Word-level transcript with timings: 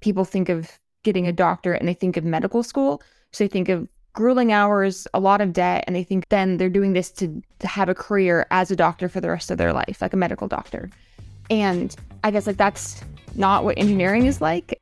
people 0.00 0.24
think 0.24 0.48
of 0.48 0.78
getting 1.02 1.26
a 1.26 1.32
doctorate 1.32 1.78
and 1.80 1.88
they 1.88 1.94
think 1.94 2.16
of 2.16 2.24
medical 2.24 2.62
school. 2.62 3.02
So 3.32 3.44
they 3.44 3.48
think 3.48 3.68
of 3.68 3.86
grueling 4.14 4.50
hours, 4.50 5.06
a 5.12 5.20
lot 5.20 5.40
of 5.42 5.52
debt, 5.52 5.84
and 5.86 5.94
they 5.94 6.02
think 6.02 6.28
then 6.30 6.56
they're 6.56 6.70
doing 6.70 6.94
this 6.94 7.10
to, 7.12 7.42
to 7.58 7.66
have 7.66 7.88
a 7.88 7.94
career 7.94 8.46
as 8.50 8.70
a 8.70 8.76
doctor 8.76 9.08
for 9.08 9.20
the 9.20 9.28
rest 9.28 9.50
of 9.50 9.58
their 9.58 9.72
life, 9.72 9.98
like 10.00 10.14
a 10.14 10.16
medical 10.16 10.48
doctor. 10.48 10.90
And 11.50 11.94
I 12.24 12.30
guess 12.30 12.46
like 12.46 12.56
that's 12.56 13.02
not 13.34 13.62
what 13.62 13.78
engineering 13.78 14.26
is 14.26 14.40
like. 14.40 14.80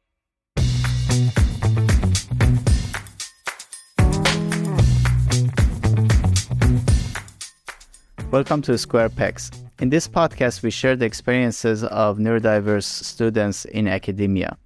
Welcome 8.31 8.63
to 8.63 8.79
Square 8.79 9.11
Pegs. 9.11 9.51
In 9.81 9.91
this 9.91 10.07
podcast, 10.07 10.63
we 10.63 10.71
share 10.71 10.97
the 10.97 11.07
experiences 11.07 11.83
of 11.83 12.19
neurodiverse 12.19 12.85
students 12.85 13.65
in 13.65 13.89
academia. 13.89 14.57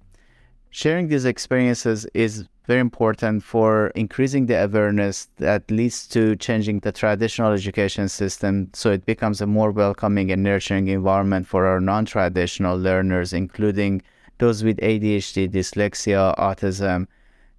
Sharing 0.75 1.07
these 1.07 1.25
experiences 1.25 2.07
is 2.15 2.45
very 2.65 2.79
important 2.79 3.43
for 3.43 3.89
increasing 3.89 4.47
the 4.47 4.63
awareness 4.63 5.27
that 5.37 5.69
leads 5.69 6.07
to 6.07 6.35
changing 6.37 6.79
the 6.79 6.91
traditional 6.91 7.51
education 7.51 8.09
system 8.09 8.71
so 8.73 8.89
it 8.89 9.05
becomes 9.05 9.39
a 9.39 9.45
more 9.45 9.69
welcoming 9.69 10.31
and 10.31 10.41
nurturing 10.41 10.87
environment 10.87 11.45
for 11.45 11.67
our 11.67 11.79
non 11.79 12.05
traditional 12.05 12.75
learners, 12.75 13.33
including 13.33 14.01
those 14.39 14.63
with 14.63 14.77
ADHD, 14.77 15.47
dyslexia, 15.47 16.35
autism. 16.39 17.05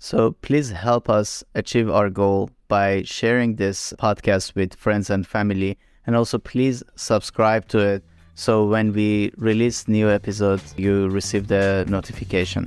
So 0.01 0.32
please 0.42 0.70
help 0.70 1.09
us 1.09 1.45
achieve 1.54 1.88
our 1.88 2.10
goal 2.10 2.51
by 2.66 3.04
sharing 3.04 3.54
this 3.54 3.95
podcast 4.01 4.56
with 4.56 4.74
friends 4.74 5.09
and 5.09 5.24
family. 5.24 5.78
And 6.04 6.16
also, 6.16 6.38
please 6.38 6.82
subscribe 6.96 7.68
to 7.68 7.78
it 7.78 8.04
so 8.34 8.66
when 8.66 8.93
we 8.93 9.33
release 9.37 9.88
new 9.88 10.11
episodes, 10.11 10.74
you 10.77 11.09
receive 11.09 11.48
the 11.48 11.84
notification. 11.88 12.66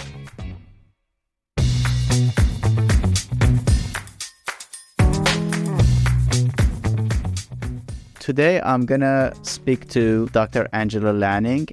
Today, 8.19 8.59
I'm 8.59 8.85
gonna 8.85 9.33
speak 9.43 9.87
to 9.91 10.27
Dr. 10.33 10.67
Angela 10.73 11.11
Lanning. 11.11 11.69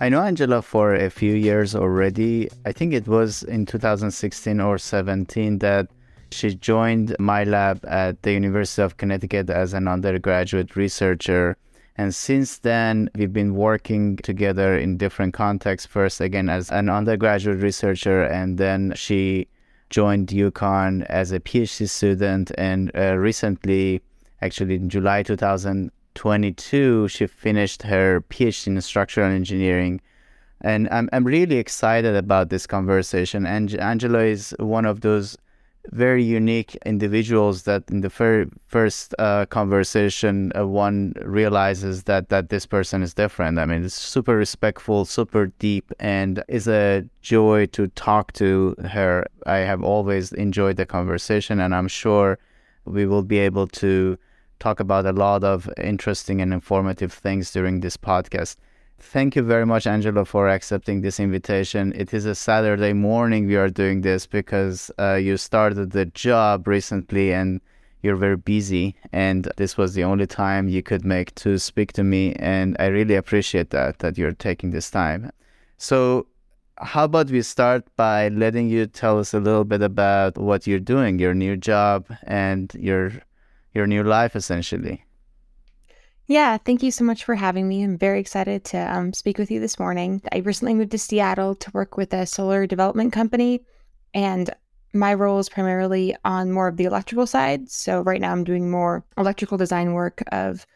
I 0.00 0.08
know 0.08 0.20
Angela 0.20 0.60
for 0.60 0.94
a 0.94 1.08
few 1.08 1.34
years 1.34 1.76
already. 1.76 2.48
I 2.66 2.72
think 2.72 2.92
it 2.92 3.06
was 3.06 3.44
in 3.44 3.66
2016 3.66 4.58
or 4.58 4.78
17 4.78 5.58
that 5.60 5.86
she 6.32 6.56
joined 6.56 7.14
my 7.20 7.44
lab 7.44 7.84
at 7.86 8.20
the 8.22 8.32
University 8.32 8.82
of 8.82 8.96
Connecticut 8.96 9.48
as 9.48 9.74
an 9.74 9.86
undergraduate 9.86 10.74
researcher. 10.74 11.56
And 11.96 12.14
since 12.14 12.58
then, 12.58 13.10
we've 13.14 13.32
been 13.32 13.54
working 13.54 14.16
together 14.16 14.76
in 14.78 14.96
different 14.96 15.34
contexts. 15.34 15.86
First, 15.86 16.20
again, 16.20 16.48
as 16.48 16.70
an 16.70 16.88
undergraduate 16.88 17.60
researcher, 17.60 18.22
and 18.22 18.56
then 18.56 18.94
she 18.96 19.48
joined 19.90 20.28
UConn 20.28 21.04
as 21.06 21.32
a 21.32 21.40
PhD 21.40 21.88
student. 21.88 22.50
And 22.56 22.90
uh, 22.96 23.16
recently, 23.16 24.00
actually 24.40 24.76
in 24.76 24.88
July 24.88 25.22
2022, 25.22 27.08
she 27.08 27.26
finished 27.26 27.82
her 27.82 28.22
PhD 28.30 28.66
in 28.68 28.80
structural 28.80 29.30
engineering. 29.30 30.00
And 30.62 30.88
I'm, 30.90 31.10
I'm 31.12 31.24
really 31.24 31.58
excited 31.58 32.16
about 32.16 32.48
this 32.48 32.66
conversation. 32.66 33.44
And 33.44 33.74
Angela 33.74 34.20
is 34.24 34.54
one 34.58 34.86
of 34.86 35.02
those 35.02 35.36
very 35.90 36.22
unique 36.22 36.76
individuals 36.86 37.64
that 37.64 37.82
in 37.90 38.02
the 38.02 38.10
fir- 38.10 38.46
first 38.66 39.14
uh, 39.18 39.44
conversation 39.46 40.52
uh, 40.56 40.66
one 40.66 41.12
realizes 41.24 42.04
that 42.04 42.28
that 42.28 42.50
this 42.50 42.66
person 42.66 43.02
is 43.02 43.12
different 43.14 43.58
i 43.58 43.66
mean 43.66 43.84
it's 43.84 43.94
super 43.94 44.36
respectful 44.36 45.04
super 45.04 45.46
deep 45.58 45.92
and 45.98 46.42
is 46.46 46.68
a 46.68 47.04
joy 47.20 47.66
to 47.66 47.88
talk 47.88 48.32
to 48.32 48.76
her 48.90 49.26
i 49.46 49.56
have 49.56 49.82
always 49.82 50.32
enjoyed 50.34 50.76
the 50.76 50.86
conversation 50.86 51.58
and 51.58 51.74
i'm 51.74 51.88
sure 51.88 52.38
we 52.84 53.04
will 53.04 53.22
be 53.24 53.38
able 53.38 53.66
to 53.66 54.16
talk 54.62 54.78
about 54.78 55.04
a 55.04 55.12
lot 55.12 55.42
of 55.42 55.68
interesting 55.76 56.40
and 56.40 56.52
informative 56.52 57.12
things 57.12 57.50
during 57.50 57.80
this 57.80 57.96
podcast. 57.96 58.56
Thank 59.02 59.36
you 59.36 59.42
very 59.42 59.66
much, 59.66 59.86
Angela, 59.86 60.24
for 60.24 60.48
accepting 60.48 61.02
this 61.02 61.20
invitation. 61.20 61.92
It 61.94 62.14
is 62.14 62.24
a 62.24 62.34
Saturday 62.34 62.92
morning 62.94 63.46
we 63.46 63.56
are 63.56 63.68
doing 63.68 64.00
this 64.00 64.26
because 64.26 64.90
uh, 64.98 65.14
you 65.16 65.36
started 65.36 65.90
the 65.90 66.06
job 66.06 66.66
recently 66.66 67.32
and 67.32 67.60
you're 68.02 68.16
very 68.16 68.36
busy. 68.36 68.94
And 69.12 69.50
this 69.58 69.76
was 69.76 69.94
the 69.94 70.04
only 70.04 70.26
time 70.26 70.68
you 70.68 70.82
could 70.82 71.04
make 71.04 71.34
to 71.36 71.58
speak 71.58 71.92
to 71.94 72.04
me. 72.04 72.34
And 72.36 72.76
I 72.78 72.86
really 72.86 73.16
appreciate 73.16 73.70
that, 73.70 73.98
that 73.98 74.16
you're 74.16 74.32
taking 74.32 74.70
this 74.70 74.90
time. 74.90 75.30
So, 75.76 76.26
how 76.78 77.04
about 77.04 77.30
we 77.30 77.42
start 77.42 77.84
by 77.96 78.28
letting 78.28 78.68
you 78.68 78.86
tell 78.86 79.18
us 79.18 79.34
a 79.34 79.40
little 79.40 79.64
bit 79.64 79.82
about 79.82 80.38
what 80.38 80.66
you're 80.66 80.80
doing, 80.80 81.18
your 81.18 81.34
new 81.34 81.56
job, 81.56 82.06
and 82.22 82.72
your 82.74 83.12
your 83.74 83.86
new 83.86 84.02
life 84.02 84.34
essentially. 84.36 85.04
Yeah, 86.32 86.56
thank 86.56 86.82
you 86.82 86.90
so 86.90 87.04
much 87.04 87.24
for 87.24 87.34
having 87.34 87.68
me. 87.68 87.82
I'm 87.82 87.98
very 87.98 88.18
excited 88.18 88.64
to 88.64 88.78
um, 88.78 89.12
speak 89.12 89.36
with 89.36 89.50
you 89.50 89.60
this 89.60 89.78
morning. 89.78 90.22
I 90.32 90.38
recently 90.38 90.72
moved 90.72 90.92
to 90.92 90.98
Seattle 90.98 91.54
to 91.56 91.70
work 91.74 91.98
with 91.98 92.14
a 92.14 92.24
solar 92.24 92.66
development 92.66 93.12
company, 93.12 93.60
and 94.14 94.48
my 94.94 95.12
role 95.12 95.38
is 95.40 95.50
primarily 95.50 96.16
on 96.24 96.50
more 96.50 96.68
of 96.68 96.78
the 96.78 96.84
electrical 96.84 97.26
side. 97.26 97.70
So, 97.70 98.00
right 98.00 98.18
now, 98.18 98.32
I'm 98.32 98.44
doing 98.44 98.70
more 98.70 99.04
electrical 99.18 99.58
design 99.58 99.92
work 99.92 100.22
of 100.32 100.66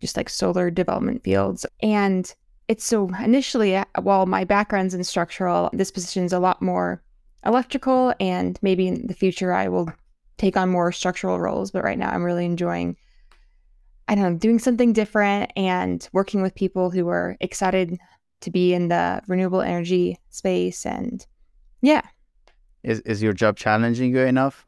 just 0.00 0.16
like 0.16 0.28
solar 0.28 0.72
development 0.72 1.22
fields. 1.22 1.64
And 1.84 2.34
it's 2.66 2.84
so 2.84 3.08
initially, 3.22 3.76
uh, 3.76 3.84
while 4.02 4.26
my 4.26 4.42
background's 4.42 4.92
in 4.92 5.04
structural, 5.04 5.70
this 5.72 5.92
position 5.92 6.24
is 6.24 6.32
a 6.32 6.40
lot 6.40 6.60
more 6.60 7.00
electrical, 7.44 8.12
and 8.18 8.58
maybe 8.60 8.88
in 8.88 9.06
the 9.06 9.14
future, 9.14 9.52
I 9.52 9.68
will 9.68 9.88
take 10.36 10.56
on 10.56 10.68
more 10.68 10.90
structural 10.90 11.38
roles, 11.38 11.70
but 11.70 11.84
right 11.84 11.96
now 11.96 12.10
I'm 12.10 12.24
really 12.24 12.44
enjoying 12.44 12.96
I 14.08 14.14
don't 14.14 14.24
know, 14.24 14.38
doing 14.38 14.58
something 14.58 14.92
different 14.92 15.52
and 15.56 16.08
working 16.12 16.42
with 16.42 16.54
people 16.54 16.90
who 16.90 17.08
are 17.08 17.36
excited 17.40 17.98
to 18.40 18.50
be 18.50 18.72
in 18.74 18.88
the 18.88 19.22
renewable 19.26 19.62
energy 19.62 20.18
space 20.30 20.86
and 20.86 21.26
yeah. 21.82 22.02
Is 22.82 23.00
is 23.00 23.22
your 23.22 23.32
job 23.32 23.56
challenging 23.56 24.12
you 24.12 24.20
enough? 24.20 24.66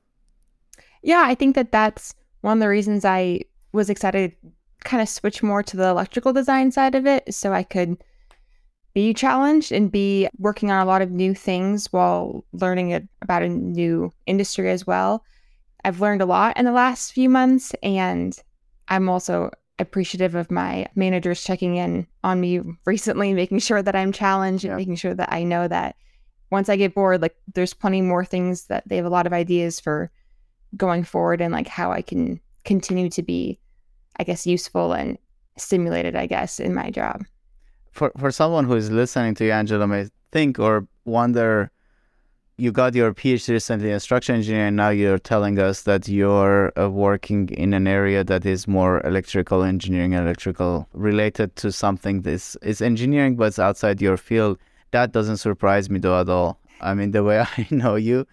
Yeah, 1.02 1.22
I 1.24 1.34
think 1.34 1.54
that 1.54 1.72
that's 1.72 2.14
one 2.40 2.58
of 2.58 2.60
the 2.60 2.68
reasons 2.68 3.04
I 3.04 3.42
was 3.72 3.90
excited 3.90 4.32
to 4.32 4.50
kind 4.84 5.02
of 5.02 5.08
switch 5.08 5.42
more 5.42 5.62
to 5.62 5.76
the 5.76 5.88
electrical 5.88 6.32
design 6.32 6.72
side 6.72 6.94
of 6.94 7.06
it 7.06 7.32
so 7.32 7.52
I 7.52 7.62
could 7.62 8.02
be 8.94 9.14
challenged 9.14 9.70
and 9.70 9.92
be 9.92 10.28
working 10.38 10.70
on 10.70 10.80
a 10.80 10.88
lot 10.88 11.02
of 11.02 11.10
new 11.10 11.34
things 11.34 11.86
while 11.92 12.44
learning 12.52 13.08
about 13.22 13.42
a 13.42 13.48
new 13.48 14.12
industry 14.26 14.70
as 14.70 14.86
well. 14.86 15.24
I've 15.84 16.00
learned 16.00 16.22
a 16.22 16.26
lot 16.26 16.56
in 16.56 16.64
the 16.64 16.72
last 16.72 17.12
few 17.12 17.28
months, 17.28 17.72
and 17.82 18.36
I'm 18.88 19.08
also 19.08 19.50
appreciative 19.78 20.34
of 20.34 20.50
my 20.50 20.88
managers 20.94 21.44
checking 21.44 21.76
in 21.76 22.06
on 22.24 22.40
me 22.40 22.60
recently, 22.84 23.32
making 23.34 23.60
sure 23.60 23.82
that 23.82 23.96
I'm 23.96 24.12
challenged 24.12 24.64
yeah. 24.64 24.70
and 24.70 24.78
making 24.78 24.96
sure 24.96 25.14
that 25.14 25.32
I 25.32 25.42
know 25.44 25.68
that 25.68 25.96
once 26.50 26.68
I 26.68 26.76
get 26.76 26.94
bored, 26.94 27.22
like 27.22 27.36
there's 27.54 27.74
plenty 27.74 28.00
more 28.00 28.24
things 28.24 28.66
that 28.66 28.88
they 28.88 28.96
have 28.96 29.04
a 29.04 29.10
lot 29.10 29.26
of 29.26 29.32
ideas 29.32 29.78
for 29.78 30.10
going 30.76 31.04
forward 31.04 31.40
and 31.40 31.52
like 31.52 31.68
how 31.68 31.92
I 31.92 32.02
can 32.02 32.40
continue 32.64 33.10
to 33.10 33.22
be, 33.22 33.58
I 34.18 34.24
guess, 34.24 34.46
useful 34.46 34.92
and 34.92 35.18
stimulated, 35.56 36.16
I 36.16 36.26
guess, 36.26 36.58
in 36.58 36.74
my 36.74 36.90
job. 36.90 37.24
For 37.92 38.12
for 38.18 38.30
someone 38.30 38.64
who 38.64 38.74
is 38.74 38.90
listening 38.90 39.34
to 39.36 39.44
you, 39.46 39.52
Angela 39.52 39.86
may 39.86 40.08
think 40.32 40.58
or 40.58 40.86
wonder 41.04 41.70
you 42.60 42.72
got 42.72 42.92
your 42.92 43.14
PhD 43.14 43.50
recently 43.50 43.92
in 43.92 44.00
structural 44.00 44.36
engineering, 44.36 44.68
and 44.68 44.76
now 44.76 44.88
you're 44.88 45.18
telling 45.18 45.60
us 45.60 45.82
that 45.82 46.08
you're 46.08 46.72
uh, 46.76 46.90
working 46.90 47.48
in 47.50 47.72
an 47.72 47.86
area 47.86 48.24
that 48.24 48.44
is 48.44 48.66
more 48.66 49.00
electrical 49.06 49.62
engineering, 49.62 50.12
electrical 50.12 50.88
related 50.92 51.54
to 51.56 51.70
something 51.70 52.22
that 52.22 52.56
is, 52.60 52.82
engineering, 52.82 53.36
but 53.36 53.44
it's 53.44 53.60
outside 53.60 54.02
your 54.02 54.16
field. 54.16 54.58
That 54.90 55.12
doesn't 55.12 55.36
surprise 55.36 55.88
me 55.88 56.00
though 56.00 56.20
at 56.20 56.28
all. 56.28 56.58
I 56.80 56.94
mean, 56.94 57.12
the 57.12 57.22
way 57.22 57.38
I 57.56 57.66
know 57.70 57.94
you, 57.94 58.26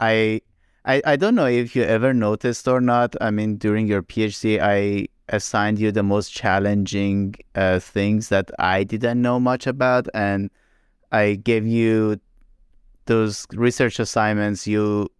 I, 0.00 0.42
I, 0.84 1.00
I 1.06 1.16
don't 1.16 1.36
know 1.36 1.46
if 1.46 1.76
you 1.76 1.84
ever 1.84 2.12
noticed 2.12 2.66
or 2.66 2.80
not. 2.80 3.14
I 3.20 3.30
mean, 3.30 3.58
during 3.58 3.86
your 3.86 4.02
PhD, 4.02 4.60
I 4.60 5.06
assigned 5.28 5.78
you 5.78 5.92
the 5.92 6.02
most 6.02 6.32
challenging 6.32 7.36
uh, 7.54 7.78
things 7.78 8.28
that 8.30 8.50
I 8.58 8.82
didn't 8.82 9.22
know 9.22 9.38
much 9.38 9.68
about, 9.68 10.08
and 10.14 10.50
I 11.12 11.36
gave 11.36 11.64
you 11.64 12.18
those 13.08 13.46
research 13.52 13.98
assignments, 13.98 14.66
you 14.66 15.10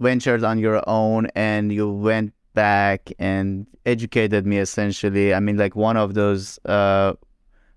ventured 0.00 0.42
on 0.42 0.58
your 0.58 0.82
own 0.88 1.26
and 1.34 1.70
you 1.70 1.92
went 1.92 2.32
back 2.54 3.12
and 3.18 3.66
educated 3.84 4.46
me 4.46 4.58
essentially. 4.58 5.34
I 5.34 5.40
mean, 5.40 5.58
like 5.58 5.76
one 5.76 5.96
of 5.96 6.14
those 6.14 6.58
uh, 6.64 7.12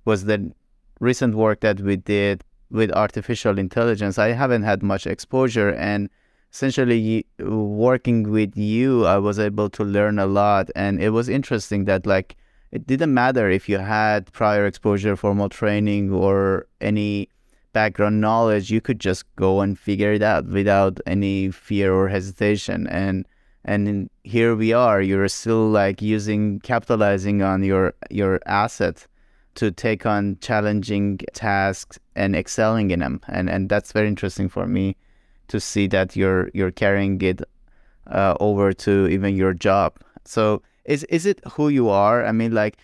was 0.06 0.26
the 0.26 0.52
recent 1.00 1.36
work 1.36 1.60
that 1.60 1.82
we 1.82 1.98
did 1.98 2.44
with 2.70 2.92
artificial 2.94 3.60
intelligence. 3.60 4.18
I 4.18 4.30
haven't 4.30 4.64
had 4.64 4.82
much 4.82 5.06
exposure 5.06 5.70
and 5.74 6.10
essentially 6.54 7.26
working 7.40 8.30
with 8.30 8.58
you, 8.58 9.06
I 9.06 9.18
was 9.18 9.40
able 9.40 9.70
to 9.72 9.84
learn 9.84 10.20
a 10.20 10.26
lot. 10.26 10.70
And 10.76 11.02
it 11.02 11.10
was 11.10 11.30
interesting 11.30 11.86
that 11.86 12.06
like, 12.06 12.36
it 12.72 12.88
didn't 12.88 13.14
matter 13.14 13.50
if 13.50 13.68
you 13.68 13.78
had 13.78 14.32
prior 14.32 14.66
exposure, 14.66 15.16
formal 15.16 15.50
training, 15.50 16.12
or 16.12 16.68
any 16.80 17.30
background 17.74 18.22
knowledge, 18.22 18.72
you 18.72 18.82
could 18.82 19.00
just 19.00 19.24
go 19.36 19.62
and 19.62 19.78
figure 19.78 20.14
it 20.14 20.22
out 20.22 20.48
without 20.48 21.00
any 21.06 21.52
fear 21.52 21.94
or 21.94 22.08
hesitation. 22.10 22.88
And 22.88 23.26
and 23.64 24.10
here 24.24 24.56
we 24.56 24.74
are. 24.74 25.02
You're 25.02 25.28
still 25.28 25.70
like 25.70 26.02
using 26.02 26.60
capitalizing 26.62 27.42
on 27.42 27.64
your 27.64 27.94
your 28.10 28.40
asset 28.46 29.06
to 29.56 29.72
take 29.72 30.06
on 30.06 30.38
challenging 30.42 31.20
tasks 31.34 32.00
and 32.16 32.36
excelling 32.36 32.92
in 32.92 33.00
them. 33.00 33.22
And 33.28 33.50
and 33.50 33.70
that's 33.70 33.92
very 33.92 34.08
interesting 34.08 34.50
for 34.50 34.68
me 34.68 34.96
to 35.48 35.60
see 35.60 35.88
that 35.88 36.16
you're 36.16 36.50
you're 36.54 36.72
carrying 36.72 37.22
it 37.22 37.42
uh, 38.08 38.36
over 38.40 38.74
to 38.74 39.08
even 39.08 39.36
your 39.36 39.54
job. 39.54 40.00
So 40.26 40.62
is 40.86 41.04
is 41.06 41.26
it 41.26 41.42
who 41.54 41.70
you 41.70 41.90
are? 41.90 42.26
I 42.26 42.32
mean, 42.32 42.54
like, 42.54 42.78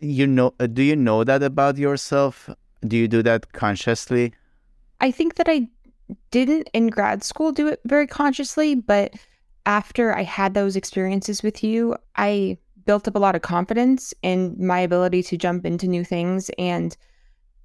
you 0.00 0.26
know, 0.26 0.52
do 0.72 0.82
you 0.82 0.96
know 0.96 1.24
that 1.24 1.42
about 1.42 1.76
yourself? 1.78 2.48
Do 2.86 2.96
you 2.96 3.08
do 3.08 3.22
that 3.22 3.52
consciously? 3.52 4.32
I 5.00 5.10
think 5.10 5.34
that 5.36 5.48
I 5.48 5.68
didn't 6.30 6.68
in 6.72 6.88
grad 6.88 7.24
school 7.24 7.52
do 7.52 7.68
it 7.68 7.80
very 7.84 8.06
consciously, 8.06 8.74
but 8.74 9.14
after 9.64 10.16
I 10.16 10.22
had 10.22 10.54
those 10.54 10.76
experiences 10.76 11.42
with 11.42 11.64
you, 11.64 11.96
I 12.16 12.58
built 12.84 13.08
up 13.08 13.16
a 13.16 13.18
lot 13.18 13.34
of 13.34 13.42
confidence 13.42 14.14
in 14.22 14.56
my 14.64 14.78
ability 14.78 15.22
to 15.24 15.36
jump 15.36 15.66
into 15.66 15.88
new 15.88 16.04
things 16.04 16.50
and 16.56 16.96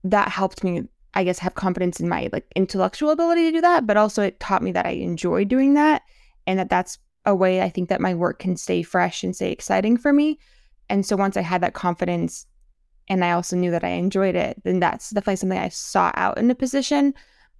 that 0.03 0.29
helped 0.29 0.63
me 0.63 0.83
I 1.13 1.25
guess 1.25 1.39
have 1.39 1.56
confidence 1.56 2.00
in 2.00 2.07
my 2.07 2.29
like 2.31 2.45
intellectual 2.56 3.12
ability 3.12 3.44
to 3.44 3.57
do 3.57 3.62
that, 3.62 3.85
but 3.85 3.97
also 3.97 4.23
it 4.23 4.39
taught 4.39 4.63
me 4.63 4.71
that 4.71 4.85
I 4.85 4.91
enjoy 4.91 5.44
doing 5.44 5.73
that 5.73 6.03
and 6.47 6.57
that 6.57 6.69
that's 6.69 6.97
a 7.25 7.35
way 7.35 7.62
I 7.62 7.69
think 7.69 7.89
that 7.89 8.01
my 8.01 8.15
work 8.15 8.39
can 8.39 8.56
stay 8.56 8.81
fresh 8.81 9.23
and 9.23 9.35
stay 9.35 9.51
exciting 9.51 9.97
for 9.97 10.13
me. 10.13 10.39
And 10.89 11.06
so 11.06 11.15
once 11.15 11.38
I 11.38 11.41
had 11.41 11.62
that 11.62 11.73
confidence 11.73 12.45
and 13.11 13.25
I 13.25 13.31
also 13.31 13.57
knew 13.57 13.71
that 13.71 13.83
I 13.83 13.89
enjoyed 13.89 14.35
it, 14.35 14.61
then 14.63 14.79
that's 14.79 15.09
definitely 15.09 15.35
something 15.35 15.59
I 15.59 15.67
sought 15.67 16.13
out 16.15 16.37
in 16.37 16.49
a 16.49 16.55
position. 16.55 17.13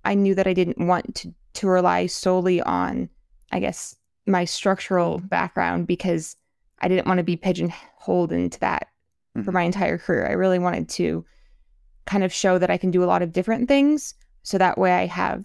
I 0.06 0.14
knew 0.14 0.34
that 0.34 0.48
I 0.48 0.54
didn't 0.54 0.88
want 0.88 1.14
to 1.16 1.34
to 1.56 1.68
rely 1.68 2.06
solely 2.06 2.62
on, 2.62 3.10
I 3.52 3.60
guess, 3.60 3.98
my 4.26 4.46
structural 4.46 5.18
background 5.20 5.88
because 5.88 6.38
I 6.80 6.88
didn't 6.88 7.06
want 7.06 7.18
to 7.18 7.26
be 7.26 7.36
pigeonholed 7.36 8.32
into 8.32 8.58
that 8.62 8.88
mm-hmm. 9.36 9.44
for 9.44 9.52
my 9.52 9.64
entire 9.64 9.98
career. 9.98 10.26
I 10.26 10.32
really 10.32 10.58
wanted 10.58 10.88
to 10.90 11.26
kind 12.06 12.24
of 12.24 12.32
show 12.32 12.58
that 12.58 12.72
I 12.72 12.78
can 12.78 12.90
do 12.90 13.04
a 13.04 13.12
lot 13.12 13.22
of 13.22 13.34
different 13.34 13.68
things 13.68 14.14
so 14.44 14.58
that 14.58 14.78
way 14.78 14.94
I 14.94 15.06
have 15.08 15.44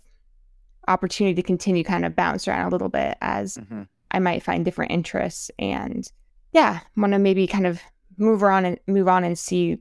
opportunity 0.86 1.34
to 1.34 1.42
continue 1.42 1.82
kind 1.82 2.04
of 2.04 2.14
bounce 2.14 2.46
around 2.46 2.68
a 2.68 2.70
little 2.70 2.88
bit 2.88 3.18
as 3.20 3.56
mm-hmm. 3.56 3.82
I 4.12 4.20
might 4.20 4.44
find 4.44 4.64
different 4.64 4.92
interests 4.92 5.50
and 5.58 6.08
yeah, 6.52 6.78
want 6.96 7.12
to 7.12 7.18
maybe 7.18 7.48
kind 7.48 7.66
of 7.66 7.80
move 8.16 8.44
on 8.44 8.64
and 8.64 8.78
move 8.86 9.08
on 9.08 9.24
and 9.24 9.36
see 9.36 9.78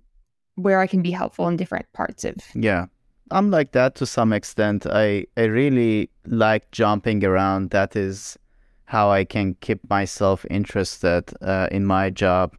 where 0.56 0.80
I 0.80 0.88
can 0.88 1.02
be 1.02 1.12
helpful 1.12 1.48
in 1.48 1.58
different 1.58 1.92
parts 1.94 2.24
of. 2.24 2.36
Yeah. 2.54 2.88
I'm 3.32 3.50
like 3.50 3.72
that 3.72 3.96
to 3.96 4.06
some 4.06 4.34
extent. 4.34 4.86
I 4.86 5.26
I 5.36 5.44
really 5.46 6.10
like 6.26 6.70
jumping 6.72 7.24
around. 7.24 7.72
That 7.72 7.96
is 7.96 8.38
how 8.86 9.10
I 9.10 9.26
can 9.26 9.56
keep 9.62 9.90
myself 9.90 10.46
interested 10.50 11.34
uh, 11.42 11.68
in 11.72 11.86
my 11.86 12.12
job. 12.12 12.56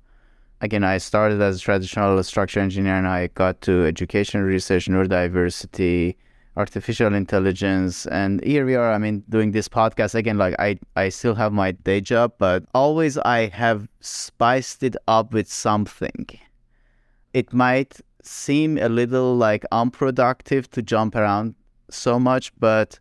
Again, 0.60 0.82
I 0.82 0.98
started 0.98 1.40
as 1.40 1.58
a 1.58 1.60
traditional 1.60 2.20
structure 2.24 2.60
engineer 2.60 2.94
and 2.94 3.06
I 3.06 3.28
got 3.28 3.60
to 3.62 3.84
education 3.84 4.42
research, 4.42 4.88
neurodiversity, 4.88 6.16
artificial 6.56 7.14
intelligence 7.14 8.06
and 8.06 8.42
here 8.42 8.64
we 8.64 8.74
are 8.74 8.90
i 8.90 8.96
mean 8.96 9.22
doing 9.28 9.50
this 9.52 9.68
podcast 9.68 10.14
again 10.14 10.38
like 10.38 10.54
i 10.58 10.78
i 10.96 11.10
still 11.10 11.34
have 11.34 11.52
my 11.52 11.70
day 11.70 12.00
job 12.00 12.32
but 12.38 12.64
always 12.74 13.18
i 13.18 13.46
have 13.46 13.86
spiced 14.00 14.82
it 14.82 14.96
up 15.06 15.34
with 15.34 15.52
something 15.52 16.26
it 17.36 17.52
might 17.52 18.00
seem 18.22 18.78
a 18.78 18.88
little 18.88 19.36
like 19.36 19.62
unproductive 19.70 20.70
to 20.70 20.80
jump 20.80 21.14
around 21.14 21.54
so 21.90 22.18
much 22.18 22.50
but 22.58 22.98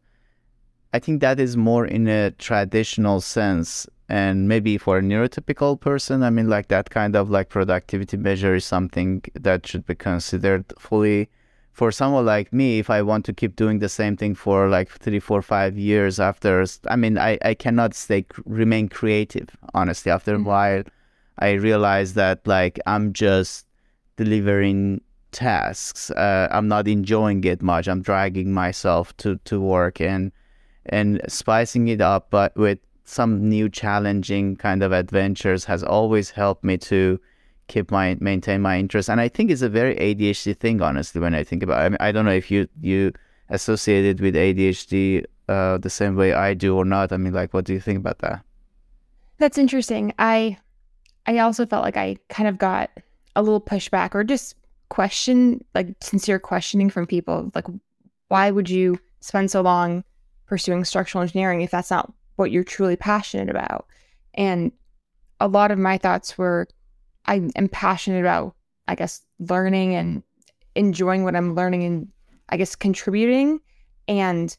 i 0.93 0.99
think 0.99 1.21
that 1.21 1.39
is 1.39 1.55
more 1.55 1.85
in 1.85 2.05
a 2.07 2.31
traditional 2.31 3.21
sense 3.21 3.87
and 4.09 4.47
maybe 4.47 4.77
for 4.77 4.97
a 4.97 5.01
neurotypical 5.01 5.79
person 5.79 6.21
i 6.21 6.29
mean 6.29 6.49
like 6.49 6.67
that 6.67 6.89
kind 6.89 7.15
of 7.15 7.29
like 7.29 7.47
productivity 7.47 8.17
measure 8.17 8.55
is 8.55 8.65
something 8.65 9.23
that 9.35 9.65
should 9.65 9.85
be 9.85 9.95
considered 9.95 10.65
fully 10.77 11.29
for 11.71 11.91
someone 11.91 12.25
like 12.25 12.53
me, 12.53 12.79
if 12.79 12.89
I 12.89 13.01
want 13.01 13.25
to 13.25 13.33
keep 13.33 13.57
doing 13.57 13.79
the 13.79 13.89
same 13.89 14.15
thing 14.15 14.33
for 14.33 14.69
like 14.69 14.89
three, 14.89 15.19
four, 15.19 15.41
five 15.41 15.77
years 15.77 16.21
after, 16.21 16.65
I 16.87 16.95
mean, 16.95 17.17
I, 17.17 17.37
I 17.43 17.53
cannot 17.53 17.93
stay, 17.93 18.25
remain 18.45 18.87
creative, 18.87 19.49
honestly. 19.73 20.09
After 20.09 20.35
mm-hmm. 20.35 20.45
a 20.45 20.49
while, 20.49 20.83
I 21.39 21.51
realize 21.51 22.13
that 22.13 22.39
like 22.47 22.79
I'm 22.85 23.11
just 23.11 23.64
delivering 24.17 25.01
tasks. 25.31 26.11
Uh, 26.11 26.47
I'm 26.51 26.67
not 26.67 26.87
enjoying 26.87 27.43
it 27.43 27.61
much. 27.61 27.87
I'm 27.87 28.01
dragging 28.01 28.53
myself 28.53 29.15
to, 29.17 29.37
to 29.45 29.59
work 29.59 29.99
and, 29.99 30.31
and 30.85 31.21
spicing 31.27 31.87
it 31.87 32.01
up, 32.01 32.27
but 32.29 32.55
with 32.55 32.79
some 33.05 33.47
new 33.47 33.69
challenging 33.69 34.55
kind 34.55 34.81
of 34.81 34.91
adventures 34.91 35.65
has 35.65 35.83
always 35.83 36.31
helped 36.31 36.63
me 36.63 36.77
to 36.77 37.19
keep 37.67 37.91
my 37.91 38.15
maintain 38.19 38.61
my 38.61 38.77
interest 38.77 39.09
and 39.09 39.19
i 39.19 39.27
think 39.27 39.49
it's 39.49 39.61
a 39.61 39.69
very 39.69 39.95
adhd 39.95 40.57
thing 40.57 40.81
honestly 40.81 41.21
when 41.21 41.33
i 41.33 41.43
think 41.43 41.63
about 41.63 41.81
it 41.81 41.85
i, 41.85 41.89
mean, 41.89 41.97
I 41.99 42.11
don't 42.11 42.25
know 42.25 42.31
if 42.31 42.51
you 42.51 42.67
you 42.81 43.11
associate 43.49 44.05
it 44.05 44.21
with 44.21 44.35
adhd 44.35 45.23
uh, 45.47 45.77
the 45.77 45.89
same 45.89 46.15
way 46.15 46.33
i 46.33 46.53
do 46.53 46.75
or 46.75 46.85
not 46.85 47.11
i 47.11 47.17
mean 47.17 47.33
like 47.33 47.53
what 47.53 47.65
do 47.65 47.73
you 47.73 47.79
think 47.79 47.99
about 47.99 48.19
that 48.19 48.41
that's 49.37 49.57
interesting 49.57 50.13
i 50.19 50.57
i 51.25 51.39
also 51.39 51.65
felt 51.65 51.83
like 51.83 51.97
i 51.97 52.17
kind 52.29 52.47
of 52.47 52.57
got 52.57 52.89
a 53.35 53.41
little 53.41 53.61
pushback 53.61 54.15
or 54.15 54.23
just 54.23 54.55
question 54.89 55.63
like 55.73 55.95
sincere 56.01 56.39
questioning 56.39 56.89
from 56.89 57.07
people 57.07 57.51
like 57.55 57.65
why 58.27 58.51
would 58.51 58.69
you 58.69 58.99
spend 59.19 59.49
so 59.49 59.61
long 59.61 60.03
pursuing 60.45 60.85
structural 60.85 61.21
engineering 61.21 61.61
if 61.61 61.71
that's 61.71 61.89
not 61.89 62.13
what 62.35 62.51
you're 62.51 62.63
truly 62.63 62.95
passionate 62.95 63.49
about 63.49 63.87
and 64.35 64.71
a 65.39 65.47
lot 65.47 65.71
of 65.71 65.79
my 65.79 65.97
thoughts 65.97 66.37
were 66.37 66.67
I 67.27 67.49
am 67.55 67.69
passionate 67.69 68.19
about, 68.19 68.55
I 68.87 68.95
guess, 68.95 69.21
learning 69.39 69.95
and 69.95 70.23
enjoying 70.75 71.23
what 71.23 71.35
I'm 71.35 71.55
learning 71.55 71.83
and 71.83 72.07
I 72.49 72.57
guess 72.57 72.75
contributing. 72.75 73.59
And 74.07 74.55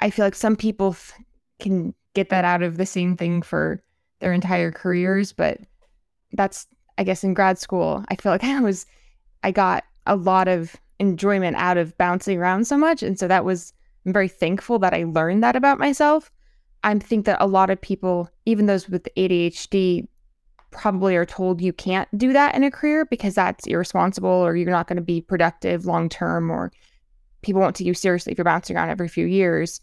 I 0.00 0.10
feel 0.10 0.24
like 0.24 0.34
some 0.34 0.56
people 0.56 0.96
can 1.58 1.94
get 2.14 2.30
that 2.30 2.44
out 2.44 2.62
of 2.62 2.76
the 2.76 2.86
same 2.86 3.16
thing 3.16 3.42
for 3.42 3.82
their 4.20 4.32
entire 4.32 4.72
careers, 4.72 5.32
but 5.32 5.60
that's, 6.32 6.66
I 7.00 7.02
guess, 7.02 7.24
in 7.24 7.32
grad 7.32 7.58
school, 7.58 8.04
I 8.08 8.16
feel 8.16 8.30
like 8.30 8.44
I 8.44 8.60
was, 8.60 8.86
I 9.42 9.50
got 9.50 9.84
a 10.06 10.14
lot 10.14 10.46
of 10.46 10.76
enjoyment 10.98 11.56
out 11.56 11.78
of 11.78 11.96
bouncing 11.96 12.38
around 12.38 12.66
so 12.66 12.76
much. 12.76 13.02
And 13.02 13.18
so 13.18 13.26
that 13.26 13.44
was, 13.44 13.72
I'm 14.04 14.12
very 14.12 14.28
thankful 14.28 14.78
that 14.80 14.92
I 14.92 15.04
learned 15.04 15.42
that 15.42 15.56
about 15.56 15.78
myself. 15.78 16.30
I 16.84 16.98
think 16.98 17.24
that 17.24 17.40
a 17.40 17.46
lot 17.46 17.70
of 17.70 17.80
people, 17.80 18.28
even 18.44 18.66
those 18.66 18.88
with 18.88 19.08
ADHD, 19.16 20.06
probably 20.70 21.16
are 21.16 21.26
told 21.26 21.60
you 21.60 21.72
can't 21.72 22.06
do 22.16 22.32
that 22.32 22.54
in 22.54 22.62
a 22.62 22.70
career 22.70 23.04
because 23.06 23.34
that's 23.34 23.66
irresponsible 23.66 24.30
or 24.30 24.54
you're 24.54 24.70
not 24.70 24.86
going 24.86 24.96
to 24.96 25.02
be 25.02 25.20
productive 25.20 25.84
long 25.84 26.08
term 26.08 26.50
or 26.50 26.70
people 27.42 27.60
won't 27.60 27.74
take 27.74 27.86
you 27.86 27.94
seriously 27.94 28.32
if 28.32 28.38
you're 28.38 28.44
bouncing 28.44 28.76
around 28.76 28.90
every 28.90 29.08
few 29.08 29.26
years. 29.26 29.80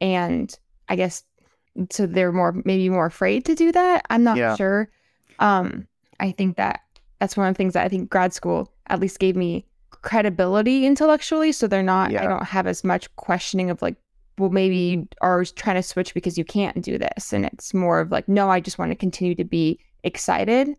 And 0.00 0.58
I 0.88 0.96
guess 0.96 1.22
so 1.90 2.06
they're 2.06 2.32
more 2.32 2.52
maybe 2.64 2.88
more 2.88 3.06
afraid 3.06 3.44
to 3.44 3.54
do 3.54 3.72
that. 3.72 4.06
I'm 4.10 4.24
not 4.24 4.36
yeah. 4.36 4.56
sure. 4.56 4.88
Um, 5.38 5.86
I 6.20 6.32
think 6.32 6.56
that 6.56 6.80
that's 7.20 7.36
one 7.36 7.48
of 7.48 7.54
the 7.54 7.58
things 7.58 7.72
that 7.74 7.84
I 7.84 7.88
think 7.88 8.10
grad 8.10 8.32
school 8.32 8.72
at 8.88 9.00
least 9.00 9.18
gave 9.18 9.36
me 9.36 9.64
credibility 9.90 10.86
intellectually. 10.86 11.52
So 11.52 11.66
they're 11.66 11.82
not 11.82 12.10
yeah. 12.10 12.22
I 12.22 12.26
don't 12.26 12.44
have 12.44 12.66
as 12.66 12.84
much 12.84 13.14
questioning 13.16 13.70
of 13.70 13.82
like, 13.82 13.96
well, 14.38 14.50
maybe 14.50 14.76
you 14.76 15.08
are 15.20 15.44
trying 15.44 15.76
to 15.76 15.82
switch 15.82 16.14
because 16.14 16.36
you 16.36 16.44
can't 16.44 16.82
do 16.82 16.98
this. 16.98 17.32
And 17.32 17.46
it's 17.46 17.72
more 17.72 18.00
of 18.00 18.10
like, 18.10 18.28
no, 18.28 18.50
I 18.50 18.60
just 18.60 18.78
want 18.78 18.90
to 18.90 18.96
continue 18.96 19.34
to 19.34 19.44
be 19.44 19.78
excited. 20.04 20.76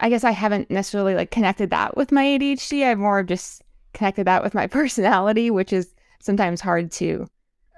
I 0.00 0.08
guess 0.08 0.24
I 0.24 0.30
haven't 0.30 0.70
necessarily 0.70 1.14
like 1.14 1.30
connected 1.30 1.70
that 1.70 1.96
with 1.96 2.12
my 2.12 2.24
ADHD. 2.24 2.84
I've 2.84 2.98
more 2.98 3.22
just 3.22 3.62
connected 3.92 4.26
that 4.26 4.42
with 4.42 4.54
my 4.54 4.66
personality, 4.78 5.50
which 5.50 5.72
is 5.72 5.92
sometimes 6.20 6.60
hard 6.60 6.90
to. 6.92 7.26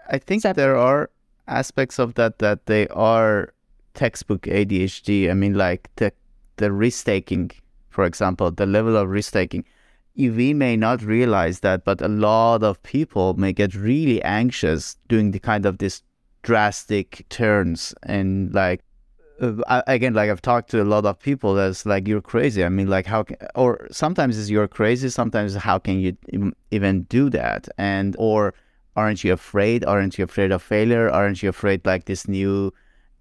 I 0.09 0.19
think 0.19 0.43
separate. 0.43 0.63
there 0.63 0.77
are 0.77 1.11
aspects 1.49 1.99
of 1.99 2.15
that 2.15 2.39
that 2.39 2.67
they 2.67 2.87
are 2.89 3.53
textbook 3.95 4.43
ADHD. 4.43 5.31
I 5.31 5.35
mean, 5.35 5.55
like 5.55 5.91
the 5.97 6.13
the 6.57 6.73
risk 6.73 7.07
taking, 7.07 7.51
for 7.91 8.05
example, 8.05 8.51
the 8.51 8.67
level 8.67 8.97
of 8.97 9.09
risk 9.09 9.33
taking. 9.33 9.65
We 10.17 10.53
may 10.53 10.77
not 10.77 11.03
realize 11.03 11.61
that, 11.61 11.85
but 11.85 12.03
a 12.03 12.09
lot 12.09 12.63
of 12.63 12.83
people 12.83 13.35
may 13.35 13.53
get 13.53 13.75
really 13.75 14.23
anxious 14.23 14.97
doing 15.09 15.31
the 15.31 15.39
kind 15.39 15.65
of 15.65 15.79
this 15.79 16.03
drastic 16.43 17.25
turns 17.29 17.95
and 18.03 18.53
like 18.53 18.83
uh, 19.43 19.83
again, 19.87 20.15
like 20.15 20.31
I've 20.31 20.43
talked 20.43 20.71
to 20.71 20.83
a 20.83 20.85
lot 20.85 21.05
of 21.05 21.19
people 21.19 21.55
that's 21.55 21.85
like 21.85 22.07
you're 22.07 22.21
crazy. 22.21 22.65
I 22.65 22.69
mean, 22.69 22.89
like 22.89 23.07
how, 23.07 23.25
can, 23.25 23.37
or 23.55 23.89
sometimes 23.91 24.39
it's 24.39 24.51
you're 24.51 24.69
crazy. 24.69 25.09
Sometimes 25.09 25.55
how 25.55 25.79
can 25.79 25.99
you 25.99 26.17
even 26.71 27.03
do 27.05 27.29
that? 27.31 27.69
And 27.77 28.15
or 28.19 28.55
aren't 28.95 29.25
you 29.25 29.33
afraid? 29.33 29.85
Aren't 29.85 30.19
you 30.19 30.25
afraid 30.25 30.53
of 30.53 30.63
failure? 30.63 31.11
Aren't 31.11 31.43
you 31.43 31.49
afraid 31.49 31.85
like 31.85 32.05
this 32.05 32.29
new 32.29 32.73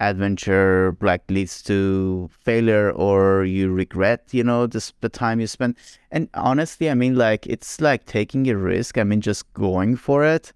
adventure 0.02 0.98
like 1.02 1.24
leads 1.30 1.62
to 1.62 2.30
failure 2.42 2.92
or 2.92 3.46
you 3.46 3.72
regret 3.72 4.24
you 4.32 4.44
know 4.44 4.66
this, 4.66 4.92
the 5.02 5.10
time 5.10 5.40
you 5.40 5.48
spent. 5.48 5.78
And 6.12 6.28
honestly 6.34 6.90
i 6.90 6.96
mean 6.96 7.16
like 7.16 7.46
it's 7.48 7.80
like 7.80 8.06
taking 8.06 8.50
a 8.50 8.58
risk 8.58 8.98
i 8.98 9.04
mean 9.04 9.22
just 9.22 9.52
going 9.54 9.96
for 9.96 10.26
it. 10.26 10.52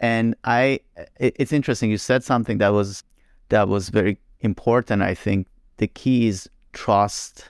And 0.00 0.36
i 0.44 0.80
it, 1.18 1.34
it's 1.40 1.52
interesting 1.52 1.90
you 1.90 1.98
said 1.98 2.22
something 2.22 2.58
that 2.58 2.72
was 2.72 3.02
that 3.48 3.68
was 3.68 3.88
very 3.88 4.18
important 4.40 5.02
i 5.02 5.14
think. 5.14 5.46
The 5.78 5.88
key 5.88 6.28
is 6.28 6.48
trust 6.72 7.48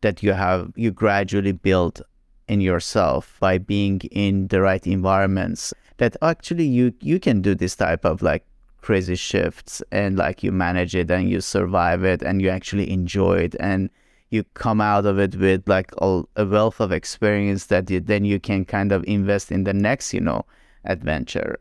that 0.00 0.22
you 0.22 0.32
have 0.32 0.72
you 0.76 0.90
gradually 0.90 1.52
build 1.52 2.02
in 2.48 2.60
yourself 2.60 3.36
by 3.40 3.58
being 3.58 4.00
in 4.12 4.48
the 4.48 4.60
right 4.60 4.86
environments 4.86 5.74
that 5.96 6.16
actually 6.22 6.66
you 6.66 6.92
you 7.00 7.18
can 7.18 7.40
do 7.42 7.54
this 7.54 7.76
type 7.76 8.04
of 8.04 8.22
like 8.22 8.44
crazy 8.84 9.14
shifts 9.14 9.82
and 9.90 10.18
like 10.18 10.42
you 10.42 10.52
manage 10.52 10.94
it 10.94 11.10
and 11.10 11.30
you 11.30 11.40
survive 11.40 12.04
it 12.04 12.20
and 12.22 12.42
you 12.42 12.50
actually 12.50 12.90
enjoy 12.90 13.34
it 13.38 13.56
and 13.58 13.88
you 14.28 14.44
come 14.52 14.78
out 14.78 15.06
of 15.06 15.18
it 15.18 15.34
with 15.36 15.66
like 15.66 15.90
a, 16.02 16.22
wealth 16.44 16.80
of 16.80 16.92
experience 16.92 17.66
that 17.66 17.88
you, 17.88 17.98
then 17.98 18.26
you 18.26 18.38
can 18.38 18.62
kind 18.62 18.92
of 18.92 19.02
invest 19.04 19.50
in 19.50 19.64
the 19.64 19.72
next 19.72 20.12
you 20.12 20.20
know 20.20 20.44
adventure. 20.84 21.58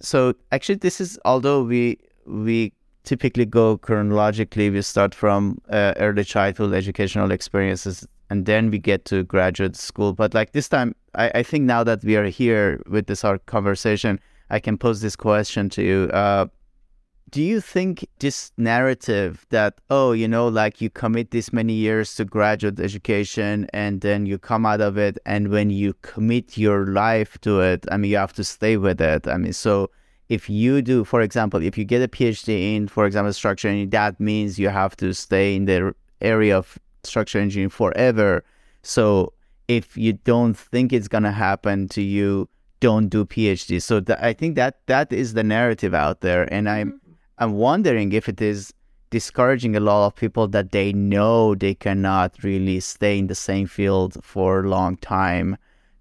So 0.00 0.34
actually 0.52 0.74
this 0.74 1.00
is 1.00 1.18
although 1.24 1.62
we 1.62 1.96
we 2.26 2.74
typically 3.04 3.46
go 3.46 3.78
chronologically 3.78 4.68
we 4.68 4.82
start 4.82 5.14
from 5.14 5.58
uh, 5.70 5.94
early 5.96 6.24
childhood 6.24 6.74
educational 6.74 7.30
experiences 7.30 8.06
and 8.28 8.44
then 8.44 8.70
we 8.70 8.76
get 8.76 9.06
to 9.06 9.24
graduate 9.24 9.76
school. 9.76 10.12
But 10.12 10.34
like 10.34 10.52
this 10.52 10.68
time 10.68 10.94
I, 11.14 11.30
I 11.36 11.42
think 11.42 11.64
now 11.64 11.84
that 11.84 12.04
we 12.04 12.16
are 12.16 12.26
here 12.26 12.82
with 12.86 13.06
this 13.06 13.24
our 13.24 13.38
conversation 13.38 14.20
I 14.50 14.60
can 14.60 14.78
pose 14.78 15.00
this 15.00 15.16
question 15.16 15.68
to 15.70 15.82
you. 15.82 16.10
Uh, 16.12 16.46
do 17.30 17.42
you 17.42 17.60
think 17.60 18.06
this 18.20 18.52
narrative 18.56 19.44
that 19.50 19.74
oh 19.90 20.12
you 20.12 20.26
know 20.26 20.48
like 20.48 20.80
you 20.80 20.88
commit 20.88 21.30
this 21.30 21.52
many 21.52 21.72
years 21.72 22.14
to 22.14 22.24
graduate 22.24 22.80
education 22.80 23.68
and 23.72 24.00
then 24.00 24.24
you 24.24 24.38
come 24.38 24.64
out 24.64 24.80
of 24.80 24.96
it 24.96 25.18
and 25.26 25.48
when 25.48 25.68
you 25.68 25.94
commit 26.02 26.56
your 26.56 26.86
life 26.86 27.38
to 27.40 27.60
it 27.60 27.84
i 27.90 27.96
mean 27.96 28.10
you 28.10 28.16
have 28.16 28.32
to 28.32 28.44
stay 28.44 28.76
with 28.76 29.00
it 29.00 29.26
i 29.28 29.36
mean 29.36 29.52
so 29.52 29.90
if 30.28 30.48
you 30.48 30.80
do 30.80 31.04
for 31.04 31.20
example 31.20 31.62
if 31.62 31.76
you 31.76 31.84
get 31.84 32.02
a 32.02 32.08
phd 32.08 32.48
in 32.48 32.88
for 32.88 33.04
example 33.04 33.32
structural 33.32 33.72
engineering 33.72 33.90
that 33.90 34.18
means 34.20 34.58
you 34.58 34.68
have 34.68 34.96
to 34.96 35.12
stay 35.12 35.54
in 35.54 35.66
the 35.66 35.94
area 36.20 36.56
of 36.56 36.78
structural 37.02 37.42
engineering 37.42 37.68
forever 37.68 38.42
so 38.82 39.32
if 39.66 39.96
you 39.96 40.14
don't 40.14 40.56
think 40.56 40.92
it's 40.92 41.08
going 41.08 41.22
to 41.22 41.30
happen 41.30 41.88
to 41.88 42.00
you 42.00 42.48
don't 42.80 43.08
do 43.08 43.24
PhD. 43.24 43.82
So 43.82 44.00
th- 44.00 44.18
I 44.20 44.32
think 44.32 44.54
that 44.56 44.86
that 44.86 45.12
is 45.12 45.34
the 45.34 45.44
narrative 45.44 45.94
out 45.94 46.20
there, 46.20 46.52
and 46.52 46.68
I'm 46.68 46.92
mm-hmm. 46.92 47.12
I'm 47.38 47.52
wondering 47.52 48.12
if 48.12 48.28
it 48.28 48.40
is 48.40 48.72
discouraging 49.10 49.76
a 49.76 49.80
lot 49.80 50.06
of 50.06 50.14
people 50.14 50.48
that 50.48 50.72
they 50.72 50.92
know 50.92 51.54
they 51.54 51.74
cannot 51.74 52.42
really 52.42 52.80
stay 52.80 53.18
in 53.18 53.26
the 53.26 53.34
same 53.34 53.66
field 53.66 54.22
for 54.22 54.60
a 54.60 54.68
long 54.68 54.96
time 54.96 55.56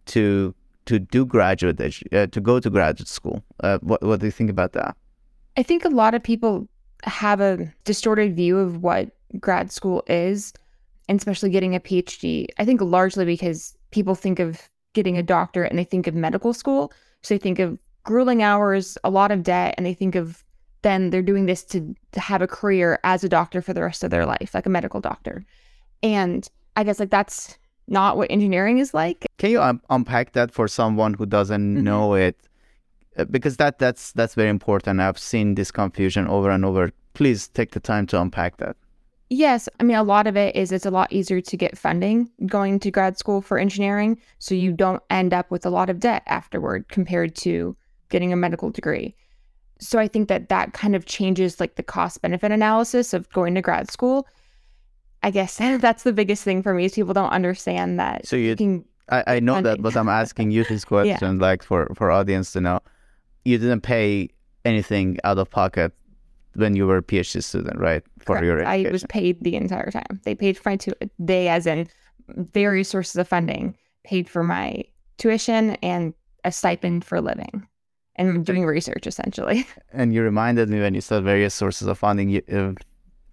to 0.07 0.53
to 0.85 0.99
do 0.99 1.25
graduate 1.25 1.79
uh, 2.13 2.27
to 2.27 2.41
go 2.41 2.59
to 2.59 2.69
graduate 2.69 3.07
school. 3.07 3.43
Uh, 3.61 3.77
what 3.81 4.01
what 4.01 4.19
do 4.19 4.25
you 4.25 4.31
think 4.31 4.49
about 4.49 4.73
that? 4.73 4.95
I 5.57 5.63
think 5.63 5.85
a 5.85 5.89
lot 5.89 6.13
of 6.13 6.23
people 6.23 6.67
have 7.03 7.41
a 7.41 7.71
distorted 7.83 8.35
view 8.35 8.57
of 8.57 8.83
what 8.83 9.09
grad 9.39 9.71
school 9.71 10.03
is, 10.07 10.53
and 11.07 11.17
especially 11.17 11.49
getting 11.49 11.75
a 11.75 11.79
PhD. 11.79 12.47
I 12.57 12.65
think 12.65 12.81
largely 12.81 13.25
because 13.25 13.75
people 13.91 14.15
think 14.15 14.39
of 14.39 14.69
getting 14.97 15.17
a 15.17 15.23
doctorate 15.23 15.71
and 15.71 15.77
they 15.77 15.83
think 15.83 16.07
of 16.07 16.15
medical 16.15 16.53
school. 16.53 16.91
So 17.21 17.35
they 17.35 17.37
think 17.37 17.59
of 17.59 17.77
grueling 18.03 18.41
hours, 18.41 18.97
a 19.03 19.11
lot 19.11 19.31
of 19.31 19.43
debt, 19.43 19.75
and 19.77 19.85
they 19.85 19.93
think 19.93 20.15
of 20.15 20.43
then 20.81 21.11
they're 21.11 21.21
doing 21.21 21.45
this 21.45 21.63
to, 21.65 21.95
to 22.13 22.19
have 22.19 22.41
a 22.41 22.47
career 22.47 22.99
as 23.03 23.23
a 23.23 23.29
doctor 23.29 23.61
for 23.61 23.73
the 23.73 23.81
rest 23.81 24.03
of 24.03 24.09
their 24.09 24.25
life, 24.25 24.55
like 24.55 24.65
a 24.65 24.69
medical 24.69 24.99
doctor. 24.99 25.45
And 26.01 26.47
I 26.75 26.83
guess 26.83 26.99
like 26.99 27.11
that's 27.11 27.57
not 27.87 28.17
what 28.17 28.31
engineering 28.31 28.79
is 28.79 28.93
like. 28.93 29.27
Can 29.37 29.51
you 29.51 29.61
um, 29.61 29.81
unpack 29.91 30.33
that 30.33 30.51
for 30.51 30.67
someone 30.67 31.13
who 31.13 31.27
doesn't 31.27 31.75
mm-hmm. 31.75 31.83
know 31.83 32.15
it? 32.15 32.37
Uh, 33.17 33.25
because 33.25 33.57
that 33.57 33.77
that's 33.77 34.11
that's 34.13 34.33
very 34.33 34.49
important. 34.49 34.99
I've 34.99 35.19
seen 35.19 35.55
this 35.55 35.71
confusion 35.71 36.27
over 36.27 36.49
and 36.49 36.65
over. 36.65 36.91
Please 37.13 37.47
take 37.49 37.71
the 37.71 37.79
time 37.79 38.07
to 38.07 38.21
unpack 38.21 38.57
that. 38.57 38.75
Yes. 39.29 39.67
I 39.79 39.83
mean, 39.83 39.97
a 39.97 40.03
lot 40.03 40.27
of 40.27 40.37
it 40.37 40.55
is 40.55 40.71
it's 40.71 40.85
a 40.85 40.91
lot 40.91 41.11
easier 41.11 41.41
to 41.41 41.57
get 41.57 41.77
funding 41.77 42.29
going 42.45 42.79
to 42.79 42.91
grad 42.91 43.17
school 43.17 43.41
for 43.41 43.57
engineering. 43.57 44.19
So 44.39 44.55
you 44.55 44.69
mm-hmm. 44.69 44.77
don't 44.77 45.03
end 45.09 45.33
up 45.33 45.51
with 45.51 45.65
a 45.65 45.69
lot 45.69 45.89
of 45.89 45.99
debt 45.99 46.23
afterward 46.27 46.87
compared 46.87 47.35
to 47.37 47.75
getting 48.09 48.31
a 48.31 48.37
medical 48.37 48.69
degree. 48.69 49.15
So 49.79 49.99
I 49.99 50.07
think 50.07 50.29
that 50.29 50.49
that 50.49 50.73
kind 50.73 50.95
of 50.95 51.05
changes 51.05 51.59
like 51.59 51.75
the 51.75 51.83
cost 51.83 52.21
benefit 52.21 52.51
analysis 52.51 53.13
of 53.13 53.29
going 53.29 53.53
to 53.55 53.61
grad 53.61 53.91
school. 53.91 54.27
I 55.23 55.31
guess 55.31 55.57
that's 55.57 56.03
the 56.03 56.13
biggest 56.13 56.43
thing 56.43 56.63
for 56.63 56.73
me 56.73 56.85
is 56.85 56.93
people 56.93 57.13
don't 57.13 57.29
understand 57.29 57.99
that. 57.99 58.25
So 58.25 58.37
you, 58.37 58.55
can 58.55 58.85
I, 59.09 59.23
I 59.27 59.39
know 59.39 59.55
funding. 59.55 59.73
that, 59.73 59.81
but 59.81 59.97
I'm 59.97 60.09
asking 60.09 60.51
you 60.51 60.63
this 60.63 60.85
question, 60.85 61.37
yeah. 61.37 61.41
like 61.41 61.63
for, 61.63 61.91
for 61.95 62.11
audience 62.11 62.53
to 62.53 62.61
know. 62.61 62.79
You 63.43 63.57
didn't 63.57 63.81
pay 63.81 64.29
anything 64.65 65.17
out 65.23 65.37
of 65.37 65.49
pocket 65.49 65.93
when 66.57 66.75
you 66.75 66.87
were 66.87 66.97
a 66.97 67.03
PhD 67.03 67.43
student, 67.43 67.79
right? 67.79 68.03
For 68.19 68.35
Correct. 68.35 68.45
your 68.45 68.59
education. 68.59 68.87
I 68.87 68.91
was 68.91 69.03
paid 69.05 69.43
the 69.43 69.55
entire 69.55 69.91
time. 69.91 70.19
They 70.23 70.35
paid 70.35 70.57
for 70.57 70.69
my 70.69 70.75
tu- 70.75 70.93
they 71.19 71.47
as 71.47 71.65
in 71.65 71.87
various 72.27 72.89
sources 72.89 73.15
of 73.15 73.27
funding 73.27 73.75
paid 74.03 74.29
for 74.29 74.43
my 74.43 74.83
tuition 75.17 75.71
and 75.81 76.13
a 76.43 76.51
stipend 76.51 77.03
for 77.03 77.21
living 77.21 77.67
and 78.15 78.45
doing 78.45 78.65
research 78.65 79.05
essentially. 79.07 79.65
And 79.93 80.13
you 80.13 80.23
reminded 80.23 80.69
me 80.69 80.79
when 80.79 80.93
you 80.93 81.01
said 81.01 81.23
various 81.23 81.53
sources 81.53 81.87
of 81.87 81.97
funding. 81.99 82.29
You, 82.29 82.41
uh, 82.51 82.73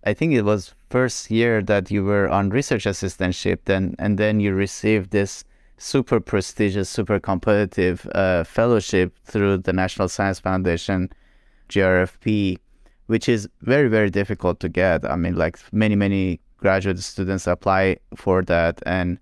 I 0.04 0.14
think 0.14 0.34
it 0.34 0.42
was 0.42 0.74
first 0.90 1.30
year 1.30 1.62
that 1.62 1.90
you 1.90 2.04
were 2.04 2.28
on 2.28 2.50
research 2.50 2.84
assistantship, 2.84 3.58
then 3.64 3.94
and 3.98 4.18
then 4.18 4.40
you 4.40 4.52
received 4.54 5.10
this 5.10 5.44
super 5.78 6.20
prestigious, 6.20 6.88
super 6.88 7.18
competitive 7.18 8.08
uh, 8.14 8.44
fellowship 8.44 9.16
through 9.24 9.58
the 9.58 9.72
National 9.72 10.08
Science 10.08 10.38
Foundation, 10.40 11.10
GRFP 11.68 12.58
which 13.06 13.28
is 13.28 13.48
very 13.60 13.88
very 13.88 14.10
difficult 14.10 14.60
to 14.60 14.68
get. 14.68 15.04
I 15.04 15.16
mean, 15.16 15.36
like 15.36 15.58
many 15.72 15.96
many 15.96 16.40
graduate 16.58 16.98
students 16.98 17.46
apply 17.46 17.98
for 18.14 18.42
that, 18.42 18.82
and 18.86 19.18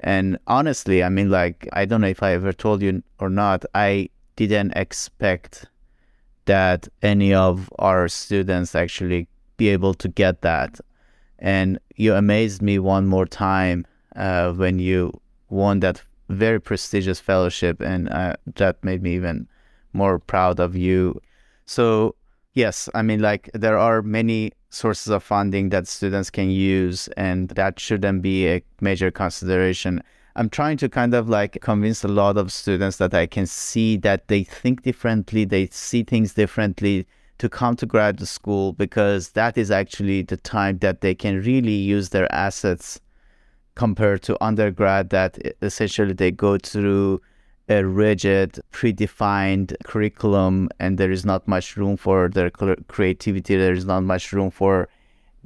and 0.00 0.38
honestly, 0.46 1.02
I 1.02 1.08
mean, 1.08 1.30
like 1.30 1.68
I 1.72 1.84
don't 1.84 2.00
know 2.00 2.08
if 2.08 2.22
I 2.22 2.32
ever 2.32 2.52
told 2.52 2.82
you 2.82 3.02
or 3.18 3.28
not. 3.28 3.64
I 3.74 4.08
didn't 4.36 4.72
expect 4.76 5.66
that 6.46 6.88
any 7.02 7.34
of 7.34 7.70
our 7.78 8.08
students 8.08 8.74
actually 8.74 9.28
be 9.56 9.68
able 9.68 9.94
to 9.94 10.08
get 10.08 10.42
that, 10.42 10.80
and 11.38 11.78
you 11.96 12.14
amazed 12.14 12.62
me 12.62 12.78
one 12.78 13.06
more 13.06 13.26
time 13.26 13.86
uh, 14.14 14.52
when 14.52 14.78
you 14.78 15.12
won 15.48 15.80
that 15.80 16.02
very 16.28 16.60
prestigious 16.60 17.20
fellowship, 17.20 17.80
and 17.80 18.08
uh, 18.08 18.34
that 18.56 18.82
made 18.82 19.02
me 19.02 19.14
even 19.14 19.48
more 19.92 20.18
proud 20.18 20.60
of 20.60 20.76
you. 20.76 21.20
So 21.64 22.14
Yes, 22.56 22.88
I 22.94 23.02
mean, 23.02 23.20
like 23.20 23.50
there 23.52 23.76
are 23.76 24.00
many 24.00 24.50
sources 24.70 25.08
of 25.12 25.22
funding 25.22 25.68
that 25.68 25.86
students 25.86 26.30
can 26.30 26.48
use, 26.48 27.06
and 27.08 27.50
that 27.50 27.78
shouldn't 27.78 28.22
be 28.22 28.48
a 28.48 28.62
major 28.80 29.10
consideration. 29.10 30.02
I'm 30.36 30.48
trying 30.48 30.78
to 30.78 30.88
kind 30.88 31.12
of 31.12 31.28
like 31.28 31.60
convince 31.60 32.02
a 32.02 32.08
lot 32.08 32.38
of 32.38 32.50
students 32.50 32.96
that 32.96 33.12
I 33.12 33.26
can 33.26 33.44
see 33.44 33.98
that 33.98 34.28
they 34.28 34.42
think 34.42 34.84
differently, 34.84 35.44
they 35.44 35.66
see 35.66 36.02
things 36.02 36.32
differently 36.32 37.06
to 37.36 37.50
come 37.50 37.76
to 37.76 37.84
graduate 37.84 38.26
school 38.26 38.72
because 38.72 39.32
that 39.32 39.58
is 39.58 39.70
actually 39.70 40.22
the 40.22 40.38
time 40.38 40.78
that 40.78 41.02
they 41.02 41.14
can 41.14 41.42
really 41.42 41.74
use 41.74 42.08
their 42.08 42.32
assets 42.34 42.98
compared 43.74 44.22
to 44.22 44.42
undergrad 44.42 45.10
that 45.10 45.36
essentially 45.60 46.14
they 46.14 46.30
go 46.30 46.56
through 46.56 47.20
a 47.68 47.84
rigid, 47.84 48.60
predefined 48.72 49.74
curriculum, 49.84 50.68
and 50.78 50.98
there 50.98 51.10
is 51.10 51.24
not 51.24 51.48
much 51.48 51.76
room 51.76 51.96
for 51.96 52.28
their 52.28 52.50
creativity. 52.50 53.56
There 53.56 53.72
is 53.72 53.84
not 53.84 54.02
much 54.04 54.32
room 54.32 54.50
for 54.50 54.88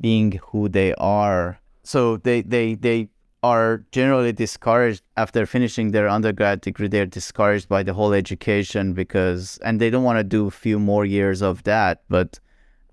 being 0.01 0.41
who 0.49 0.69
they 0.69 0.95
are. 0.95 1.61
So 1.83 2.19
they 2.19 2.43
they 2.43 2.75
they 2.75 3.09
are 3.43 3.85
generally 3.91 4.33
discouraged 4.33 5.03
after 5.17 5.47
finishing 5.47 5.93
their 5.93 6.09
undergrad 6.09 6.61
degree. 6.61 6.89
They're 6.89 7.07
discouraged 7.07 7.69
by 7.69 7.83
the 7.83 7.95
whole 7.95 8.13
education 8.13 8.93
because, 8.93 9.59
and 9.65 9.81
they 9.81 9.89
don't 9.89 10.05
want 10.05 10.19
to 10.19 10.25
do 10.25 10.47
a 10.47 10.51
few 10.51 10.79
more 10.79 11.07
years 11.07 11.41
of 11.41 11.63
that. 11.65 12.03
But 12.09 12.39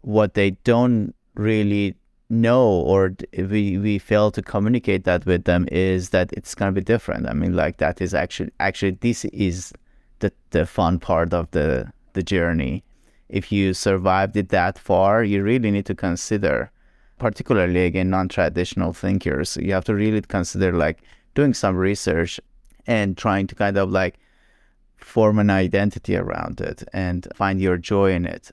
what 0.01 0.35
they 0.35 0.51
don't 0.51 1.13
really 1.35 1.95
know 2.29 2.61
or 2.61 3.15
we 3.37 3.77
we 3.77 3.97
fail 3.97 4.31
to 4.31 4.41
communicate 4.41 5.05
that 5.05 5.25
with 5.25 5.45
them 5.45 5.67
is 5.71 6.09
that 6.09 6.31
it's 6.33 6.55
going 6.55 6.73
to 6.73 6.81
be 6.81 6.83
different. 6.83 7.27
I 7.27 7.33
mean 7.33 7.55
like 7.55 7.77
that 7.77 8.01
is 8.01 8.13
actually 8.13 8.51
actually 8.59 8.97
this 9.01 9.25
is 9.25 9.73
the 10.19 10.31
the 10.51 10.65
fun 10.65 10.99
part 10.99 11.33
of 11.33 11.49
the 11.51 11.91
the 12.13 12.23
journey. 12.23 12.83
If 13.29 13.51
you 13.51 13.73
survived 13.73 14.35
it 14.35 14.49
that 14.49 14.77
far 14.77 15.23
you 15.23 15.43
really 15.43 15.71
need 15.71 15.85
to 15.85 15.95
consider 15.95 16.71
particularly 17.17 17.85
again 17.85 18.09
non-traditional 18.11 18.93
thinkers 18.93 19.57
you 19.57 19.73
have 19.73 19.83
to 19.85 19.95
really 19.95 20.21
consider 20.21 20.71
like 20.71 21.01
doing 21.33 21.53
some 21.53 21.75
research 21.75 22.39
and 22.85 23.17
trying 23.17 23.47
to 23.47 23.55
kind 23.55 23.75
of 23.77 23.89
like 23.89 24.19
form 24.97 25.39
an 25.39 25.49
identity 25.49 26.15
around 26.15 26.61
it 26.61 26.83
and 26.93 27.27
find 27.33 27.59
your 27.59 27.77
joy 27.77 28.11
in 28.11 28.25
it. 28.25 28.51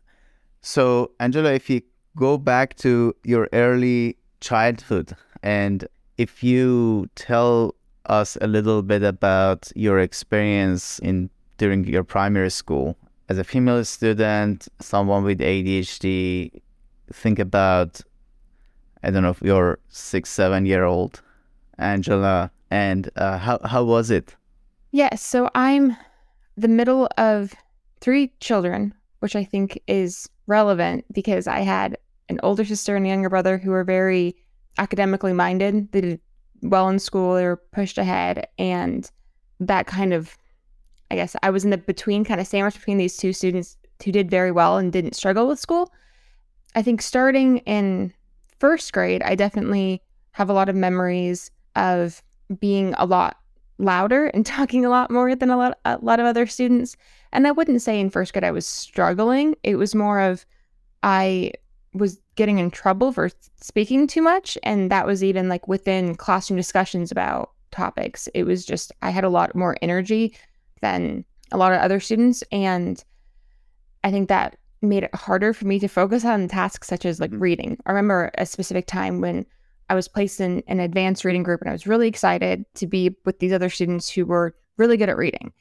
So 0.61 1.11
angela 1.21 1.53
if 1.53 1.69
you 1.69 1.83
go 2.17 2.39
back 2.39 2.77
to 2.77 3.15
your 3.25 3.49
early 3.53 4.17
childhood 4.41 5.17
and 5.43 5.87
if 6.17 6.45
you 6.45 7.09
tell 7.17 7.75
us 8.07 8.37
a 8.41 8.47
little 8.47 8.83
bit 8.83 9.03
about 9.03 9.73
your 9.75 9.99
experience 9.99 10.99
in 11.01 11.31
during 11.59 11.85
your 11.85 12.05
primary 12.05 12.51
school 12.51 12.97
as 13.29 13.39
a 13.39 13.45
female 13.45 13.85
student, 13.85 14.69
someone 14.81 15.25
with 15.25 15.39
ADHD, 15.39 16.61
think 17.13 17.39
about 17.39 18.01
I 19.03 19.11
don't 19.11 19.23
know 19.23 19.31
if 19.31 19.43
you're 19.43 19.79
six, 19.89 20.31
seven 20.31 20.65
year 20.65 20.85
old 20.85 21.21
Angela, 21.79 22.51
and 22.71 23.11
uh, 23.17 23.39
how 23.39 23.59
how 23.65 23.85
was 23.85 24.11
it? 24.11 24.35
Yes, 24.93 25.23
so 25.23 25.51
I'm 25.55 25.97
the 26.57 26.69
middle 26.69 27.09
of 27.19 27.55
three 28.01 28.33
children, 28.41 28.95
which 29.19 29.37
I 29.37 29.45
think 29.45 29.81
is 29.87 30.29
relevant 30.47 31.05
because 31.13 31.47
I 31.47 31.61
had 31.61 31.99
an 32.29 32.41
older 32.43 32.65
sister 32.65 32.97
and 32.97 33.05
a 33.07 33.09
younger 33.09 33.29
brother 33.29 33.59
who 33.59 33.71
were 33.71 33.85
very 33.85 34.37
academically 34.79 35.33
minded. 35.33 35.91
They 35.93 36.01
did 36.01 36.21
well 36.63 36.89
in 36.89 36.99
school, 36.99 37.35
they 37.35 37.45
were 37.45 37.63
pushed 37.73 37.99
ahead, 37.99 38.47
and 38.59 39.11
that 39.61 39.87
kind 39.87 40.13
of, 40.13 40.37
I 41.11 41.17
guess, 41.17 41.37
I 41.43 41.51
was 41.51 41.65
in 41.65 41.71
the 41.71 41.79
between 41.79 42.25
kind 42.25 42.41
of 42.41 42.47
sandwich 42.47 42.75
between 42.75 42.99
these 42.99 43.17
two 43.17 43.33
students 43.33 43.77
who 44.05 44.13
did 44.13 44.31
very 44.31 44.51
well 44.51 44.79
and 44.79 44.93
didn't 44.93 45.15
struggle 45.15 45.47
with 45.47 45.59
school. 45.59 45.93
I 46.75 46.83
think 46.83 47.03
starting 47.03 47.59
in 47.59 48.13
first 48.59 48.93
grade, 48.93 49.23
I 49.23 49.35
definitely 49.35 50.03
have 50.33 50.51
a 50.51 50.53
lot 50.53 50.69
of 50.69 50.75
memories 50.75 51.51
of 51.77 52.23
being 52.59 52.95
a 52.99 53.05
lot 53.05 53.37
louder 53.79 54.27
and 54.29 54.45
talking 54.47 54.85
a 54.85 54.91
lot 54.91 55.11
more 55.11 55.35
than 55.35 55.51
a 55.51 55.57
lot, 55.57 55.79
a 55.85 55.99
lot 55.99 56.21
of 56.21 56.27
other 56.27 56.47
students. 56.47 56.97
And 57.35 57.47
I 57.47 57.53
wouldn't 57.53 57.83
say 57.83 58.01
in 58.01 58.11
first 58.11 58.33
grade 58.33 58.45
I 58.45 58.53
was 58.53 58.67
struggling. 58.67 59.57
It 59.63 59.77
was 59.77 59.95
more 59.95 60.21
of 60.21 60.47
I 61.03 61.53
was 61.93 62.19
getting 62.37 62.59
in 62.59 62.71
trouble 62.71 63.13
for 63.13 63.31
speaking 63.61 64.07
too 64.07 64.23
much. 64.23 64.57
And 64.63 64.91
that 64.91 65.07
was 65.07 65.23
even 65.23 65.49
like 65.49 65.69
within 65.69 66.15
classroom 66.15 66.57
discussions 66.57 67.13
about 67.13 67.51
topics. 67.71 68.29
It 68.35 68.45
was 68.45 68.65
just, 68.65 68.93
I 69.03 69.11
had 69.11 69.25
a 69.25 69.29
lot 69.29 69.55
more 69.55 69.77
energy 69.83 70.37
than 70.81 71.25
a 71.53 71.59
lot 71.59 71.73
of 71.73 71.81
other 71.81 72.01
students. 72.01 72.43
And 72.51 73.03
I 74.03 74.11
think 74.11 74.29
that 74.29 74.57
made 74.81 75.03
it 75.03 75.15
harder 75.15 75.53
for 75.53 75.67
me 75.67 75.79
to 75.81 75.89
focus 75.89 76.25
on 76.25 76.49
tasks 76.49 76.89
such 76.89 77.05
as 77.05 77.21
like 77.21 77.31
mm-hmm. 77.31 77.43
reading. 77.43 77.79
I 77.87 77.91
remember 77.91 78.31
a 78.39 78.47
specific 78.47 78.87
time 78.87 79.21
when 79.21 79.47
I 79.89 79.95
was 79.95 80.09
placed 80.09 80.41
in 80.41 80.63
an 80.67 80.81
advanced 80.81 81.25
reading 81.25 81.43
group 81.43 81.61
and 81.61 81.69
I 81.69 81.73
was 81.73 81.87
really 81.87 82.09
excited 82.09 82.65
to 82.75 82.87
be 82.87 83.17
with 83.25 83.39
these 83.39 83.53
other 83.53 83.71
students 83.71 84.09
who 84.09 84.25
were 84.25 84.55
really 84.77 84.97
good 84.97 85.09
at 85.09 85.17
reading. 85.17 85.53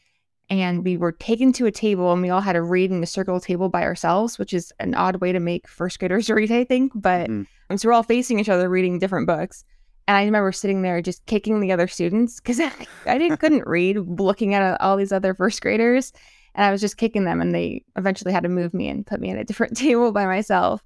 And 0.50 0.84
we 0.84 0.98
were 0.98 1.12
taken 1.12 1.54
to 1.54 1.66
a 1.66 1.72
table 1.72 2.12
and 2.12 2.22
we 2.22 2.30
all 2.30 2.42
had 2.42 2.54
to 2.54 2.62
read 2.62 2.92
in 2.92 3.02
a 3.02 3.08
circle 3.08 3.40
table 3.40 3.70
by 3.70 3.84
ourselves, 3.84 4.38
which 4.38 4.54
is 4.54 4.74
an 4.80 4.94
odd 4.94 5.18
way 5.18 5.32
to 5.32 5.40
make 5.40 5.68
first 5.68 6.00
graders 6.00 6.30
read, 6.30 6.52
I 6.52 6.64
think. 6.64 6.92
But 6.96 7.30
mm-hmm. 7.30 7.76
so 7.76 7.88
we're 7.88 7.94
all 7.94 8.04
facing 8.04 8.40
each 8.40 8.50
other 8.50 8.70
reading 8.70 9.00
different 9.00 9.28
books. 9.28 9.64
And 10.08 10.18
I 10.18 10.26
remember 10.26 10.52
sitting 10.52 10.82
there 10.82 11.02
just 11.02 11.26
kicking 11.26 11.60
the 11.60 11.72
other 11.72 11.88
students 11.88 12.40
because 12.40 12.60
I, 12.60 12.72
I 13.06 13.18
didn't 13.18 13.38
couldn't 13.38 13.68
read, 13.68 13.98
looking 13.98 14.54
at 14.54 14.80
all 14.82 14.98
these 14.98 15.14
other 15.14 15.34
first 15.34 15.62
graders. 15.62 16.12
And 16.56 16.66
I 16.66 16.72
was 16.72 16.82
just 16.82 16.98
kicking 16.98 17.24
them, 17.24 17.42
and 17.42 17.56
they 17.56 17.84
eventually 17.96 18.32
had 18.32 18.44
to 18.44 18.50
move 18.50 18.76
me 18.76 18.88
and 18.88 19.08
put 19.08 19.20
me 19.20 19.32
at 19.32 19.40
a 19.40 19.44
different 19.44 19.76
table 19.78 20.12
by 20.12 20.26
myself. 20.26 20.84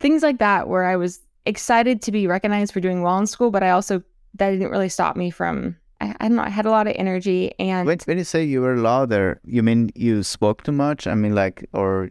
Things 0.00 0.22
like 0.22 0.38
that, 0.38 0.68
where 0.68 0.84
I 0.84 0.96
was 0.96 1.20
excited 1.46 2.02
to 2.02 2.12
be 2.12 2.26
recognized 2.26 2.72
for 2.72 2.80
doing 2.80 3.02
well 3.02 3.18
in 3.18 3.26
school, 3.26 3.50
but 3.50 3.62
I 3.62 3.70
also 3.70 4.02
that 4.34 4.50
didn't 4.50 4.70
really 4.70 4.88
stop 4.88 5.16
me 5.16 5.30
from. 5.30 5.76
I, 6.02 6.16
I 6.20 6.28
don't 6.28 6.36
know. 6.36 6.42
I 6.42 6.48
had 6.48 6.66
a 6.66 6.70
lot 6.70 6.86
of 6.86 6.94
energy, 6.96 7.52
and 7.58 7.86
when, 7.86 7.98
when 8.04 8.18
you 8.18 8.24
say 8.24 8.42
you 8.42 8.60
were 8.60 8.76
louder, 8.76 9.40
you 9.44 9.62
mean 9.62 9.90
you 9.94 10.22
spoke 10.22 10.64
too 10.64 10.72
much? 10.72 11.06
I 11.06 11.14
mean, 11.14 11.34
like, 11.34 11.68
or 11.72 12.10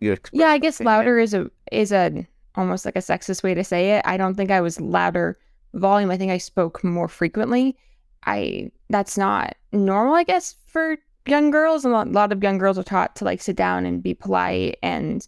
you? 0.00 0.16
Yeah, 0.32 0.48
I 0.48 0.58
guess 0.58 0.80
louder 0.80 1.18
is 1.18 1.32
a 1.34 1.50
is 1.70 1.92
a 1.92 2.26
almost 2.56 2.84
like 2.84 2.96
a 2.96 3.00
sexist 3.00 3.42
way 3.42 3.54
to 3.54 3.64
say 3.64 3.96
it. 3.96 4.02
I 4.04 4.16
don't 4.16 4.34
think 4.34 4.50
I 4.50 4.60
was 4.60 4.80
louder 4.80 5.38
volume. 5.74 6.10
I 6.10 6.18
think 6.18 6.30
I 6.30 6.38
spoke 6.38 6.84
more 6.84 7.08
frequently. 7.08 7.76
I 8.26 8.70
that's 8.90 9.16
not 9.16 9.56
normal, 9.72 10.14
I 10.14 10.24
guess, 10.24 10.54
for 10.66 10.98
young 11.26 11.50
girls. 11.50 11.84
A 11.84 11.88
lot, 11.88 12.08
a 12.08 12.10
lot 12.10 12.32
of 12.32 12.42
young 12.42 12.58
girls 12.58 12.78
are 12.78 12.84
taught 12.84 13.16
to 13.16 13.24
like 13.24 13.40
sit 13.40 13.56
down 13.56 13.86
and 13.86 14.02
be 14.02 14.14
polite 14.14 14.78
and 14.82 15.26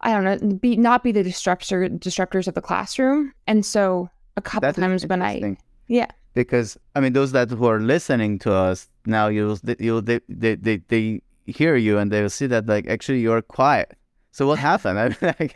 I 0.00 0.12
don't 0.12 0.24
know, 0.24 0.56
be 0.56 0.76
not 0.76 1.02
be 1.02 1.12
the 1.12 1.22
disruptor 1.22 1.88
disruptors 1.88 2.48
of 2.48 2.54
the 2.54 2.60
classroom. 2.60 3.32
And 3.46 3.64
so 3.64 4.10
a 4.36 4.42
couple 4.42 4.66
That's 4.66 4.78
times 4.78 5.06
when 5.06 5.22
I 5.22 5.56
yeah. 5.86 6.10
Because 6.34 6.76
I 6.94 7.00
mean 7.00 7.12
those 7.12 7.32
that 7.32 7.50
who 7.50 7.66
are 7.66 7.80
listening 7.80 8.38
to 8.40 8.52
us 8.52 8.88
now 9.06 9.28
you 9.28 9.56
you 9.78 10.00
they, 10.00 10.20
they, 10.28 10.56
they, 10.56 10.76
they 10.88 11.22
hear 11.46 11.76
you 11.76 11.98
and 11.98 12.10
they 12.10 12.22
will 12.22 12.30
see 12.30 12.46
that 12.48 12.66
like 12.66 12.88
actually 12.88 13.20
you're 13.20 13.42
quiet. 13.42 13.96
So 14.32 14.46
what 14.46 14.58
happened? 14.70 15.16
I 15.22 15.34
mean, 15.38 15.50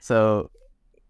so 0.00 0.50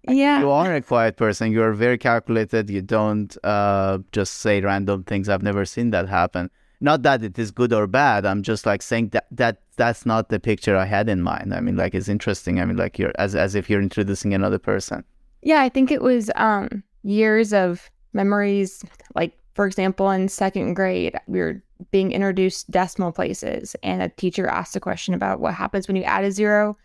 yeah. 0.08 0.40
you 0.40 0.50
are 0.50 0.74
a 0.74 0.82
quiet 0.82 1.16
person. 1.16 1.52
You're 1.52 1.72
very 1.72 1.98
calculated. 1.98 2.70
You 2.70 2.82
don't 2.82 3.36
uh, 3.44 3.98
just 4.12 4.34
say 4.34 4.60
random 4.60 5.04
things. 5.04 5.28
I've 5.28 5.42
never 5.42 5.64
seen 5.64 5.90
that 5.90 6.08
happen. 6.08 6.50
Not 6.80 7.02
that 7.02 7.24
it 7.24 7.38
is 7.38 7.50
good 7.50 7.72
or 7.72 7.86
bad. 7.86 8.24
I'm 8.24 8.42
just 8.42 8.64
like 8.64 8.82
saying 8.82 9.08
that 9.08 9.26
that 9.32 9.62
that's 9.76 10.06
not 10.06 10.28
the 10.28 10.38
picture 10.38 10.76
i 10.76 10.84
had 10.84 11.08
in 11.08 11.22
mind. 11.22 11.54
I 11.54 11.60
mean 11.60 11.76
like 11.76 11.94
it's 11.94 12.08
interesting. 12.08 12.60
I 12.60 12.64
mean 12.64 12.76
like 12.76 12.98
you're 12.98 13.12
as 13.18 13.34
as 13.34 13.54
if 13.54 13.68
you're 13.68 13.82
introducing 13.82 14.34
another 14.34 14.58
person. 14.58 15.04
Yeah 15.42 15.60
i 15.62 15.68
think 15.68 15.90
it 15.90 16.02
was 16.02 16.30
um 16.34 16.82
years 17.02 17.52
of 17.52 17.90
memories 18.12 18.84
like 19.14 19.36
for 19.54 19.66
example 19.66 20.10
in 20.10 20.28
second 20.28 20.74
grade 20.74 21.18
we 21.26 21.40
were 21.40 21.62
being 21.90 22.12
introduced 22.12 22.70
decimal 22.70 23.12
places 23.12 23.76
and 23.82 24.02
a 24.02 24.08
teacher 24.08 24.46
asked 24.46 24.76
a 24.76 24.80
question 24.80 25.14
about 25.14 25.40
what 25.40 25.54
happens 25.54 25.86
when 25.86 25.96
you 25.96 26.02
add 26.02 26.24
a 26.24 26.32
zero 26.32 26.76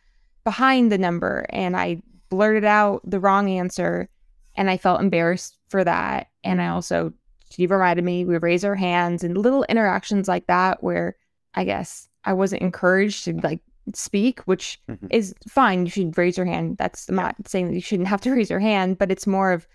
behind 0.44 0.92
the 0.92 0.98
number 0.98 1.46
and 1.50 1.76
i 1.76 2.02
blurted 2.30 2.66
out 2.66 3.02
the 3.04 3.20
wrong 3.20 3.50
answer 3.50 4.10
and 4.56 4.70
i 4.70 4.78
felt 4.78 5.02
embarrassed 5.02 5.58
for 5.70 5.84
that 5.84 6.28
and 6.44 6.62
i 6.62 6.68
also 6.68 7.12
she 7.54 7.68
reminded 7.68 8.04
me 8.04 8.26
we 8.26 8.38
raise 8.38 8.66
our 8.66 8.76
hands 8.76 9.24
and 9.24 9.38
little 9.38 9.64
interactions 9.66 10.28
like 10.28 10.48
that 10.48 10.82
where 10.84 11.16
I 11.54 11.64
guess 11.64 12.08
I 12.26 12.34
wasn't 12.34 12.62
encouraged 12.62 13.26
to 13.26 13.34
like 13.34 13.60
speak, 13.94 14.40
which 14.42 14.82
mm-hmm. 14.90 15.08
is 15.12 15.36
fine. 15.48 15.86
You 15.86 15.92
should 15.92 16.18
raise 16.18 16.38
your 16.38 16.46
hand. 16.46 16.78
That's 16.78 17.10
I'm 17.10 17.16
not 17.16 17.36
saying 17.46 17.68
that 17.68 17.76
you 17.76 17.82
shouldn't 17.82 18.08
have 18.08 18.22
to 18.22 18.32
raise 18.36 18.50
your 18.50 18.60
hand, 18.60 18.98
but 18.98 19.12
it's 19.12 19.28
more 19.28 19.52
of 19.52 19.68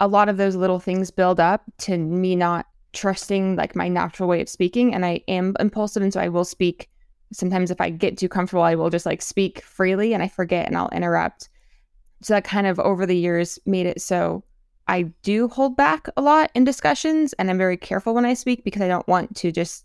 a 0.00 0.08
lot 0.08 0.28
of 0.28 0.36
those 0.36 0.56
little 0.56 0.80
things 0.80 1.10
build 1.10 1.40
up 1.40 1.62
to 1.78 1.96
me 1.96 2.36
not 2.36 2.66
trusting 2.92 3.56
like 3.56 3.76
my 3.76 3.88
natural 3.88 4.28
way 4.28 4.40
of 4.40 4.48
speaking. 4.48 4.94
And 4.94 5.04
I 5.04 5.22
am 5.28 5.54
impulsive, 5.60 6.02
and 6.02 6.12
so 6.12 6.20
I 6.20 6.28
will 6.28 6.44
speak. 6.44 6.88
Sometimes 7.32 7.70
if 7.70 7.80
I 7.80 7.90
get 7.90 8.16
too 8.16 8.28
comfortable, 8.28 8.62
I 8.62 8.74
will 8.74 8.90
just 8.90 9.06
like 9.06 9.20
speak 9.20 9.62
freely 9.62 10.14
and 10.14 10.22
I 10.22 10.28
forget 10.28 10.66
and 10.66 10.76
I'll 10.78 10.88
interrupt. 10.90 11.50
So 12.22 12.34
that 12.34 12.44
kind 12.44 12.66
of 12.66 12.80
over 12.80 13.04
the 13.04 13.16
years 13.16 13.58
made 13.66 13.86
it 13.86 14.00
so 14.00 14.42
I 14.88 15.02
do 15.22 15.48
hold 15.48 15.76
back 15.76 16.08
a 16.16 16.22
lot 16.22 16.50
in 16.54 16.64
discussions 16.64 17.34
and 17.34 17.50
I'm 17.50 17.58
very 17.58 17.76
careful 17.76 18.14
when 18.14 18.24
I 18.24 18.32
speak 18.32 18.64
because 18.64 18.80
I 18.80 18.88
don't 18.88 19.06
want 19.06 19.36
to 19.36 19.52
just 19.52 19.84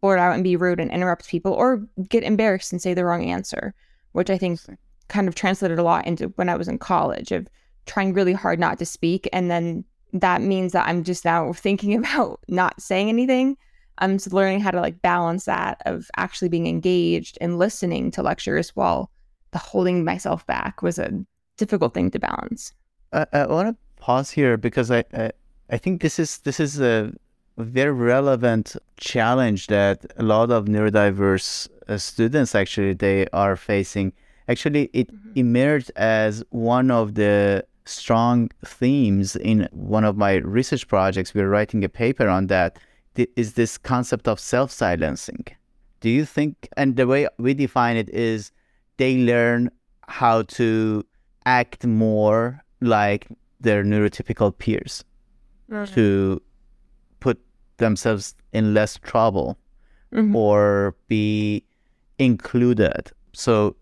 blurt 0.00 0.18
out 0.18 0.34
and 0.34 0.42
be 0.42 0.56
rude 0.56 0.80
and 0.80 0.90
interrupt 0.90 1.28
people 1.28 1.52
or 1.52 1.86
get 2.08 2.24
embarrassed 2.24 2.72
and 2.72 2.82
say 2.82 2.92
the 2.92 3.04
wrong 3.04 3.24
answer, 3.24 3.74
which 4.12 4.28
I 4.28 4.36
think 4.36 4.58
kind 5.08 5.28
of 5.28 5.36
translated 5.36 5.78
a 5.78 5.84
lot 5.84 6.06
into 6.06 6.28
when 6.34 6.48
I 6.48 6.56
was 6.56 6.66
in 6.66 6.78
college 6.78 7.30
of 7.30 7.46
trying 7.86 8.12
really 8.12 8.32
hard 8.32 8.58
not 8.58 8.78
to 8.78 8.86
speak. 8.86 9.28
And 9.32 9.50
then 9.50 9.84
that 10.12 10.42
means 10.42 10.72
that 10.72 10.88
I'm 10.88 11.04
just 11.04 11.24
now 11.24 11.52
thinking 11.66 11.94
about 11.94 12.40
not 12.48 12.80
saying 12.80 13.08
anything. 13.08 13.56
I'm 13.98 14.16
just 14.16 14.32
learning 14.32 14.60
how 14.60 14.70
to 14.70 14.80
like 14.80 15.02
balance 15.02 15.44
that 15.44 15.82
of 15.84 16.10
actually 16.16 16.48
being 16.48 16.66
engaged 16.66 17.36
and 17.40 17.58
listening 17.58 18.10
to 18.12 18.22
lectures 18.22 18.70
while 18.74 19.10
the 19.50 19.58
holding 19.58 20.04
myself 20.04 20.46
back 20.46 20.82
was 20.82 20.98
a 20.98 21.24
difficult 21.56 21.92
thing 21.92 22.10
to 22.12 22.18
balance. 22.18 22.72
I, 23.12 23.26
I 23.32 23.46
want 23.46 23.68
to 23.68 24.02
pause 24.02 24.30
here 24.30 24.56
because 24.56 24.90
I, 24.90 25.04
I, 25.12 25.32
I 25.68 25.76
think 25.76 26.00
this 26.00 26.18
is 26.18 26.38
this 26.38 26.60
is 26.60 26.80
a 26.80 27.12
very 27.58 27.92
relevant 27.92 28.76
challenge 28.96 29.66
that 29.66 30.06
a 30.16 30.22
lot 30.22 30.50
of 30.50 30.64
neurodiverse 30.64 31.68
uh, 31.88 31.98
students 31.98 32.54
actually 32.54 32.94
they 32.94 33.26
are 33.32 33.56
facing. 33.56 34.12
Actually, 34.48 34.90
it 34.92 35.12
mm-hmm. 35.12 35.32
emerged 35.36 35.92
as 35.96 36.42
one 36.50 36.90
of 36.90 37.14
the 37.14 37.64
strong 37.90 38.50
themes 38.64 39.36
in 39.36 39.68
one 39.72 40.04
of 40.04 40.16
my 40.16 40.34
research 40.34 40.88
projects. 40.88 41.34
We're 41.34 41.48
writing 41.48 41.84
a 41.84 41.88
paper 41.88 42.28
on 42.28 42.46
that. 42.48 42.78
Is 43.36 43.54
this 43.54 43.76
concept 43.76 44.28
of 44.28 44.38
self-silencing? 44.38 45.46
Do 46.00 46.08
you 46.08 46.24
think? 46.24 46.68
And 46.76 46.96
the 46.96 47.06
way 47.06 47.28
we 47.38 47.54
define 47.54 47.96
it 47.96 48.08
is 48.10 48.52
they 48.96 49.18
learn 49.18 49.70
how 50.08 50.42
to 50.42 51.04
act 51.46 51.86
more 51.86 52.62
like 52.80 53.28
their 53.60 53.84
neurotypical 53.84 54.56
peers 54.56 55.04
mm-hmm. 55.70 55.92
to 55.94 56.40
put 57.20 57.40
themselves 57.76 58.34
in 58.52 58.74
less 58.74 58.98
trouble 58.98 59.58
mm-hmm. 60.12 60.34
or 60.34 60.94
be 61.08 61.64
included. 62.18 63.10
So, 63.32 63.76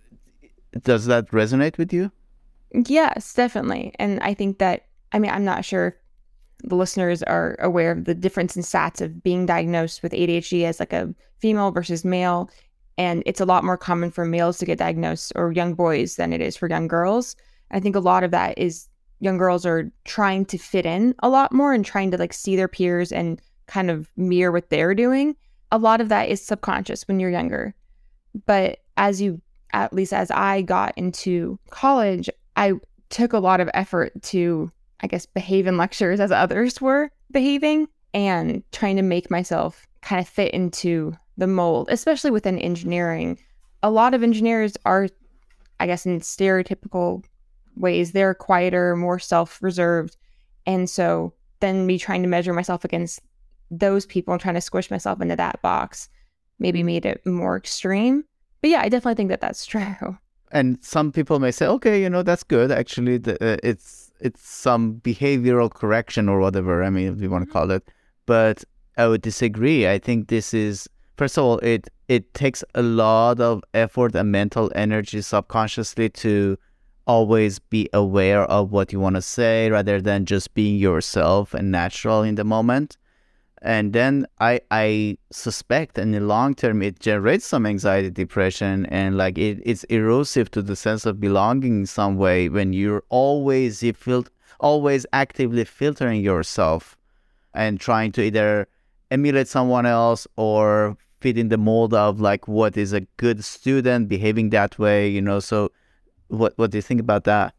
does 0.82 1.06
that 1.06 1.28
resonate 1.28 1.78
with 1.78 1.92
you? 1.92 2.10
Yes, 2.72 3.34
definitely. 3.34 3.94
And 3.98 4.20
I 4.20 4.34
think 4.34 4.58
that, 4.58 4.86
I 5.12 5.18
mean, 5.18 5.30
I'm 5.30 5.44
not 5.44 5.64
sure 5.64 5.96
the 6.64 6.74
listeners 6.74 7.22
are 7.22 7.56
aware 7.60 7.92
of 7.92 8.04
the 8.04 8.14
difference 8.14 8.56
in 8.56 8.62
stats 8.62 9.00
of 9.00 9.22
being 9.22 9.46
diagnosed 9.46 10.02
with 10.02 10.12
ADHD 10.12 10.64
as 10.64 10.80
like 10.80 10.92
a 10.92 11.14
female 11.38 11.70
versus 11.70 12.04
male. 12.04 12.50
And 12.96 13.22
it's 13.26 13.40
a 13.40 13.46
lot 13.46 13.64
more 13.64 13.76
common 13.76 14.10
for 14.10 14.24
males 14.24 14.58
to 14.58 14.66
get 14.66 14.78
diagnosed 14.78 15.32
or 15.36 15.52
young 15.52 15.74
boys 15.74 16.16
than 16.16 16.32
it 16.32 16.40
is 16.40 16.56
for 16.56 16.68
young 16.68 16.88
girls. 16.88 17.36
I 17.70 17.80
think 17.80 17.94
a 17.94 18.00
lot 18.00 18.24
of 18.24 18.32
that 18.32 18.58
is 18.58 18.88
young 19.20 19.38
girls 19.38 19.64
are 19.64 19.90
trying 20.04 20.44
to 20.46 20.58
fit 20.58 20.86
in 20.86 21.14
a 21.20 21.28
lot 21.28 21.52
more 21.52 21.72
and 21.72 21.84
trying 21.84 22.10
to 22.10 22.16
like 22.16 22.32
see 22.32 22.56
their 22.56 22.68
peers 22.68 23.12
and 23.12 23.40
kind 23.66 23.90
of 23.90 24.10
mirror 24.16 24.50
what 24.52 24.70
they're 24.70 24.94
doing. 24.94 25.36
A 25.70 25.78
lot 25.78 26.00
of 26.00 26.08
that 26.08 26.28
is 26.28 26.44
subconscious 26.44 27.06
when 27.06 27.20
you're 27.20 27.30
younger. 27.30 27.74
But 28.46 28.78
as 28.96 29.20
you, 29.20 29.40
at 29.72 29.92
least 29.92 30.12
as 30.12 30.30
I 30.30 30.62
got 30.62 30.96
into 30.96 31.58
college, 31.70 32.28
I 32.58 32.72
took 33.08 33.32
a 33.32 33.38
lot 33.38 33.60
of 33.60 33.70
effort 33.72 34.20
to, 34.24 34.70
I 35.00 35.06
guess, 35.06 35.24
behave 35.24 35.66
in 35.66 35.76
lectures 35.76 36.20
as 36.20 36.32
others 36.32 36.80
were 36.80 37.10
behaving 37.30 37.88
and 38.12 38.62
trying 38.72 38.96
to 38.96 39.02
make 39.02 39.30
myself 39.30 39.86
kind 40.02 40.20
of 40.20 40.28
fit 40.28 40.52
into 40.52 41.14
the 41.36 41.46
mold, 41.46 41.88
especially 41.90 42.30
within 42.30 42.58
engineering. 42.58 43.38
A 43.82 43.90
lot 43.90 44.12
of 44.12 44.22
engineers 44.22 44.76
are, 44.84 45.08
I 45.78 45.86
guess, 45.86 46.04
in 46.04 46.20
stereotypical 46.20 47.24
ways, 47.76 48.12
they're 48.12 48.34
quieter, 48.34 48.96
more 48.96 49.20
self 49.20 49.62
reserved. 49.62 50.16
And 50.66 50.90
so 50.90 51.32
then 51.60 51.86
me 51.86 51.98
trying 51.98 52.22
to 52.22 52.28
measure 52.28 52.52
myself 52.52 52.84
against 52.84 53.20
those 53.70 54.04
people 54.04 54.32
and 54.32 54.40
trying 54.40 54.56
to 54.56 54.60
squish 54.60 54.90
myself 54.90 55.20
into 55.20 55.36
that 55.36 55.62
box 55.62 56.08
maybe 56.58 56.82
mm. 56.82 56.86
made 56.86 57.06
it 57.06 57.24
more 57.24 57.56
extreme. 57.56 58.24
But 58.60 58.70
yeah, 58.70 58.80
I 58.80 58.88
definitely 58.88 59.14
think 59.14 59.30
that 59.30 59.40
that's 59.40 59.66
true. 59.66 60.18
And 60.50 60.82
some 60.82 61.12
people 61.12 61.38
may 61.38 61.50
say, 61.50 61.66
okay, 61.66 62.02
you 62.02 62.08
know, 62.08 62.22
that's 62.22 62.42
good. 62.42 62.70
Actually, 62.70 63.18
the, 63.18 63.34
uh, 63.34 63.56
it's 63.62 64.10
it's 64.20 64.48
some 64.48 65.00
behavioral 65.04 65.72
correction 65.72 66.28
or 66.28 66.40
whatever. 66.40 66.82
I 66.82 66.90
mean, 66.90 67.14
if 67.14 67.20
you 67.20 67.30
want 67.30 67.44
to 67.44 67.48
mm-hmm. 67.48 67.58
call 67.58 67.70
it. 67.70 67.88
But 68.26 68.64
I 68.96 69.06
would 69.06 69.22
disagree. 69.22 69.88
I 69.88 69.98
think 69.98 70.28
this 70.28 70.52
is 70.52 70.88
first 71.16 71.38
of 71.38 71.44
all, 71.44 71.58
it 71.58 71.88
it 72.08 72.34
takes 72.34 72.64
a 72.74 72.82
lot 72.82 73.40
of 73.40 73.62
effort 73.74 74.14
and 74.14 74.32
mental 74.32 74.70
energy 74.74 75.20
subconsciously 75.20 76.08
to 76.10 76.58
always 77.06 77.58
be 77.58 77.88
aware 77.94 78.42
of 78.44 78.70
what 78.70 78.92
you 78.92 79.00
want 79.00 79.16
to 79.16 79.22
say 79.22 79.70
rather 79.70 80.00
than 80.00 80.26
just 80.26 80.52
being 80.52 80.76
yourself 80.76 81.54
and 81.54 81.70
natural 81.70 82.22
in 82.22 82.34
the 82.34 82.44
moment 82.44 82.97
and 83.62 83.92
then 83.92 84.26
I 84.38 84.60
I 84.70 85.18
suspect 85.30 85.98
in 85.98 86.12
the 86.12 86.20
long 86.20 86.54
term 86.54 86.82
it 86.82 87.00
generates 87.00 87.46
some 87.46 87.66
anxiety, 87.66 88.10
depression, 88.10 88.86
and 88.86 89.16
like 89.16 89.38
it, 89.38 89.60
it's 89.64 89.84
erosive 89.84 90.50
to 90.52 90.62
the 90.62 90.76
sense 90.76 91.06
of 91.06 91.20
belonging 91.20 91.80
in 91.80 91.86
some 91.86 92.16
way 92.16 92.48
when 92.48 92.72
you're 92.72 93.04
always 93.08 93.82
you 93.82 93.92
feel 93.92 94.24
always 94.60 95.06
actively 95.12 95.64
filtering 95.64 96.22
yourself 96.22 96.96
and 97.54 97.80
trying 97.80 98.12
to 98.12 98.22
either 98.22 98.68
emulate 99.10 99.48
someone 99.48 99.86
else 99.86 100.26
or 100.36 100.96
fit 101.20 101.38
in 101.38 101.48
the 101.48 101.58
mold 101.58 101.94
of 101.94 102.20
like 102.20 102.46
what 102.46 102.76
is 102.76 102.92
a 102.92 103.00
good 103.16 103.44
student 103.44 104.08
behaving 104.08 104.50
that 104.50 104.78
way, 104.78 105.08
you 105.08 105.20
know. 105.20 105.40
So 105.40 105.72
what 106.28 106.52
what 106.56 106.70
do 106.70 106.78
you 106.78 106.82
think 106.82 107.00
about 107.00 107.24
that? 107.24 107.54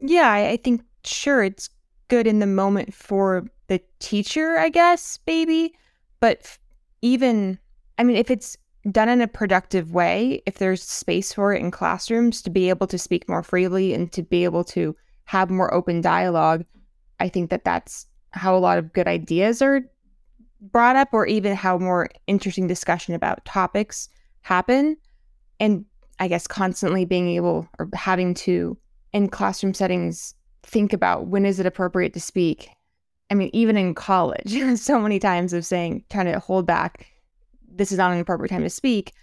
Yeah, 0.00 0.30
I, 0.30 0.50
I 0.50 0.56
think 0.56 0.82
sure 1.04 1.42
it's 1.42 1.68
good 2.08 2.26
in 2.26 2.38
the 2.38 2.46
moment 2.46 2.94
for 2.94 3.44
the 3.72 3.80
teacher, 4.00 4.58
I 4.58 4.68
guess, 4.68 5.18
maybe. 5.26 5.74
But 6.20 6.58
even, 7.00 7.58
I 7.96 8.04
mean, 8.04 8.16
if 8.16 8.30
it's 8.30 8.58
done 8.90 9.08
in 9.08 9.22
a 9.22 9.26
productive 9.28 9.92
way, 9.92 10.42
if 10.44 10.58
there's 10.58 10.82
space 10.82 11.32
for 11.32 11.54
it 11.54 11.60
in 11.60 11.70
classrooms 11.70 12.42
to 12.42 12.50
be 12.50 12.68
able 12.68 12.86
to 12.88 12.98
speak 12.98 13.26
more 13.30 13.42
freely 13.42 13.94
and 13.94 14.12
to 14.12 14.22
be 14.22 14.44
able 14.44 14.62
to 14.64 14.94
have 15.24 15.48
more 15.48 15.72
open 15.72 16.02
dialogue, 16.02 16.66
I 17.18 17.30
think 17.30 17.48
that 17.48 17.64
that's 17.64 18.06
how 18.32 18.54
a 18.54 18.60
lot 18.60 18.76
of 18.76 18.92
good 18.92 19.08
ideas 19.08 19.62
are 19.62 19.80
brought 20.60 20.96
up, 20.96 21.08
or 21.12 21.26
even 21.26 21.56
how 21.56 21.78
more 21.78 22.10
interesting 22.26 22.66
discussion 22.66 23.14
about 23.14 23.44
topics 23.46 24.10
happen. 24.42 24.98
And 25.60 25.86
I 26.18 26.28
guess 26.28 26.46
constantly 26.46 27.06
being 27.06 27.28
able 27.30 27.66
or 27.78 27.88
having 27.94 28.34
to, 28.34 28.76
in 29.14 29.28
classroom 29.28 29.72
settings, 29.72 30.34
think 30.62 30.92
about 30.92 31.28
when 31.28 31.46
is 31.46 31.58
it 31.58 31.64
appropriate 31.64 32.12
to 32.12 32.20
speak 32.20 32.68
I 33.32 33.34
mean, 33.34 33.48
even 33.54 33.78
in 33.78 33.94
college, 33.94 34.54
so 34.78 35.00
many 35.00 35.18
times 35.18 35.54
of 35.54 35.64
saying, 35.64 36.04
trying 36.10 36.26
to 36.26 36.38
hold 36.38 36.66
back, 36.66 37.06
this 37.66 37.90
is 37.90 37.96
not 37.96 38.12
an 38.12 38.20
appropriate 38.20 38.50
time 38.50 38.62
to 38.62 38.68
speak. 38.68 39.14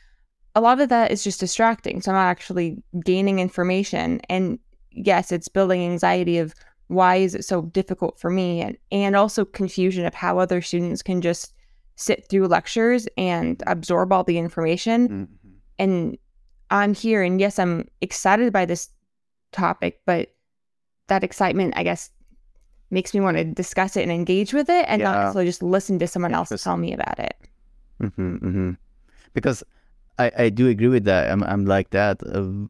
A 0.56 0.62
lot 0.62 0.82
of 0.82 0.90
that 0.90 1.12
is 1.12 1.24
just 1.24 1.40
distracting. 1.40 2.02
So 2.02 2.10
I'm 2.10 2.16
not 2.16 2.26
actually 2.26 2.82
gaining 3.06 3.38
information. 3.38 4.20
And 4.28 4.58
yes, 4.90 5.32
it's 5.32 5.48
building 5.48 5.84
anxiety 5.84 6.40
of 6.40 6.56
why 6.88 7.18
is 7.18 7.36
it 7.36 7.46
so 7.46 7.62
difficult 7.62 8.20
for 8.20 8.32
me 8.32 8.62
and, 8.62 8.78
and 8.92 9.16
also 9.16 9.46
confusion 9.46 10.08
of 10.08 10.16
how 10.16 10.40
other 10.40 10.60
students 10.60 11.04
can 11.04 11.22
just 11.22 11.54
sit 11.96 12.28
through 12.28 12.48
lectures 12.48 13.08
and 13.16 13.62
absorb 13.68 14.12
all 14.12 14.24
the 14.24 14.40
information. 14.40 15.08
Mm-hmm. 15.08 15.50
And 15.78 16.18
I'm 16.72 16.96
here 16.96 17.22
and 17.22 17.40
yes, 17.40 17.60
I'm 17.60 17.88
excited 18.02 18.52
by 18.52 18.66
this 18.66 18.90
topic, 19.52 20.02
but 20.08 20.34
that 21.10 21.24
excitement, 21.24 21.76
I 21.78 21.84
guess, 21.84 22.10
makes 22.92 23.14
me 23.14 23.20
want 23.20 23.38
to 23.38 23.44
discuss 23.44 23.96
it 23.96 24.04
and 24.04 24.12
engage 24.12 24.54
with 24.54 24.70
it 24.70 24.86
and 24.88 25.00
yeah. 25.00 25.12
not 25.12 25.20
necessarily 25.20 25.50
just 25.50 25.64
listen 25.64 26.00
to 26.00 26.08
someone 26.08 26.34
else 26.34 26.50
tell 26.64 26.78
me 26.78 26.94
about 26.94 27.20
it. 27.20 27.36
Mm-hmm, 28.02 28.36
mm-hmm. 28.36 28.72
Because 29.34 29.64
I, 30.18 30.32
I 30.38 30.50
do 30.50 30.68
agree 30.68 30.88
with 30.88 31.06
that. 31.06 31.32
I'm, 31.32 31.44
I'm 31.44 31.66
like 31.66 31.92
that. 31.92 32.22
Uh, 32.24 32.68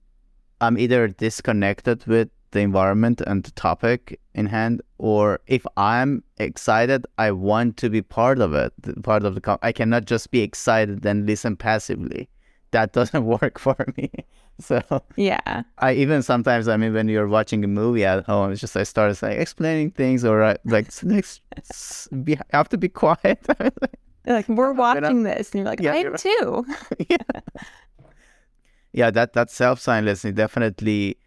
I'm 0.62 0.78
either 0.78 1.08
disconnected 1.08 2.06
with 2.06 2.30
the 2.52 2.60
environment 2.60 3.22
and 3.22 3.44
the 3.44 3.52
topic 3.52 4.20
in 4.34 4.46
hand, 4.46 4.82
or 4.98 5.40
if 5.48 5.66
I'm 5.78 6.24
excited, 6.38 7.06
I 7.18 7.32
want 7.32 7.78
to 7.78 7.90
be 7.90 8.02
part 8.02 8.40
of 8.40 8.54
it, 8.54 8.74
part 9.04 9.24
of 9.24 9.36
the. 9.36 9.42
Com- 9.42 9.60
I 9.62 9.72
cannot 9.72 10.06
just 10.06 10.32
be 10.32 10.42
excited 10.42 11.06
and 11.06 11.26
listen 11.26 11.56
passively. 11.56 12.30
That 12.72 12.92
doesn't 12.98 13.26
work 13.26 13.60
for 13.60 13.76
me. 13.98 14.12
So 14.70 14.82
yeah, 15.16 15.64
I 15.78 15.94
even 15.94 16.22
sometimes 16.22 16.68
I 16.68 16.76
mean 16.76 16.94
when 16.94 17.08
you're 17.08 17.30
watching 17.30 17.64
a 17.64 17.68
movie 17.68 18.04
at 18.04 18.26
home, 18.26 18.52
it's 18.52 18.60
just 18.60 18.76
I 18.76 18.84
start 18.84 19.22
like 19.22 19.38
explaining 19.38 19.92
things 19.92 20.26
or 20.26 20.44
uh, 20.44 20.54
I, 20.54 20.58
like 20.66 20.92
next 21.04 21.42
be, 22.24 22.38
have 22.52 22.68
to 22.70 22.78
be 22.78 22.90
quiet. 23.04 23.40
like 24.26 24.50
we're 24.50 24.74
watching 24.74 25.24
this, 25.24 25.52
and 25.52 25.60
you're 25.60 25.66
like, 25.66 25.80
yeah, 25.80 25.94
I 25.94 25.98
am 25.98 26.18
too. 26.18 26.66
yeah, 27.10 27.18
yeah. 28.92 29.10
That 29.12 29.32
that 29.34 29.50
self 29.50 29.80
silencing 29.80 30.34
definitely 30.34 31.18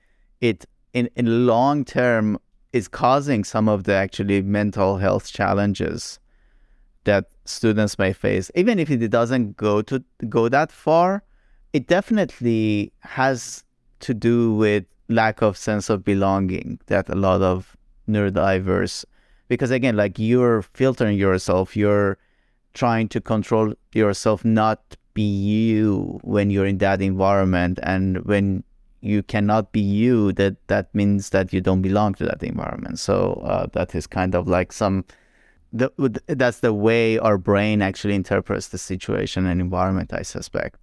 it 0.42 0.66
in 0.92 1.08
in 1.16 1.46
long 1.46 1.86
term 1.86 2.38
is 2.74 2.86
causing 2.86 3.44
some 3.44 3.66
of 3.66 3.84
the 3.84 3.94
actually 3.94 4.42
mental 4.42 4.98
health 4.98 5.32
challenges 5.32 6.18
that 7.04 7.30
students 7.46 7.98
may 7.98 8.12
face, 8.12 8.50
even 8.54 8.78
if 8.78 8.90
it 8.90 9.08
doesn't 9.08 9.56
go 9.56 9.80
to 9.80 10.04
go 10.28 10.50
that 10.50 10.70
far 10.70 11.22
it 11.72 11.86
definitely 11.86 12.92
has 13.00 13.64
to 14.00 14.14
do 14.14 14.54
with 14.54 14.84
lack 15.08 15.42
of 15.42 15.56
sense 15.56 15.90
of 15.90 16.04
belonging 16.04 16.78
that 16.86 17.08
a 17.08 17.14
lot 17.14 17.42
of 17.42 17.76
neurodiverse 18.08 19.04
because 19.48 19.70
again 19.70 19.96
like 19.96 20.18
you're 20.18 20.62
filtering 20.62 21.18
yourself 21.18 21.76
you're 21.76 22.18
trying 22.74 23.08
to 23.08 23.20
control 23.20 23.74
yourself 23.92 24.44
not 24.44 24.96
be 25.14 25.22
you 25.22 26.18
when 26.22 26.50
you're 26.50 26.66
in 26.66 26.78
that 26.78 27.02
environment 27.02 27.78
and 27.82 28.24
when 28.24 28.64
you 29.00 29.22
cannot 29.22 29.72
be 29.72 29.80
you 29.80 30.32
that 30.32 30.56
that 30.68 30.94
means 30.94 31.30
that 31.30 31.52
you 31.52 31.60
don't 31.60 31.82
belong 31.82 32.14
to 32.14 32.24
that 32.24 32.42
environment. 32.42 32.98
So 32.98 33.42
uh, 33.44 33.66
that 33.72 33.94
is 33.94 34.06
kind 34.06 34.34
of 34.34 34.46
like 34.46 34.72
some 34.72 35.04
the, 35.72 35.90
that's 36.26 36.60
the 36.60 36.72
way 36.72 37.18
our 37.18 37.38
brain 37.38 37.82
actually 37.82 38.14
interprets 38.14 38.68
the 38.68 38.76
situation 38.76 39.46
and 39.46 39.58
environment 39.58 40.12
i 40.12 40.20
suspect 40.20 40.78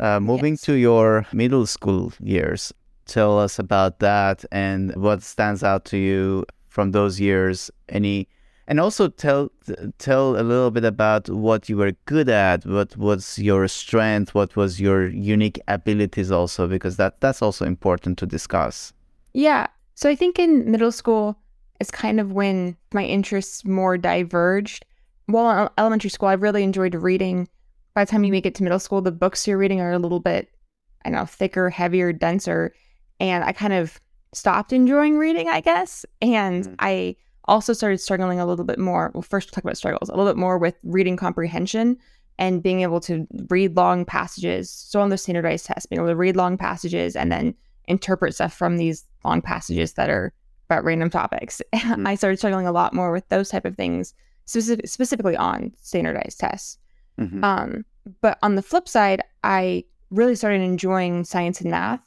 uh, 0.00 0.18
moving 0.18 0.54
yes. 0.54 0.62
to 0.62 0.72
your 0.74 1.26
middle 1.32 1.66
school 1.66 2.12
years, 2.20 2.72
tell 3.06 3.38
us 3.38 3.58
about 3.58 4.00
that 4.00 4.44
and 4.50 4.94
what 4.96 5.22
stands 5.22 5.62
out 5.62 5.84
to 5.84 5.98
you 5.98 6.44
from 6.68 6.92
those 6.92 7.20
years. 7.20 7.70
Any, 7.88 8.26
and 8.66 8.80
also 8.80 9.08
tell 9.08 9.50
tell 9.98 10.40
a 10.40 10.42
little 10.42 10.70
bit 10.70 10.84
about 10.84 11.28
what 11.28 11.68
you 11.68 11.76
were 11.76 11.92
good 12.06 12.28
at, 12.28 12.64
what 12.64 12.96
was 12.96 13.38
your 13.38 13.68
strength, 13.68 14.34
what 14.34 14.56
was 14.56 14.80
your 14.80 15.08
unique 15.08 15.60
abilities, 15.68 16.30
also 16.30 16.66
because 16.66 16.96
that 16.96 17.20
that's 17.20 17.42
also 17.42 17.66
important 17.66 18.16
to 18.18 18.26
discuss. 18.26 18.92
Yeah. 19.34 19.66
So 19.94 20.08
I 20.08 20.14
think 20.14 20.38
in 20.38 20.70
middle 20.70 20.92
school 20.92 21.36
is 21.78 21.90
kind 21.90 22.20
of 22.20 22.32
when 22.32 22.76
my 22.94 23.04
interests 23.04 23.64
more 23.64 23.98
diverged. 23.98 24.86
While 25.26 25.64
in 25.64 25.68
elementary 25.78 26.10
school, 26.10 26.28
I 26.28 26.34
really 26.34 26.62
enjoyed 26.62 26.94
reading 26.94 27.48
by 27.94 28.04
the 28.04 28.10
time 28.10 28.24
you 28.24 28.32
make 28.32 28.46
it 28.46 28.54
to 28.56 28.62
middle 28.62 28.78
school, 28.78 29.00
the 29.00 29.12
books 29.12 29.46
you're 29.46 29.58
reading 29.58 29.80
are 29.80 29.92
a 29.92 29.98
little 29.98 30.20
bit, 30.20 30.50
I 31.04 31.10
don't 31.10 31.18
know, 31.18 31.26
thicker, 31.26 31.70
heavier, 31.70 32.12
denser. 32.12 32.74
And 33.18 33.44
I 33.44 33.52
kind 33.52 33.72
of 33.72 34.00
stopped 34.32 34.72
enjoying 34.72 35.18
reading, 35.18 35.48
I 35.48 35.60
guess. 35.60 36.06
And 36.22 36.64
mm-hmm. 36.64 36.74
I 36.78 37.16
also 37.46 37.72
started 37.72 37.98
struggling 37.98 38.38
a 38.38 38.46
little 38.46 38.64
bit 38.64 38.78
more. 38.78 39.10
Well, 39.14 39.22
first, 39.22 39.48
we'll 39.48 39.54
talk 39.54 39.64
about 39.64 39.76
struggles, 39.76 40.08
a 40.08 40.12
little 40.12 40.30
bit 40.30 40.38
more 40.38 40.58
with 40.58 40.76
reading 40.84 41.16
comprehension 41.16 41.96
and 42.38 42.62
being 42.62 42.80
able 42.80 43.00
to 43.00 43.26
read 43.48 43.76
long 43.76 44.04
passages. 44.04 44.70
So 44.70 45.00
on 45.00 45.10
the 45.10 45.18
standardized 45.18 45.66
test, 45.66 45.90
being 45.90 46.00
able 46.00 46.08
to 46.08 46.16
read 46.16 46.36
long 46.36 46.56
passages 46.56 47.16
and 47.16 47.30
then 47.30 47.54
interpret 47.86 48.34
stuff 48.34 48.54
from 48.54 48.76
these 48.76 49.04
long 49.24 49.42
passages 49.42 49.94
that 49.94 50.08
are 50.08 50.32
about 50.66 50.84
random 50.84 51.10
topics. 51.10 51.60
Mm-hmm. 51.74 52.06
I 52.06 52.14
started 52.14 52.36
struggling 52.36 52.66
a 52.66 52.72
lot 52.72 52.94
more 52.94 53.10
with 53.10 53.28
those 53.30 53.48
type 53.48 53.64
of 53.64 53.74
things, 53.74 54.14
specific, 54.44 54.86
specifically 54.86 55.36
on 55.36 55.72
standardized 55.80 56.38
tests. 56.38 56.78
Mm-hmm. 57.18 57.44
Um, 57.44 57.84
but 58.20 58.38
on 58.42 58.54
the 58.54 58.62
flip 58.62 58.88
side, 58.88 59.22
I 59.44 59.84
really 60.10 60.34
started 60.34 60.62
enjoying 60.62 61.24
science 61.24 61.60
and 61.60 61.70
math. 61.70 62.00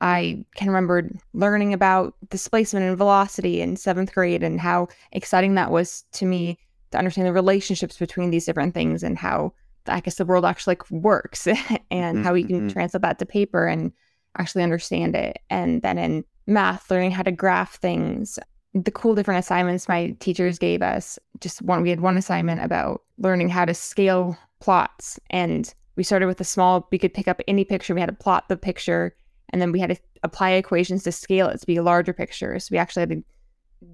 I 0.00 0.44
can 0.54 0.68
remember 0.68 1.10
learning 1.34 1.74
about 1.74 2.14
displacement 2.30 2.86
and 2.86 2.96
velocity 2.96 3.60
in 3.60 3.76
seventh 3.76 4.14
grade 4.14 4.42
and 4.42 4.60
how 4.60 4.88
exciting 5.12 5.56
that 5.56 5.70
was 5.70 6.04
to 6.12 6.24
me 6.24 6.58
to 6.90 6.98
understand 6.98 7.26
the 7.26 7.32
relationships 7.32 7.98
between 7.98 8.30
these 8.30 8.46
different 8.46 8.72
things 8.74 9.02
and 9.02 9.18
how 9.18 9.52
I 9.86 10.00
guess 10.00 10.16
the 10.16 10.24
world 10.24 10.44
actually 10.44 10.72
like 10.72 10.90
works 10.90 11.46
and 11.46 11.58
mm-hmm, 11.90 12.22
how 12.22 12.32
we 12.32 12.44
can 12.44 12.60
mm-hmm. 12.60 12.68
translate 12.68 13.02
that 13.02 13.18
to 13.18 13.26
paper 13.26 13.66
and 13.66 13.92
actually 14.38 14.62
understand 14.62 15.14
it. 15.16 15.38
And 15.50 15.82
then 15.82 15.98
in 15.98 16.24
math, 16.46 16.90
learning 16.90 17.10
how 17.10 17.22
to 17.22 17.32
graph 17.32 17.76
things, 17.76 18.38
the 18.74 18.90
cool 18.90 19.14
different 19.14 19.40
assignments 19.40 19.88
my 19.88 20.16
teachers 20.20 20.58
gave 20.58 20.82
us. 20.82 21.18
Just 21.40 21.62
one, 21.62 21.82
we 21.82 21.90
had 21.90 22.00
one 22.00 22.16
assignment 22.16 22.62
about 22.62 23.02
learning 23.18 23.48
how 23.48 23.64
to 23.64 23.74
scale 23.74 24.38
plots. 24.60 25.18
And 25.30 25.72
we 25.96 26.04
started 26.04 26.26
with 26.26 26.40
a 26.40 26.44
small, 26.44 26.86
we 26.92 26.98
could 26.98 27.14
pick 27.14 27.28
up 27.28 27.40
any 27.48 27.64
picture, 27.64 27.94
we 27.94 28.00
had 28.00 28.08
to 28.08 28.14
plot 28.14 28.48
the 28.48 28.56
picture, 28.56 29.14
and 29.50 29.60
then 29.60 29.72
we 29.72 29.80
had 29.80 29.90
to 29.90 29.96
apply 30.22 30.50
equations 30.50 31.02
to 31.04 31.12
scale 31.12 31.48
it 31.48 31.60
to 31.60 31.66
be 31.66 31.76
a 31.76 31.82
larger 31.82 32.12
picture. 32.12 32.58
So 32.58 32.68
we 32.72 32.78
actually 32.78 33.00
had 33.00 33.10
to 33.10 33.24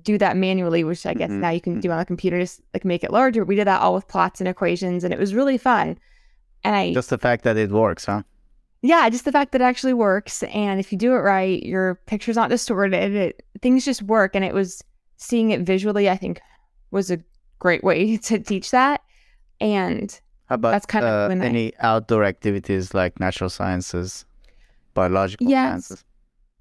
do 0.02 0.18
that 0.18 0.36
manually, 0.36 0.84
which 0.84 1.06
I 1.06 1.14
guess 1.14 1.30
mm-hmm. 1.30 1.40
now 1.40 1.50
you 1.50 1.60
can 1.60 1.80
do 1.80 1.90
on 1.90 1.98
a 1.98 2.04
computer 2.04 2.44
to 2.44 2.62
like 2.74 2.84
make 2.84 3.04
it 3.04 3.12
larger. 3.12 3.44
We 3.44 3.56
did 3.56 3.66
that 3.66 3.80
all 3.80 3.94
with 3.94 4.08
plots 4.08 4.40
and 4.40 4.48
equations, 4.48 5.04
and 5.04 5.14
it 5.14 5.18
was 5.18 5.34
really 5.34 5.58
fun. 5.58 5.98
And 6.64 6.74
I 6.74 6.92
just 6.92 7.10
the 7.10 7.18
fact 7.18 7.44
that 7.44 7.56
it 7.56 7.70
works, 7.70 8.04
huh? 8.04 8.22
Yeah, 8.82 9.08
just 9.08 9.24
the 9.24 9.32
fact 9.32 9.52
that 9.52 9.60
it 9.60 9.64
actually 9.64 9.94
works, 9.94 10.42
and 10.44 10.78
if 10.78 10.92
you 10.92 10.98
do 10.98 11.12
it 11.12 11.18
right, 11.18 11.62
your 11.62 11.96
picture's 12.06 12.36
not 12.36 12.50
distorted. 12.50 13.14
It, 13.14 13.44
things 13.60 13.84
just 13.84 14.02
work, 14.02 14.34
and 14.34 14.44
it 14.44 14.54
was 14.54 14.82
seeing 15.16 15.50
it 15.50 15.62
visually. 15.62 16.08
I 16.08 16.16
think 16.16 16.40
was 16.90 17.10
a 17.10 17.18
great 17.58 17.82
way 17.82 18.16
to 18.28 18.38
teach 18.38 18.70
that. 18.70 19.02
And 19.60 20.18
how 20.46 20.56
about 20.56 20.72
that's 20.72 20.86
kind 20.86 21.04
of 21.04 21.30
uh, 21.30 21.44
any 21.44 21.74
I, 21.76 21.86
outdoor 21.86 22.24
activities 22.24 22.94
like 22.94 23.18
natural 23.18 23.50
sciences, 23.50 24.24
biological 24.94 25.48
yes. 25.48 25.70
sciences? 25.70 26.04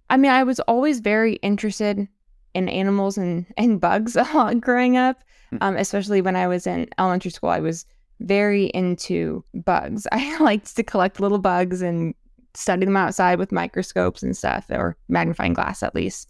I 0.10 0.18
mean, 0.18 0.32
I 0.32 0.44
was 0.44 0.60
always 0.62 1.00
very 1.00 1.34
interested 1.36 2.08
in 2.54 2.70
animals 2.70 3.18
and, 3.18 3.46
and 3.58 3.82
bugs 3.82 4.16
growing 4.60 4.98
up, 4.98 5.24
hmm. 5.50 5.58
um, 5.62 5.76
especially 5.78 6.22
when 6.22 6.36
I 6.36 6.48
was 6.48 6.66
in 6.66 6.88
elementary 6.98 7.32
school. 7.32 7.50
I 7.50 7.60
was 7.60 7.86
very 8.20 8.66
into 8.68 9.44
bugs. 9.54 10.08
I 10.12 10.38
liked 10.40 10.76
to 10.76 10.84
collect 10.84 11.20
little 11.20 11.40
bugs 11.40 11.82
and 11.82 12.14
study 12.54 12.86
them 12.86 12.98
outside 12.98 13.40
with 13.40 13.52
microscopes 13.52 14.24
and 14.24 14.36
stuff, 14.36 14.66
or 14.70 14.98
magnifying 15.10 15.54
glass 15.54 15.84
at 15.84 15.96
least. 15.96 16.30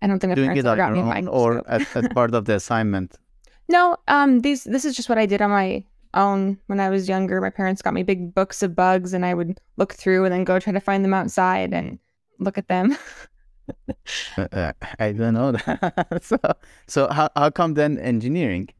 I 0.00 0.06
don't 0.06 0.20
think 0.20 0.30
my 0.30 0.34
Doing 0.36 0.48
parents 0.48 0.68
it 0.68 0.76
got 0.76 0.92
me 0.92 1.00
a 1.00 1.04
microscope. 1.04 1.34
or 1.34 1.68
as, 1.68 1.86
as 1.96 2.08
part 2.08 2.34
of 2.34 2.44
the 2.44 2.54
assignment. 2.54 3.16
No, 3.68 3.96
um, 4.06 4.40
these 4.40 4.64
this 4.64 4.84
is 4.84 4.94
just 4.94 5.08
what 5.08 5.18
I 5.18 5.26
did 5.26 5.42
on 5.42 5.50
my 5.50 5.84
own 6.14 6.58
when 6.68 6.80
I 6.80 6.88
was 6.88 7.08
younger. 7.08 7.40
My 7.40 7.50
parents 7.50 7.82
got 7.82 7.94
me 7.94 8.02
big 8.02 8.34
books 8.34 8.62
of 8.62 8.74
bugs, 8.74 9.12
and 9.12 9.26
I 9.26 9.34
would 9.34 9.58
look 9.76 9.92
through 9.94 10.24
and 10.24 10.32
then 10.32 10.44
go 10.44 10.58
try 10.58 10.72
to 10.72 10.80
find 10.80 11.04
them 11.04 11.14
outside 11.14 11.74
and 11.74 11.98
look 12.38 12.58
at 12.58 12.68
them. 12.68 12.96
Uh, 14.38 14.48
uh, 14.50 14.72
I 14.98 15.12
don't 15.12 15.34
know 15.34 15.52
that. 15.52 16.20
so, 16.22 16.38
so 16.86 17.06
how 17.08 17.28
how 17.36 17.50
come 17.50 17.74
then 17.74 17.98
engineering? 17.98 18.70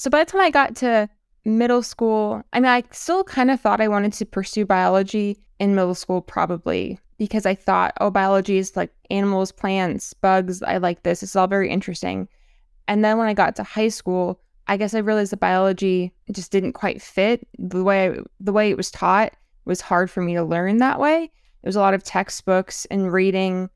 So 0.00 0.08
by 0.08 0.24
the 0.24 0.30
time 0.30 0.40
I 0.40 0.48
got 0.48 0.76
to 0.76 1.10
middle 1.44 1.82
school, 1.82 2.42
I 2.54 2.60
mean, 2.60 2.70
I 2.70 2.84
still 2.90 3.22
kind 3.22 3.50
of 3.50 3.60
thought 3.60 3.82
I 3.82 3.88
wanted 3.88 4.14
to 4.14 4.24
pursue 4.24 4.64
biology 4.64 5.36
in 5.58 5.74
middle 5.74 5.94
school, 5.94 6.22
probably 6.22 6.98
because 7.18 7.44
I 7.44 7.54
thought, 7.54 7.92
oh, 8.00 8.10
biology 8.10 8.56
is 8.56 8.74
like 8.76 8.94
animals, 9.10 9.52
plants, 9.52 10.14
bugs. 10.14 10.62
I 10.62 10.78
like 10.78 11.02
this. 11.02 11.22
It's 11.22 11.36
all 11.36 11.48
very 11.48 11.68
interesting. 11.68 12.28
And 12.88 13.04
then 13.04 13.18
when 13.18 13.28
I 13.28 13.34
got 13.34 13.56
to 13.56 13.62
high 13.62 13.88
school, 13.88 14.40
I 14.68 14.78
guess 14.78 14.94
I 14.94 15.00
realized 15.00 15.32
that 15.32 15.40
biology 15.40 16.14
just 16.32 16.50
didn't 16.50 16.72
quite 16.72 17.02
fit 17.02 17.46
the 17.58 17.84
way 17.84 18.18
the 18.40 18.54
way 18.54 18.70
it 18.70 18.78
was 18.78 18.90
taught 18.90 19.34
was 19.66 19.82
hard 19.82 20.10
for 20.10 20.22
me 20.22 20.32
to 20.32 20.42
learn 20.42 20.78
that 20.78 20.98
way. 20.98 21.24
It 21.24 21.68
was 21.68 21.76
a 21.76 21.80
lot 21.80 21.92
of 21.92 22.04
textbooks 22.04 22.86
and 22.86 23.12
reading 23.12 23.68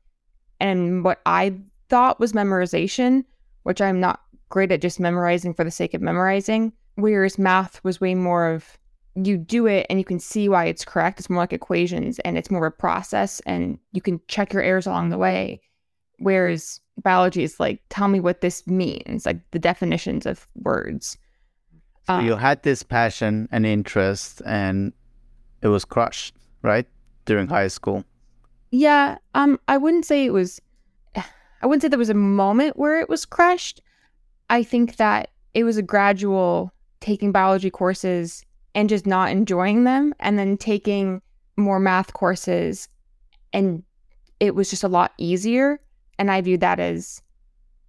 and 0.59 1.03
what 1.03 1.21
I 1.27 1.53
thought 1.87 2.19
was 2.19 2.33
memorization, 2.33 3.25
which 3.61 3.79
I'm 3.79 3.99
not 3.99 4.21
great 4.49 4.71
at 4.71 4.81
just 4.81 4.99
memorizing 4.99 5.53
for 5.53 5.63
the 5.63 5.71
sake 5.71 5.93
of 5.93 6.01
memorizing. 6.01 6.73
Whereas 6.95 7.37
math 7.37 7.83
was 7.83 7.99
way 7.99 8.15
more 8.15 8.49
of 8.49 8.77
you 9.15 9.37
do 9.37 9.65
it 9.65 9.85
and 9.89 9.99
you 9.99 10.05
can 10.05 10.19
see 10.19 10.49
why 10.49 10.65
it's 10.65 10.85
correct. 10.85 11.19
It's 11.19 11.29
more 11.29 11.43
like 11.43 11.53
equations 11.53 12.19
and 12.19 12.37
it's 12.37 12.51
more 12.51 12.65
of 12.65 12.73
a 12.73 12.75
process 12.75 13.39
and 13.45 13.79
you 13.91 14.01
can 14.01 14.19
check 14.27 14.53
your 14.53 14.61
errors 14.61 14.87
along 14.87 15.09
the 15.09 15.17
way. 15.17 15.61
Whereas 16.19 16.79
biology 17.01 17.43
is 17.43 17.59
like, 17.59 17.81
tell 17.89 18.07
me 18.07 18.19
what 18.19 18.41
this 18.41 18.65
means, 18.67 19.25
like 19.25 19.39
the 19.51 19.59
definitions 19.59 20.25
of 20.25 20.47
words. 20.55 21.17
So 22.07 22.13
um, 22.13 22.25
you 22.25 22.35
had 22.35 22.63
this 22.63 22.83
passion 22.83 23.49
and 23.51 23.65
interest 23.65 24.41
and 24.45 24.93
it 25.61 25.67
was 25.67 25.83
crushed, 25.85 26.35
right? 26.61 26.87
during 27.25 27.47
high 27.47 27.67
school? 27.67 28.03
Yeah, 28.71 29.17
um, 29.33 29.59
I 29.67 29.77
wouldn't 29.77 30.05
say 30.05 30.25
it 30.25 30.33
was. 30.33 30.61
I 31.15 31.67
wouldn't 31.67 31.81
say 31.81 31.87
there 31.87 31.99
was 31.99 32.09
a 32.09 32.13
moment 32.13 32.77
where 32.77 32.99
it 32.99 33.09
was 33.09 33.25
crushed. 33.25 33.81
I 34.49 34.63
think 34.63 34.97
that 34.97 35.29
it 35.53 35.63
was 35.63 35.77
a 35.77 35.83
gradual 35.83 36.71
taking 36.99 37.31
biology 37.31 37.69
courses 37.69 38.43
and 38.73 38.89
just 38.89 39.05
not 39.05 39.31
enjoying 39.31 39.85
them, 39.85 40.13
and 40.19 40.37
then 40.37 40.57
taking 40.57 41.21
more 41.55 41.79
math 41.79 42.13
courses, 42.13 42.89
and 43.53 43.83
it 44.39 44.53
was 44.53 44.69
just 44.69 44.83
a 44.83 44.89
lot 44.89 45.13
easier. 45.17 45.79
And 46.19 46.29
I 46.29 46.41
viewed 46.41 46.59
that 46.59 46.79
as, 46.79 47.21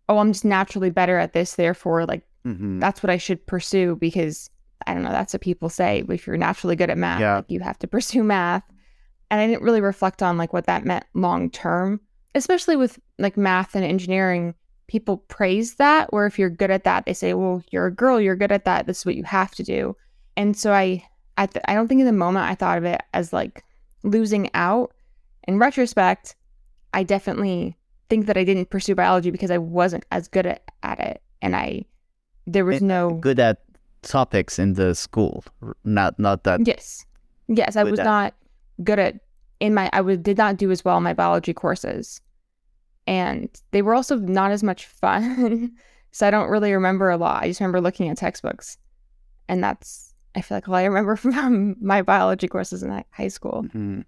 oh, 0.09 0.19
I'm 0.19 0.33
just 0.33 0.45
naturally 0.45 0.91
better 0.91 1.19
at 1.19 1.33
this, 1.33 1.55
therefore, 1.55 2.07
like 2.07 2.23
mm-hmm. 2.47 2.79
that's 2.79 3.03
what 3.03 3.11
I 3.11 3.17
should 3.17 3.45
pursue 3.47 3.97
because 3.97 4.49
I 4.87 4.95
don't 4.95 5.03
know. 5.03 5.11
That's 5.11 5.33
what 5.33 5.41
people 5.43 5.69
say. 5.69 6.05
If 6.09 6.27
you're 6.27 6.37
naturally 6.37 6.77
good 6.77 6.91
at 6.91 6.99
math, 6.99 7.21
yeah. 7.21 7.37
like, 7.37 7.47
you 7.49 7.61
have 7.61 7.79
to 7.81 7.89
pursue 7.89 8.23
math 8.23 8.63
and 9.31 9.41
I 9.41 9.47
didn't 9.47 9.63
really 9.63 9.81
reflect 9.81 10.23
on 10.23 10.39
like 10.39 10.53
what 10.53 10.67
that 10.67 10.85
meant 10.85 11.05
long 11.15 11.51
term, 11.51 12.01
especially 12.35 12.77
with 12.77 12.99
like 13.19 13.37
math 13.37 13.75
and 13.75 13.85
engineering. 13.85 14.55
People 14.89 15.19
praise 15.19 15.75
that, 15.75 16.09
or 16.13 16.27
if 16.27 16.39
you're 16.39 16.51
good 16.51 16.71
at 16.71 16.85
that, 16.85 17.07
they 17.07 17.13
say, 17.13 17.35
"Well, 17.35 17.63
you're 17.71 17.87
a 17.87 17.93
girl, 17.93 18.21
you're 18.21 18.37
good 18.37 18.53
at 18.53 18.65
that. 18.65 18.87
This 18.87 19.01
is 19.01 19.07
what 19.07 19.17
you 19.17 19.25
have 19.25 19.53
to 19.57 19.63
do." 19.63 19.97
And 20.37 20.57
so 20.57 20.73
I, 20.73 21.05
I, 21.39 21.47
th- 21.47 21.65
I 21.67 21.75
don't 21.75 21.89
think 21.89 22.01
in 22.01 22.07
the 22.07 22.13
moment 22.13 22.49
I 22.49 22.55
thought 22.55 22.79
of 22.79 22.85
it 22.85 23.03
as 23.15 23.33
like 23.33 23.65
losing 24.03 24.51
out. 24.55 24.93
In 25.49 25.59
retrospect, 25.59 26.35
I 26.93 27.03
definitely 27.03 27.77
think 28.09 28.27
that 28.27 28.37
I 28.37 28.45
didn't 28.45 28.71
pursue 28.71 28.95
biology 28.95 29.31
because 29.31 29.51
I 29.51 29.59
wasn't 29.59 30.05
as 30.11 30.29
good 30.29 30.47
at, 30.47 30.63
at 30.83 31.01
it, 31.01 31.23
and 31.43 31.57
I 31.57 31.85
there 32.47 32.65
was 32.65 32.83
eh, 32.83 32.87
no 32.87 33.15
good 33.15 33.41
at 33.41 33.63
topics 34.03 34.59
in 34.59 34.75
the 34.75 34.95
school. 34.95 35.45
Not 35.85 36.19
not 36.19 36.45
that. 36.45 36.67
Yes, 36.67 37.05
yes, 37.49 37.77
I 37.77 37.85
was 37.85 37.99
at... 37.99 38.05
not 38.05 38.35
good 38.85 38.99
at 38.99 39.21
in 39.61 39.75
my 39.75 39.91
I 39.93 40.01
would 40.01 40.23
did 40.23 40.39
not 40.39 40.57
do 40.57 40.71
as 40.71 40.85
well 40.85 40.97
in 40.97 41.03
my 41.03 41.15
biology 41.15 41.53
courses. 41.53 42.21
And 43.07 43.49
they 43.71 43.83
were 43.83 43.95
also 43.95 44.17
not 44.17 44.51
as 44.51 44.63
much 44.63 44.87
fun. 44.87 45.73
so 46.11 46.27
I 46.27 46.31
don't 46.31 46.49
really 46.49 46.73
remember 46.73 47.11
a 47.11 47.17
lot. 47.17 47.43
I 47.43 47.49
just 47.49 47.61
remember 47.61 47.81
looking 47.81 48.09
at 48.09 48.17
textbooks. 48.17 48.79
And 49.49 49.63
that's 49.63 50.15
I 50.35 50.43
feel 50.43 50.57
like 50.57 50.69
all 50.69 50.75
I 50.75 50.85
remember 50.85 51.17
from 51.17 51.77
my 51.81 52.03
biology 52.03 52.49
courses 52.49 52.83
in 52.83 53.05
high 53.11 53.29
school. 53.29 53.63
Mm-hmm. 53.65 54.01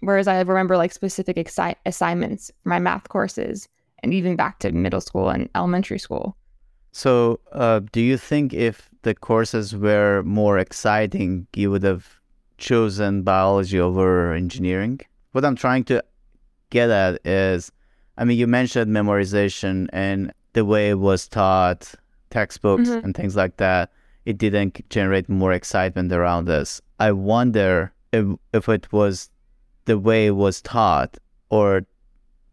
Whereas 0.00 0.28
I 0.28 0.40
remember 0.40 0.76
like 0.76 0.92
specific 0.92 1.36
exci- 1.36 1.76
assignments 1.86 2.50
for 2.62 2.68
my 2.68 2.78
math 2.78 3.08
courses 3.08 3.68
and 4.02 4.12
even 4.12 4.36
back 4.36 4.58
to 4.58 4.72
middle 4.72 5.00
school 5.00 5.30
and 5.30 5.48
elementary 5.54 5.98
school. 5.98 6.36
So, 6.92 7.40
uh, 7.52 7.80
do 7.92 8.00
you 8.00 8.16
think 8.16 8.52
if 8.52 8.90
the 9.02 9.14
courses 9.14 9.74
were 9.74 10.22
more 10.24 10.58
exciting, 10.58 11.46
you 11.54 11.70
would 11.70 11.82
have 11.82 12.20
chosen 12.58 13.22
biology 13.22 13.78
over 13.78 14.32
engineering. 14.32 15.00
What 15.32 15.44
I'm 15.44 15.56
trying 15.56 15.84
to 15.84 16.02
get 16.70 16.90
at 16.90 17.24
is, 17.26 17.70
I 18.18 18.24
mean, 18.24 18.38
you 18.38 18.46
mentioned 18.46 18.90
memorization 18.90 19.88
and 19.92 20.32
the 20.54 20.64
way 20.64 20.90
it 20.90 20.98
was 20.98 21.28
taught, 21.28 21.94
textbooks 22.30 22.88
mm-hmm. 22.88 23.04
and 23.04 23.14
things 23.14 23.36
like 23.36 23.56
that. 23.58 23.90
It 24.24 24.38
didn't 24.38 24.88
generate 24.90 25.28
more 25.28 25.52
excitement 25.52 26.12
around 26.12 26.46
this. 26.46 26.80
I 26.98 27.12
wonder 27.12 27.92
if, 28.12 28.26
if 28.52 28.68
it 28.68 28.90
was 28.92 29.30
the 29.84 29.98
way 29.98 30.26
it 30.26 30.36
was 30.36 30.60
taught 30.62 31.16
or 31.50 31.86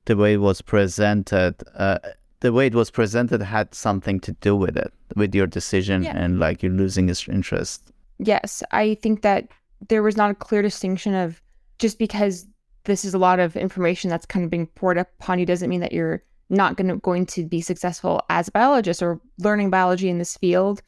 the 0.06 0.18
way 0.18 0.34
it 0.34 0.42
was 0.42 0.62
presented. 0.62 1.56
Uh, 1.76 2.00
the 2.42 2.52
way 2.52 2.68
it 2.68 2.76
was 2.76 2.92
presented 2.92 3.42
had 3.42 3.74
something 3.74 4.20
to 4.20 4.34
do 4.34 4.56
with 4.56 4.76
it, 4.78 4.94
with 5.16 5.34
your 5.34 5.48
decision 5.48 6.04
yeah. 6.04 6.16
and 6.16 6.40
like 6.40 6.62
you 6.62 6.70
losing 6.70 7.10
interest. 7.30 7.92
Yes, 8.20 8.62
I 8.72 8.96
think 8.96 9.22
that 9.22 9.48
there 9.88 10.04
was 10.04 10.18
not 10.18 10.32
a 10.32 10.36
clear 10.36 10.62
distinction 10.62 11.14
of 11.14 11.42
just 11.80 11.98
because 11.98 12.46
this 12.86 13.06
is 13.06 13.14
a 13.14 13.20
lot 13.20 13.40
of 13.40 13.56
information 13.56 14.10
that's 14.10 14.26
kind 14.26 14.44
of 14.44 14.52
being 14.52 14.68
poured 14.68 14.98
upon 14.98 15.40
you 15.40 15.46
doesn't 15.46 15.70
mean 15.70 15.82
that 15.82 15.94
you're 15.94 16.24
not 16.50 16.78
going 16.78 16.88
to 16.88 16.98
going 16.98 17.26
to 17.26 17.46
be 17.46 17.62
successful 17.62 18.22
as 18.30 18.48
a 18.48 18.52
biologist 18.52 19.02
or 19.02 19.20
learning 19.40 19.70
biology 19.70 20.10
in 20.10 20.18
this 20.18 20.38
field. 20.38 20.82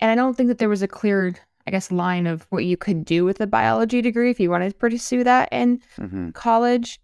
And 0.00 0.10
I 0.10 0.14
don't 0.14 0.36
think 0.36 0.48
that 0.48 0.58
there 0.58 0.68
was 0.68 0.82
a 0.82 0.88
clear, 0.88 1.34
I 1.66 1.70
guess, 1.70 1.90
line 1.90 2.26
of 2.26 2.46
what 2.50 2.64
you 2.64 2.76
could 2.76 3.04
do 3.04 3.24
with 3.24 3.40
a 3.40 3.46
biology 3.46 4.02
degree 4.02 4.30
if 4.30 4.40
you 4.40 4.50
wanted 4.50 4.70
to 4.70 4.76
pursue 4.76 5.24
that 5.24 5.48
in 5.50 5.80
mm-hmm. 5.98 6.30
college. 6.30 7.00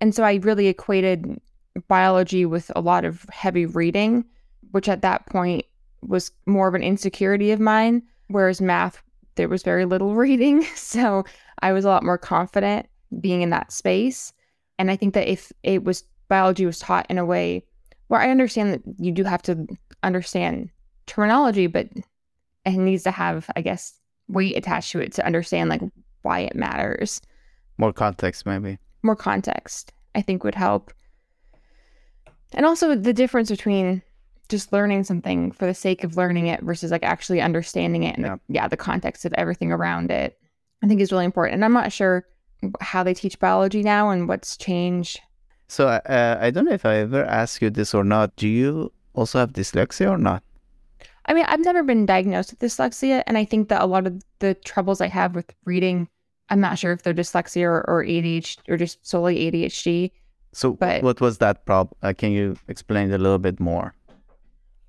And 0.00 0.14
so 0.14 0.22
I 0.22 0.34
really 0.36 0.68
equated 0.68 1.40
biology 1.88 2.46
with 2.46 2.70
a 2.76 2.80
lot 2.80 3.04
of 3.04 3.24
heavy 3.30 3.66
reading, 3.66 4.24
which 4.70 4.88
at 4.88 5.02
that 5.02 5.26
point 5.26 5.64
was 6.02 6.30
more 6.46 6.68
of 6.68 6.74
an 6.74 6.82
insecurity 6.82 7.50
of 7.50 7.60
mine, 7.60 8.02
whereas 8.28 8.60
math 8.60 9.02
there 9.34 9.48
was 9.48 9.62
very 9.62 9.84
little 9.84 10.14
reading. 10.26 10.64
So 10.74 11.24
I 11.60 11.72
was 11.72 11.84
a 11.84 11.88
lot 11.88 12.04
more 12.04 12.18
confident 12.18 12.86
being 13.20 13.42
in 13.42 13.50
that 13.50 13.72
space. 13.72 14.32
And 14.78 14.90
I 14.90 14.96
think 14.96 15.14
that 15.14 15.28
if 15.28 15.52
it 15.62 15.84
was 15.84 16.04
biology 16.28 16.66
was 16.66 16.78
taught 16.78 17.06
in 17.08 17.18
a 17.18 17.24
way 17.24 17.64
where 18.08 18.20
I 18.20 18.30
understand 18.30 18.72
that 18.72 18.82
you 18.98 19.12
do 19.12 19.24
have 19.24 19.42
to 19.42 19.66
understand 20.02 20.70
terminology, 21.06 21.66
but 21.66 21.88
it 22.64 22.72
needs 22.72 23.02
to 23.04 23.10
have, 23.10 23.50
I 23.56 23.62
guess, 23.62 23.94
weight 24.28 24.56
attached 24.56 24.92
to 24.92 25.00
it 25.00 25.12
to 25.14 25.26
understand 25.26 25.70
like 25.70 25.82
why 26.22 26.40
it 26.40 26.54
matters. 26.54 27.20
More 27.78 27.92
context, 27.92 28.44
maybe. 28.46 28.78
More 29.02 29.16
context, 29.16 29.92
I 30.14 30.22
think 30.22 30.44
would 30.44 30.54
help. 30.54 30.92
And 32.52 32.66
also 32.66 32.94
the 32.94 33.12
difference 33.12 33.50
between 33.50 34.02
just 34.48 34.72
learning 34.72 35.04
something 35.04 35.52
for 35.52 35.66
the 35.66 35.74
sake 35.74 36.04
of 36.04 36.16
learning 36.16 36.46
it 36.46 36.62
versus 36.62 36.90
like 36.90 37.02
actually 37.02 37.40
understanding 37.40 38.02
it 38.04 38.16
and 38.16 38.24
yeah, 38.24 38.34
the, 38.34 38.40
yeah, 38.48 38.68
the 38.68 38.76
context 38.76 39.24
of 39.24 39.34
everything 39.34 39.70
around 39.70 40.10
it, 40.10 40.38
I 40.82 40.88
think 40.88 41.00
is 41.00 41.12
really 41.12 41.26
important. 41.26 41.54
And 41.54 41.64
I'm 41.64 41.74
not 41.74 41.92
sure 41.92 42.26
how 42.80 43.02
they 43.02 43.14
teach 43.14 43.38
biology 43.38 43.82
now 43.82 44.10
and 44.10 44.28
what's 44.28 44.56
changed. 44.56 45.20
So 45.68 45.88
uh, 45.88 46.38
I 46.40 46.50
don't 46.50 46.64
know 46.64 46.72
if 46.72 46.86
I 46.86 46.96
ever 46.96 47.24
asked 47.24 47.60
you 47.60 47.70
this 47.70 47.94
or 47.94 48.04
not. 48.04 48.34
Do 48.36 48.48
you 48.48 48.92
also 49.14 49.38
have 49.38 49.52
dyslexia 49.52 50.10
or 50.10 50.18
not? 50.18 50.42
I 51.26 51.34
mean, 51.34 51.44
I've 51.46 51.60
never 51.60 51.82
been 51.82 52.06
diagnosed 52.06 52.52
with 52.52 52.60
dyslexia, 52.60 53.22
and 53.26 53.36
I 53.36 53.44
think 53.44 53.68
that 53.68 53.82
a 53.82 53.86
lot 53.86 54.06
of 54.06 54.22
the 54.38 54.54
troubles 54.54 55.02
I 55.02 55.08
have 55.08 55.34
with 55.34 55.52
reading, 55.66 56.08
I'm 56.48 56.60
not 56.60 56.78
sure 56.78 56.92
if 56.92 57.02
they're 57.02 57.12
dyslexia 57.12 57.64
or, 57.64 57.84
or 57.86 58.02
ADHD 58.02 58.56
or 58.66 58.78
just 58.78 59.06
solely 59.06 59.50
ADHD. 59.50 60.10
So, 60.52 60.72
but, 60.72 61.02
what 61.02 61.20
was 61.20 61.36
that 61.38 61.66
problem? 61.66 61.94
Uh, 62.02 62.14
can 62.16 62.32
you 62.32 62.56
explain 62.68 63.10
it 63.10 63.14
a 63.14 63.18
little 63.18 63.38
bit 63.38 63.60
more? 63.60 63.94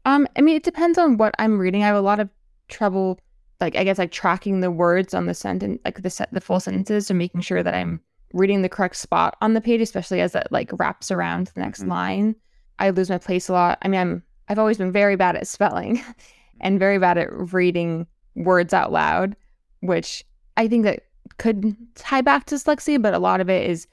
Um, 0.06 0.28
I 0.38 0.42
mean, 0.42 0.56
it 0.56 0.64
depends 0.64 0.98
on 0.98 1.18
what 1.18 1.36
I'm 1.40 1.60
reading. 1.60 1.84
I 1.84 1.88
have 1.88 1.98
a 1.98 2.02
lot 2.02 2.22
of 2.22 2.30
trouble, 2.70 3.20
like 3.62 3.76
I 3.76 3.84
guess, 3.84 3.98
like 3.98 4.12
tracking 4.12 4.62
the 4.62 4.72
words 4.72 5.14
on 5.14 5.26
the 5.26 5.34
sentence, 5.34 5.80
like 5.84 6.02
the 6.02 6.10
set, 6.10 6.34
the 6.34 6.42
full 6.42 6.60
sentences, 6.60 7.10
and 7.10 7.18
making 7.18 7.42
sure 7.42 7.64
that 7.64 7.74
I'm 7.74 8.02
reading 8.34 8.62
the 8.62 8.70
correct 8.70 8.96
spot 8.96 9.36
on 9.42 9.54
the 9.54 9.62
page, 9.62 9.82
especially 9.82 10.22
as 10.22 10.36
it 10.36 10.48
like 10.52 10.70
wraps 10.80 11.12
around 11.12 11.48
the 11.48 11.62
next 11.62 11.82
mm-hmm. 11.82 11.92
line. 11.92 12.36
I 12.80 12.90
lose 12.92 13.10
my 13.10 13.18
place 13.18 13.50
a 13.50 13.54
lot. 13.54 13.78
I 13.82 13.88
mean, 13.88 14.00
I'm 14.00 14.24
I've 14.48 14.60
always 14.60 14.78
been 14.78 14.92
very 14.92 15.16
bad 15.16 15.36
at 15.36 15.48
spelling 15.48 16.04
and 16.62 16.80
very 16.80 17.00
bad 17.00 17.18
at 17.18 17.54
reading 17.54 18.08
words 18.36 18.74
out 18.74 18.92
loud, 18.92 19.36
which 19.82 20.24
I 20.58 20.68
think 20.68 20.86
that 20.86 21.04
could 21.38 21.76
tie 21.96 22.22
back 22.22 22.46
to 22.46 22.56
dyslexia, 22.56 23.02
but 23.02 23.14
a 23.14 23.20
lot 23.20 23.42
of 23.42 23.50
it 23.50 23.70
is 23.70 23.88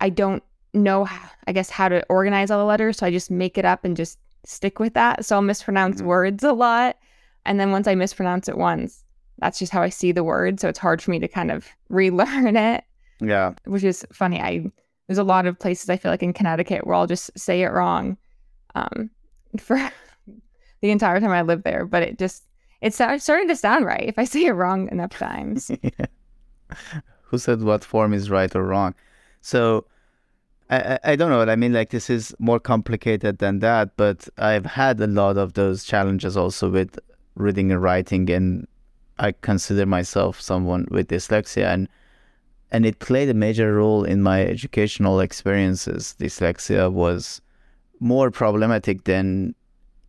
I 0.00 0.08
don't 0.08 0.42
know, 0.74 1.08
I 1.46 1.52
guess, 1.52 1.70
how 1.70 1.88
to 1.88 2.04
organize 2.08 2.50
all 2.50 2.58
the 2.58 2.64
letters. 2.64 2.98
So 2.98 3.06
I 3.06 3.10
just 3.10 3.30
make 3.30 3.56
it 3.56 3.64
up 3.64 3.84
and 3.84 3.96
just 3.96 4.18
stick 4.44 4.78
with 4.78 4.94
that. 4.94 5.24
So 5.24 5.36
I'll 5.36 5.42
mispronounce 5.42 5.98
mm-hmm. 5.98 6.06
words 6.06 6.42
a 6.42 6.52
lot. 6.52 6.96
And 7.44 7.58
then 7.58 7.70
once 7.70 7.86
I 7.86 7.94
mispronounce 7.94 8.48
it 8.48 8.56
once, 8.56 9.04
that's 9.38 9.58
just 9.58 9.72
how 9.72 9.82
I 9.82 9.88
see 9.88 10.12
the 10.12 10.24
word. 10.24 10.60
So 10.60 10.68
it's 10.68 10.78
hard 10.78 11.02
for 11.02 11.10
me 11.10 11.18
to 11.18 11.28
kind 11.28 11.50
of 11.50 11.68
relearn 11.88 12.56
it. 12.56 12.84
Yeah. 13.20 13.54
Which 13.64 13.84
is 13.84 14.06
funny. 14.12 14.40
I 14.40 14.70
there's 15.06 15.18
a 15.18 15.24
lot 15.24 15.46
of 15.46 15.58
places 15.58 15.90
I 15.90 15.96
feel 15.96 16.10
like 16.10 16.22
in 16.22 16.32
Connecticut 16.32 16.86
where 16.86 16.94
I'll 16.94 17.06
just 17.06 17.30
say 17.38 17.62
it 17.62 17.72
wrong. 17.72 18.16
Um, 18.74 19.10
for 19.58 19.76
the 20.80 20.90
entire 20.90 21.20
time 21.20 21.30
I 21.30 21.42
lived 21.42 21.64
there, 21.64 21.84
but 21.84 22.02
it 22.02 22.18
just 22.18 22.44
it's 22.80 22.96
starting 22.96 23.48
to 23.48 23.56
sound 23.56 23.84
right 23.84 24.04
if 24.08 24.18
I 24.18 24.24
say 24.32 24.46
it 24.46 24.52
wrong 24.52 24.88
enough 24.90 25.10
times. 25.10 25.70
yeah. 25.82 26.06
Who 27.24 27.38
said 27.38 27.62
what 27.62 27.84
form 27.84 28.12
is 28.12 28.30
right 28.30 28.54
or 28.54 28.64
wrong? 28.64 28.94
So 29.40 29.86
I, 30.70 30.98
I 31.04 31.16
don't 31.16 31.30
know. 31.30 31.42
I 31.42 31.56
mean, 31.56 31.72
like 31.72 31.90
this 31.90 32.08
is 32.08 32.34
more 32.38 32.58
complicated 32.58 33.38
than 33.38 33.58
that, 33.58 33.96
but 33.96 34.28
I've 34.38 34.64
had 34.64 35.00
a 35.00 35.06
lot 35.06 35.36
of 35.36 35.52
those 35.52 35.84
challenges 35.84 36.36
also 36.36 36.70
with 36.70 36.98
reading 37.34 37.70
and 37.72 37.82
writing, 37.82 38.30
and 38.30 38.66
I 39.18 39.32
consider 39.32 39.86
myself 39.86 40.40
someone 40.40 40.86
with 40.90 41.08
dyslexia, 41.08 41.66
and 41.66 41.88
and 42.70 42.86
it 42.86 42.98
played 42.98 43.28
a 43.28 43.34
major 43.34 43.74
role 43.74 44.04
in 44.04 44.22
my 44.22 44.44
educational 44.44 45.20
experiences. 45.20 46.16
Dyslexia 46.18 46.90
was 46.90 47.42
more 48.00 48.30
problematic 48.30 49.04
than 49.04 49.54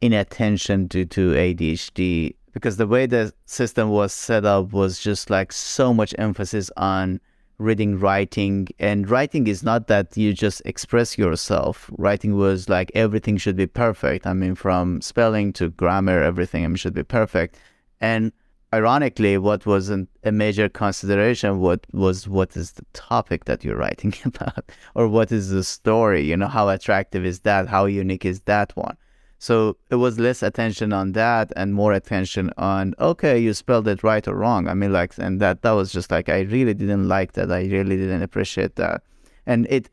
inattention 0.01 0.87
due 0.87 1.05
to 1.05 1.31
ADHD 1.31 2.35
because 2.53 2.77
the 2.77 2.87
way 2.87 3.05
the 3.05 3.33
system 3.45 3.89
was 3.89 4.13
set 4.13 4.45
up 4.45 4.71
was 4.71 4.99
just 4.99 5.29
like 5.29 5.51
so 5.51 5.93
much 5.93 6.15
emphasis 6.17 6.69
on 6.77 7.19
reading 7.57 7.99
writing 7.99 8.67
and 8.79 9.09
writing 9.09 9.47
is 9.47 9.63
not 9.63 9.87
that 9.87 10.15
you 10.17 10.33
just 10.33 10.61
express 10.65 11.17
yourself. 11.17 11.89
Writing 11.97 12.35
was 12.35 12.67
like 12.67 12.91
everything 12.95 13.37
should 13.37 13.55
be 13.55 13.67
perfect. 13.67 14.25
I 14.25 14.33
mean 14.33 14.55
from 14.55 15.01
spelling 15.01 15.53
to 15.53 15.69
grammar 15.69 16.21
everything 16.21 16.75
should 16.75 16.93
be 16.93 17.03
perfect. 17.03 17.57
And 18.01 18.31
ironically 18.77 19.37
what 19.37 19.65
wasn't 19.65 20.09
a 20.23 20.31
major 20.31 20.67
consideration 20.67 21.59
what 21.59 21.81
was 21.93 22.27
what 22.27 22.57
is 22.61 22.73
the 22.73 22.85
topic 22.93 23.45
that 23.45 23.63
you're 23.63 23.81
writing 23.83 24.13
about 24.25 24.65
or 24.95 25.07
what 25.07 25.31
is 25.31 25.49
the 25.49 25.63
story 25.63 26.21
you 26.29 26.35
know 26.35 26.51
how 26.57 26.65
attractive 26.69 27.23
is 27.31 27.41
that 27.41 27.67
how 27.67 27.85
unique 27.85 28.25
is 28.25 28.39
that 28.41 28.75
one 28.75 28.97
so 29.43 29.75
it 29.89 29.95
was 29.95 30.19
less 30.19 30.41
attention 30.41 30.93
on 30.93 31.11
that 31.11 31.51
and 31.57 31.73
more 31.73 31.91
attention 31.91 32.49
on 32.57 32.95
okay, 32.97 33.37
you 33.37 33.53
spelled 33.53 33.89
it 33.89 34.01
right 34.01 34.25
or 34.25 34.35
wrong. 34.35 34.69
I 34.69 34.73
mean, 34.73 34.93
like, 34.93 35.17
and 35.17 35.41
that 35.41 35.63
that 35.63 35.71
was 35.71 35.91
just 35.91 36.09
like 36.11 36.29
I 36.29 36.43
really 36.55 36.73
didn't 36.73 37.09
like 37.09 37.33
that. 37.33 37.51
I 37.51 37.63
really 37.65 37.97
didn't 37.97 38.23
appreciate 38.23 38.77
that, 38.77 39.03
and 39.45 39.67
it 39.69 39.89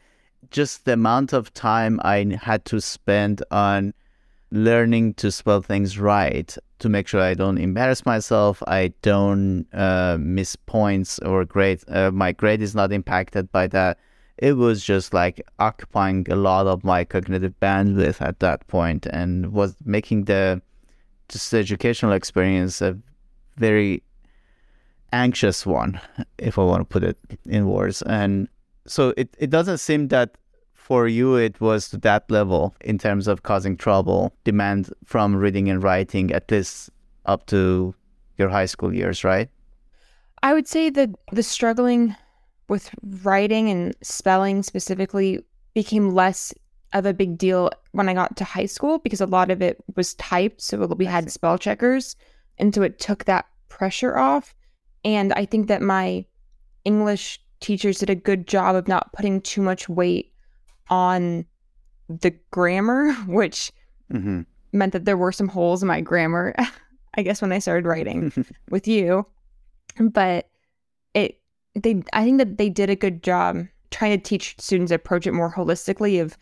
just 0.52 0.84
the 0.84 0.92
amount 0.92 1.32
of 1.32 1.52
time 1.52 2.00
I 2.04 2.38
had 2.40 2.64
to 2.66 2.80
spend 2.80 3.42
on 3.50 3.92
learning 4.50 5.14
to 5.14 5.30
spell 5.30 5.62
things 5.62 5.98
right 5.98 6.56
to 6.80 6.88
make 6.88 7.06
sure 7.06 7.20
I 7.20 7.34
don't 7.34 7.58
embarrass 7.58 8.04
myself, 8.06 8.62
I 8.66 8.92
don't 9.02 9.66
uh, 9.72 10.16
miss 10.18 10.56
points 10.56 11.18
or 11.20 11.44
grade. 11.44 11.82
Uh, 11.88 12.10
my 12.10 12.32
grade 12.32 12.62
is 12.62 12.74
not 12.74 12.92
impacted 12.92 13.52
by 13.52 13.66
that 13.68 13.98
it 14.40 14.54
was 14.54 14.82
just 14.82 15.12
like 15.12 15.46
occupying 15.58 16.26
a 16.30 16.34
lot 16.34 16.66
of 16.66 16.82
my 16.82 17.04
cognitive 17.04 17.54
bandwidth 17.60 18.22
at 18.22 18.40
that 18.40 18.66
point 18.68 19.06
and 19.06 19.52
was 19.52 19.76
making 19.84 20.24
the 20.24 20.60
just 21.28 21.52
educational 21.52 22.12
experience 22.12 22.80
a 22.80 22.98
very 23.56 24.02
anxious 25.12 25.66
one, 25.66 26.00
if 26.38 26.58
I 26.58 26.62
want 26.62 26.80
to 26.80 26.84
put 26.86 27.04
it 27.04 27.18
in 27.44 27.68
words. 27.68 28.00
And 28.02 28.48
so 28.86 29.12
it, 29.18 29.28
it 29.38 29.50
doesn't 29.50 29.78
seem 29.78 30.08
that 30.08 30.36
for 30.90 31.06
you 31.06 31.36
it 31.36 31.60
was 31.60 31.88
to 31.88 31.96
that 31.96 32.28
level 32.32 32.74
in 32.80 32.98
terms 32.98 33.28
of 33.28 33.44
causing 33.44 33.76
trouble, 33.76 34.34
demand 34.42 34.92
from 35.04 35.36
reading 35.36 35.70
and 35.70 35.84
writing, 35.84 36.32
at 36.32 36.50
least 36.50 36.90
up 37.26 37.46
to 37.46 37.94
your 38.38 38.48
high 38.48 38.66
school 38.66 38.92
years, 38.92 39.22
right? 39.22 39.48
I 40.42 40.52
would 40.52 40.66
say 40.66 40.90
that 40.90 41.10
the 41.30 41.44
struggling 41.44 42.16
with 42.68 42.90
writing 43.22 43.70
and 43.70 43.94
spelling 44.02 44.64
specifically 44.64 45.38
became 45.74 46.10
less 46.10 46.52
of 46.92 47.06
a 47.06 47.14
big 47.14 47.38
deal 47.38 47.70
when 47.92 48.08
I 48.08 48.14
got 48.14 48.36
to 48.38 48.42
high 48.42 48.66
school 48.66 48.98
because 48.98 49.20
a 49.20 49.26
lot 49.26 49.52
of 49.52 49.62
it 49.62 49.76
was 49.94 50.14
typed. 50.14 50.60
So 50.60 50.86
we 50.86 51.04
had 51.04 51.30
spell 51.30 51.56
checkers. 51.56 52.16
And 52.58 52.74
so 52.74 52.82
it 52.82 52.98
took 52.98 53.26
that 53.26 53.46
pressure 53.68 54.18
off. 54.18 54.56
And 55.04 55.32
I 55.34 55.44
think 55.44 55.68
that 55.68 55.82
my 55.82 56.24
English 56.84 57.40
teachers 57.60 58.00
did 58.00 58.10
a 58.10 58.16
good 58.16 58.48
job 58.48 58.74
of 58.74 58.88
not 58.88 59.12
putting 59.12 59.40
too 59.40 59.62
much 59.62 59.88
weight 59.88 60.30
on 60.90 61.46
the 62.08 62.34
grammar, 62.50 63.12
which 63.26 63.72
mm-hmm. 64.12 64.42
meant 64.72 64.92
that 64.92 65.04
there 65.04 65.16
were 65.16 65.32
some 65.32 65.48
holes 65.48 65.82
in 65.82 65.88
my 65.88 66.00
grammar, 66.00 66.54
I 67.14 67.22
guess, 67.22 67.40
when 67.40 67.52
I 67.52 67.58
started 67.58 67.86
writing 67.86 68.32
with 68.70 68.86
you. 68.86 69.26
But 69.98 70.48
it 71.14 71.40
they 71.74 72.02
I 72.12 72.24
think 72.24 72.38
that 72.38 72.58
they 72.58 72.68
did 72.68 72.90
a 72.90 72.96
good 72.96 73.22
job 73.22 73.66
trying 73.90 74.16
to 74.16 74.22
teach 74.22 74.54
students 74.58 74.92
approach 74.92 75.26
it 75.26 75.32
more 75.32 75.52
holistically 75.52 76.22
of 76.22 76.36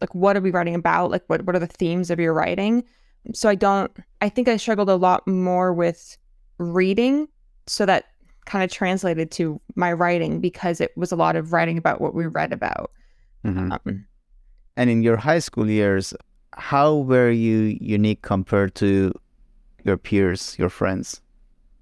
like 0.00 0.14
what 0.14 0.36
are 0.36 0.40
we 0.40 0.50
writing 0.50 0.74
about? 0.74 1.10
Like 1.10 1.24
what 1.26 1.44
what 1.44 1.54
are 1.54 1.60
the 1.60 1.66
themes 1.66 2.10
of 2.10 2.18
your 2.18 2.32
writing? 2.32 2.84
So 3.34 3.48
I 3.48 3.54
don't 3.54 3.92
I 4.20 4.28
think 4.28 4.48
I 4.48 4.56
struggled 4.56 4.88
a 4.88 4.96
lot 4.96 5.26
more 5.28 5.74
with 5.74 6.16
reading 6.58 7.28
so 7.66 7.86
that 7.86 8.06
kind 8.46 8.64
of 8.64 8.70
translated 8.70 9.30
to 9.30 9.60
my 9.76 9.92
writing 9.92 10.40
because 10.40 10.80
it 10.80 10.96
was 10.96 11.12
a 11.12 11.16
lot 11.16 11.36
of 11.36 11.52
writing 11.52 11.78
about 11.78 12.00
what 12.00 12.14
we 12.14 12.26
read 12.26 12.52
about. 12.52 12.90
Mm-hmm. 13.44 13.72
Um, 13.72 14.06
and 14.76 14.90
in 14.90 15.02
your 15.02 15.16
high 15.16 15.38
school 15.38 15.68
years, 15.68 16.14
how 16.54 16.96
were 16.96 17.30
you 17.30 17.78
unique 17.80 18.22
compared 18.22 18.74
to 18.76 19.12
your 19.84 19.96
peers, 19.96 20.56
your 20.58 20.68
friends? 20.68 21.20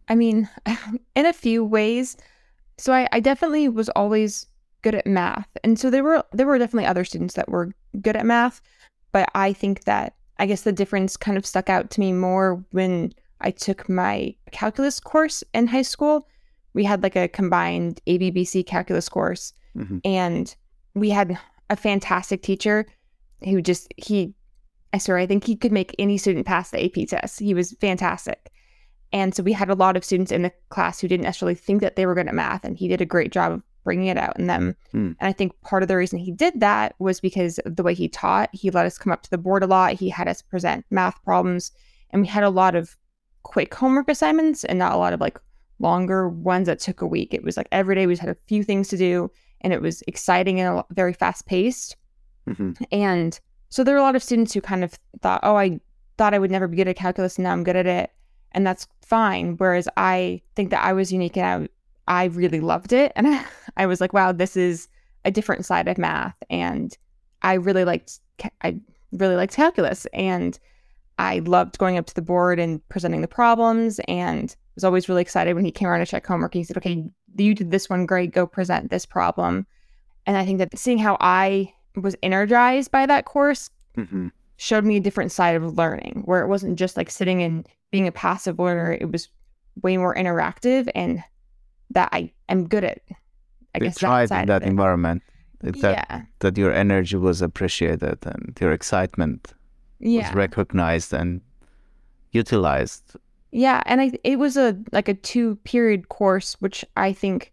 I 0.09 0.15
mean, 0.15 0.49
in 1.15 1.27
a 1.27 1.33
few 1.33 1.65
ways, 1.65 2.17
so 2.77 2.93
I, 2.93 3.09
I 3.13 3.21
definitely 3.21 3.69
was 3.69 3.89
always 3.91 4.47
good 4.83 4.95
at 4.95 5.07
math. 5.07 5.49
And 5.65 5.79
so 5.79 5.91
there 5.91 6.05
were 6.05 6.25
there 6.33 6.47
were 6.47 6.59
definitely 6.59 6.87
other 6.87 7.05
students 7.05 7.35
that 7.35 7.49
were 7.49 7.73
good 8.01 8.17
at 8.17 8.27
math, 8.27 8.61
but 9.13 9.29
I 9.35 9.53
think 9.53 9.85
that 9.85 10.15
I 10.39 10.47
guess 10.47 10.63
the 10.63 10.73
difference 10.73 11.17
kind 11.17 11.37
of 11.37 11.45
stuck 11.45 11.69
out 11.69 11.91
to 11.91 12.01
me 12.01 12.13
more 12.13 12.65
when 12.71 13.13
I 13.41 13.51
took 13.51 13.89
my 13.89 14.35
calculus 14.53 15.01
course 15.01 15.43
in 15.53 15.67
high 15.67 15.83
school. 15.83 16.29
We 16.75 16.85
had 16.85 17.03
like 17.03 17.17
a 17.17 17.29
combined 17.29 18.01
ABBC 18.07 18.67
calculus 18.67 19.09
course 19.09 19.53
mm-hmm. 19.77 19.99
and 20.05 20.55
we 21.01 21.11
had 21.11 21.39
a 21.71 21.77
fantastic 21.77 22.43
teacher 22.43 22.87
who 23.45 23.63
just 23.63 23.93
he 23.97 24.35
I 24.93 24.99
swear 24.99 25.19
I 25.19 25.27
think 25.27 25.45
he 25.45 25.57
could 25.57 25.73
make 25.73 25.95
any 25.99 26.17
student 26.17 26.47
pass 26.47 26.71
the 26.71 26.85
AP 26.85 27.09
test. 27.09 27.41
He 27.41 27.55
was 27.55 27.73
fantastic. 27.81 28.51
And 29.13 29.35
so 29.35 29.43
we 29.43 29.53
had 29.53 29.71
a 29.71 29.75
lot 29.75 29.97
of 29.97 30.05
students 30.05 30.33
in 30.33 30.43
the 30.43 30.53
class 30.71 31.01
who 31.01 31.09
didn't 31.09 31.25
necessarily 31.25 31.55
think 31.55 31.81
that 31.81 31.97
they 31.97 32.07
were 32.07 32.15
good 32.15 32.29
at 32.29 32.35
math, 32.35 32.65
and 32.65 32.77
he 32.77 32.89
did 32.89 33.01
a 33.01 33.07
great 33.07 33.33
job 33.33 33.53
of 33.53 33.63
bringing 33.85 34.09
it 34.09 34.19
out 34.19 34.39
in 34.39 34.47
them. 34.47 34.77
Hmm. 34.93 35.13
And 35.19 35.29
I 35.29 35.33
think 35.33 35.59
part 35.63 35.83
of 35.83 35.89
the 35.89 35.97
reason 35.97 36.19
he 36.19 36.33
did 36.33 36.61
that 36.61 36.95
was 36.99 37.21
because 37.21 37.59
of 37.61 37.77
the 37.77 37.83
way 37.83 37.95
he 37.95 38.09
taught. 38.09 38.51
He 38.53 38.71
let 38.71 38.87
us 38.87 38.99
come 38.99 39.13
up 39.13 39.23
to 39.23 39.31
the 39.31 39.39
board 39.39 39.63
a 39.63 39.67
lot. 39.67 39.95
He 39.95 40.11
had 40.11 40.29
us 40.29 40.43
present 40.43 40.85
math 40.91 41.23
problems, 41.25 41.73
and 42.11 42.21
we 42.21 42.29
had 42.29 42.45
a 42.45 42.51
lot 42.51 42.75
of 42.75 42.97
quick 43.45 43.75
homework 43.75 44.11
assignments 44.11 44.65
and 44.65 44.79
not 44.79 44.93
a 44.93 44.99
lot 44.99 45.15
of 45.15 45.21
like 45.21 45.39
longer 45.79 46.29
ones 46.29 46.67
that 46.67 46.81
took 46.81 47.01
a 47.01 47.07
week. 47.07 47.33
It 47.33 47.45
was 47.45 47.57
like 47.57 47.69
every 47.73 47.95
day 47.95 48.07
we 48.07 48.13
just 48.13 48.21
had 48.21 48.37
a 48.37 48.47
few 48.47 48.63
things 48.63 48.89
to 48.89 48.99
do, 48.99 49.31
and 49.61 49.73
it 49.73 49.83
was 49.83 50.03
exciting 50.07 50.61
and 50.61 50.83
very 50.91 51.13
fast 51.13 51.47
paced. 51.47 51.97
Mhm. 52.49 52.77
And 52.93 53.39
so 53.69 53.85
there 53.85 53.95
were 53.95 54.01
a 54.01 54.03
lot 54.03 54.17
of 54.17 54.23
students 54.23 54.55
who 54.55 54.61
kind 54.61 54.85
of 54.85 54.99
thought, 55.21 55.41
oh, 55.43 55.57
I 55.57 55.81
thought 56.17 56.35
I 56.35 56.39
would 56.39 56.51
never 56.51 56.67
be 56.67 56.77
good 56.77 56.89
at 56.89 56.97
calculus, 56.97 57.37
and 57.37 57.45
now 57.45 57.53
I'm 57.53 57.65
good 57.65 57.77
at 57.77 57.87
it. 57.87 58.11
And 58.53 58.67
that's 58.67 58.87
fine. 59.03 59.57
Whereas 59.57 59.89
I 59.97 60.41
think 60.57 60.71
that 60.71 60.83
I 60.85 60.93
was 60.93 61.13
unique 61.13 61.37
and 61.37 61.69
I, 62.09 62.23
I 62.23 62.25
really 62.27 62.61
loved 62.61 62.93
it. 62.93 63.13
And 63.15 63.29
I, 63.29 63.45
I 63.77 63.87
was 63.87 64.01
like, 64.01 64.13
wow, 64.13 64.33
this 64.33 64.57
is 64.57 64.89
a 65.25 65.31
different 65.31 65.67
side 65.67 65.87
of 65.89 65.99
math. 65.99 66.35
And 66.49 66.97
I 67.43 67.55
really 67.55 67.85
liked, 67.85 68.21
I 68.63 68.81
really 69.13 69.37
liked 69.37 69.55
calculus. 69.55 70.07
And 70.15 70.59
I 71.19 71.41
loved 71.41 71.79
going 71.79 71.99
up 71.99 72.07
to 72.07 72.15
the 72.15 72.23
board 72.23 72.59
and 72.59 72.87
presenting 72.89 73.21
the 73.21 73.29
problems 73.29 74.01
and 74.09 74.55
was 74.77 74.85
always 74.85 75.09
really 75.09 75.23
excited 75.23 75.55
when 75.55 75.65
he 75.65 75.71
came 75.73 75.89
around 75.89 76.01
to 76.01 76.07
check 76.07 76.27
homework. 76.27 76.55
He 76.55 76.65
said, 76.65 76.77
okay, 76.77 77.05
you 77.37 77.55
did 77.55 77.71
this 77.71 77.89
one 77.89 78.07
great, 78.07 78.33
go 78.33 78.47
present 78.47 78.91
this 78.91 79.07
problem. 79.07 79.67
And 80.27 80.37
I 80.37 80.45
think 80.45 80.59
that 80.59 80.77
seeing 80.79 80.99
how 80.99 81.17
I 81.21 81.73
was 81.97 82.17
energized 82.23 82.91
by 82.91 83.07
that 83.07 83.25
course 83.25 83.71
Mhm. 83.97 84.31
showed 84.57 84.85
me 84.85 84.97
a 84.97 85.01
different 85.01 85.33
side 85.33 85.57
of 85.57 85.77
learning 85.77 86.23
where 86.25 86.43
it 86.43 86.49
wasn't 86.49 86.79
just 86.79 86.97
like 86.97 87.11
sitting 87.11 87.43
and 87.43 87.67
being 87.91 88.07
a 88.07 88.13
passive 88.13 88.59
learner. 88.59 88.93
It 88.93 89.11
was 89.11 89.29
way 89.83 89.97
more 89.97 90.15
interactive 90.15 90.89
and 90.95 91.23
that 91.91 92.09
I 92.13 92.33
am 92.49 92.69
good 92.69 92.85
at. 92.85 93.01
I 93.75 93.79
You 93.79 93.81
guess 93.85 93.99
tried 93.99 94.29
that 94.29 94.47
that 94.47 94.63
environment. 94.63 95.23
That, 95.61 95.77
yeah. 95.77 96.23
that 96.39 96.57
your 96.57 96.73
energy 96.73 97.17
was 97.17 97.43
appreciated 97.43 98.19
and 98.25 98.57
your 98.61 98.71
excitement 98.73 99.55
Yeah. 99.99 100.29
was 100.29 100.35
recognized 100.37 101.13
and 101.13 101.41
utilized. 102.33 103.17
Yeah, 103.51 103.83
and 103.87 104.01
I 104.01 104.13
it 104.25 104.39
was 104.39 104.57
a 104.57 104.79
like 104.93 105.09
a 105.09 105.15
two 105.15 105.57
period 105.65 106.09
course, 106.09 106.55
which 106.61 106.85
I 106.97 107.13
think 107.13 107.53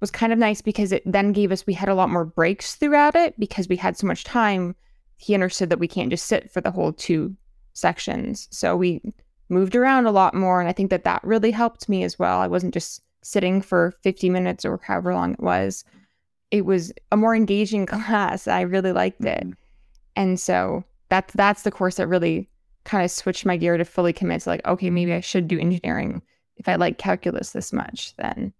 was 0.00 0.10
kind 0.10 0.32
of 0.32 0.38
nice 0.38 0.62
because 0.62 0.92
it 0.92 1.02
then 1.04 1.32
gave 1.32 1.52
us 1.52 1.66
we 1.66 1.74
had 1.74 1.88
a 1.90 1.94
lot 1.94 2.08
more 2.10 2.24
breaks 2.24 2.74
throughout 2.74 3.14
it 3.16 3.38
because 3.38 3.68
we 3.68 3.76
had 3.76 3.96
so 3.96 4.06
much 4.06 4.24
time. 4.24 4.74
He 5.16 5.34
understood 5.34 5.68
that 5.70 5.78
we 5.78 5.88
can't 5.88 6.10
just 6.10 6.26
sit 6.26 6.50
for 6.50 6.60
the 6.62 6.70
whole 6.70 6.92
two 6.92 7.36
sections, 7.74 8.48
so 8.50 8.76
we 8.76 9.02
moved 9.50 9.76
around 9.76 10.06
a 10.06 10.12
lot 10.12 10.34
more, 10.34 10.60
and 10.60 10.68
I 10.68 10.72
think 10.72 10.90
that 10.90 11.04
that 11.04 11.22
really 11.24 11.50
helped 11.50 11.88
me 11.88 12.02
as 12.04 12.18
well. 12.18 12.38
I 12.40 12.46
wasn't 12.46 12.74
just 12.74 13.02
sitting 13.22 13.60
for 13.62 13.92
fifty 14.02 14.30
minutes 14.30 14.64
or 14.64 14.80
however 14.82 15.14
long 15.14 15.32
it 15.34 15.40
was. 15.40 15.84
It 16.50 16.64
was 16.64 16.92
a 17.12 17.16
more 17.16 17.34
engaging 17.36 17.86
class. 17.94 18.48
I 18.48 18.62
really 18.62 18.92
liked 18.92 19.22
it. 19.24 19.44
Mhm. 19.44 19.54
And 20.16 20.40
so 20.40 20.84
that's 21.10 21.32
that's 21.34 21.62
the 21.62 21.70
course 21.70 21.96
that 21.96 22.08
really 22.08 22.48
kind 22.84 23.04
of 23.04 23.10
switched 23.10 23.46
my 23.46 23.56
gear 23.56 23.76
to 23.76 23.84
fully 23.84 24.12
commit 24.12 24.42
to 24.42 24.48
like, 24.48 24.66
okay, 24.66 24.90
maybe 24.90 25.12
I 25.12 25.20
should 25.20 25.48
do 25.48 25.58
engineering. 25.58 26.22
If 26.56 26.68
I 26.68 26.76
like 26.76 26.98
calculus 26.98 27.52
this 27.52 27.72
much, 27.72 28.14
then 28.16 28.52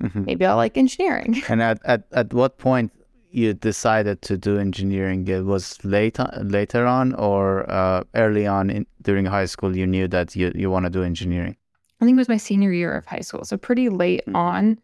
Mhm. 0.00 0.26
maybe 0.26 0.44
I'll 0.44 0.56
like 0.56 0.76
engineering. 0.76 1.40
And 1.48 1.62
at, 1.62 1.78
at, 1.84 2.04
at 2.12 2.34
what 2.34 2.58
point 2.58 2.90
you 3.30 3.54
decided 3.54 4.22
to 4.22 4.36
do 4.36 4.58
engineering? 4.58 5.26
It 5.28 5.44
was 5.44 5.78
late 5.84 6.18
later 6.42 6.84
on 6.86 7.14
or 7.14 7.68
uh, 7.70 8.02
early 8.14 8.46
on 8.46 8.70
in, 8.70 8.86
during 9.02 9.24
high 9.26 9.46
school 9.46 9.76
you 9.76 9.86
knew 9.86 10.08
that 10.08 10.34
you, 10.34 10.50
you 10.54 10.70
want 10.70 10.84
to 10.86 10.90
do 10.90 11.02
engineering? 11.04 11.56
I 12.00 12.04
think 12.04 12.16
it 12.16 12.20
was 12.20 12.28
my 12.28 12.36
senior 12.38 12.72
year 12.72 12.92
of 12.92 13.06
high 13.06 13.20
school, 13.20 13.44
so 13.44 13.56
pretty 13.56 13.88
late 13.88 14.22
Mhm. 14.26 14.34
on. 14.36 14.78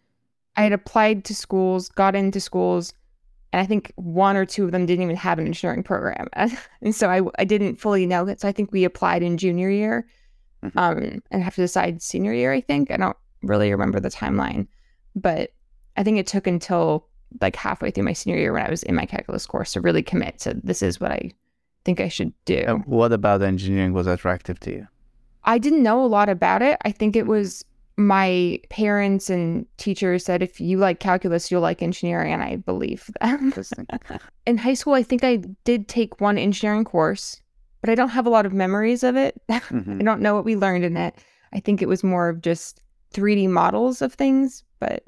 I 0.57 0.63
had 0.65 0.73
applied 0.73 1.25
to 1.27 1.35
schools, 1.35 1.89
got 1.89 2.15
into 2.15 2.41
schools, 2.41 2.93
and 3.53 3.61
I 3.61 3.67
think 3.67 3.93
one 3.97 4.37
or 4.37 4.45
two 4.47 4.65
of 4.65 4.73
them 4.73 4.87
didn't 4.87 5.03
even 5.03 5.17
have 5.17 5.39
an 5.39 5.47
engineering 5.47 5.83
program, 5.83 6.29
and 6.35 6.95
so 6.95 7.09
I 7.09 7.21
I 7.39 7.45
didn't 7.45 7.77
fully 7.77 8.07
know 8.07 8.27
it. 8.27 8.41
So 8.41 8.49
I 8.49 8.53
think 8.53 8.73
we 8.73 8.85
applied 8.85 9.23
in 9.23 9.37
junior 9.39 9.71
year, 9.71 10.07
Mhm. 10.65 10.73
um, 10.77 11.23
and 11.31 11.43
have 11.43 11.55
to 11.55 11.63
decide 11.63 12.03
senior 12.03 12.33
year. 12.35 12.53
I 12.53 12.61
think 12.61 12.91
I 12.91 12.97
don't 12.97 13.17
really 13.43 13.71
remember 13.71 13.99
the 14.01 14.11
timeline, 14.11 14.67
but 15.17 15.53
I 15.97 16.03
think 16.05 16.19
it 16.19 16.27
took 16.27 16.47
until 16.47 17.07
like 17.41 17.57
halfway 17.57 17.91
through 17.91 18.05
my 18.05 18.13
senior 18.13 18.39
year 18.39 18.53
when 18.53 18.67
I 18.67 18.71
was 18.71 18.83
in 18.83 18.95
my 18.95 19.07
calculus 19.07 19.47
course 19.47 19.73
to 19.73 19.81
really 19.81 20.03
commit 20.03 20.39
to 20.41 20.55
this 20.65 20.83
is 20.83 21.01
what 21.01 21.13
I 21.13 21.31
think 21.85 22.01
I 22.01 22.09
should 22.09 22.33
do. 22.45 22.83
What 22.87 23.13
about 23.13 23.41
engineering 23.43 23.93
was 23.93 24.07
attractive 24.07 24.59
to 24.61 24.71
you? 24.73 24.89
I 25.45 25.57
didn't 25.59 25.83
know 25.83 26.05
a 26.05 26.07
lot 26.07 26.29
about 26.29 26.61
it. 26.61 26.77
I 26.85 26.91
think 26.93 27.17
it 27.17 27.27
was 27.27 27.65
my 28.07 28.59
parents 28.71 29.29
and 29.31 29.67
teachers 29.77 30.25
said 30.25 30.43
if 30.43 30.61
you 30.61 30.79
like 30.79 31.01
calculus, 31.01 31.51
you'll 31.51 31.61
like 31.61 31.83
engineering, 31.83 32.33
and 32.33 32.43
I 32.43 32.57
believe 32.57 33.11
them. 33.21 33.53
In 34.47 34.57
high 34.59 34.75
school, 34.75 34.95
I 34.95 35.03
think 35.03 35.23
I 35.25 35.37
did 35.65 35.89
take 35.89 36.21
one 36.21 36.39
engineering 36.39 36.85
course, 36.85 37.41
but 37.81 37.91
I 37.91 37.95
don't 37.95 38.09
have 38.11 38.27
a 38.27 38.31
lot 38.31 38.47
of 38.47 38.53
memories 38.53 39.03
of 39.03 39.17
it. 39.17 39.41
I 39.49 39.61
Mhm. 39.61 40.05
don't 40.05 40.21
know 40.21 40.35
what 40.35 40.45
we 40.45 40.57
learned 40.57 40.85
in 40.85 40.97
it. 40.97 41.15
I 41.53 41.61
think 41.61 41.83
it 41.83 41.89
was 41.89 42.03
more 42.03 42.29
of 42.29 42.41
just 42.41 42.81
3D 43.13 43.49
models 43.49 44.01
of 44.03 44.15
things, 44.15 44.65
but 44.79 45.05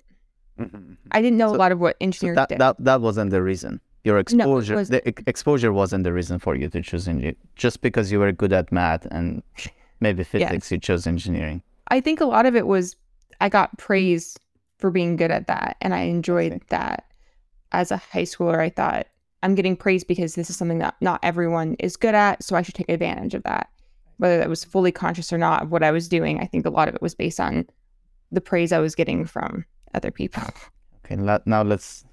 Mhm. 0.61 0.97
I 1.13 1.23
didn't 1.23 1.39
know 1.39 1.49
So- 1.51 1.57
a 1.57 1.63
lot 1.65 1.73
of 1.73 1.81
what 1.81 1.95
So 1.95 2.05
engineering 2.05 2.37
that, 2.37 2.49
did. 2.51 2.59
that 2.61 2.77
that 2.79 3.01
wasn't 3.01 3.31
the 3.31 3.43
reason. 3.43 3.81
Your 4.05 4.19
exposure, 4.19 4.75
was- 4.75 4.89
the 4.89 5.07
ex- 5.09 5.23
exposure 5.27 5.73
wasn't 5.73 6.05
the 6.05 6.13
reason 6.13 6.39
for 6.41 6.57
you 6.57 6.69
to 6.69 6.83
choose 6.83 7.07
engineering. 7.09 7.37
Just 7.57 7.81
because 7.81 8.11
you 8.13 8.19
were 8.19 8.33
good 8.33 8.53
at 8.53 8.71
math 8.73 9.07
and 9.07 9.43
maybe 10.01 10.25
physics, 10.25 10.71
you 10.73 10.79
chose 10.79 11.07
engineering. 11.07 11.63
I 11.93 12.01
think 12.01 12.23
a 12.23 12.25
lot 12.25 12.47
of 12.47 12.57
it 12.57 12.67
was 12.67 12.97
I 13.41 13.49
got 13.51 13.69
mm-hmm. 13.69 13.85
praise 13.85 14.39
for 14.79 14.91
being 14.91 15.17
good 15.17 15.31
at 15.31 15.47
that, 15.47 15.77
and 15.81 15.95
I 15.95 16.01
enjoyed 16.01 16.53
see. 16.53 16.61
that. 16.71 17.05
As 17.71 17.91
a 17.91 17.97
high 17.97 18.23
schooler, 18.23 18.59
I 18.59 18.69
thought 18.69 19.07
I'm 19.43 19.55
getting 19.55 19.77
praise 19.77 20.05
because 20.05 20.35
this 20.35 20.51
is 20.51 20.57
something 20.57 20.79
that 20.79 20.95
not 21.01 21.21
everyone 21.23 21.75
is 21.79 21.97
good 21.97 22.15
at, 22.15 22.43
so 22.43 22.57
I 22.57 22.63
should 22.63 22.75
take 22.75 22.89
advantage 22.89 23.35
of 23.35 23.43
that. 23.45 23.69
Whether 24.19 24.39
that 24.39 24.49
was 24.49 24.65
fully 24.65 24.93
conscious 24.93 25.33
or 25.33 25.39
not 25.39 25.63
of 25.63 25.71
what 25.71 25.83
I 25.83 25.91
was 25.91 26.09
doing, 26.09 26.41
I 26.41 26.47
think 26.47 26.67
a 26.67 26.71
lot 26.71 26.89
of 26.89 26.95
it 26.95 27.03
was 27.03 27.15
based 27.15 27.41
on 27.41 27.67
the 28.31 28.41
praise 28.41 28.73
I 28.73 28.79
was 28.79 28.95
getting 28.95 29.25
from 29.27 29.65
other 29.95 30.11
people. 30.11 30.43
Okay, 31.05 31.17
now 31.47 31.63
let's 31.63 32.05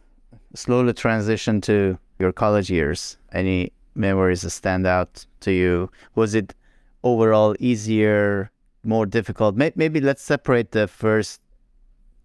slowly 0.55 0.93
transition 0.93 1.61
to 1.61 1.99
your 2.17 2.32
college 2.32 2.71
years. 2.71 3.17
Any 3.32 3.71
memories 3.93 4.41
that 4.41 4.49
stand 4.49 4.88
out 4.88 5.27
to 5.41 5.51
you? 5.51 5.91
Was 6.15 6.34
it 6.34 6.55
overall 7.03 7.55
easier, 7.59 8.49
more 8.84 9.05
difficult? 9.05 9.55
Maybe 9.55 9.99
let's 9.99 10.21
separate 10.21 10.71
the 10.71 10.88
first 10.88 11.41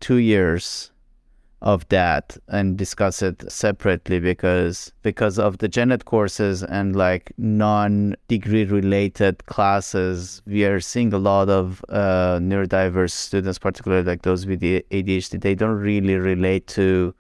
two 0.01 0.17
years 0.17 0.91
of 1.65 1.89
that 1.89 2.37
and 2.49 2.77
discuss 2.77 3.23
it 3.23 3.51
separately 3.51 4.21
because 4.21 4.93
because 5.01 5.39
of 5.39 5.59
the 5.59 5.67
gen 5.67 5.91
ed 5.91 6.05
courses 6.05 6.63
and 6.63 6.95
like 6.95 7.33
non-degree 7.39 8.65
related 8.65 9.45
classes 9.47 10.43
we 10.47 10.63
are 10.67 10.79
seeing 10.79 11.11
a 11.15 11.19
lot 11.19 11.49
of 11.49 11.83
uh, 11.89 12.39
neurodiverse 12.39 13.13
students 13.13 13.59
particularly 13.59 14.05
like 14.05 14.21
those 14.23 14.45
with 14.45 14.61
adhd 14.61 15.41
they 15.41 15.55
don't 15.55 15.81
really 15.81 16.17
relate 16.17 16.67
to 16.67 17.15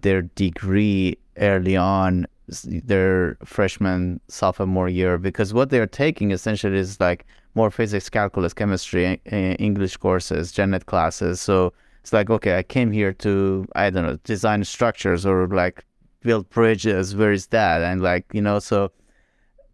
their 0.00 0.22
degree 0.22 1.18
early 1.36 1.76
on 1.76 2.26
their 2.64 3.36
freshman 3.44 4.20
sophomore 4.28 4.88
year 4.88 5.16
because 5.18 5.54
what 5.54 5.70
they're 5.70 5.86
taking 5.86 6.30
essentially 6.30 6.76
is 6.78 7.00
like 7.00 7.24
more 7.54 7.70
physics 7.70 8.10
calculus 8.10 8.52
chemistry 8.52 9.14
english 9.24 9.96
courses 9.96 10.52
gen 10.52 10.74
ed 10.74 10.86
classes. 10.86 11.40
So 11.40 11.72
it's 12.00 12.12
like 12.12 12.28
okay 12.28 12.58
i 12.58 12.62
came 12.62 12.92
here 12.92 13.14
to 13.14 13.66
i 13.74 13.88
don't 13.88 14.04
know 14.04 14.18
design 14.24 14.62
structures 14.64 15.24
or 15.24 15.48
like 15.48 15.84
build 16.20 16.48
bridges 16.50 17.16
where 17.16 17.32
is 17.32 17.46
that? 17.48 17.82
And 17.82 18.02
like 18.02 18.26
you 18.32 18.42
know 18.42 18.58
so 18.58 18.90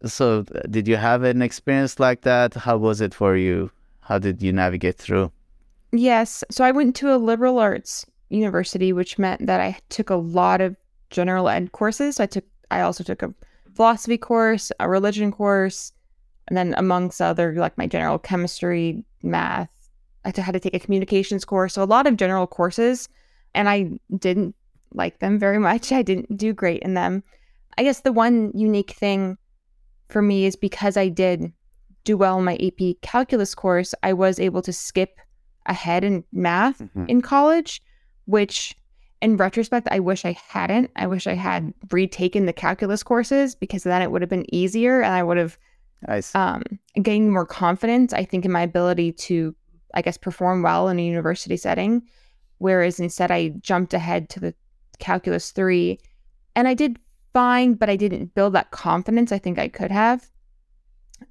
so 0.05 0.45
uh, 0.55 0.61
did 0.71 0.89
you 0.89 0.97
have 0.97 1.25
an 1.25 1.43
experience 1.43 1.99
like 2.01 2.23
that? 2.23 2.55
How 2.55 2.77
was 2.77 3.01
it 3.01 3.15
for 3.15 3.37
you? 3.37 3.71
How 4.01 4.19
did 4.19 4.43
you 4.43 4.53
navigate 4.53 4.97
through? 4.97 5.31
Yes. 5.93 6.45
So 6.51 6.65
I 6.65 6.71
went 6.71 6.97
to 6.97 7.15
a 7.15 7.19
liberal 7.19 7.59
arts 7.59 8.07
university, 8.29 8.93
which 8.93 9.19
meant 9.19 9.47
that 9.47 9.61
I 9.61 9.79
took 9.89 10.09
a 10.09 10.17
lot 10.17 10.61
of 10.61 10.77
general 11.11 11.49
ed 11.49 11.73
courses. 11.73 12.21
I 12.21 12.27
took 12.27 12.45
I 12.71 12.81
also 12.83 13.05
took 13.05 13.23
a 13.23 13.35
philosophy 13.75 14.19
course, 14.19 14.73
a 14.81 14.89
religion 14.89 15.33
course, 15.33 15.93
and 16.49 16.57
then 16.57 16.75
amongst 16.77 17.21
other 17.21 17.55
like 17.55 17.77
my 17.79 17.87
general 17.87 18.19
chemistry, 18.19 19.05
math. 19.23 19.69
I 20.25 20.33
had 20.39 20.53
to 20.53 20.61
take 20.61 20.75
a 20.75 20.81
communications 20.81 21.45
course. 21.45 21.75
So 21.75 21.83
a 21.83 21.85
lot 21.85 22.07
of 22.07 22.17
general 22.17 22.47
courses. 22.47 23.09
And 23.55 23.69
I 23.69 23.91
didn't 24.19 24.55
like 24.93 25.19
them 25.21 25.39
very 25.39 25.59
much. 25.69 25.93
I 25.93 26.03
didn't 26.03 26.37
do 26.37 26.53
great 26.53 26.83
in 26.83 26.95
them. 26.95 27.23
I 27.79 27.83
guess 27.83 28.01
the 28.01 28.13
one 28.13 28.53
unique 28.55 28.91
thing 28.93 29.39
for 30.09 30.21
me 30.21 30.45
is 30.45 30.57
because 30.57 30.97
I 30.97 31.09
did 31.09 31.53
do 32.05 32.17
well 32.17 32.39
in 32.39 32.45
my 32.45 32.57
AP 32.57 32.97
calculus 33.03 33.55
course, 33.55 33.95
I 34.03 34.13
was 34.13 34.39
able 34.41 34.63
to 34.63 34.73
skip 34.73 35.19
ahead 35.67 36.03
in 36.05 36.25
math 36.33 36.81
Mhm. 36.81 37.09
in 37.09 37.21
college, 37.23 37.83
which 38.25 38.75
in 39.23 39.37
retrospect, 39.37 39.89
I 39.91 40.01
wish 40.01 40.25
I 40.25 40.37
hadn't. 40.49 40.91
I 40.97 41.07
wish 41.07 41.27
I 41.27 41.35
had 41.35 41.75
retaken 41.91 42.47
the 42.47 42.53
calculus 42.53 43.03
courses 43.03 43.55
because 43.55 43.83
then 43.83 44.03
it 44.03 44.11
would 44.11 44.23
have 44.23 44.31
been 44.31 44.53
easier 44.55 45.03
and 45.03 45.13
I 45.13 45.23
would 45.23 45.37
have 45.37 45.59
see 46.25 46.39
um, 46.39 46.63
gained 47.03 47.33
more 47.33 47.47
confidence, 47.47 48.13
I 48.13 48.25
think, 48.25 48.45
in 48.45 48.53
my 48.53 48.63
ability 48.63 49.13
to, 49.13 49.55
I 49.95 50.03
guess, 50.03 50.17
perform 50.17 50.63
well 50.63 50.89
in 50.89 50.99
a 50.99 51.05
university 51.05 51.57
setting. 51.57 52.03
Whereas 52.59 52.99
instead, 52.99 53.31
I 53.31 53.51
jumped 53.61 53.95
ahead 53.95 54.29
to 54.31 54.41
the 54.41 54.55
calculus 54.99 55.51
three 55.51 55.99
and 56.57 56.67
I 56.67 56.75
did 56.75 56.99
fine, 57.33 57.75
but 57.75 57.91
I 57.91 57.97
didn't 57.97 58.35
build 58.35 58.55
that 58.55 58.71
confidence 58.71 59.33
I 59.33 59.39
think 59.39 59.59
I 59.59 59.69
could 59.69 59.91
have. 59.91 60.29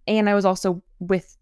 And 0.08 0.30
I 0.30 0.36
was 0.36 0.46
also 0.46 0.84
with 1.00 1.36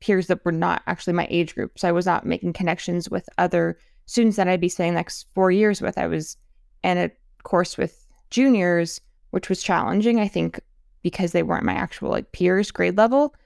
peers 0.00 0.28
that 0.28 0.44
were 0.44 0.52
not 0.52 0.82
actually 0.86 1.12
my 1.12 1.26
age 1.30 1.54
group. 1.54 1.78
So 1.78 1.88
I 1.88 1.92
was 1.92 2.06
not 2.06 2.24
making 2.24 2.54
connections 2.54 3.10
with 3.10 3.28
other 3.36 3.78
students 4.10 4.36
that 4.36 4.48
I'd 4.48 4.60
be 4.60 4.68
spending 4.68 4.94
the 4.94 4.98
next 4.98 5.28
four 5.36 5.52
years 5.52 5.80
with. 5.80 5.96
I 5.96 6.08
was 6.08 6.36
in 6.82 6.98
a 6.98 7.12
course 7.44 7.78
with 7.78 8.08
juniors, 8.30 9.00
which 9.30 9.48
was 9.48 9.62
challenging, 9.62 10.18
I 10.18 10.26
think, 10.26 10.58
because 11.02 11.30
they 11.30 11.44
weren't 11.44 11.64
my 11.64 11.74
actual 11.74 12.10
like 12.10 12.32
peers 12.32 12.72
grade 12.72 12.96
level. 12.96 13.36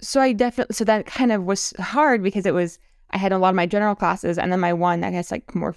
So 0.00 0.22
I 0.22 0.32
definitely 0.32 0.72
so 0.72 0.84
that 0.84 1.04
kind 1.04 1.32
of 1.32 1.44
was 1.44 1.74
hard 1.78 2.22
because 2.22 2.46
it 2.46 2.54
was 2.54 2.78
I 3.10 3.18
had 3.18 3.30
a 3.30 3.36
lot 3.36 3.50
of 3.50 3.56
my 3.56 3.66
general 3.66 3.94
classes 3.94 4.38
and 4.38 4.50
then 4.50 4.60
my 4.60 4.72
one 4.72 5.04
I 5.04 5.10
guess 5.10 5.30
like 5.30 5.54
more 5.54 5.76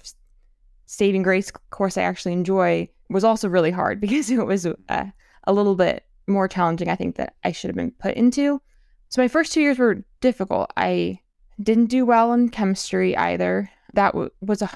saving 0.86 1.22
grace 1.22 1.50
course 1.68 1.98
I 1.98 2.02
actually 2.02 2.32
enjoy 2.32 2.88
was 3.10 3.24
also 3.24 3.46
really 3.46 3.70
hard 3.70 4.00
because 4.04 4.30
it 4.30 4.46
was 4.46 4.64
a, 4.64 5.12
a 5.46 5.52
little 5.52 5.74
bit 5.74 6.06
more 6.26 6.48
challenging 6.48 6.88
I 6.88 6.96
think 6.96 7.16
that 7.16 7.34
I 7.44 7.52
should 7.52 7.68
have 7.68 7.76
been 7.76 7.90
put 7.90 8.14
into. 8.14 8.62
So 9.10 9.20
my 9.20 9.28
first 9.28 9.52
two 9.52 9.60
years 9.60 9.78
were 9.78 10.02
difficult. 10.22 10.72
I 10.78 11.20
didn't 11.62 11.86
do 11.86 12.06
well 12.06 12.32
in 12.32 12.48
chemistry 12.48 13.14
either. 13.18 13.70
That 13.94 14.12
w- 14.12 14.30
was 14.40 14.62
a 14.62 14.70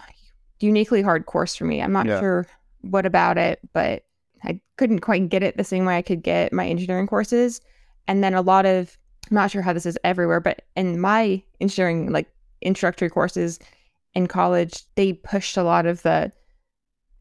uniquely 0.61 1.03
hard 1.03 1.27
course 1.27 1.55
for 1.55 1.65
me. 1.65 1.81
I'm 1.81 1.93
not 1.93 2.07
yeah. 2.07 2.21
sure 2.21 2.47
what 2.83 3.07
about 3.07 3.39
it, 3.39 3.61
but 3.73 4.05
I 4.45 4.61
couldn't 4.77 5.01
quite 5.01 5.29
get 5.29 5.43
it 5.43 5.57
the 5.57 5.65
same 5.65 5.85
way 5.85 5.97
I 5.97 6.03
could 6.03 6.23
get 6.23 6.53
my 6.53 6.67
engineering 6.67 7.07
courses. 7.07 7.61
And 8.07 8.23
then 8.23 8.35
a 8.35 8.43
lot 8.43 8.67
of, 8.67 8.97
I'm 9.31 9.35
not 9.35 9.51
sure 9.51 9.63
how 9.63 9.73
this 9.73 9.87
is 9.87 9.99
everywhere, 10.05 10.41
but 10.41 10.63
in 10.77 11.01
my 11.01 11.43
engineering, 11.61 12.13
like 12.13 12.29
introductory 12.61 13.11
courses 13.11 13.59
in 14.15 14.27
college, 14.27 14.85
they 14.95 15.13
pushed 15.13 15.57
a 15.57 15.63
lot 15.63 15.87
of 15.87 16.03
the, 16.03 16.33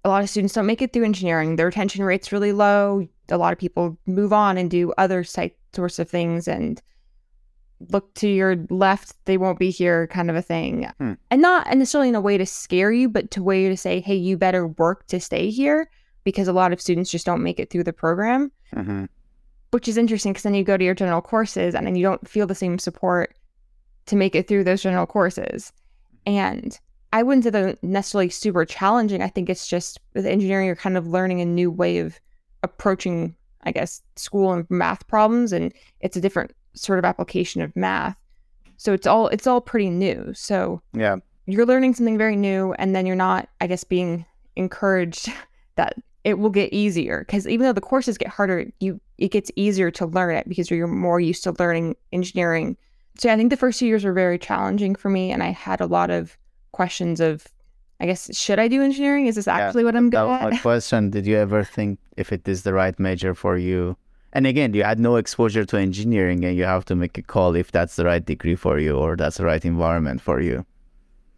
a 0.03 0.09
lot 0.09 0.23
of 0.23 0.29
students 0.29 0.53
don't 0.53 0.65
make 0.65 0.81
it 0.81 0.93
through 0.93 1.03
engineering. 1.05 1.55
Their 1.55 1.65
retention 1.65 2.03
rate's 2.03 2.31
really 2.31 2.53
low. 2.53 3.07
A 3.29 3.37
lot 3.37 3.51
of 3.51 3.59
people 3.59 3.97
move 4.05 4.31
on 4.31 4.57
and 4.57 4.71
do 4.71 4.93
other 4.97 5.23
site 5.23 5.57
sorts 5.73 5.99
of 5.99 6.09
things. 6.09 6.47
And 6.47 6.81
look 7.89 8.13
to 8.15 8.27
your 8.27 8.55
left, 8.69 9.13
they 9.25 9.37
won't 9.37 9.59
be 9.59 9.69
here 9.69 10.07
kind 10.07 10.29
of 10.29 10.35
a 10.35 10.41
thing. 10.41 10.89
Hmm. 10.99 11.13
And 11.29 11.41
not 11.41 11.67
necessarily 11.67 12.09
in 12.09 12.15
a 12.15 12.21
way 12.21 12.37
to 12.37 12.45
scare 12.45 12.91
you, 12.91 13.09
but 13.09 13.31
to 13.31 13.43
way 13.43 13.69
to 13.69 13.77
say, 13.77 13.99
hey, 13.99 14.15
you 14.15 14.37
better 14.37 14.67
work 14.67 15.07
to 15.07 15.19
stay 15.19 15.49
here 15.49 15.89
because 16.23 16.47
a 16.47 16.53
lot 16.53 16.73
of 16.73 16.81
students 16.81 17.11
just 17.11 17.25
don't 17.25 17.43
make 17.43 17.59
it 17.59 17.69
through 17.69 17.83
the 17.83 17.93
program. 17.93 18.51
Mm-hmm. 18.75 19.05
Which 19.71 19.87
is 19.87 19.97
interesting 19.97 20.31
because 20.31 20.43
then 20.43 20.55
you 20.55 20.63
go 20.63 20.77
to 20.77 20.83
your 20.83 20.95
general 20.95 21.21
courses 21.21 21.75
and 21.75 21.85
then 21.85 21.95
you 21.95 22.03
don't 22.03 22.27
feel 22.27 22.47
the 22.47 22.55
same 22.55 22.79
support 22.79 23.35
to 24.05 24.15
make 24.15 24.33
it 24.33 24.47
through 24.47 24.63
those 24.63 24.81
general 24.81 25.05
courses. 25.05 25.73
And 26.25 26.77
I 27.13 27.23
wouldn't 27.23 27.43
say 27.43 27.49
they're 27.49 27.75
necessarily 27.81 28.29
super 28.29 28.65
challenging. 28.65 29.21
I 29.21 29.27
think 29.27 29.49
it's 29.49 29.67
just 29.67 29.99
with 30.13 30.25
engineering, 30.25 30.67
you're 30.67 30.75
kind 30.75 30.97
of 30.97 31.07
learning 31.07 31.41
a 31.41 31.45
new 31.45 31.69
way 31.69 31.99
of 31.99 32.19
approaching, 32.63 33.35
I 33.63 33.71
guess, 33.71 34.01
school 34.15 34.53
and 34.53 34.65
math 34.69 35.05
problems. 35.07 35.51
And 35.51 35.73
it's 35.99 36.17
a 36.17 36.21
different 36.21 36.51
sort 36.77 36.99
of 36.99 37.05
application 37.05 37.61
of 37.61 37.75
math. 37.75 38.15
So 38.77 38.93
it's 38.93 39.07
all 39.07 39.27
it's 39.29 39.47
all 39.47 39.61
pretty 39.61 39.89
new. 39.89 40.31
So 40.33 40.81
yeah, 40.93 41.17
you're 41.45 41.65
learning 41.65 41.95
something 41.95 42.17
very 42.17 42.35
new, 42.35 42.73
and 42.73 42.95
then 42.95 43.05
you're 43.05 43.15
not, 43.15 43.49
I 43.59 43.67
guess, 43.67 43.83
being 43.83 44.25
encouraged 44.55 45.31
that 45.75 45.95
it 46.23 46.39
will 46.39 46.49
get 46.49 46.73
easier 46.73 47.23
because 47.25 47.47
even 47.47 47.65
though 47.65 47.73
the 47.73 47.81
courses 47.81 48.17
get 48.17 48.27
harder, 48.27 48.65
you 48.79 48.99
it 49.17 49.31
gets 49.31 49.49
easier 49.55 49.89
to 49.91 50.05
learn 50.05 50.35
it 50.35 50.47
because 50.47 50.69
you're 50.69 50.87
more 50.87 51.19
used 51.19 51.43
to 51.43 51.55
learning 51.57 51.95
engineering. 52.11 52.77
So 53.17 53.29
yeah, 53.29 53.33
I 53.33 53.37
think 53.37 53.49
the 53.49 53.57
first 53.57 53.79
two 53.79 53.87
years 53.87 54.03
were 54.03 54.13
very 54.13 54.37
challenging 54.37 54.93
for 54.93 55.09
me, 55.09 55.31
and 55.31 55.41
I 55.41 55.49
had 55.49 55.81
a 55.81 55.87
lot 55.87 56.11
of 56.11 56.37
questions 56.71 57.19
of, 57.19 57.47
I 57.99 58.05
guess, 58.05 58.35
should 58.37 58.59
I 58.59 58.67
do 58.67 58.83
engineering? 58.83 59.25
Is 59.25 59.35
this 59.35 59.47
actually 59.47 59.81
yeah, 59.81 59.85
what 59.85 59.95
I'm 59.95 60.09
good 60.11 60.17
at? 60.17 60.51
My 60.51 60.57
question: 60.57 61.09
Did 61.09 61.25
you 61.25 61.37
ever 61.37 61.63
think 61.63 61.97
if 62.15 62.31
it 62.31 62.47
is 62.47 62.63
the 62.63 62.73
right 62.73 62.97
major 62.99 63.33
for 63.33 63.57
you? 63.57 63.97
And 64.37 64.45
again, 64.45 64.75
you 64.75 64.83
had 64.83 64.99
no 64.99 65.15
exposure 65.15 65.65
to 65.65 65.77
engineering 65.77 66.45
and 66.45 66.55
you 66.55 66.63
have 66.63 66.85
to 66.85 66.95
make 66.95 67.17
a 67.17 67.23
call 67.23 67.55
if 67.55 67.71
that's 67.71 67.95
the 67.95 68.05
right 68.05 68.23
degree 68.23 68.53
for 68.53 68.77
you 68.77 68.95
or 68.95 69.15
that's 69.15 69.37
the 69.37 69.45
right 69.45 69.65
environment 69.65 70.21
for 70.21 70.39
you. 70.39 70.63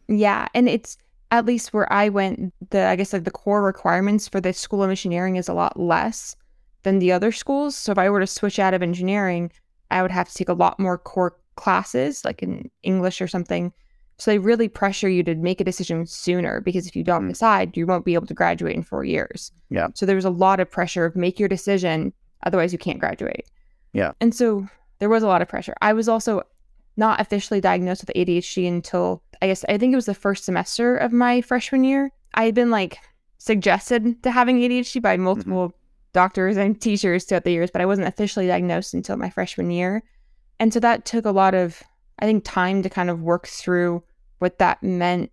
Yeah. 0.10 0.50
And 0.54 0.68
it's 0.68 0.97
at 1.32 1.45
least 1.45 1.72
where 1.72 1.89
I 1.93 2.10
went, 2.10 2.54
the 2.72 2.88
I 2.88 2.97
guess 2.97 3.14
like 3.14 3.24
the 3.24 3.32
core 3.32 3.64
requirements 3.64 4.28
for 4.28 4.41
the 4.41 4.52
School 4.52 4.84
of 4.84 4.89
Engineering 4.89 5.38
is 5.38 5.47
a 5.47 5.54
lot 5.54 5.80
less 5.80 6.36
than 6.84 7.00
the 7.00 7.14
other 7.14 7.32
schools. 7.32 7.74
So 7.74 7.93
if 7.93 7.97
I 7.97 8.10
were 8.10 8.20
to 8.20 8.28
switch 8.28 8.60
out 8.60 8.74
of 8.74 8.84
engineering, 8.84 9.50
I 9.91 10.02
would 10.02 10.12
have 10.12 10.28
to 10.28 10.36
take 10.36 10.50
a 10.50 10.54
lot 10.54 10.78
more 10.78 10.97
core 10.97 11.38
classes, 11.56 12.26
like 12.26 12.43
in 12.43 12.70
English 12.84 13.22
or 13.22 13.30
something. 13.30 13.72
So 14.18 14.32
they 14.32 14.39
really 14.39 14.68
pressure 14.68 15.08
you 15.08 15.24
to 15.24 15.36
make 15.36 15.62
a 15.62 15.64
decision 15.64 16.06
sooner 16.06 16.60
because 16.60 16.86
if 16.86 16.97
you 16.97 17.06
don't 17.06 17.24
mm. 17.24 17.30
decide, 17.30 17.78
you 17.78 17.88
won't 17.88 18.04
be 18.04 18.16
able 18.16 18.28
to 18.28 18.34
graduate 18.34 18.76
in 18.76 18.84
four 18.84 19.06
years. 19.06 19.54
Yeah. 19.70 19.88
So 19.95 20.06
there's 20.06 20.26
a 20.26 20.30
lot 20.30 20.60
of 20.60 20.70
pressure 20.70 21.06
of 21.06 21.16
make 21.16 21.39
your 21.39 21.47
decision 21.47 22.12
Otherwise, 22.46 22.72
you 22.72 22.80
can't 22.80 23.00
graduate. 23.00 23.50
Yeah. 23.94 24.12
And 24.22 24.34
so 24.34 24.68
there 25.00 25.10
was 25.10 25.24
a 25.24 25.28
lot 25.28 25.42
of 25.42 25.48
pressure. 25.48 25.76
I 25.82 25.94
was 25.94 26.08
also 26.08 26.44
not 26.98 27.22
officially 27.22 27.62
diagnosed 27.62 28.06
with 28.06 28.16
ADHD 28.16 28.68
until 28.68 29.24
I 29.42 29.48
guess 29.48 29.64
I 29.70 29.78
think 29.78 29.94
it 29.94 29.96
was 29.96 30.06
the 30.06 30.14
first 30.14 30.44
semester 30.44 30.98
of 30.98 31.14
my 31.14 31.42
freshman 31.42 31.84
year. 31.84 32.12
I 32.34 32.46
had 32.46 32.56
been 32.56 32.72
like 32.72 33.00
suggested 33.38 34.22
to 34.24 34.32
having 34.32 34.60
ADHD 34.60 35.02
by 35.02 35.18
multiple 35.18 35.70
mm-hmm. 35.70 35.78
doctors 36.14 36.58
and 36.58 36.80
teachers 36.80 37.24
throughout 37.24 37.46
the 37.46 37.52
years, 37.52 37.72
but 37.72 37.82
I 37.82 37.86
wasn't 37.86 38.08
officially 38.08 38.48
diagnosed 38.48 38.94
until 38.94 39.18
my 39.18 39.30
freshman 39.30 39.72
year. 39.72 40.04
And 40.60 40.74
so 40.74 40.80
that 40.82 41.06
took 41.06 41.26
a 41.26 41.32
lot 41.32 41.56
of, 41.56 41.82
I 42.20 42.26
think, 42.26 42.44
time 42.44 42.84
to 42.84 42.90
kind 42.90 43.10
of 43.10 43.22
work 43.22 43.48
through 43.48 44.04
what 44.40 44.60
that 44.60 44.84
meant. 44.84 45.32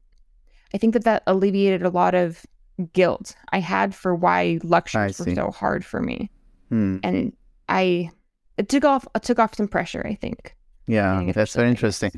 I 0.73 0.79
think 0.79 0.95
that 0.95 1.05
that 1.05 1.25
alleviated 1.27 1.83
a 1.83 1.91
lot 1.91 2.15
of 2.15 2.47
guilt 2.93 3.35
I 3.51 3.59
had 3.59 3.95
for 3.95 4.15
why 4.15 4.61
lectures 4.63 5.19
were 5.19 5.35
so 5.35 5.51
hard 5.51 5.85
for 5.85 6.01
me. 6.01 6.31
Hmm. 6.69 6.99
And 7.03 7.33
I 7.69 8.11
it 8.57 8.69
took 8.69 8.85
off 8.85 9.07
it 9.15 9.23
took 9.23 9.39
off 9.39 9.55
some 9.55 9.69
pressure, 9.69 10.07
I 10.07 10.15
think. 10.15 10.55
Yeah, 10.87 11.33
that's 11.35 11.55
very 11.55 11.69
interesting. 11.69 12.13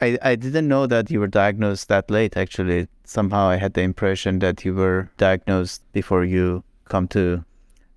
I, 0.00 0.18
I 0.22 0.34
didn't 0.34 0.66
know 0.66 0.86
that 0.86 1.10
you 1.10 1.20
were 1.20 1.28
diagnosed 1.28 1.88
that 1.88 2.10
late 2.10 2.36
actually. 2.36 2.88
Somehow 3.04 3.48
I 3.48 3.56
had 3.56 3.74
the 3.74 3.82
impression 3.82 4.40
that 4.40 4.64
you 4.64 4.74
were 4.74 5.10
diagnosed 5.16 5.82
before 5.92 6.24
you 6.24 6.64
come 6.86 7.06
to 7.08 7.44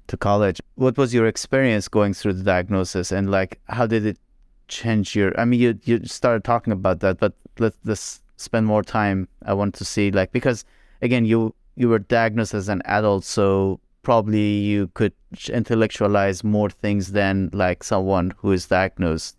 to 0.08 0.18
college. 0.18 0.62
What 0.76 0.98
was 0.98 1.14
your 1.14 1.26
experience 1.26 1.88
going 1.88 2.14
through 2.14 2.34
the 2.34 2.44
diagnosis 2.44 3.12
and 3.12 3.32
like 3.32 3.60
how 3.70 3.88
did 3.88 4.06
it 4.06 4.20
change 4.68 5.16
your 5.16 5.38
I 5.40 5.46
mean 5.46 5.60
you 5.60 5.80
you 5.84 6.06
started 6.06 6.44
talking 6.44 6.74
about 6.74 7.00
that, 7.00 7.18
but 7.18 7.34
let's 7.58 7.78
let's 7.86 8.22
spend 8.38 8.68
more 8.68 8.84
time. 8.84 9.28
I 9.44 9.54
want 9.54 9.74
to 9.76 9.86
see 9.86 10.12
like 10.12 10.32
because 10.32 10.64
again 11.02 11.26
you 11.26 11.56
you 11.76 11.90
were 11.90 12.00
diagnosed 12.00 12.54
as 12.54 12.70
an 12.70 12.82
adult, 12.86 13.24
so 13.24 13.80
probably 14.06 14.60
you 14.60 14.88
could 14.94 15.14
intellectualize 15.50 16.44
more 16.44 16.70
things 16.70 17.12
than 17.12 17.50
like 17.52 17.84
someone 17.84 18.34
who 18.38 18.54
is 18.54 18.68
diagnosed 18.68 19.36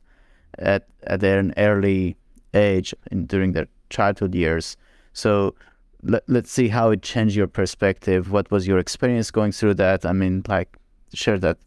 at 0.58 0.82
at 1.06 1.22
an 1.22 1.54
early 1.56 2.16
age 2.52 2.94
in, 3.10 3.26
during 3.26 3.52
their 3.52 3.68
childhood 3.88 4.34
years. 4.34 4.76
So 5.12 5.54
let, 6.02 6.22
let's 6.28 6.50
see 6.50 6.68
how 6.68 6.90
it 6.90 7.02
changed 7.02 7.36
your 7.36 7.46
perspective. 7.46 8.32
What 8.32 8.50
was 8.50 8.66
your 8.66 8.78
experience 8.78 9.30
going 9.30 9.52
through 9.52 9.74
that? 9.74 10.04
I 10.04 10.12
mean, 10.12 10.42
like 10.48 10.76
share 11.14 11.38
that 11.38 11.58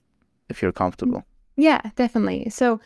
if 0.50 0.62
you're 0.62 0.72
comfortable. 0.84 1.24
Yeah, 1.56 1.82
definitely. 1.96 2.50
So 2.50 2.80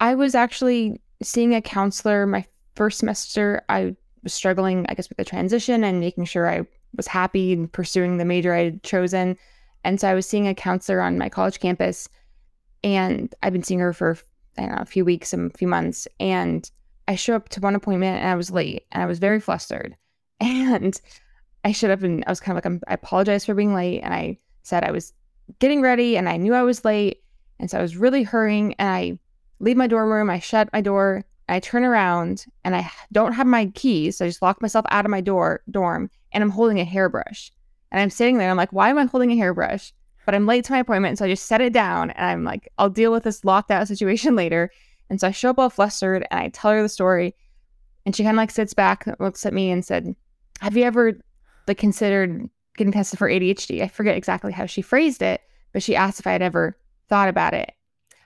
I 0.00 0.14
was 0.14 0.34
actually 0.34 1.00
seeing 1.22 1.54
a 1.54 1.60
counselor 1.60 2.26
my 2.26 2.44
first 2.76 2.98
semester. 2.98 3.62
I 3.68 3.96
was 4.22 4.32
struggling, 4.32 4.86
I 4.88 4.94
guess, 4.94 5.08
with 5.08 5.18
the 5.18 5.24
transition 5.24 5.84
and 5.84 6.00
making 6.00 6.24
sure 6.24 6.48
I 6.48 6.66
was 6.96 7.06
happy 7.06 7.52
in 7.52 7.68
pursuing 7.68 8.16
the 8.16 8.24
major 8.24 8.54
I 8.54 8.64
had 8.64 8.82
chosen. 8.82 9.36
And 9.84 10.00
so 10.00 10.08
I 10.08 10.14
was 10.14 10.26
seeing 10.26 10.46
a 10.48 10.54
counselor 10.54 11.00
on 11.00 11.18
my 11.18 11.28
college 11.28 11.60
campus, 11.60 12.08
and 12.84 13.34
I've 13.42 13.52
been 13.52 13.62
seeing 13.62 13.80
her 13.80 13.92
for 13.92 14.18
know 14.58 14.74
a 14.78 14.84
few 14.84 15.04
weeks, 15.04 15.32
and 15.32 15.50
a 15.52 15.58
few 15.58 15.68
months, 15.68 16.06
and 16.18 16.70
I 17.08 17.14
show 17.14 17.34
up 17.34 17.48
to 17.50 17.60
one 17.60 17.74
appointment 17.74 18.20
and 18.20 18.28
I 18.28 18.34
was 18.34 18.50
late, 18.50 18.84
and 18.92 19.02
I 19.02 19.06
was 19.06 19.18
very 19.18 19.40
flustered, 19.40 19.96
and 20.40 21.00
I 21.64 21.72
showed 21.72 21.90
up 21.90 22.02
and 22.02 22.24
I 22.26 22.30
was 22.30 22.40
kind 22.40 22.56
of 22.58 22.64
like 22.64 22.82
i 22.88 22.94
apologize 22.94 23.46
for 23.46 23.54
being 23.54 23.74
late, 23.74 24.00
and 24.02 24.12
I 24.12 24.38
said 24.62 24.84
I 24.84 24.90
was 24.90 25.12
getting 25.58 25.80
ready 25.80 26.16
and 26.16 26.28
I 26.28 26.36
knew 26.36 26.54
I 26.54 26.62
was 26.62 26.84
late, 26.84 27.22
and 27.58 27.70
so 27.70 27.78
I 27.78 27.82
was 27.82 27.96
really 27.96 28.22
hurrying, 28.22 28.74
and 28.74 28.88
I 28.88 29.18
leave 29.60 29.76
my 29.78 29.86
dorm 29.86 30.10
room, 30.10 30.28
I 30.28 30.40
shut 30.40 30.68
my 30.72 30.82
door, 30.82 31.24
I 31.50 31.58
turn 31.58 31.84
around 31.84 32.46
and 32.64 32.76
I 32.76 32.90
don't 33.12 33.32
have 33.32 33.46
my 33.46 33.66
keys. 33.66 34.16
So 34.16 34.24
I 34.24 34.28
just 34.28 34.40
lock 34.40 34.62
myself 34.62 34.86
out 34.90 35.04
of 35.04 35.10
my 35.10 35.20
door 35.20 35.62
dorm 35.70 36.10
and 36.32 36.42
I'm 36.42 36.50
holding 36.50 36.78
a 36.80 36.84
hairbrush. 36.84 37.50
And 37.90 38.00
I'm 38.00 38.10
sitting 38.10 38.38
there. 38.38 38.50
I'm 38.50 38.56
like, 38.56 38.72
why 38.72 38.90
am 38.90 38.98
I 38.98 39.04
holding 39.04 39.32
a 39.32 39.36
hairbrush? 39.36 39.92
But 40.26 40.34
I'm 40.34 40.46
late 40.46 40.64
to 40.66 40.72
my 40.72 40.78
appointment. 40.78 41.18
So 41.18 41.24
I 41.24 41.28
just 41.28 41.46
set 41.46 41.60
it 41.60 41.72
down 41.72 42.10
and 42.10 42.26
I'm 42.26 42.44
like, 42.44 42.68
I'll 42.78 42.90
deal 42.90 43.10
with 43.10 43.24
this 43.24 43.44
locked 43.44 43.70
out 43.70 43.88
situation 43.88 44.36
later. 44.36 44.70
And 45.08 45.20
so 45.20 45.26
I 45.26 45.32
show 45.32 45.50
up 45.50 45.58
all 45.58 45.70
flustered 45.70 46.26
and 46.30 46.40
I 46.40 46.48
tell 46.50 46.70
her 46.70 46.82
the 46.82 46.88
story. 46.88 47.34
And 48.06 48.14
she 48.14 48.22
kind 48.22 48.36
of 48.36 48.38
like 48.38 48.50
sits 48.50 48.74
back, 48.74 49.06
looks 49.18 49.44
at 49.44 49.52
me 49.52 49.70
and 49.70 49.84
said, 49.84 50.14
Have 50.60 50.76
you 50.76 50.84
ever 50.84 51.18
like 51.66 51.78
considered 51.78 52.48
getting 52.76 52.92
tested 52.92 53.18
for 53.18 53.28
ADHD? 53.28 53.82
I 53.82 53.88
forget 53.88 54.16
exactly 54.16 54.52
how 54.52 54.66
she 54.66 54.82
phrased 54.82 55.20
it, 55.20 55.42
but 55.72 55.82
she 55.82 55.96
asked 55.96 56.20
if 56.20 56.26
I 56.26 56.32
had 56.32 56.42
ever 56.42 56.76
thought 57.08 57.28
about 57.28 57.54
it. 57.54 57.72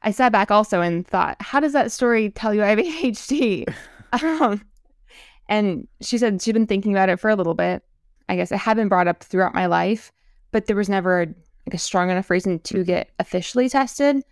I 0.02 0.10
sat 0.10 0.32
back 0.32 0.50
also 0.50 0.82
and 0.82 1.06
thought, 1.06 1.36
how 1.40 1.60
does 1.60 1.72
that 1.72 1.90
story 1.90 2.30
tell 2.30 2.52
you 2.52 2.62
I 2.62 2.68
have 2.68 2.78
ADHD? 2.78 3.66
um, 4.12 4.62
And 5.48 5.88
she 6.00 6.18
said 6.18 6.40
she'd 6.40 6.52
been 6.52 6.66
thinking 6.66 6.92
about 6.92 7.08
it 7.08 7.18
for 7.18 7.30
a 7.30 7.36
little 7.36 7.54
bit. 7.54 7.82
I 8.28 8.36
guess 8.36 8.52
it 8.52 8.58
had 8.58 8.76
been 8.76 8.88
brought 8.88 9.08
up 9.08 9.22
throughout 9.22 9.54
my 9.54 9.66
life, 9.66 10.12
but 10.50 10.66
there 10.66 10.76
was 10.76 10.88
never 10.88 11.22
a, 11.22 11.26
like 11.26 11.74
a 11.74 11.78
strong 11.78 12.10
enough 12.10 12.30
reason 12.30 12.58
to 12.60 12.74
mm-hmm. 12.74 12.84
get 12.84 13.10
officially 13.18 13.68
tested. 13.68 14.22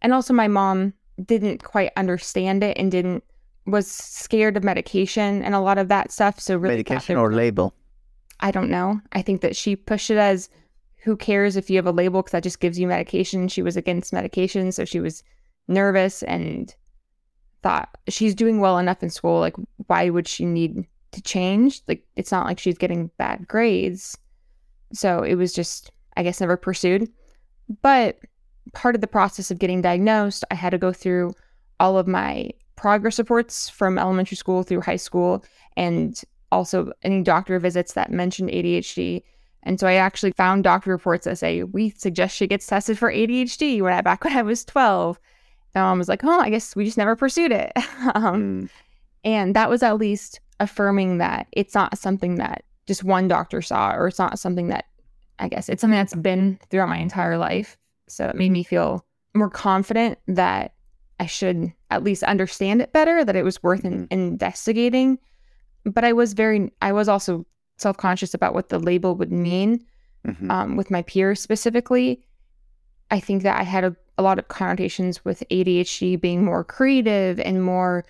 And 0.00 0.12
also, 0.12 0.32
my 0.32 0.48
mom 0.48 0.94
didn't 1.24 1.62
quite 1.62 1.92
understand 1.96 2.64
it 2.64 2.76
and 2.78 2.90
didn't 2.90 3.22
was 3.66 3.88
scared 3.88 4.56
of 4.56 4.64
medication 4.64 5.42
and 5.42 5.54
a 5.54 5.60
lot 5.60 5.78
of 5.78 5.88
that 5.88 6.10
stuff. 6.10 6.40
So 6.40 6.56
really, 6.56 6.76
medication 6.76 7.16
or 7.16 7.32
label? 7.32 7.74
I 8.40 8.50
don't 8.50 8.70
know. 8.70 9.00
I 9.12 9.22
think 9.22 9.40
that 9.42 9.54
she 9.54 9.76
pushed 9.76 10.10
it 10.10 10.18
as 10.18 10.48
who 10.96 11.16
cares 11.16 11.56
if 11.56 11.70
you 11.70 11.76
have 11.76 11.86
a 11.86 11.92
label 11.92 12.22
because 12.22 12.32
that 12.32 12.42
just 12.42 12.60
gives 12.60 12.78
you 12.78 12.86
medication. 12.86 13.48
She 13.48 13.62
was 13.62 13.76
against 13.76 14.12
medication, 14.12 14.72
so 14.72 14.84
she 14.84 15.00
was 15.00 15.22
nervous 15.68 16.22
and 16.24 16.74
thought 17.62 17.96
she's 18.08 18.34
doing 18.34 18.60
well 18.60 18.78
enough 18.78 19.02
in 19.02 19.10
school. 19.10 19.38
Like, 19.40 19.54
why 19.86 20.10
would 20.10 20.26
she 20.26 20.44
need 20.44 20.84
to 21.12 21.22
change? 21.22 21.82
Like, 21.88 22.04
it's 22.16 22.32
not 22.32 22.46
like 22.46 22.58
she's 22.58 22.78
getting 22.78 23.10
bad 23.18 23.46
grades. 23.48 24.16
So 24.92 25.22
it 25.22 25.36
was 25.36 25.52
just, 25.52 25.90
I 26.16 26.22
guess, 26.22 26.40
never 26.40 26.56
pursued. 26.56 27.10
But 27.80 28.18
part 28.72 28.94
of 28.94 29.00
the 29.00 29.06
process 29.06 29.50
of 29.50 29.58
getting 29.58 29.82
diagnosed, 29.82 30.44
I 30.50 30.54
had 30.54 30.70
to 30.70 30.78
go 30.78 30.92
through 30.92 31.32
all 31.80 31.98
of 31.98 32.06
my 32.06 32.50
progress 32.76 33.18
reports 33.18 33.68
from 33.68 33.98
elementary 33.98 34.36
school 34.36 34.62
through 34.62 34.80
high 34.80 34.96
school 34.96 35.44
and 35.76 36.20
also 36.50 36.92
any 37.02 37.22
doctor 37.22 37.58
visits 37.58 37.94
that 37.94 38.10
mentioned 38.10 38.50
ADHD. 38.50 39.22
And 39.64 39.78
so 39.78 39.86
I 39.86 39.94
actually 39.94 40.32
found 40.32 40.64
doctor 40.64 40.90
reports 40.90 41.24
that 41.24 41.38
say, 41.38 41.62
we 41.62 41.90
suggest 41.90 42.36
she 42.36 42.46
gets 42.46 42.66
tested 42.66 42.98
for 42.98 43.12
ADHD 43.12 43.80
when 43.80 43.92
I, 43.92 44.00
back 44.00 44.24
when 44.24 44.36
I 44.36 44.42
was 44.42 44.64
12. 44.64 45.18
My 45.74 45.80
mom 45.80 45.98
was 45.98 46.08
like, 46.08 46.24
oh, 46.24 46.40
I 46.40 46.50
guess 46.50 46.76
we 46.76 46.84
just 46.84 46.98
never 46.98 47.16
pursued 47.16 47.52
it. 47.52 47.72
um, 48.14 48.64
mm. 48.64 48.68
And 49.24 49.54
that 49.54 49.70
was 49.70 49.82
at 49.82 49.98
least 49.98 50.40
affirming 50.62 51.18
that 51.18 51.46
it's 51.52 51.74
not 51.74 51.98
something 51.98 52.36
that 52.36 52.64
just 52.86 53.04
one 53.04 53.28
doctor 53.28 53.60
saw, 53.60 53.92
or 53.94 54.08
it's 54.08 54.18
not 54.18 54.38
something 54.38 54.68
that 54.68 54.86
I 55.38 55.48
guess 55.48 55.68
it's 55.68 55.80
something 55.80 55.98
that's 55.98 56.14
been 56.14 56.58
throughout 56.70 56.88
my 56.88 56.98
entire 56.98 57.36
life. 57.36 57.76
So 58.08 58.26
it 58.26 58.36
made 58.36 58.52
me 58.52 58.62
feel 58.62 59.04
more 59.34 59.50
confident 59.50 60.18
that 60.28 60.74
I 61.18 61.26
should 61.26 61.72
at 61.90 62.04
least 62.04 62.22
understand 62.22 62.82
it 62.82 62.92
better, 62.92 63.24
that 63.24 63.36
it 63.36 63.44
was 63.44 63.62
worth 63.62 63.84
in- 63.84 64.08
investigating. 64.10 65.18
But 65.84 66.04
I 66.04 66.12
was 66.12 66.32
very, 66.32 66.72
I 66.80 66.92
was 66.92 67.08
also 67.08 67.46
self 67.78 67.96
conscious 67.96 68.34
about 68.34 68.54
what 68.54 68.68
the 68.68 68.78
label 68.78 69.14
would 69.16 69.32
mean 69.32 69.84
mm-hmm. 70.26 70.50
um, 70.50 70.76
with 70.76 70.90
my 70.90 71.02
peers 71.02 71.40
specifically. 71.40 72.22
I 73.10 73.20
think 73.20 73.42
that 73.42 73.58
I 73.58 73.62
had 73.62 73.84
a, 73.84 73.96
a, 74.16 74.22
lot 74.22 74.38
of 74.38 74.48
connotations 74.48 75.24
with 75.24 75.42
ADHD 75.50 76.20
being 76.20 76.44
more 76.44 76.64
creative 76.64 77.38
and 77.40 77.62
more, 77.62 78.04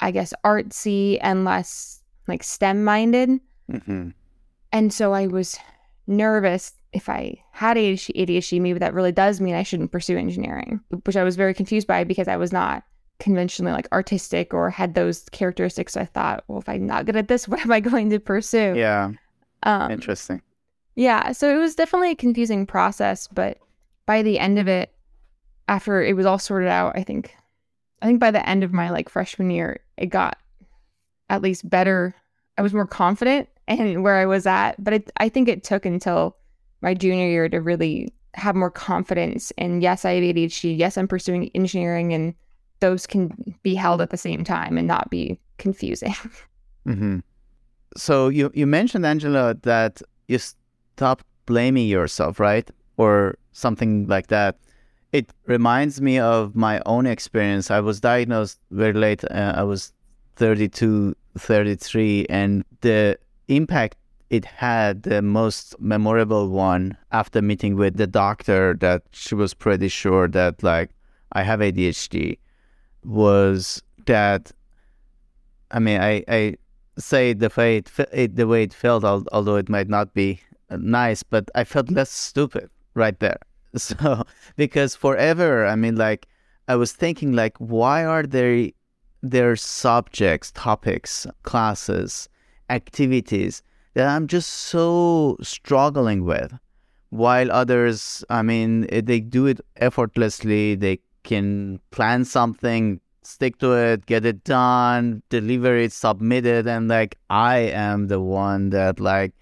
I 0.00 0.10
guess, 0.10 0.32
artsy 0.44 1.18
and 1.20 1.44
less 1.44 2.02
like 2.26 2.42
STEM 2.42 2.84
minded. 2.84 3.40
Mm-hmm. 3.70 4.10
And 4.72 4.92
so 4.92 5.12
I 5.12 5.26
was 5.26 5.58
nervous 6.06 6.72
if 6.92 7.08
I 7.08 7.40
had 7.52 7.76
ADHD, 7.76 8.60
maybe 8.60 8.78
that 8.78 8.94
really 8.94 9.12
does 9.12 9.40
mean 9.40 9.54
I 9.54 9.62
shouldn't 9.62 9.92
pursue 9.92 10.16
engineering, 10.16 10.80
which 11.04 11.16
I 11.16 11.22
was 11.22 11.36
very 11.36 11.54
confused 11.54 11.86
by 11.86 12.04
because 12.04 12.28
I 12.28 12.36
was 12.36 12.52
not 12.52 12.82
conventionally 13.20 13.72
like 13.72 13.86
artistic 13.92 14.52
or 14.52 14.70
had 14.70 14.94
those 14.94 15.28
characteristics. 15.30 15.92
So 15.92 16.00
I 16.00 16.06
thought, 16.06 16.42
well, 16.48 16.58
if 16.58 16.68
I'm 16.68 16.86
not 16.86 17.06
good 17.06 17.16
at 17.16 17.28
this, 17.28 17.46
what 17.48 17.60
am 17.60 17.72
I 17.72 17.80
going 17.80 18.10
to 18.10 18.18
pursue? 18.18 18.74
Yeah. 18.76 19.12
Um, 19.62 19.90
Interesting. 19.90 20.42
Yeah. 20.96 21.32
So 21.32 21.54
it 21.54 21.58
was 21.58 21.74
definitely 21.74 22.10
a 22.10 22.16
confusing 22.16 22.66
process, 22.66 23.28
but 23.28 23.58
by 24.06 24.22
the 24.22 24.38
end 24.38 24.58
of 24.58 24.66
it, 24.66 24.92
after 25.68 26.02
it 26.02 26.16
was 26.16 26.26
all 26.26 26.38
sorted 26.38 26.68
out, 26.68 26.96
I 26.96 27.04
think, 27.04 27.34
I 28.02 28.06
think 28.06 28.18
by 28.18 28.32
the 28.32 28.46
end 28.48 28.64
of 28.64 28.72
my 28.72 28.90
like 28.90 29.08
freshman 29.08 29.50
year, 29.50 29.80
it 30.00 30.06
got 30.06 30.38
at 31.28 31.42
least 31.42 31.68
better. 31.68 32.14
I 32.58 32.62
was 32.62 32.74
more 32.74 32.86
confident 32.86 33.48
and 33.68 34.02
where 34.02 34.16
I 34.16 34.26
was 34.26 34.46
at, 34.46 34.82
but 34.82 34.94
it, 34.94 35.10
I 35.18 35.28
think 35.28 35.48
it 35.48 35.62
took 35.62 35.86
until 35.86 36.36
my 36.82 36.94
junior 36.94 37.28
year 37.28 37.48
to 37.48 37.60
really 37.60 38.12
have 38.34 38.56
more 38.56 38.70
confidence. 38.70 39.52
And 39.58 39.82
yes, 39.82 40.04
I 40.04 40.14
have 40.14 40.24
ADHD. 40.24 40.76
Yes, 40.76 40.96
I'm 40.96 41.06
pursuing 41.06 41.50
engineering, 41.54 42.12
and 42.12 42.34
those 42.80 43.06
can 43.06 43.54
be 43.62 43.74
held 43.74 44.00
at 44.00 44.10
the 44.10 44.16
same 44.16 44.44
time 44.44 44.78
and 44.78 44.88
not 44.88 45.10
be 45.10 45.38
confusing. 45.58 46.14
Mm-hmm. 46.86 47.18
So 47.94 48.28
you 48.28 48.50
you 48.54 48.66
mentioned 48.66 49.04
Angela 49.04 49.54
that 49.64 50.00
you 50.28 50.38
stopped 50.38 51.26
blaming 51.44 51.86
yourself, 51.86 52.40
right, 52.40 52.68
or 52.96 53.36
something 53.52 54.06
like 54.06 54.28
that. 54.28 54.56
It 55.12 55.30
reminds 55.46 56.00
me 56.00 56.18
of 56.18 56.54
my 56.54 56.80
own 56.86 57.06
experience. 57.06 57.70
I 57.70 57.80
was 57.80 58.00
diagnosed 58.00 58.60
very 58.70 58.92
late. 58.92 59.24
Uh, 59.24 59.54
I 59.56 59.64
was 59.64 59.92
32, 60.36 61.16
33, 61.36 62.26
and 62.30 62.64
the 62.80 63.18
impact 63.48 63.96
it 64.30 64.44
had 64.44 65.02
the 65.02 65.20
most 65.20 65.74
memorable 65.80 66.48
one 66.48 66.96
after 67.10 67.42
meeting 67.42 67.76
with 67.76 67.96
the 67.96 68.06
doctor 68.06 68.76
that 68.78 69.02
she 69.10 69.34
was 69.34 69.52
pretty 69.52 69.88
sure 69.88 70.28
that 70.28 70.62
like 70.62 70.90
I 71.32 71.42
have 71.42 71.58
ADHD 71.58 72.38
was 73.04 73.82
that 74.06 74.52
I 75.72 75.80
mean 75.80 76.00
I 76.00 76.24
I 76.28 76.54
say 76.96 77.32
the 77.32 77.50
way 77.56 77.78
it, 77.78 77.90
it 78.12 78.36
the 78.36 78.46
way 78.46 78.62
it 78.62 78.72
felt 78.72 79.04
although 79.04 79.56
it 79.56 79.68
might 79.68 79.88
not 79.88 80.14
be 80.14 80.40
nice 80.70 81.24
but 81.24 81.50
I 81.56 81.64
felt 81.64 81.90
less 81.90 82.10
stupid 82.10 82.70
right 82.94 83.18
there 83.18 83.40
so 83.76 84.24
because 84.56 84.96
forever 84.96 85.66
I 85.66 85.76
mean 85.76 85.96
like 85.96 86.26
I 86.68 86.76
was 86.76 86.92
thinking 86.92 87.32
like 87.32 87.56
why 87.58 88.04
are 88.04 88.24
there 88.24 88.70
there 89.22 89.56
subjects 89.56 90.52
topics 90.52 91.26
classes 91.42 92.28
activities 92.70 93.62
that 93.94 94.08
I'm 94.08 94.26
just 94.26 94.50
so 94.50 95.36
struggling 95.42 96.24
with. 96.24 96.56
While 97.10 97.50
others, 97.50 98.24
I 98.30 98.42
mean, 98.42 98.86
eh, 98.90 99.02
they 99.04 99.20
do 99.20 99.46
it 99.46 99.60
effortlessly. 99.76 100.76
They 100.76 101.00
can 101.24 101.80
plan 101.90 102.24
something, 102.24 103.00
stick 103.22 103.58
to 103.58 103.72
it, 103.72 104.06
get 104.06 104.24
it 104.24 104.44
done, 104.44 105.22
deliver 105.28 105.76
it, 105.76 105.92
submit 105.92 106.46
it. 106.46 106.68
And 106.68 106.88
like, 106.88 107.18
I 107.28 107.58
am 107.58 108.06
the 108.06 108.20
one 108.20 108.70
that 108.70 109.00
like 109.00 109.34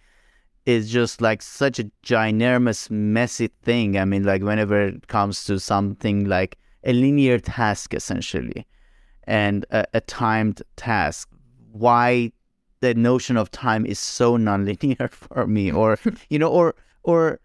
is 0.68 0.90
just 0.90 1.22
like 1.22 1.40
such 1.40 1.78
a 1.78 1.90
ginormous, 2.04 2.90
messy 2.90 3.48
thing. 3.62 3.98
I 3.98 4.04
mean, 4.04 4.24
like, 4.24 4.42
whenever 4.42 4.88
it 4.88 5.08
comes 5.08 5.44
to 5.44 5.58
something 5.58 6.26
like 6.26 6.58
a 6.84 6.92
linear 6.92 7.38
task, 7.38 7.94
essentially, 7.94 8.66
and 9.24 9.64
a, 9.70 9.86
a 9.94 10.02
timed 10.02 10.60
task, 10.76 11.30
why 11.72 12.32
the 12.80 12.94
notion 12.94 13.38
of 13.38 13.50
time 13.50 13.86
is 13.86 13.98
so 13.98 14.36
nonlinear 14.36 15.10
for 15.22 15.46
me 15.46 15.72
or 15.72 15.98
you 16.28 16.38
know 16.38 16.50
or 16.50 16.74
or 17.02 17.40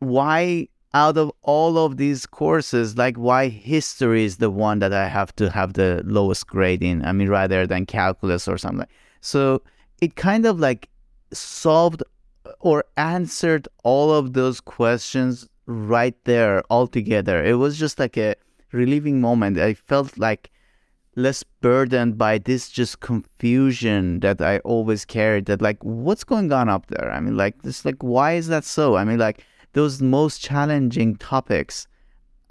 why 0.00 0.68
out 0.92 1.16
of 1.16 1.30
all 1.42 1.78
of 1.78 1.96
these 1.98 2.26
courses 2.26 2.98
like 2.98 3.16
why 3.16 3.48
history 3.48 4.24
is 4.24 4.36
the 4.36 4.50
one 4.50 4.80
that 4.80 4.92
i 4.92 5.08
have 5.08 5.34
to 5.34 5.48
have 5.48 5.74
the 5.74 6.02
lowest 6.04 6.46
grade 6.46 6.82
in 6.82 7.02
i 7.06 7.12
mean 7.12 7.28
rather 7.28 7.66
than 7.66 7.86
calculus 7.86 8.46
or 8.46 8.58
something 8.58 8.86
so 9.20 9.62
it 10.02 10.16
kind 10.16 10.44
of 10.44 10.60
like 10.60 10.90
solved 11.32 12.02
or 12.60 12.84
answered 12.96 13.66
all 13.84 14.12
of 14.12 14.32
those 14.32 14.60
questions 14.60 15.48
right 15.66 16.16
there 16.24 16.62
all 16.70 16.86
together 16.86 17.44
it 17.44 17.54
was 17.54 17.78
just 17.78 17.98
like 17.98 18.16
a 18.16 18.34
relieving 18.72 19.20
moment 19.20 19.58
i 19.58 19.74
felt 19.74 20.16
like 20.18 20.50
less 21.16 21.42
burdened 21.60 22.16
by 22.16 22.38
this 22.38 22.70
just 22.70 23.00
confusion 23.00 24.20
that 24.20 24.40
I 24.40 24.58
always 24.60 25.04
carried 25.04 25.46
that 25.46 25.60
like 25.60 25.82
what's 25.82 26.24
going 26.24 26.52
on 26.52 26.68
up 26.68 26.86
there? 26.86 27.10
I 27.10 27.20
mean 27.20 27.36
like 27.36 27.62
this 27.62 27.84
like 27.84 28.00
why 28.00 28.34
is 28.34 28.48
that 28.48 28.64
so? 28.64 28.96
I 28.96 29.04
mean 29.04 29.18
like 29.18 29.44
those 29.72 30.00
most 30.00 30.40
challenging 30.40 31.16
topics 31.16 31.86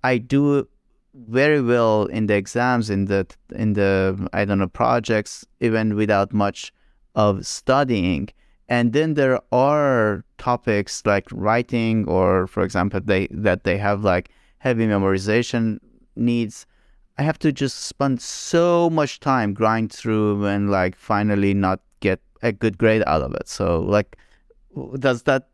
I 0.03 0.17
do 0.17 0.67
very 1.13 1.61
well 1.61 2.05
in 2.05 2.27
the 2.27 2.35
exams 2.35 2.89
in 2.89 3.05
the 3.05 3.27
in 3.55 3.73
the 3.73 4.27
I 4.33 4.45
don't 4.45 4.59
know 4.59 4.67
projects 4.67 5.45
even 5.59 5.95
without 5.95 6.33
much 6.33 6.73
of 7.15 7.45
studying. 7.45 8.29
And 8.69 8.93
then 8.93 9.15
there 9.15 9.41
are 9.51 10.23
topics 10.37 11.03
like 11.05 11.27
writing 11.31 12.07
or 12.07 12.47
for 12.47 12.63
example 12.63 13.01
they 13.03 13.27
that 13.31 13.65
they 13.65 13.77
have 13.77 14.03
like 14.05 14.29
heavy 14.59 14.85
memorization 14.87 15.79
needs 16.15 16.65
I 17.19 17.23
have 17.23 17.37
to 17.39 17.51
just 17.51 17.83
spend 17.83 18.21
so 18.21 18.89
much 18.89 19.19
time 19.19 19.53
grind 19.53 19.91
through 19.91 20.45
and 20.45 20.71
like 20.71 20.95
finally 20.95 21.53
not 21.53 21.81
get 21.99 22.21
a 22.41 22.53
good 22.53 22.77
grade 22.77 23.03
out 23.07 23.21
of 23.21 23.33
it. 23.33 23.49
So 23.49 23.81
like, 23.81 24.15
does 24.97 25.23
that 25.23 25.49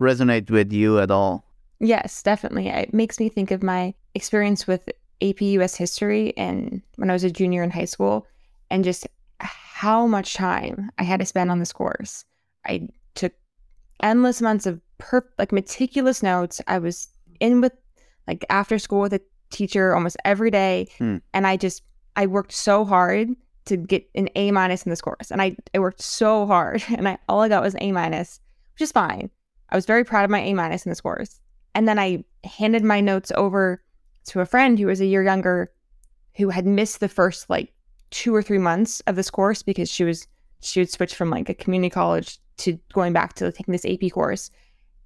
resonate 0.00 0.50
with 0.50 0.72
you 0.72 0.98
at 0.98 1.10
all? 1.10 1.44
Yes, 1.78 2.22
definitely. 2.22 2.68
It 2.68 2.94
makes 2.94 3.20
me 3.20 3.28
think 3.28 3.50
of 3.50 3.62
my 3.62 3.92
experience 4.14 4.66
with 4.66 4.88
AP 5.20 5.42
US 5.42 5.74
history 5.74 6.32
and 6.38 6.80
when 6.96 7.10
I 7.10 7.12
was 7.12 7.24
a 7.24 7.30
junior 7.30 7.62
in 7.62 7.70
high 7.70 7.84
school 7.84 8.26
and 8.70 8.82
just 8.82 9.06
how 9.40 10.06
much 10.06 10.32
time 10.32 10.90
I 10.96 11.02
had 11.02 11.20
to 11.20 11.26
spend 11.26 11.50
on 11.50 11.58
this 11.58 11.74
course. 11.74 12.24
I 12.66 12.88
took 13.14 13.32
endless 14.02 14.40
amounts 14.40 14.66
of 14.66 14.80
per- 14.98 15.28
like 15.38 15.52
meticulous 15.52 16.22
notes. 16.22 16.60
I 16.66 16.78
was 16.78 17.08
in 17.40 17.60
with 17.60 17.72
like 18.26 18.44
after 18.50 18.78
school 18.78 19.00
with 19.00 19.12
a 19.12 19.20
teacher 19.50 19.94
almost 19.94 20.16
every 20.24 20.50
day. 20.50 20.88
Hmm. 20.98 21.16
And 21.34 21.46
I 21.46 21.56
just, 21.56 21.82
I 22.16 22.26
worked 22.26 22.52
so 22.52 22.84
hard 22.84 23.28
to 23.66 23.76
get 23.76 24.08
an 24.14 24.28
A 24.36 24.50
minus 24.50 24.84
in 24.84 24.90
this 24.90 25.00
course. 25.00 25.30
And 25.30 25.42
I, 25.42 25.56
I 25.74 25.78
worked 25.78 26.02
so 26.02 26.46
hard 26.46 26.82
and 26.88 27.08
I 27.08 27.18
all 27.28 27.40
I 27.40 27.48
got 27.48 27.62
was 27.62 27.74
an 27.74 27.82
A 27.82 27.92
minus, 27.92 28.40
which 28.74 28.82
is 28.82 28.92
fine. 28.92 29.30
I 29.70 29.76
was 29.76 29.86
very 29.86 30.04
proud 30.04 30.24
of 30.24 30.30
my 30.30 30.40
A 30.40 30.54
minus 30.54 30.84
in 30.84 30.90
this 30.90 31.00
course. 31.00 31.40
And 31.74 31.86
then 31.86 31.98
I 31.98 32.24
handed 32.44 32.84
my 32.84 33.00
notes 33.00 33.30
over 33.36 33.82
to 34.26 34.40
a 34.40 34.46
friend 34.46 34.78
who 34.78 34.86
was 34.86 35.00
a 35.00 35.06
year 35.06 35.22
younger 35.22 35.72
who 36.36 36.50
had 36.50 36.66
missed 36.66 37.00
the 37.00 37.08
first 37.08 37.48
like 37.50 37.72
two 38.10 38.34
or 38.34 38.42
three 38.42 38.58
months 38.58 39.00
of 39.06 39.16
this 39.16 39.30
course 39.30 39.62
because 39.62 39.90
she 39.90 40.04
was 40.04 40.26
she 40.60 40.80
would 40.80 40.90
switch 40.90 41.14
from 41.14 41.30
like 41.30 41.48
a 41.48 41.54
community 41.54 41.90
college 41.90 42.38
to 42.60 42.78
going 42.92 43.12
back 43.12 43.34
to 43.34 43.52
taking 43.52 43.72
this 43.72 43.84
AP 43.84 44.10
course. 44.12 44.50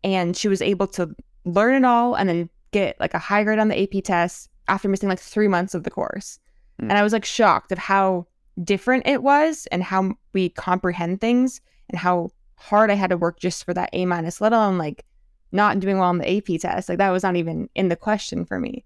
And 0.02 0.36
she 0.36 0.48
was 0.48 0.62
able 0.62 0.86
to 0.88 1.14
learn 1.44 1.74
it 1.74 1.86
all 1.86 2.14
and 2.14 2.28
then 2.28 2.50
get 2.72 2.98
like 3.00 3.14
a 3.14 3.18
high 3.18 3.44
grade 3.44 3.58
on 3.58 3.68
the 3.68 3.82
AP 3.82 4.04
test 4.04 4.48
after 4.68 4.88
missing 4.88 5.08
like 5.08 5.20
three 5.20 5.48
months 5.48 5.74
of 5.74 5.84
the 5.84 5.90
course. 5.90 6.38
Mm. 6.80 6.90
And 6.90 6.92
I 6.92 7.02
was 7.02 7.12
like 7.12 7.24
shocked 7.24 7.72
of 7.72 7.78
how 7.78 8.26
different 8.62 9.06
it 9.06 9.22
was 9.22 9.66
and 9.72 9.82
how 9.82 10.12
we 10.32 10.48
comprehend 10.48 11.20
things 11.20 11.60
and 11.88 11.98
how 11.98 12.30
hard 12.56 12.90
I 12.90 12.94
had 12.94 13.10
to 13.10 13.16
work 13.16 13.40
just 13.40 13.64
for 13.64 13.74
that 13.74 13.90
A 13.92 14.06
minus, 14.06 14.40
let 14.40 14.52
alone 14.52 14.78
like 14.78 15.04
not 15.52 15.78
doing 15.80 15.98
well 15.98 16.08
on 16.08 16.18
the 16.18 16.36
AP 16.36 16.60
test. 16.60 16.88
Like 16.88 16.98
that 16.98 17.10
was 17.10 17.22
not 17.22 17.36
even 17.36 17.68
in 17.74 17.88
the 17.88 17.96
question 17.96 18.44
for 18.44 18.58
me. 18.58 18.84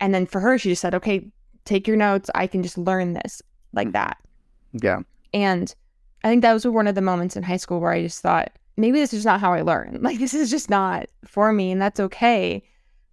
And 0.00 0.14
then 0.14 0.26
for 0.26 0.40
her, 0.40 0.58
she 0.58 0.70
just 0.70 0.82
said, 0.82 0.94
okay, 0.94 1.30
take 1.64 1.86
your 1.86 1.96
notes. 1.96 2.30
I 2.34 2.46
can 2.46 2.62
just 2.62 2.76
learn 2.76 3.12
this 3.12 3.42
like 3.72 3.88
mm. 3.88 3.92
that. 3.92 4.18
Yeah. 4.72 5.00
And 5.32 5.74
I 6.24 6.28
think 6.28 6.42
that 6.42 6.54
was 6.54 6.66
one 6.66 6.86
of 6.86 6.94
the 6.94 7.02
moments 7.02 7.36
in 7.36 7.42
high 7.42 7.58
school 7.58 7.80
where 7.80 7.92
I 7.92 8.02
just 8.02 8.22
thought, 8.22 8.50
maybe 8.76 8.98
this 8.98 9.12
is 9.12 9.24
not 9.24 9.40
how 9.40 9.52
I 9.52 9.60
learn. 9.60 9.98
Like 10.02 10.18
this 10.18 10.34
is 10.34 10.50
just 10.50 10.70
not 10.70 11.06
for 11.24 11.52
me, 11.52 11.70
and 11.70 11.80
that's 11.80 12.00
okay. 12.00 12.62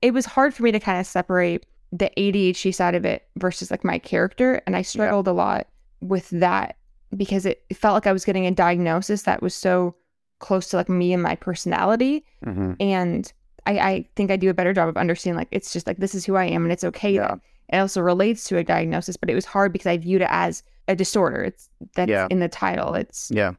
It 0.02 0.14
was 0.14 0.26
hard 0.26 0.54
for 0.54 0.64
me 0.64 0.72
to 0.72 0.80
kind 0.80 1.00
of 1.00 1.06
separate 1.06 1.66
the 1.92 2.10
ADHD 2.18 2.74
side 2.74 2.96
of 2.96 3.06
it 3.06 3.28
versus 3.36 3.70
like 3.70 3.84
my 3.84 4.00
character. 4.00 4.62
And 4.66 4.76
I 4.76 4.82
struggled 4.82 5.28
a 5.28 5.34
lot 5.34 5.68
with 6.00 6.30
that 6.30 6.78
because 7.16 7.46
it, 7.46 7.64
it, 7.70 7.76
felt 7.76 7.94
like 7.94 8.08
I 8.08 8.14
was 8.14 8.26
getting 8.26 8.48
a 8.48 8.52
diagnosis 8.52 9.24
that 9.24 9.42
was 9.42 9.54
so 9.54 9.94
close 10.40 10.70
to 10.70 10.78
like 10.78 10.90
me 10.90 11.14
and 11.14 11.22
my 11.22 11.36
personality. 11.36 12.26
Mm-hmm. 12.46 12.74
And 12.80 13.32
I, 13.66 13.80
I, 13.80 14.10
think 14.16 14.32
I 14.32 14.38
do 14.38 14.50
a 14.50 14.54
better 14.54 14.74
job 14.74 14.88
of 14.88 14.98
understanding 14.98 15.38
like 15.38 15.50
it's 15.52 15.74
just 15.74 15.86
like 15.86 15.98
this 15.98 16.16
is 16.16 16.26
who 16.26 16.36
I 16.36 16.46
am 16.46 16.64
and 16.64 16.72
it's 16.72 16.86
okay. 16.86 17.14
Yeah. 17.14 17.36
It 17.70 17.78
also 17.78 18.02
relates 18.02 18.46
to 18.46 18.58
a 18.58 18.64
diagnosis, 18.64 19.18
but 19.18 19.30
it 19.30 19.36
was 19.36 19.46
hard 19.46 19.74
because 19.74 19.88
I 19.88 19.98
viewed 19.98 20.22
it 20.22 20.30
as 20.32 20.64
a 20.92 20.96
disorder. 20.96 21.44
It's 21.44 21.70
that's 21.96 22.10
yeah. 22.10 22.28
in 22.30 22.40
the 22.40 22.50
title. 22.50 22.94
It's 22.94 23.32
yeah. 23.34 23.54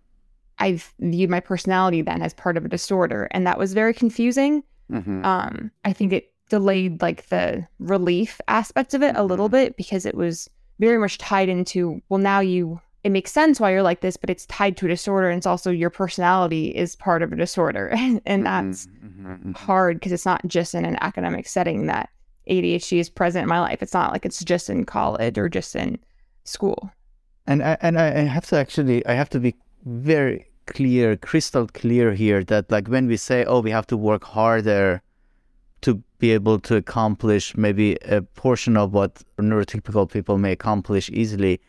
I've 0.59 0.95
viewed 1.01 1.31
my 1.31 1.41
personality 1.41 2.03
then 2.03 2.23
as 2.23 2.35
part 2.35 2.57
of 2.57 2.65
a 2.65 2.69
disorder, 2.69 3.29
and 3.33 3.47
that 3.47 3.59
was 3.59 3.73
very 3.73 3.95
confusing. 3.95 4.63
Mm-hmm. 4.91 5.25
Um, 5.25 5.71
I 5.85 5.93
think 5.93 6.13
it 6.13 6.33
delayed 6.53 7.01
like 7.01 7.27
the 7.29 7.67
relief 7.79 8.39
aspect 8.47 8.93
of 8.93 9.03
it 9.03 9.17
a 9.17 9.23
little 9.23 9.47
mm-hmm. 9.47 9.65
bit 9.65 9.77
because 9.79 10.05
it 10.05 10.15
was 10.15 10.51
very 10.79 10.99
much 10.99 11.17
tied 11.17 11.49
into 11.49 12.03
well 12.11 12.19
now 12.19 12.41
you 12.41 12.79
it 13.05 13.09
makes 13.09 13.33
sense 13.33 13.59
why 13.59 13.73
you're 13.73 13.83
like 13.83 14.03
this 14.03 14.19
but 14.19 14.29
it's 14.29 14.45
tied 14.47 14.77
to 14.77 14.85
a 14.85 14.89
disorder 14.91 15.31
and 15.31 15.39
it's 15.39 15.47
also 15.47 15.71
your 15.71 15.89
personality 15.89 16.69
is 16.69 16.95
part 16.95 17.23
of 17.23 17.33
a 17.33 17.37
disorder 17.37 17.89
and 17.97 18.21
mm-hmm. 18.23 18.43
that's 18.43 18.87
mm-hmm. 18.87 19.33
mm-hmm. 19.33 19.53
hard 19.53 19.97
because 19.97 20.13
it's 20.13 20.27
not 20.27 20.47
just 20.47 20.75
in 20.75 20.85
an 20.85 20.99
academic 21.01 21.49
setting 21.49 21.87
that 21.87 22.11
ADHD 22.51 22.99
is 22.99 23.09
present 23.09 23.45
in 23.45 23.49
my 23.49 23.61
life 23.61 23.83
it's 23.83 23.95
not 23.95 24.13
like 24.13 24.27
it's 24.27 24.45
just 24.45 24.69
in 24.69 24.85
college 24.85 25.39
or 25.39 25.49
just 25.49 25.75
in 25.75 25.99
school 26.45 26.91
and 27.47 27.63
I, 27.63 27.77
and 27.81 27.99
I 27.99 28.21
have 28.21 28.47
to 28.47 28.57
actually 28.57 29.05
I 29.07 29.15
have 29.15 29.31
to 29.31 29.41
be 29.41 29.55
very 29.85 30.47
clear 30.67 31.17
crystal 31.17 31.67
clear 31.67 32.13
here 32.13 32.45
that 32.45 32.71
like 32.71 32.89
when 32.89 33.07
we 33.07 33.17
say 33.17 33.45
oh 33.45 33.61
we 33.61 33.71
have 33.71 33.87
to 33.89 33.97
work 33.97 34.25
harder 34.25 35.03
to 35.81 36.01
be 36.19 36.31
able 36.31 36.61
to 36.61 36.77
accomplish 36.77 37.57
maybe 37.57 37.97
a 38.05 38.23
portion 38.23 38.77
of 38.77 38.93
what 38.93 39.23
neurotypical 39.39 40.09
people 40.09 40.39
may 40.39 40.53
accomplish 40.53 41.11
easily 41.11 41.61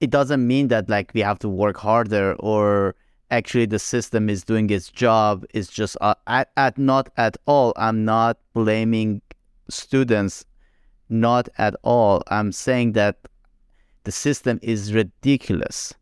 it 0.00 0.10
doesn't 0.10 0.46
mean 0.46 0.68
that 0.68 0.88
like 0.88 1.12
we 1.14 1.20
have 1.20 1.38
to 1.38 1.48
work 1.48 1.76
harder 1.76 2.34
or 2.40 2.96
actually 3.30 3.66
the 3.66 3.78
system 3.78 4.28
is 4.28 4.44
doing 4.44 4.70
its 4.70 4.90
job. 4.90 5.44
It's 5.52 5.68
just 5.68 5.96
uh, 6.00 6.14
at, 6.26 6.50
at 6.56 6.78
not 6.78 7.10
at 7.16 7.36
all. 7.46 7.72
I'm 7.76 8.04
not 8.04 8.38
blaming 8.52 9.22
students. 9.68 10.44
Not 11.08 11.48
at 11.58 11.74
all. 11.82 12.22
I'm 12.28 12.50
saying 12.50 12.92
that 12.92 13.16
the 14.04 14.12
system 14.12 14.58
is 14.62 14.94
ridiculous 14.94 15.94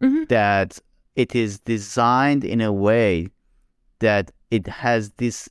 mm-hmm. 0.00 0.24
that 0.28 0.78
it 1.16 1.34
is 1.34 1.60
designed 1.60 2.44
in 2.44 2.60
a 2.60 2.72
way 2.72 3.28
that 4.00 4.30
it 4.50 4.66
has 4.66 5.12
these 5.18 5.48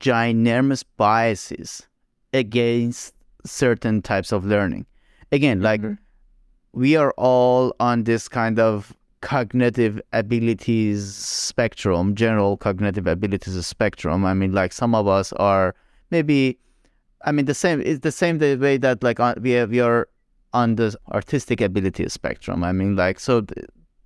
ginormous 0.00 0.84
biases 0.96 1.86
against 2.32 3.14
certain 3.44 4.00
types 4.00 4.32
of 4.32 4.44
learning. 4.44 4.86
Again, 5.32 5.60
like 5.60 5.82
mm-hmm. 5.82 5.94
we 6.72 6.96
are 6.96 7.12
all 7.16 7.74
on 7.80 8.04
this 8.04 8.28
kind 8.28 8.58
of 8.58 8.94
cognitive 9.20 10.00
abilities 10.12 11.14
spectrum, 11.14 12.14
general 12.14 12.56
cognitive 12.56 13.06
abilities 13.06 13.66
spectrum. 13.66 14.24
I 14.24 14.34
mean, 14.34 14.52
like 14.52 14.72
some 14.72 14.94
of 14.94 15.06
us 15.06 15.32
are 15.34 15.74
maybe, 16.10 16.58
I 17.24 17.32
mean, 17.32 17.44
the 17.44 17.54
same. 17.54 17.80
It's 17.80 18.00
the 18.00 18.12
same 18.12 18.38
the 18.38 18.56
way 18.56 18.76
that 18.78 19.02
like 19.02 19.20
uh, 19.20 19.34
we 19.40 19.62
we 19.66 19.80
are 19.80 20.08
on 20.52 20.76
the 20.76 20.96
artistic 21.12 21.60
ability 21.60 22.08
spectrum. 22.08 22.64
I 22.64 22.72
mean, 22.72 22.96
like 22.96 23.20
so, 23.20 23.46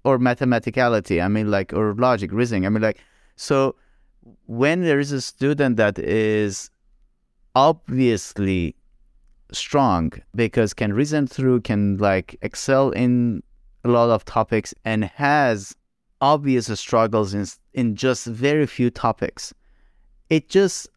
or 0.04 0.18
mathematicality. 0.18 1.22
I 1.22 1.28
mean, 1.28 1.50
like 1.50 1.72
or 1.72 1.94
logic, 1.94 2.32
reasoning. 2.32 2.66
I 2.66 2.68
mean, 2.68 2.82
like 2.82 2.98
so 3.36 3.74
when 4.46 4.82
there 4.82 4.98
is 4.98 5.12
a 5.12 5.20
student 5.20 5.76
that 5.76 5.98
is 5.98 6.70
obviously 7.54 8.74
strong 9.52 10.12
because 10.34 10.74
can 10.74 10.92
reason 10.92 11.26
through 11.26 11.60
can 11.60 11.96
like 11.98 12.36
excel 12.42 12.90
in 12.90 13.42
a 13.84 13.88
lot 13.88 14.10
of 14.10 14.24
topics 14.24 14.74
and 14.84 15.04
has 15.04 15.76
obvious 16.20 16.66
struggles 16.78 17.34
in 17.34 17.46
in 17.74 17.94
just 17.94 18.26
very 18.26 18.66
few 18.66 18.90
topics 18.90 19.54
it 20.30 20.48
just 20.48 20.88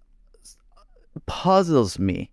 puzzles 1.25 1.99
me 1.99 2.31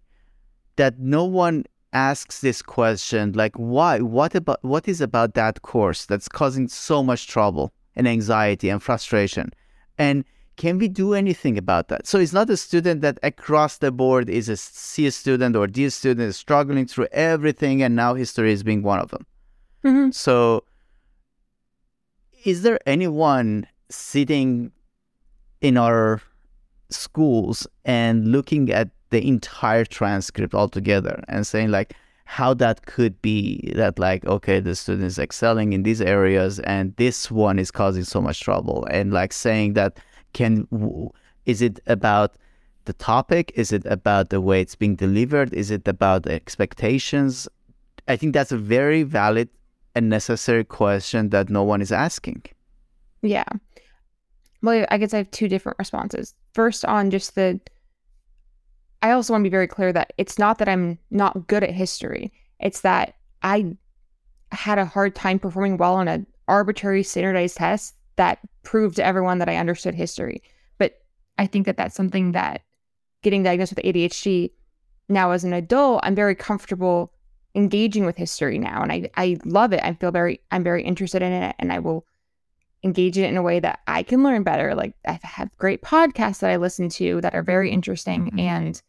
that 0.76 0.98
no 0.98 1.24
one 1.24 1.64
asks 1.94 2.40
this 2.40 2.60
question 2.60 3.32
like 3.32 3.54
why 3.54 4.00
what 4.00 4.34
about 4.34 4.62
what 4.62 4.88
is 4.88 5.00
about 5.00 5.34
that 5.34 5.62
course 5.62 6.04
that's 6.06 6.28
causing 6.28 6.68
so 6.68 7.02
much 7.02 7.28
trouble 7.28 7.72
and 7.96 8.06
anxiety 8.08 8.68
and 8.68 8.82
frustration 8.82 9.50
and 9.96 10.24
can 10.56 10.78
we 10.78 10.88
do 10.88 11.14
anything 11.14 11.58
about 11.58 11.88
that? 11.88 12.06
So 12.06 12.18
it's 12.18 12.32
not 12.32 12.48
a 12.48 12.56
student 12.56 13.00
that 13.00 13.18
across 13.22 13.78
the 13.78 13.90
board 13.90 14.28
is 14.28 14.48
a 14.48 14.56
C 14.56 15.10
student 15.10 15.56
or 15.56 15.66
D 15.66 15.88
student 15.90 16.28
is 16.28 16.36
struggling 16.36 16.86
through 16.86 17.08
everything, 17.12 17.82
and 17.82 17.96
now 17.96 18.14
history 18.14 18.52
is 18.52 18.62
being 18.62 18.82
one 18.82 19.00
of 19.00 19.10
them. 19.10 19.26
Mm-hmm. 19.84 20.10
So, 20.12 20.64
is 22.44 22.62
there 22.62 22.78
anyone 22.86 23.66
sitting 23.88 24.70
in 25.60 25.76
our 25.76 26.22
schools 26.90 27.66
and 27.84 28.28
looking 28.28 28.70
at 28.70 28.90
the 29.14 29.28
entire 29.28 29.84
transcript 29.84 30.56
altogether 30.56 31.22
and 31.28 31.46
saying 31.46 31.70
like 31.70 31.94
how 32.24 32.52
that 32.52 32.84
could 32.86 33.22
be 33.22 33.72
that 33.76 33.96
like 33.96 34.26
okay 34.26 34.58
the 34.58 34.74
student 34.74 35.06
is 35.06 35.20
excelling 35.20 35.72
in 35.72 35.84
these 35.84 36.00
areas 36.00 36.58
and 36.60 36.96
this 36.96 37.30
one 37.30 37.60
is 37.60 37.70
causing 37.70 38.02
so 38.02 38.20
much 38.20 38.40
trouble. 38.40 38.84
And 38.90 39.12
like 39.12 39.32
saying 39.32 39.74
that 39.74 40.00
can 40.32 40.66
is 41.46 41.62
it 41.62 41.78
about 41.86 42.34
the 42.86 42.92
topic? 42.94 43.52
Is 43.54 43.70
it 43.70 43.86
about 43.86 44.30
the 44.30 44.40
way 44.40 44.60
it's 44.60 44.74
being 44.74 44.96
delivered? 44.96 45.54
Is 45.54 45.70
it 45.70 45.86
about 45.86 46.24
the 46.24 46.32
expectations? 46.32 47.46
I 48.08 48.16
think 48.16 48.34
that's 48.34 48.50
a 48.50 48.58
very 48.58 49.04
valid 49.04 49.48
and 49.94 50.10
necessary 50.10 50.64
question 50.64 51.28
that 51.28 51.50
no 51.50 51.62
one 51.62 51.80
is 51.80 51.92
asking. 51.92 52.42
Yeah. 53.22 53.44
Well 54.60 54.84
i 54.90 54.98
guess 54.98 55.14
i 55.14 55.18
have 55.18 55.30
two 55.30 55.46
different 55.46 55.78
responses. 55.78 56.34
First 56.52 56.84
on 56.84 57.12
just 57.12 57.36
the 57.36 57.60
i 59.04 59.12
also 59.12 59.32
want 59.32 59.42
to 59.42 59.48
be 59.48 59.52
very 59.52 59.68
clear 59.68 59.92
that 59.92 60.12
it's 60.18 60.38
not 60.38 60.58
that 60.58 60.68
i'm 60.68 60.98
not 61.10 61.46
good 61.46 61.62
at 61.62 61.70
history 61.70 62.32
it's 62.58 62.80
that 62.80 63.14
i 63.42 63.76
had 64.50 64.78
a 64.78 64.84
hard 64.84 65.14
time 65.14 65.38
performing 65.38 65.76
well 65.76 65.94
on 65.94 66.08
an 66.08 66.26
arbitrary 66.48 67.02
standardized 67.02 67.56
test 67.56 67.94
that 68.16 68.38
proved 68.62 68.96
to 68.96 69.04
everyone 69.04 69.38
that 69.38 69.48
I 69.48 69.56
understood 69.56 69.94
history. 69.94 70.42
But 70.78 71.02
I 71.38 71.46
think 71.46 71.66
that 71.66 71.76
that's 71.76 71.96
something 71.96 72.32
that 72.32 72.62
getting 73.22 73.42
diagnosed 73.42 73.74
with 73.74 73.84
ADHD 73.84 74.50
now 75.08 75.32
as 75.32 75.44
an 75.44 75.52
adult, 75.52 76.00
I'm 76.02 76.14
very 76.14 76.34
comfortable 76.34 77.12
engaging 77.54 78.06
with 78.06 78.16
history 78.16 78.58
now. 78.58 78.82
And 78.82 78.90
I, 78.90 79.10
I 79.16 79.36
love 79.44 79.72
it. 79.72 79.80
I 79.82 79.94
feel 79.94 80.10
very, 80.10 80.40
I'm 80.50 80.64
very 80.64 80.82
interested 80.82 81.22
in 81.22 81.32
it 81.32 81.54
and 81.58 81.72
I 81.72 81.78
will 81.78 82.06
engage 82.82 83.16
it 83.16 83.24
in 83.24 83.36
a 83.36 83.42
way 83.42 83.60
that 83.60 83.80
I 83.86 84.02
can 84.02 84.22
learn 84.22 84.42
better. 84.42 84.74
Like 84.74 84.94
I 85.06 85.18
have 85.22 85.56
great 85.56 85.82
podcasts 85.82 86.40
that 86.40 86.50
I 86.50 86.56
listen 86.56 86.88
to 86.90 87.20
that 87.20 87.34
are 87.34 87.42
very 87.42 87.70
interesting. 87.70 88.26
Mm-hmm. 88.26 88.38
And 88.40 88.82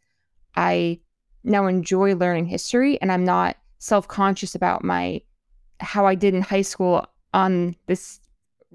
I 0.55 0.99
now 1.43 1.67
enjoy 1.67 2.15
learning 2.15 2.45
history 2.45 2.99
and 3.01 3.11
I'm 3.11 3.23
not 3.23 3.57
self-conscious 3.79 4.55
about 4.55 4.83
my 4.83 5.21
how 5.79 6.05
I 6.05 6.15
did 6.15 6.33
in 6.33 6.41
high 6.41 6.61
school 6.61 7.05
on 7.33 7.75
this 7.87 8.19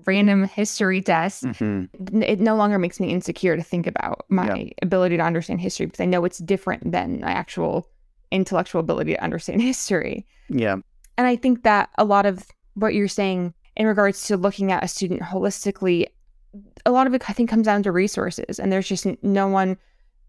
random 0.06 0.44
history 0.44 1.00
test, 1.00 1.44
mm-hmm. 1.44 2.22
it 2.22 2.40
no 2.40 2.56
longer 2.56 2.78
makes 2.78 3.00
me 3.00 3.10
insecure 3.10 3.56
to 3.56 3.62
think 3.62 3.86
about 3.86 4.24
my 4.28 4.70
ability 4.82 5.16
to 5.16 5.22
understand 5.22 5.60
history 5.60 5.86
because 5.86 6.00
I 6.00 6.06
know 6.06 6.24
it's 6.24 6.38
different 6.38 6.90
than 6.92 7.20
my 7.20 7.30
actual 7.30 7.88
intellectual 8.30 8.80
ability 8.80 9.14
to 9.14 9.22
understand 9.22 9.62
history. 9.62 10.26
Yeah. 10.48 10.76
And 11.18 11.26
I 11.26 11.36
think 11.36 11.62
that 11.64 11.90
a 11.98 12.04
lot 12.04 12.26
of 12.26 12.46
what 12.74 12.94
you're 12.94 13.08
saying 13.08 13.54
in 13.76 13.86
regards 13.86 14.26
to 14.26 14.36
looking 14.36 14.72
at 14.72 14.84
a 14.84 14.88
student 14.88 15.22
holistically, 15.22 16.06
a 16.86 16.90
lot 16.90 17.06
of 17.06 17.14
it 17.14 17.28
I 17.28 17.32
think 17.32 17.50
comes 17.50 17.66
down 17.66 17.82
to 17.84 17.92
resources. 17.92 18.58
And 18.58 18.72
there's 18.72 18.88
just 18.88 19.06
no 19.22 19.48
one 19.48 19.76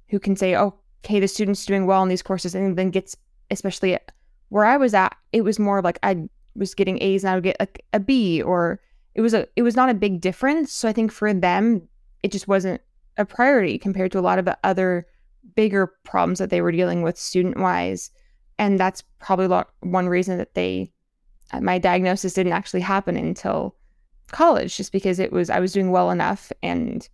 who 0.10 0.20
can 0.20 0.36
say, 0.36 0.56
oh, 0.56 0.76
okay, 1.04 1.20
the 1.20 1.28
student's 1.28 1.66
doing 1.66 1.86
well 1.86 2.04
in 2.04 2.10
these 2.10 2.22
courses 2.22 2.56
and 2.56 2.78
then 2.78 2.91
gets, 2.91 3.16
especially 3.49 3.97
where 4.49 4.66
I 4.66 4.78
was 4.78 4.93
at, 4.93 5.16
it 5.32 5.41
was 5.41 5.60
more 5.60 5.82
like 5.82 5.99
I 6.04 6.28
was 6.56 6.76
getting 6.76 7.02
A's 7.02 7.24
and 7.24 7.32
I 7.32 7.36
would 7.36 7.43
get 7.43 7.58
a, 7.60 7.68
a 7.93 7.99
B 7.99 8.41
or 8.41 8.80
it 9.16 9.22
was 9.22 9.34
a 9.34 9.47
it 9.56 9.64
was 9.64 9.76
not 9.76 9.89
a 9.89 9.93
big 9.93 10.22
difference. 10.22 10.72
So 10.72 10.88
I 10.88 10.93
think 10.93 11.12
for 11.12 11.34
them, 11.34 11.88
it 12.24 12.32
just 12.32 12.47
wasn't 12.47 12.82
a 13.18 13.26
priority 13.26 13.78
compared 13.78 14.12
to 14.12 14.20
a 14.20 14.22
lot 14.22 14.39
of 14.39 14.45
the 14.45 14.58
other 14.64 15.08
bigger 15.56 15.88
problems 16.04 16.39
that 16.39 16.49
they 16.49 16.62
were 16.62 16.72
dealing 16.72 17.02
with 17.02 17.18
student 17.18 17.58
wise. 17.58 18.12
And 18.58 18.80
that's 18.80 19.04
probably 19.20 19.47
lot, 19.47 19.70
one 19.80 20.08
reason 20.08 20.38
that 20.38 20.54
they 20.54 20.91
uh, 21.52 21.62
my 21.62 21.78
diagnosis 21.78 22.34
didn't 22.34 22.54
actually 22.54 22.82
happen 22.82 23.18
until 23.18 23.76
college, 24.32 24.78
just 24.78 24.91
because 24.91 25.20
it 25.20 25.32
was 25.32 25.49
I 25.49 25.60
was 25.60 25.74
doing 25.74 25.91
well 25.91 26.12
enough 26.12 26.52
and 26.62 27.08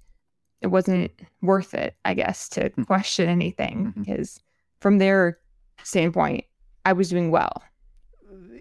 it 0.62 0.68
wasn't 0.68 1.12
worth 1.42 1.74
it, 1.74 1.96
I 2.06 2.14
guess, 2.14 2.50
to 2.50 2.70
hmm. 2.70 2.84
question 2.84 3.30
anything 3.30 3.88
mm-hmm. 3.88 4.02
because 4.02 4.40
from 4.80 4.98
their 4.98 5.40
standpoint, 5.84 6.46
I 6.86 6.94
was 6.94 7.10
doing 7.10 7.32
well. 7.32 7.62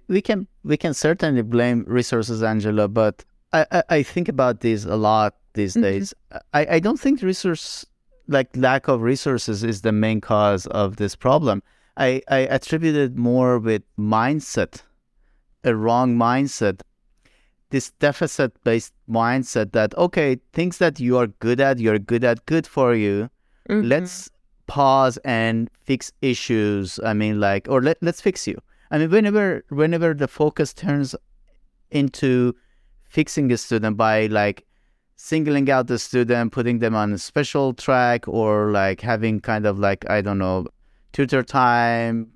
We 0.09 0.20
can 0.22 0.47
we 0.62 0.76
can 0.76 0.94
certainly 0.94 1.42
blame 1.42 1.84
resources, 1.86 2.42
Angela, 2.42 2.86
but 2.88 3.24
I, 3.53 3.66
I, 3.72 3.82
I 3.88 4.03
think 4.03 4.28
about 4.28 4.61
this 4.61 4.84
a 4.84 4.97
lot 4.97 5.34
these 5.55 5.72
mm-hmm. 5.72 5.82
days. 5.82 6.14
I, 6.53 6.66
I 6.76 6.80
don't 6.80 7.01
think 7.01 7.22
resource 7.22 7.84
like 8.28 8.57
lack 8.57 8.88
of 8.88 9.03
resources 9.03 9.62
is 9.64 9.82
the 9.82 9.92
main 9.92 10.20
cause 10.20 10.66
of 10.68 10.97
this 10.97 11.16
problem. 11.16 11.62
I, 11.97 12.22
I 12.28 12.38
attribute 12.38 12.97
it 12.97 13.16
more 13.16 13.59
with 13.59 13.82
mindset, 13.99 14.82
a 15.64 15.74
wrong 15.74 16.16
mindset 16.16 16.80
this 17.71 17.91
deficit 17.99 18.53
based 18.64 18.93
mindset 19.09 19.73
that 19.73 19.97
okay 19.97 20.37
things 20.53 20.79
that 20.79 21.01
you 21.01 21.17
are 21.17 21.27
good 21.27 21.61
at 21.61 21.79
you're 21.79 21.99
good 21.99 22.25
at 22.25 22.45
good 22.47 22.67
for 22.67 22.95
you 22.95 23.29
mm-hmm. 23.69 23.87
let's 23.87 24.31
pause 24.67 25.17
and 25.25 25.71
fix 25.85 26.12
issues 26.23 27.01
i 27.05 27.12
mean 27.12 27.41
like 27.41 27.67
or 27.69 27.81
let, 27.83 27.97
let's 28.03 28.21
fix 28.21 28.47
you 28.47 28.57
i 28.91 28.99
mean 28.99 29.11
whenever 29.11 29.64
whenever 29.71 30.14
the 30.14 30.29
focus 30.29 30.73
turns 30.73 31.14
into 31.91 32.55
fixing 33.09 33.51
a 33.53 33.57
student 33.57 33.97
by 33.97 34.27
like 34.27 34.64
singling 35.17 35.71
out 35.71 35.87
the 35.87 35.99
student 35.99 36.53
putting 36.53 36.79
them 36.79 36.95
on 36.95 37.12
a 37.12 37.19
special 37.19 37.73
track 37.73 38.29
or 38.29 38.71
like 38.71 39.01
having 39.01 39.41
kind 39.41 39.67
of 39.67 39.79
like 39.79 40.09
i 40.11 40.21
don't 40.21 40.39
know 40.39 40.67
tutor 41.12 41.43
time 41.43 42.31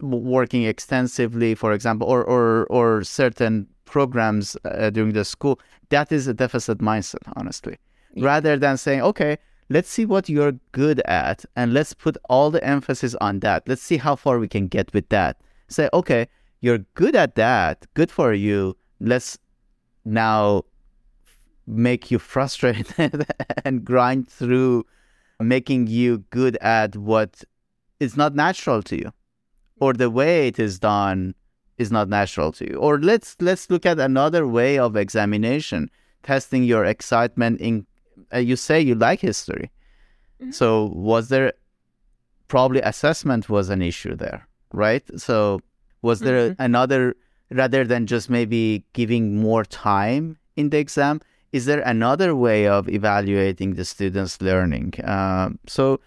working 0.00 0.64
extensively 0.64 1.54
for 1.54 1.72
example 1.72 2.06
or 2.06 2.22
or 2.24 2.66
or 2.66 3.02
certain 3.04 3.66
programs 3.92 4.56
uh, 4.64 4.88
during 4.90 5.12
the 5.12 5.24
school, 5.24 5.60
that 5.90 6.10
is 6.10 6.26
a 6.26 6.34
deficit 6.34 6.78
mindset, 6.78 7.24
honestly. 7.36 7.76
Yeah. 8.14 8.24
Rather 8.24 8.56
than 8.56 8.76
saying, 8.78 9.02
okay, 9.02 9.36
let's 9.68 9.90
see 9.90 10.06
what 10.06 10.28
you're 10.28 10.56
good 10.72 11.00
at 11.04 11.44
and 11.54 11.74
let's 11.74 11.92
put 11.92 12.16
all 12.30 12.50
the 12.50 12.64
emphasis 12.64 13.14
on 13.20 13.40
that. 13.40 13.68
Let's 13.68 13.82
see 13.82 13.98
how 13.98 14.16
far 14.16 14.38
we 14.38 14.48
can 14.48 14.66
get 14.66 14.92
with 14.94 15.08
that. 15.10 15.36
Say, 15.68 15.90
okay, 15.92 16.26
you're 16.62 16.78
good 16.94 17.14
at 17.14 17.34
that, 17.34 17.86
good 17.94 18.10
for 18.10 18.32
you. 18.32 18.76
Let's 18.98 19.38
now 20.04 20.64
make 21.66 22.10
you 22.10 22.18
frustrated 22.18 23.26
and 23.64 23.84
grind 23.84 24.28
through 24.28 24.84
making 25.38 25.86
you 25.86 26.18
good 26.30 26.56
at 26.56 26.96
what 26.96 27.44
is 28.00 28.16
not 28.16 28.34
natural 28.34 28.82
to 28.82 28.96
you 28.96 29.12
or 29.80 29.92
the 29.92 30.10
way 30.10 30.48
it 30.48 30.58
is 30.58 30.78
done 30.78 31.34
is 31.78 31.90
not 31.90 32.08
natural 32.08 32.52
to 32.52 32.68
you. 32.68 32.76
Or 32.76 32.98
let's 32.98 33.36
let's 33.40 33.70
look 33.70 33.86
at 33.86 33.98
another 33.98 34.46
way 34.46 34.78
of 34.78 34.96
examination, 34.96 35.90
testing 36.22 36.64
your 36.64 36.84
excitement 36.84 37.60
in 37.60 37.86
uh, 38.34 38.38
you 38.38 38.56
say 38.56 38.80
you 38.80 38.94
like 38.94 39.20
history. 39.20 39.70
Mm-hmm. 40.40 40.52
So 40.52 40.86
was 40.94 41.28
there 41.28 41.52
probably 42.48 42.80
assessment 42.80 43.48
was 43.48 43.70
an 43.70 43.82
issue 43.82 44.14
there, 44.14 44.46
right? 44.72 45.02
So 45.18 45.60
was 46.02 46.20
there 46.20 46.50
mm-hmm. 46.50 46.62
another 46.62 47.14
rather 47.50 47.84
than 47.84 48.06
just 48.06 48.30
maybe 48.30 48.84
giving 48.92 49.36
more 49.36 49.64
time 49.64 50.38
in 50.56 50.70
the 50.70 50.78
exam, 50.78 51.20
is 51.52 51.66
there 51.66 51.80
another 51.80 52.34
way 52.34 52.66
of 52.66 52.88
evaluating 52.88 53.74
the 53.74 53.84
students' 53.84 54.40
learning? 54.40 54.94
Uh, 55.04 55.50
so 55.66 56.00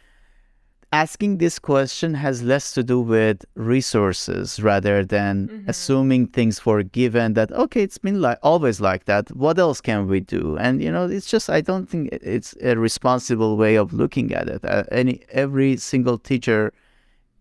asking 0.96 1.40
this 1.40 1.60
question 1.60 2.14
has 2.14 2.42
less 2.42 2.72
to 2.72 2.82
do 2.82 3.02
with 3.02 3.44
resources 3.56 4.62
rather 4.62 5.04
than 5.04 5.34
mm-hmm. 5.50 5.70
assuming 5.70 6.26
things 6.26 6.58
for 6.58 6.84
given 6.84 7.34
that 7.34 7.52
okay 7.52 7.82
it's 7.84 7.98
been 7.98 8.22
like 8.22 8.40
always 8.42 8.80
like 8.80 9.04
that. 9.04 9.30
What 9.36 9.60
else 9.60 9.82
can 9.82 10.08
we 10.08 10.22
do? 10.22 10.58
And 10.58 10.82
you 10.82 10.92
know 10.96 11.06
it's 11.18 11.30
just 11.36 11.50
i 11.50 11.60
don't 11.60 11.88
think 11.92 12.04
it's 12.36 12.52
a 12.72 12.74
responsible 12.90 13.58
way 13.58 13.76
of 13.76 13.88
looking 14.02 14.28
at 14.40 14.48
it. 14.48 14.62
Uh, 14.64 14.84
any 15.02 15.16
every 15.44 15.76
single 15.92 16.18
teacher 16.18 16.72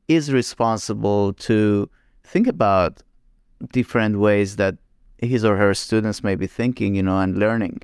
is 0.08 0.32
responsible 0.32 1.32
to 1.48 1.88
think 2.32 2.46
about 2.56 2.92
different 3.78 4.14
ways 4.26 4.56
that 4.56 4.74
his 5.18 5.44
or 5.44 5.56
her 5.56 5.74
students 5.74 6.24
may 6.28 6.34
be 6.34 6.48
thinking 6.48 6.96
you 6.96 7.04
know 7.08 7.18
and 7.20 7.38
learning. 7.38 7.76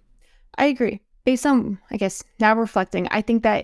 I 0.62 0.64
agree. 0.74 0.96
Based 1.24 1.46
on 1.46 1.78
i 1.92 1.96
guess 2.02 2.24
now 2.40 2.52
reflecting 2.66 3.04
i 3.18 3.20
think 3.26 3.44
that 3.44 3.60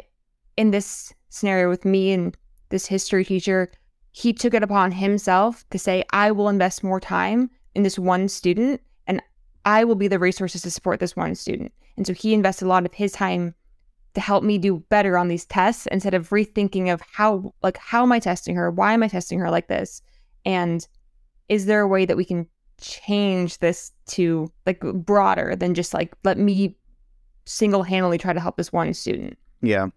in 0.56 0.70
this 0.70 1.15
scenario 1.28 1.68
with 1.68 1.84
me 1.84 2.12
and 2.12 2.36
this 2.68 2.86
history 2.86 3.24
teacher, 3.24 3.70
he 4.12 4.32
took 4.32 4.54
it 4.54 4.62
upon 4.62 4.92
himself 4.92 5.64
to 5.70 5.78
say, 5.78 6.04
I 6.10 6.30
will 6.32 6.48
invest 6.48 6.82
more 6.82 7.00
time 7.00 7.50
in 7.74 7.82
this 7.82 7.98
one 7.98 8.28
student 8.28 8.80
and 9.06 9.22
I 9.64 9.84
will 9.84 9.94
be 9.94 10.08
the 10.08 10.18
resources 10.18 10.62
to 10.62 10.70
support 10.70 11.00
this 11.00 11.16
one 11.16 11.34
student. 11.34 11.72
And 11.96 12.06
so 12.06 12.12
he 12.12 12.34
invested 12.34 12.64
a 12.64 12.68
lot 12.68 12.86
of 12.86 12.94
his 12.94 13.12
time 13.12 13.54
to 14.14 14.20
help 14.20 14.42
me 14.42 14.56
do 14.56 14.78
better 14.88 15.18
on 15.18 15.28
these 15.28 15.44
tests 15.44 15.86
instead 15.88 16.14
of 16.14 16.30
rethinking 16.30 16.92
of 16.92 17.02
how 17.02 17.52
like 17.62 17.76
how 17.76 18.02
am 18.02 18.12
I 18.12 18.18
testing 18.18 18.56
her? 18.56 18.70
Why 18.70 18.94
am 18.94 19.02
I 19.02 19.08
testing 19.08 19.38
her 19.38 19.50
like 19.50 19.68
this? 19.68 20.00
And 20.46 20.86
is 21.50 21.66
there 21.66 21.82
a 21.82 21.88
way 21.88 22.06
that 22.06 22.16
we 22.16 22.24
can 22.24 22.46
change 22.80 23.58
this 23.58 23.92
to 24.06 24.50
like 24.64 24.80
broader 24.80 25.54
than 25.54 25.74
just 25.74 25.92
like 25.92 26.14
let 26.24 26.38
me 26.38 26.76
single-handedly 27.44 28.18
try 28.18 28.32
to 28.32 28.40
help 28.40 28.56
this 28.56 28.72
one 28.72 28.94
student? 28.94 29.36
Yeah. 29.60 29.88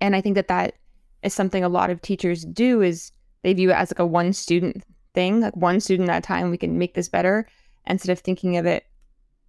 And 0.00 0.14
I 0.14 0.20
think 0.20 0.34
that 0.34 0.48
that 0.48 0.74
is 1.22 1.34
something 1.34 1.64
a 1.64 1.68
lot 1.68 1.90
of 1.90 2.00
teachers 2.00 2.44
do 2.44 2.80
is 2.82 3.12
they 3.42 3.52
view 3.52 3.70
it 3.70 3.74
as 3.74 3.90
like 3.90 3.98
a 3.98 4.06
one 4.06 4.32
student 4.32 4.84
thing, 5.14 5.40
like 5.40 5.56
one 5.56 5.80
student 5.80 6.08
at 6.08 6.18
a 6.18 6.26
time, 6.26 6.50
we 6.50 6.58
can 6.58 6.78
make 6.78 6.94
this 6.94 7.08
better 7.08 7.46
instead 7.86 8.12
of 8.12 8.20
thinking 8.20 8.56
of 8.56 8.66
it 8.66 8.84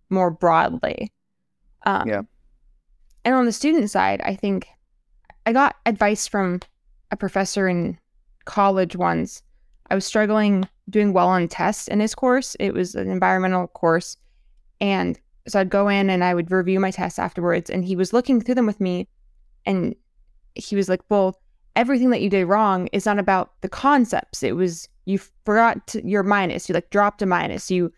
more 0.09 0.31
broadly. 0.31 1.11
Um, 1.85 2.07
yeah. 2.07 2.21
And 3.25 3.35
on 3.35 3.45
the 3.45 3.51
student 3.51 3.89
side, 3.89 4.21
I 4.21 4.35
think 4.35 4.67
I 5.45 5.53
got 5.53 5.75
advice 5.85 6.27
from 6.27 6.61
a 7.11 7.17
professor 7.17 7.67
in 7.67 7.97
college 8.45 8.95
once. 8.95 9.43
I 9.89 9.95
was 9.95 10.05
struggling 10.05 10.67
doing 10.89 11.13
well 11.13 11.27
on 11.27 11.47
tests 11.47 11.87
in 11.87 11.99
his 11.99 12.15
course. 12.15 12.55
It 12.59 12.73
was 12.73 12.95
an 12.95 13.09
environmental 13.09 13.67
course. 13.67 14.17
And 14.81 15.19
so 15.47 15.59
I'd 15.59 15.69
go 15.69 15.87
in 15.87 16.09
and 16.09 16.23
I 16.23 16.33
would 16.33 16.51
review 16.51 16.79
my 16.79 16.91
tests 16.91 17.19
afterwards. 17.19 17.69
And 17.69 17.83
he 17.83 17.95
was 17.95 18.13
looking 18.13 18.41
through 18.41 18.55
them 18.55 18.65
with 18.65 18.79
me. 18.79 19.07
And 19.65 19.95
he 20.55 20.75
was 20.75 20.89
like, 20.89 21.01
Well, 21.09 21.39
everything 21.75 22.09
that 22.09 22.21
you 22.21 22.29
did 22.29 22.45
wrong 22.45 22.87
is 22.87 23.05
not 23.05 23.19
about 23.19 23.53
the 23.61 23.69
concepts. 23.69 24.43
It 24.43 24.55
was 24.55 24.87
you 25.05 25.17
forgot 25.45 25.87
to, 25.87 26.07
your 26.07 26.23
minus, 26.23 26.69
you 26.69 26.73
like 26.73 26.89
dropped 26.89 27.21
a 27.21 27.25
minus, 27.25 27.71
you 27.71 27.91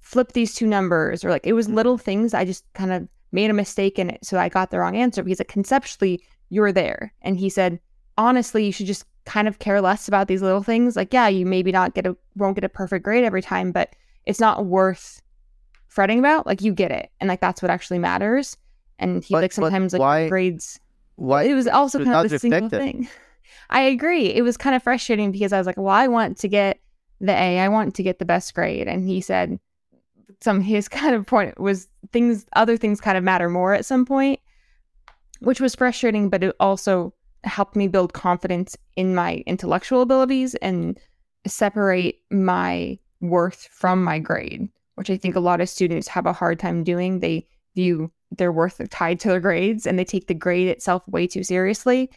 flipped 0.00 0.34
these 0.34 0.54
two 0.54 0.66
numbers, 0.66 1.24
or 1.24 1.30
like 1.30 1.46
it 1.46 1.52
was 1.52 1.68
mm. 1.68 1.74
little 1.74 1.98
things. 1.98 2.34
I 2.34 2.44
just 2.44 2.64
kind 2.74 2.92
of 2.92 3.08
made 3.32 3.50
a 3.50 3.54
mistake 3.54 3.98
in 3.98 4.10
it. 4.10 4.24
So 4.24 4.38
I 4.38 4.48
got 4.48 4.70
the 4.70 4.78
wrong 4.78 4.96
answer 4.96 5.22
because 5.22 5.38
like, 5.38 5.48
conceptually 5.48 6.22
you're 6.50 6.72
there. 6.72 7.12
And 7.22 7.38
he 7.38 7.48
said, 7.48 7.78
honestly, 8.16 8.66
you 8.66 8.72
should 8.72 8.86
just 8.86 9.04
kind 9.24 9.46
of 9.46 9.58
care 9.58 9.80
less 9.80 10.08
about 10.08 10.28
these 10.28 10.42
little 10.42 10.62
things. 10.62 10.96
Like, 10.96 11.12
yeah, 11.12 11.28
you 11.28 11.46
maybe 11.46 11.70
not 11.72 11.94
get 11.94 12.06
a 12.06 12.16
won't 12.36 12.54
get 12.54 12.64
a 12.64 12.68
perfect 12.68 13.04
grade 13.04 13.24
every 13.24 13.42
time, 13.42 13.72
but 13.72 13.94
it's 14.26 14.40
not 14.40 14.66
worth 14.66 15.22
fretting 15.86 16.18
about. 16.18 16.46
Like 16.46 16.62
you 16.62 16.72
get 16.72 16.90
it. 16.90 17.10
And 17.20 17.28
like 17.28 17.40
that's 17.40 17.62
what 17.62 17.70
actually 17.70 17.98
matters. 17.98 18.56
And 18.98 19.22
he 19.22 19.34
but, 19.34 19.42
like 19.42 19.52
sometimes 19.52 19.92
like 19.92 20.00
why, 20.00 20.28
grades 20.28 20.80
why 21.18 21.42
it 21.42 21.54
was 21.54 21.66
also 21.66 22.04
kind 22.04 22.26
of 22.26 22.32
a 22.32 22.38
single 22.38 22.68
thing. 22.68 23.08
I 23.70 23.80
agree. 23.80 24.26
It 24.26 24.42
was 24.42 24.56
kind 24.56 24.76
of 24.76 24.82
frustrating 24.82 25.32
because 25.32 25.52
I 25.52 25.58
was 25.58 25.66
like, 25.66 25.76
well, 25.76 25.88
I 25.88 26.06
want 26.06 26.38
to 26.38 26.48
get 26.48 26.80
the 27.20 27.32
A. 27.32 27.58
I 27.58 27.68
want 27.68 27.96
to 27.96 28.02
get 28.04 28.20
the 28.20 28.24
best 28.24 28.54
grade. 28.54 28.86
And 28.86 29.06
he 29.06 29.20
said 29.20 29.58
some 30.40 30.60
his 30.60 30.88
kind 31.00 31.16
of 31.16 31.26
point 31.26 31.60
was 31.60 31.88
things 32.12 32.46
other 32.54 32.76
things 32.76 33.00
kind 33.00 33.18
of 33.18 33.24
matter 33.24 33.50
more 33.50 33.74
at 33.74 33.84
some 33.84 34.06
point, 34.06 34.38
which 35.40 35.60
was 35.60 35.74
frustrating, 35.74 36.30
but 36.30 36.44
it 36.44 36.54
also 36.60 37.12
helped 37.44 37.74
me 37.74 37.88
build 37.88 38.12
confidence 38.12 38.76
in 38.94 39.14
my 39.14 39.42
intellectual 39.46 40.02
abilities 40.02 40.54
and 40.56 40.98
separate 41.46 42.20
my 42.30 42.96
worth 43.20 43.68
from 43.72 44.04
my 44.04 44.20
grade, 44.20 44.68
which 44.94 45.10
I 45.10 45.16
think 45.16 45.34
a 45.34 45.40
lot 45.40 45.60
of 45.60 45.68
students 45.68 46.06
have 46.08 46.26
a 46.26 46.32
hard 46.32 46.60
time 46.60 46.84
doing. 46.84 47.20
They 47.20 47.48
view 47.74 48.12
their 48.36 48.52
worth 48.52 48.80
tied 48.90 49.20
to 49.20 49.28
their 49.28 49.40
grades 49.40 49.86
and 49.86 49.98
they 49.98 50.04
take 50.04 50.26
the 50.26 50.34
grade 50.34 50.68
itself 50.68 51.06
way 51.08 51.26
too 51.26 51.42
seriously. 51.42 52.10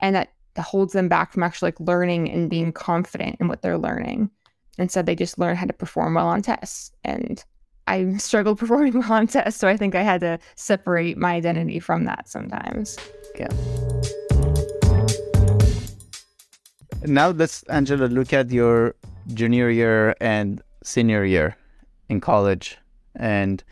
And 0.00 0.14
that 0.14 0.32
that 0.54 0.62
holds 0.62 0.92
them 0.92 1.08
back 1.08 1.32
from 1.32 1.42
actually 1.42 1.68
like 1.68 1.80
learning 1.80 2.30
and 2.30 2.50
being 2.50 2.72
confident 2.72 3.36
in 3.40 3.48
what 3.48 3.62
they're 3.62 3.78
learning. 3.78 4.30
Instead, 4.78 5.06
they 5.06 5.14
just 5.14 5.38
learn 5.38 5.56
how 5.56 5.66
to 5.66 5.72
perform 5.72 6.14
well 6.14 6.26
on 6.26 6.42
tests. 6.42 6.90
And 7.04 7.42
I 7.86 8.16
struggled 8.18 8.58
performing 8.58 8.98
well 8.98 9.12
on 9.12 9.26
tests. 9.26 9.60
So 9.60 9.68
I 9.68 9.76
think 9.76 9.94
I 9.94 10.02
had 10.02 10.20
to 10.22 10.38
separate 10.54 11.16
my 11.16 11.34
identity 11.34 11.78
from 11.78 12.04
that 12.04 12.28
sometimes. 12.28 12.98
Yeah. 13.38 13.48
Now 17.04 17.28
let's, 17.30 17.62
Angela, 17.64 18.06
look 18.06 18.32
at 18.32 18.50
your 18.50 18.94
junior 19.34 19.70
year 19.70 20.14
and 20.20 20.60
senior 20.82 21.24
year 21.24 21.56
in 22.08 22.20
college. 22.20 22.78
And 23.14 23.62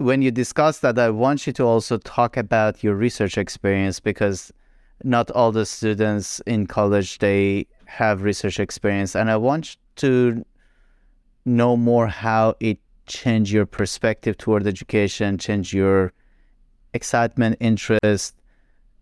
when 0.00 0.22
you 0.22 0.30
discuss 0.30 0.78
that, 0.78 0.98
I 0.98 1.10
want 1.10 1.46
you 1.46 1.52
to 1.52 1.64
also 1.64 1.98
talk 1.98 2.38
about 2.38 2.82
your 2.82 2.94
research 2.94 3.36
experience 3.36 4.00
because 4.00 4.50
not 5.04 5.30
all 5.32 5.52
the 5.52 5.66
students 5.66 6.40
in 6.46 6.66
college 6.66 7.18
they 7.18 7.66
have 7.84 8.22
research 8.22 8.58
experience, 8.58 9.14
and 9.14 9.30
I 9.30 9.36
want 9.36 9.76
to 9.96 10.42
know 11.44 11.76
more 11.76 12.06
how 12.06 12.54
it 12.60 12.78
changed 13.06 13.52
your 13.52 13.66
perspective 13.66 14.38
toward 14.38 14.66
education, 14.66 15.36
change 15.36 15.74
your 15.74 16.14
excitement, 16.94 17.58
interest, 17.60 18.34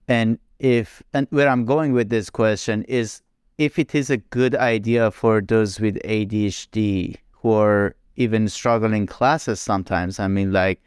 and 0.09 0.37
if 0.59 1.01
and 1.15 1.29
where 1.31 1.49
I'm 1.49 1.65
going 1.65 1.93
with 1.93 2.09
this 2.09 2.29
question 2.29 2.83
is 2.85 3.23
if 3.57 3.79
it 3.79 3.95
is 3.95 4.11
a 4.11 4.17
good 4.17 4.57
idea 4.57 5.13
for 5.13 5.41
those 5.41 5.79
with 5.79 5.97
ADHD 6.03 7.19
who 7.31 7.53
are 7.53 7.95
even 8.17 8.49
struggling 8.49 9.07
classes 9.07 9.61
sometimes. 9.61 10.19
I 10.19 10.27
mean, 10.27 10.53
like 10.53 10.81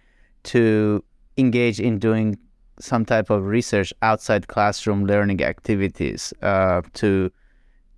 to 0.44 1.04
engage 1.38 1.80
in 1.80 2.00
doing 2.00 2.38
some 2.80 3.06
type 3.06 3.30
of 3.30 3.46
research 3.46 3.94
outside 4.02 4.48
classroom 4.48 5.06
learning 5.06 5.44
activities 5.44 6.34
uh, 6.42 6.82
to 6.94 7.32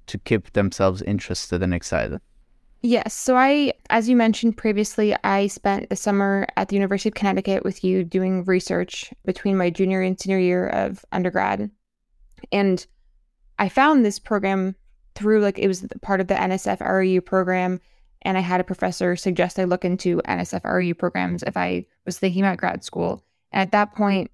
to 0.05 0.17
keep 0.19 0.51
themselves 0.51 1.01
interested 1.03 1.63
and 1.63 1.73
excited. 1.73 2.19
Yes. 2.81 3.13
So 3.13 3.37
I, 3.37 3.71
as 3.89 4.09
you 4.09 4.17
mentioned 4.17 4.57
previously, 4.57 5.15
I 5.23 5.47
spent 5.47 5.89
the 5.89 5.95
summer 5.95 6.45
at 6.57 6.67
the 6.67 6.75
University 6.75 7.07
of 7.07 7.15
Connecticut 7.15 7.63
with 7.63 7.81
you 7.81 8.03
doing 8.03 8.43
research 8.43 9.13
between 9.23 9.55
my 9.55 9.69
junior 9.69 10.01
and 10.01 10.19
senior 10.19 10.39
year 10.39 10.67
of 10.67 11.05
undergrad. 11.13 11.71
And 12.51 12.85
I 13.57 13.69
found 13.69 14.03
this 14.03 14.19
program 14.19 14.75
through 15.15 15.39
like 15.39 15.57
it 15.57 15.69
was 15.69 15.87
part 16.01 16.19
of 16.19 16.27
the 16.27 16.33
NSF 16.33 16.79
REU 16.79 17.23
program. 17.23 17.79
And 18.23 18.37
I 18.37 18.41
had 18.41 18.61
a 18.61 18.65
professor 18.65 19.15
suggest 19.15 19.59
I 19.59 19.65
look 19.65 19.85
into 19.85 20.21
NSF 20.25 20.61
REU 20.61 20.97
programs 20.97 21.43
if 21.43 21.57
I 21.57 21.85
was 22.05 22.17
thinking 22.17 22.41
about 22.41 22.57
grad 22.57 22.83
school. 22.83 23.23
And 23.51 23.61
at 23.61 23.71
that 23.71 23.95
point, 23.95 24.31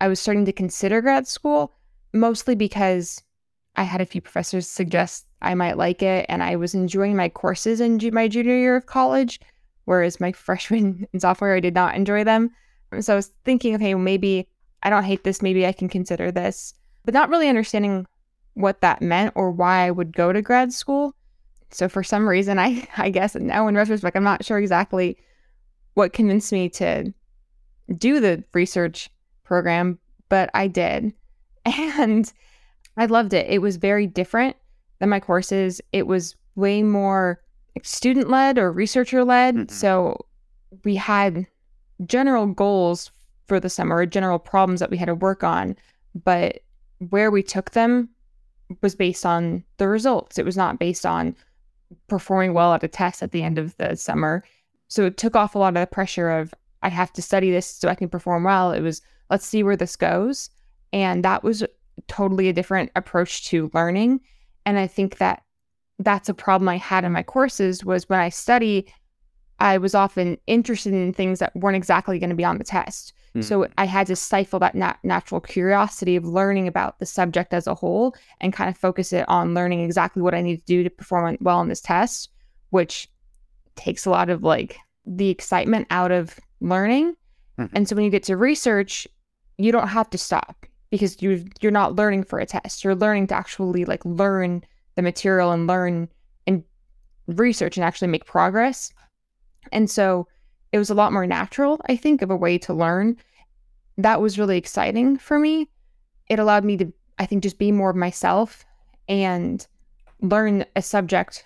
I 0.00 0.08
was 0.08 0.20
starting 0.20 0.44
to 0.44 0.52
consider 0.52 1.00
grad 1.00 1.26
school, 1.26 1.72
mostly 2.12 2.54
because 2.54 3.22
I 3.76 3.82
had 3.82 4.00
a 4.00 4.06
few 4.06 4.20
professors 4.20 4.68
suggest 4.68 5.26
I 5.42 5.54
might 5.54 5.76
like 5.76 6.02
it, 6.02 6.26
and 6.28 6.42
I 6.42 6.56
was 6.56 6.74
enjoying 6.74 7.16
my 7.16 7.28
courses 7.28 7.80
in 7.80 7.98
my 8.12 8.28
junior 8.28 8.56
year 8.56 8.76
of 8.76 8.86
college, 8.86 9.40
whereas 9.84 10.20
my 10.20 10.32
freshman 10.46 11.06
and 11.12 11.20
sophomore 11.22 11.54
I 11.54 11.60
did 11.60 11.74
not 11.74 11.96
enjoy 11.96 12.24
them. 12.24 12.50
So 13.00 13.14
I 13.14 13.16
was 13.16 13.32
thinking, 13.44 13.74
okay, 13.74 13.94
maybe 13.94 14.46
I 14.82 14.90
don't 14.90 15.02
hate 15.04 15.24
this, 15.24 15.42
maybe 15.42 15.66
I 15.66 15.72
can 15.72 15.88
consider 15.88 16.30
this, 16.30 16.74
but 17.04 17.14
not 17.14 17.28
really 17.28 17.48
understanding 17.48 18.06
what 18.54 18.80
that 18.82 19.02
meant 19.02 19.32
or 19.34 19.50
why 19.50 19.86
I 19.86 19.90
would 19.90 20.14
go 20.14 20.32
to 20.32 20.42
grad 20.42 20.72
school. 20.72 21.14
So 21.74 21.88
for 21.88 22.04
some 22.04 22.28
reason, 22.28 22.58
I 22.58 22.86
I 22.96 23.10
guess 23.10 23.34
now 23.34 23.66
in 23.68 23.74
retrospect, 23.74 24.16
I'm 24.16 24.24
not 24.24 24.44
sure 24.44 24.58
exactly 24.58 25.18
what 25.94 26.12
convinced 26.12 26.52
me 26.52 26.68
to 26.70 27.12
do 27.96 28.20
the 28.20 28.42
research 28.54 29.10
program, 29.44 29.98
but 30.28 30.50
I 30.54 30.68
did. 30.68 31.12
And 31.66 32.30
I 32.98 33.06
loved 33.06 33.32
it. 33.32 33.46
It 33.48 33.60
was 33.60 33.76
very 33.76 34.06
different 34.06 34.56
than 34.98 35.08
my 35.08 35.18
courses. 35.18 35.80
It 35.92 36.06
was 36.06 36.36
way 36.56 36.82
more 36.82 37.40
student 37.82 38.28
led 38.28 38.58
or 38.58 38.70
researcher 38.70 39.24
led. 39.24 39.54
Mm-hmm. 39.54 39.74
So 39.74 40.26
we 40.84 40.94
had 40.94 41.46
general 42.04 42.46
goals 42.46 43.10
for 43.46 43.58
the 43.58 43.70
summer, 43.70 44.04
general 44.04 44.38
problems 44.38 44.80
that 44.80 44.90
we 44.90 44.98
had 44.98 45.06
to 45.06 45.14
work 45.14 45.42
on, 45.42 45.76
but 46.24 46.60
where 47.08 47.30
we 47.30 47.42
took 47.42 47.70
them 47.70 48.10
was 48.82 48.94
based 48.94 49.24
on 49.24 49.64
the 49.78 49.88
results. 49.88 50.38
It 50.38 50.44
was 50.44 50.56
not 50.56 50.78
based 50.78 51.06
on 51.06 51.34
performing 52.08 52.54
well 52.54 52.74
at 52.74 52.84
a 52.84 52.88
test 52.88 53.22
at 53.22 53.32
the 53.32 53.42
end 53.42 53.58
of 53.58 53.76
the 53.76 53.96
summer. 53.96 54.44
So 54.88 55.06
it 55.06 55.16
took 55.16 55.36
off 55.36 55.54
a 55.54 55.58
lot 55.58 55.76
of 55.76 55.80
the 55.80 55.86
pressure 55.86 56.30
of 56.30 56.54
I 56.82 56.88
have 56.88 57.12
to 57.14 57.22
study 57.22 57.50
this 57.50 57.66
so 57.66 57.88
I 57.88 57.94
can 57.94 58.08
perform 58.08 58.44
well. 58.44 58.72
It 58.72 58.80
was 58.80 59.00
let's 59.30 59.46
see 59.46 59.62
where 59.62 59.76
this 59.76 59.96
goes. 59.96 60.50
And 60.92 61.24
that 61.24 61.42
was 61.42 61.64
totally 62.08 62.48
a 62.48 62.52
different 62.52 62.90
approach 62.94 63.46
to 63.46 63.70
learning. 63.74 64.20
And 64.66 64.78
I 64.78 64.86
think 64.86 65.18
that 65.18 65.42
that's 65.98 66.28
a 66.28 66.34
problem 66.34 66.68
I 66.68 66.76
had 66.76 67.04
in 67.04 67.12
my 67.12 67.22
courses 67.22 67.84
was 67.84 68.08
when 68.08 68.20
I 68.20 68.28
study, 68.28 68.92
I 69.60 69.78
was 69.78 69.94
often 69.94 70.38
interested 70.46 70.92
in 70.92 71.12
things 71.12 71.38
that 71.38 71.54
weren't 71.56 71.76
exactly 71.76 72.18
going 72.18 72.30
to 72.30 72.36
be 72.36 72.44
on 72.44 72.58
the 72.58 72.64
test. 72.64 73.12
Mm. 73.36 73.44
So 73.44 73.66
I 73.78 73.84
had 73.84 74.06
to 74.08 74.16
stifle 74.16 74.58
that 74.60 74.74
nat- 74.74 74.98
natural 75.02 75.40
curiosity 75.40 76.16
of 76.16 76.24
learning 76.24 76.68
about 76.68 76.98
the 76.98 77.06
subject 77.06 77.52
as 77.52 77.66
a 77.66 77.74
whole 77.74 78.14
and 78.40 78.52
kind 78.52 78.70
of 78.70 78.76
focus 78.76 79.12
it 79.12 79.28
on 79.28 79.54
learning 79.54 79.80
exactly 79.80 80.22
what 80.22 80.34
I 80.34 80.40
need 80.40 80.58
to 80.58 80.66
do 80.66 80.82
to 80.84 80.90
perform 80.90 81.36
well 81.40 81.58
on 81.58 81.68
this 81.68 81.80
test, 81.80 82.30
which 82.70 83.10
takes 83.76 84.06
a 84.06 84.10
lot 84.10 84.30
of 84.30 84.42
like 84.42 84.78
the 85.06 85.30
excitement 85.30 85.86
out 85.90 86.12
of 86.12 86.38
learning. 86.60 87.14
Mm-hmm. 87.58 87.76
And 87.76 87.88
so 87.88 87.96
when 87.96 88.04
you 88.04 88.10
get 88.10 88.22
to 88.24 88.36
research, 88.36 89.06
you 89.58 89.72
don't 89.72 89.88
have 89.88 90.10
to 90.10 90.18
stop 90.18 90.66
because 90.90 91.20
you 91.20 91.44
you're 91.60 91.72
not 91.72 91.96
learning 91.96 92.24
for 92.24 92.38
a 92.38 92.46
test. 92.46 92.84
You're 92.84 92.94
learning 92.94 93.28
to 93.28 93.34
actually 93.34 93.84
like 93.84 94.04
learn 94.04 94.62
the 94.94 95.02
material 95.02 95.50
and 95.50 95.66
learn 95.66 96.08
and 96.46 96.62
research 97.26 97.76
and 97.76 97.84
actually 97.84 98.08
make 98.08 98.26
progress. 98.26 98.92
And 99.72 99.90
so 99.90 100.28
it 100.74 100.78
was 100.78 100.90
a 100.90 100.94
lot 100.94 101.12
more 101.12 101.24
natural, 101.24 101.80
I 101.88 101.94
think, 101.94 102.20
of 102.20 102.32
a 102.32 102.36
way 102.36 102.58
to 102.58 102.74
learn. 102.74 103.16
That 103.96 104.20
was 104.20 104.40
really 104.40 104.58
exciting 104.58 105.18
for 105.18 105.38
me. 105.38 105.68
It 106.28 106.40
allowed 106.40 106.64
me 106.64 106.76
to, 106.78 106.92
I 107.16 107.26
think, 107.26 107.44
just 107.44 107.58
be 107.58 107.70
more 107.70 107.90
of 107.90 107.96
myself 107.96 108.64
and 109.08 109.64
learn 110.20 110.64
a 110.74 110.82
subject 110.82 111.44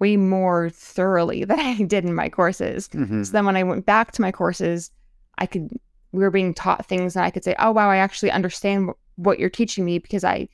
way 0.00 0.16
more 0.16 0.70
thoroughly 0.70 1.44
than 1.44 1.60
I 1.60 1.84
did 1.84 2.04
in 2.04 2.16
my 2.16 2.28
courses. 2.28 2.88
Mm-hmm. 2.88 3.22
So 3.22 3.30
then 3.30 3.46
when 3.46 3.54
I 3.54 3.62
went 3.62 3.86
back 3.86 4.10
to 4.10 4.22
my 4.22 4.32
courses, 4.32 4.90
I 5.38 5.46
could 5.46 5.68
we 6.10 6.24
were 6.24 6.32
being 6.32 6.52
taught 6.52 6.84
things 6.84 7.14
and 7.14 7.24
I 7.24 7.30
could 7.30 7.44
say, 7.44 7.54
"Oh 7.60 7.70
wow, 7.70 7.88
I 7.88 7.98
actually 7.98 8.32
understand 8.32 8.90
what 9.14 9.38
you're 9.38 9.50
teaching 9.50 9.84
me 9.84 10.00
because 10.00 10.24
I 10.24 10.48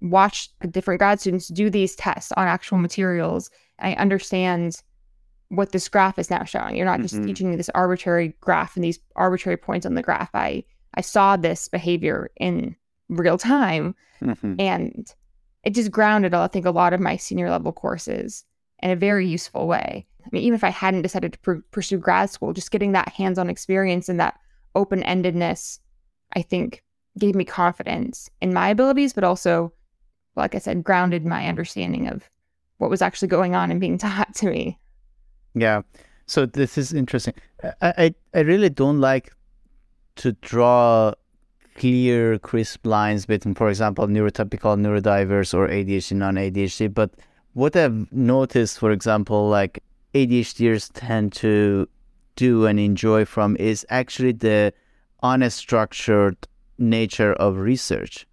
watched 0.00 0.52
different 0.72 1.00
grad 1.00 1.20
students 1.20 1.48
do 1.48 1.68
these 1.68 1.94
tests 1.96 2.32
on 2.32 2.48
actual 2.48 2.78
materials. 2.78 3.50
I 3.78 3.92
understand 3.92 4.82
what 5.48 5.72
this 5.72 5.88
graph 5.88 6.18
is 6.18 6.30
now 6.30 6.44
showing. 6.44 6.76
You're 6.76 6.86
not 6.86 7.00
just 7.00 7.14
mm-hmm. 7.14 7.26
teaching 7.26 7.50
me 7.50 7.56
this 7.56 7.70
arbitrary 7.70 8.34
graph 8.40 8.76
and 8.76 8.84
these 8.84 8.98
arbitrary 9.16 9.56
points 9.56 9.86
on 9.86 9.94
the 9.94 10.02
graph. 10.02 10.30
I 10.34 10.64
I 10.94 11.00
saw 11.00 11.36
this 11.36 11.68
behavior 11.68 12.30
in 12.38 12.76
real 13.08 13.38
time, 13.38 13.94
mm-hmm. 14.22 14.54
and 14.58 15.14
it 15.64 15.74
just 15.74 15.90
grounded, 15.90 16.34
I 16.34 16.46
think, 16.48 16.66
a 16.66 16.70
lot 16.70 16.92
of 16.92 17.00
my 17.00 17.16
senior 17.16 17.50
level 17.50 17.72
courses 17.72 18.44
in 18.80 18.90
a 18.90 18.96
very 18.96 19.26
useful 19.26 19.66
way. 19.66 20.06
I 20.24 20.28
mean, 20.32 20.42
even 20.42 20.54
if 20.54 20.64
I 20.64 20.70
hadn't 20.70 21.02
decided 21.02 21.32
to 21.32 21.38
pr- 21.40 21.64
pursue 21.70 21.98
grad 21.98 22.30
school, 22.30 22.52
just 22.52 22.70
getting 22.70 22.92
that 22.92 23.10
hands-on 23.10 23.50
experience 23.50 24.08
and 24.08 24.20
that 24.20 24.38
open-endedness, 24.74 25.78
I 26.34 26.42
think, 26.42 26.82
gave 27.18 27.34
me 27.34 27.44
confidence 27.44 28.30
in 28.40 28.54
my 28.54 28.68
abilities, 28.68 29.12
but 29.12 29.24
also, 29.24 29.72
like 30.36 30.54
I 30.54 30.58
said, 30.58 30.84
grounded 30.84 31.24
my 31.24 31.46
understanding 31.46 32.08
of 32.08 32.30
what 32.78 32.90
was 32.90 33.02
actually 33.02 33.28
going 33.28 33.54
on 33.54 33.70
and 33.70 33.80
being 33.80 33.98
taught 33.98 34.34
to 34.36 34.50
me. 34.50 34.78
Yeah. 35.54 35.82
So 36.26 36.46
this 36.46 36.76
is 36.76 36.92
interesting. 36.92 37.34
I, 37.62 37.72
I, 37.82 38.14
I 38.34 38.40
really 38.40 38.68
don't 38.68 39.00
like 39.00 39.32
to 40.16 40.32
draw 40.32 41.14
clear, 41.76 42.38
crisp 42.38 42.84
lines 42.86 43.24
between, 43.24 43.54
for 43.54 43.68
example, 43.68 44.06
neurotypical, 44.06 44.76
neurodiverse, 44.78 45.54
or 45.54 45.68
ADHD, 45.68 46.16
non-ADHD. 46.16 46.92
But 46.92 47.10
what 47.54 47.76
I've 47.76 48.12
noticed, 48.12 48.78
for 48.78 48.90
example, 48.90 49.48
like 49.48 49.82
ADHDers 50.14 50.90
tend 50.92 51.32
to 51.34 51.88
do 52.36 52.66
and 52.66 52.78
enjoy 52.78 53.24
from 53.24 53.56
is 53.56 53.86
actually 53.90 54.32
the 54.32 54.72
unstructured 55.22 56.36
nature 56.78 57.32
of 57.34 57.56
research. 57.56 58.26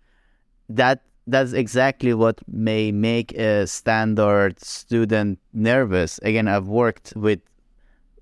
That 0.70 1.02
that's 1.28 1.54
exactly 1.54 2.14
what 2.14 2.40
may 2.48 2.92
make 2.92 3.32
a 3.34 3.66
standard 3.68 4.64
student 4.64 5.40
nervous. 5.54 6.20
Again, 6.20 6.48
I've 6.48 6.68
worked 6.68 7.14
with 7.16 7.40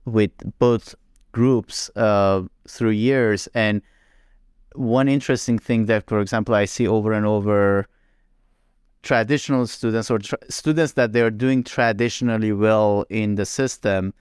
with 0.06 0.32
both 0.60 0.96
groups 1.32 1.90
uh, 1.96 2.44
through 2.68 2.92
years, 2.92 3.48
and 3.54 3.82
one 4.76 5.08
interesting 5.08 5.58
thing 5.60 5.86
that, 5.86 6.08
for 6.08 6.20
example, 6.20 6.56
I 6.56 6.66
see 6.66 6.88
over 6.88 7.14
and 7.14 7.26
over 7.26 7.88
traditional 9.02 9.68
students 9.68 10.10
or 10.10 10.20
tra- 10.20 10.38
students 10.50 10.94
that 10.94 11.12
they're 11.14 11.32
doing 11.32 11.64
traditionally 11.64 12.54
well 12.54 13.06
in 13.10 13.36
the 13.36 13.46
system, 13.46 14.14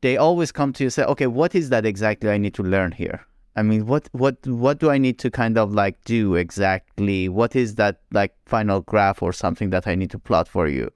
they 0.00 0.16
always 0.16 0.50
come 0.50 0.72
to 0.72 0.84
you 0.84 0.90
say, 0.90 1.04
"Okay, 1.04 1.26
what 1.28 1.54
is 1.54 1.70
that 1.70 1.86
exactly 1.86 2.30
I 2.30 2.38
need 2.38 2.54
to 2.54 2.62
learn 2.62 2.92
here?" 2.92 3.26
I 3.56 3.62
mean, 3.62 3.86
what 3.86 4.08
what 4.12 4.44
what 4.46 4.78
do 4.78 4.90
I 4.90 4.98
need 4.98 5.18
to 5.20 5.30
kind 5.30 5.56
of 5.58 5.72
like 5.72 6.02
do 6.04 6.34
exactly? 6.34 7.28
What 7.28 7.54
is 7.54 7.76
that 7.76 8.00
like 8.12 8.34
final 8.46 8.80
graph 8.80 9.22
or 9.22 9.32
something 9.32 9.70
that 9.70 9.86
I 9.86 9.94
need 9.94 10.10
to 10.10 10.18
plot 10.18 10.48
for 10.48 10.66
you? 10.66 10.90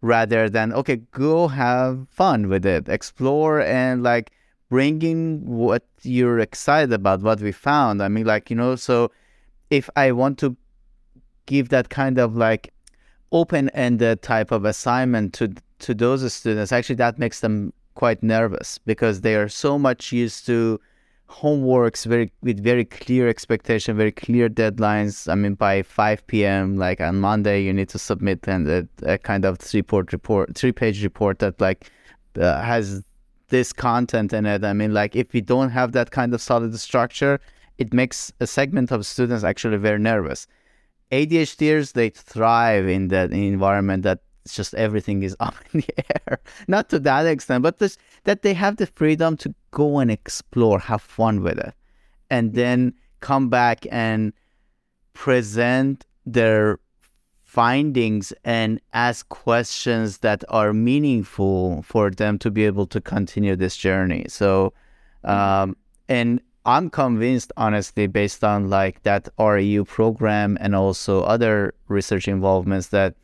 rather 0.00 0.48
than 0.48 0.72
okay 0.72 0.96
go 1.12 1.48
have 1.48 2.08
fun 2.08 2.48
with 2.48 2.64
it 2.64 2.88
explore 2.88 3.60
and 3.60 4.02
like 4.02 4.30
bringing 4.68 5.44
what 5.44 5.84
you're 6.02 6.38
excited 6.38 6.92
about 6.92 7.20
what 7.22 7.40
we 7.40 7.50
found 7.50 8.02
i 8.02 8.06
mean 8.06 8.24
like 8.24 8.48
you 8.48 8.56
know 8.56 8.76
so 8.76 9.10
if 9.70 9.90
i 9.96 10.12
want 10.12 10.38
to 10.38 10.56
give 11.46 11.68
that 11.70 11.88
kind 11.88 12.18
of 12.18 12.36
like 12.36 12.72
open-ended 13.32 14.22
type 14.22 14.52
of 14.52 14.64
assignment 14.64 15.32
to 15.32 15.52
to 15.80 15.94
those 15.94 16.32
students 16.32 16.70
actually 16.70 16.94
that 16.94 17.18
makes 17.18 17.40
them 17.40 17.72
quite 17.94 18.22
nervous 18.22 18.78
because 18.78 19.22
they 19.22 19.34
are 19.34 19.48
so 19.48 19.76
much 19.76 20.12
used 20.12 20.46
to 20.46 20.80
homeworks 21.28 22.06
very 22.06 22.32
with 22.42 22.62
very 22.62 22.84
clear 22.84 23.28
expectation, 23.28 23.96
very 23.96 24.12
clear 24.12 24.48
deadlines. 24.48 25.30
I 25.30 25.34
mean, 25.34 25.54
by 25.54 25.82
5 25.82 26.26
p.m. 26.26 26.76
like 26.76 27.00
on 27.00 27.20
Monday, 27.20 27.62
you 27.62 27.72
need 27.72 27.88
to 27.90 27.98
submit 27.98 28.46
and 28.48 28.68
a, 28.68 28.88
a 29.02 29.18
kind 29.18 29.44
of 29.44 29.58
three 29.58 29.82
port 29.82 30.12
report, 30.12 30.54
three 30.54 30.72
page 30.72 31.02
report 31.02 31.38
that 31.40 31.60
like 31.60 31.90
uh, 32.40 32.60
has 32.62 33.02
this 33.48 33.72
content 33.72 34.32
in 34.32 34.46
it. 34.46 34.64
I 34.64 34.72
mean, 34.72 34.94
like 34.94 35.16
if 35.16 35.32
we 35.32 35.40
don't 35.40 35.70
have 35.70 35.92
that 35.92 36.10
kind 36.10 36.32
of 36.34 36.40
solid 36.40 36.78
structure, 36.78 37.40
it 37.78 37.92
makes 37.92 38.32
a 38.40 38.46
segment 38.46 38.90
of 38.90 39.06
students 39.06 39.44
actually 39.44 39.76
very 39.76 39.98
nervous. 39.98 40.46
ADHDers 41.12 41.92
they 41.92 42.10
thrive 42.10 42.86
in 42.86 43.08
that 43.08 43.32
environment 43.32 44.02
that 44.02 44.20
it's 44.48 44.56
just 44.56 44.74
everything 44.74 45.22
is 45.22 45.36
up 45.40 45.54
in 45.72 45.80
the 45.80 45.94
air. 46.16 46.40
Not 46.66 46.88
to 46.88 46.98
that 47.00 47.26
extent, 47.26 47.62
but 47.62 47.78
this, 47.78 47.98
that 48.24 48.42
they 48.42 48.54
have 48.54 48.76
the 48.76 48.86
freedom 48.86 49.36
to 49.38 49.54
go 49.70 49.98
and 49.98 50.10
explore, 50.10 50.78
have 50.78 51.02
fun 51.02 51.42
with 51.42 51.58
it, 51.58 51.74
and 52.30 52.54
then 52.54 52.94
come 53.20 53.50
back 53.50 53.86
and 53.90 54.32
present 55.12 56.06
their 56.24 56.78
findings 57.44 58.32
and 58.44 58.80
ask 58.92 59.28
questions 59.28 60.18
that 60.18 60.44
are 60.48 60.72
meaningful 60.72 61.82
for 61.82 62.10
them 62.10 62.38
to 62.38 62.50
be 62.50 62.64
able 62.64 62.86
to 62.86 63.00
continue 63.00 63.56
this 63.56 63.76
journey. 63.76 64.24
So, 64.28 64.72
um, 65.24 65.76
and 66.08 66.40
I'm 66.64 66.88
convinced, 66.88 67.52
honestly, 67.56 68.06
based 68.06 68.44
on 68.44 68.70
like 68.70 69.02
that 69.02 69.28
REU 69.38 69.86
program 69.86 70.56
and 70.60 70.74
also 70.74 71.22
other 71.22 71.74
research 71.88 72.28
involvements, 72.28 72.88
that 72.88 73.14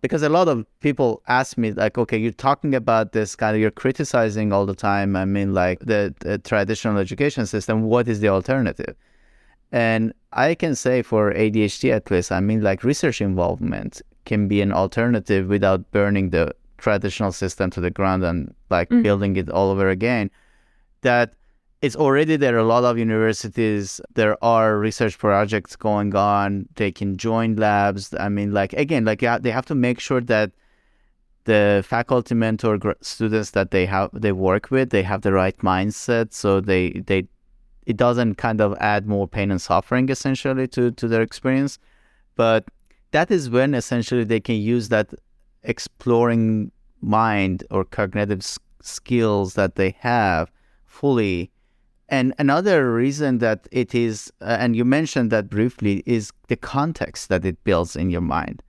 because 0.00 0.22
a 0.22 0.28
lot 0.28 0.48
of 0.48 0.64
people 0.80 1.22
ask 1.28 1.58
me 1.58 1.72
like 1.72 1.98
okay 1.98 2.18
you're 2.18 2.32
talking 2.32 2.74
about 2.74 3.12
this 3.12 3.34
kind 3.36 3.54
of 3.54 3.60
you're 3.60 3.70
criticizing 3.70 4.52
all 4.52 4.66
the 4.66 4.74
time 4.74 5.16
i 5.16 5.24
mean 5.24 5.54
like 5.54 5.78
the, 5.80 6.14
the, 6.20 6.38
traditional 6.38 6.98
education 6.98 7.46
system 7.46 7.82
what 7.82 8.08
is 8.08 8.20
the 8.20 8.28
alternative 8.28 8.94
and 9.72 10.12
i 10.32 10.54
can 10.54 10.74
say 10.74 11.02
for 11.02 11.32
adhd 11.34 11.90
at 11.90 12.10
least 12.10 12.32
i 12.32 12.40
mean 12.40 12.62
like 12.62 12.84
research 12.84 13.20
involvement 13.20 14.02
can 14.24 14.48
be 14.48 14.60
an 14.60 14.72
alternative 14.72 15.48
without 15.48 15.90
burning 15.90 16.30
the 16.30 16.54
traditional 16.78 17.32
system 17.32 17.70
to 17.70 17.80
the 17.80 17.90
ground 17.90 18.22
and 18.24 18.54
like 18.70 18.88
mm. 18.90 19.02
building 19.02 19.36
it 19.36 19.50
all 19.50 19.70
over 19.70 19.88
again 19.88 20.30
that 21.02 21.34
it's 21.80 21.94
already 21.94 22.36
there 22.36 22.58
a 22.58 22.64
lot 22.64 22.84
of 22.84 22.98
universities 22.98 24.00
there 24.14 24.42
are 24.42 24.78
research 24.78 25.16
projects 25.18 25.76
going 25.76 26.14
on. 26.14 26.66
They 26.74 26.90
can 26.90 27.16
join 27.16 27.56
labs. 27.56 28.14
I 28.18 28.28
mean 28.28 28.52
like 28.52 28.72
again 28.72 29.04
like 29.04 29.20
they 29.20 29.50
have 29.50 29.66
to 29.66 29.74
make 29.74 30.00
sure 30.00 30.20
that 30.22 30.52
the 31.44 31.84
faculty 31.86 32.34
mentor 32.34 32.78
students 33.00 33.52
that 33.52 33.70
they 33.70 33.86
have 33.86 34.10
they 34.12 34.32
work 34.32 34.70
with 34.70 34.90
they 34.90 35.02
have 35.02 35.22
the 35.22 35.32
right 35.32 35.56
mindset. 35.58 36.32
So 36.32 36.60
they 36.60 36.90
they 37.06 37.28
it 37.86 37.96
doesn't 37.96 38.34
kind 38.34 38.60
of 38.60 38.76
add 38.80 39.06
more 39.06 39.28
pain 39.28 39.50
and 39.50 39.62
suffering 39.62 40.08
essentially 40.08 40.66
to 40.68 40.90
to 40.90 41.06
their 41.06 41.22
experience. 41.22 41.78
But 42.34 42.64
that 43.12 43.30
is 43.30 43.50
when 43.50 43.74
essentially 43.74 44.24
they 44.24 44.40
can 44.40 44.56
use 44.56 44.88
that 44.88 45.14
exploring 45.62 46.72
mind 47.00 47.62
or 47.70 47.84
cognitive 47.84 48.42
skills 48.82 49.54
that 49.54 49.76
they 49.76 49.94
have 50.00 50.50
fully 50.86 51.52
and 52.08 52.34
another 52.38 52.92
reason 52.92 53.38
that 53.38 53.68
it 53.70 53.94
is, 53.94 54.32
uh, 54.40 54.56
and 54.58 54.74
you 54.74 54.84
mentioned 54.84 55.30
that 55.30 55.48
briefly, 55.50 56.02
is 56.06 56.32
the 56.48 56.56
context 56.56 57.28
that 57.28 57.44
it 57.44 57.62
builds 57.64 57.96
in 57.96 58.08
your 58.08 58.22
mind. 58.22 58.62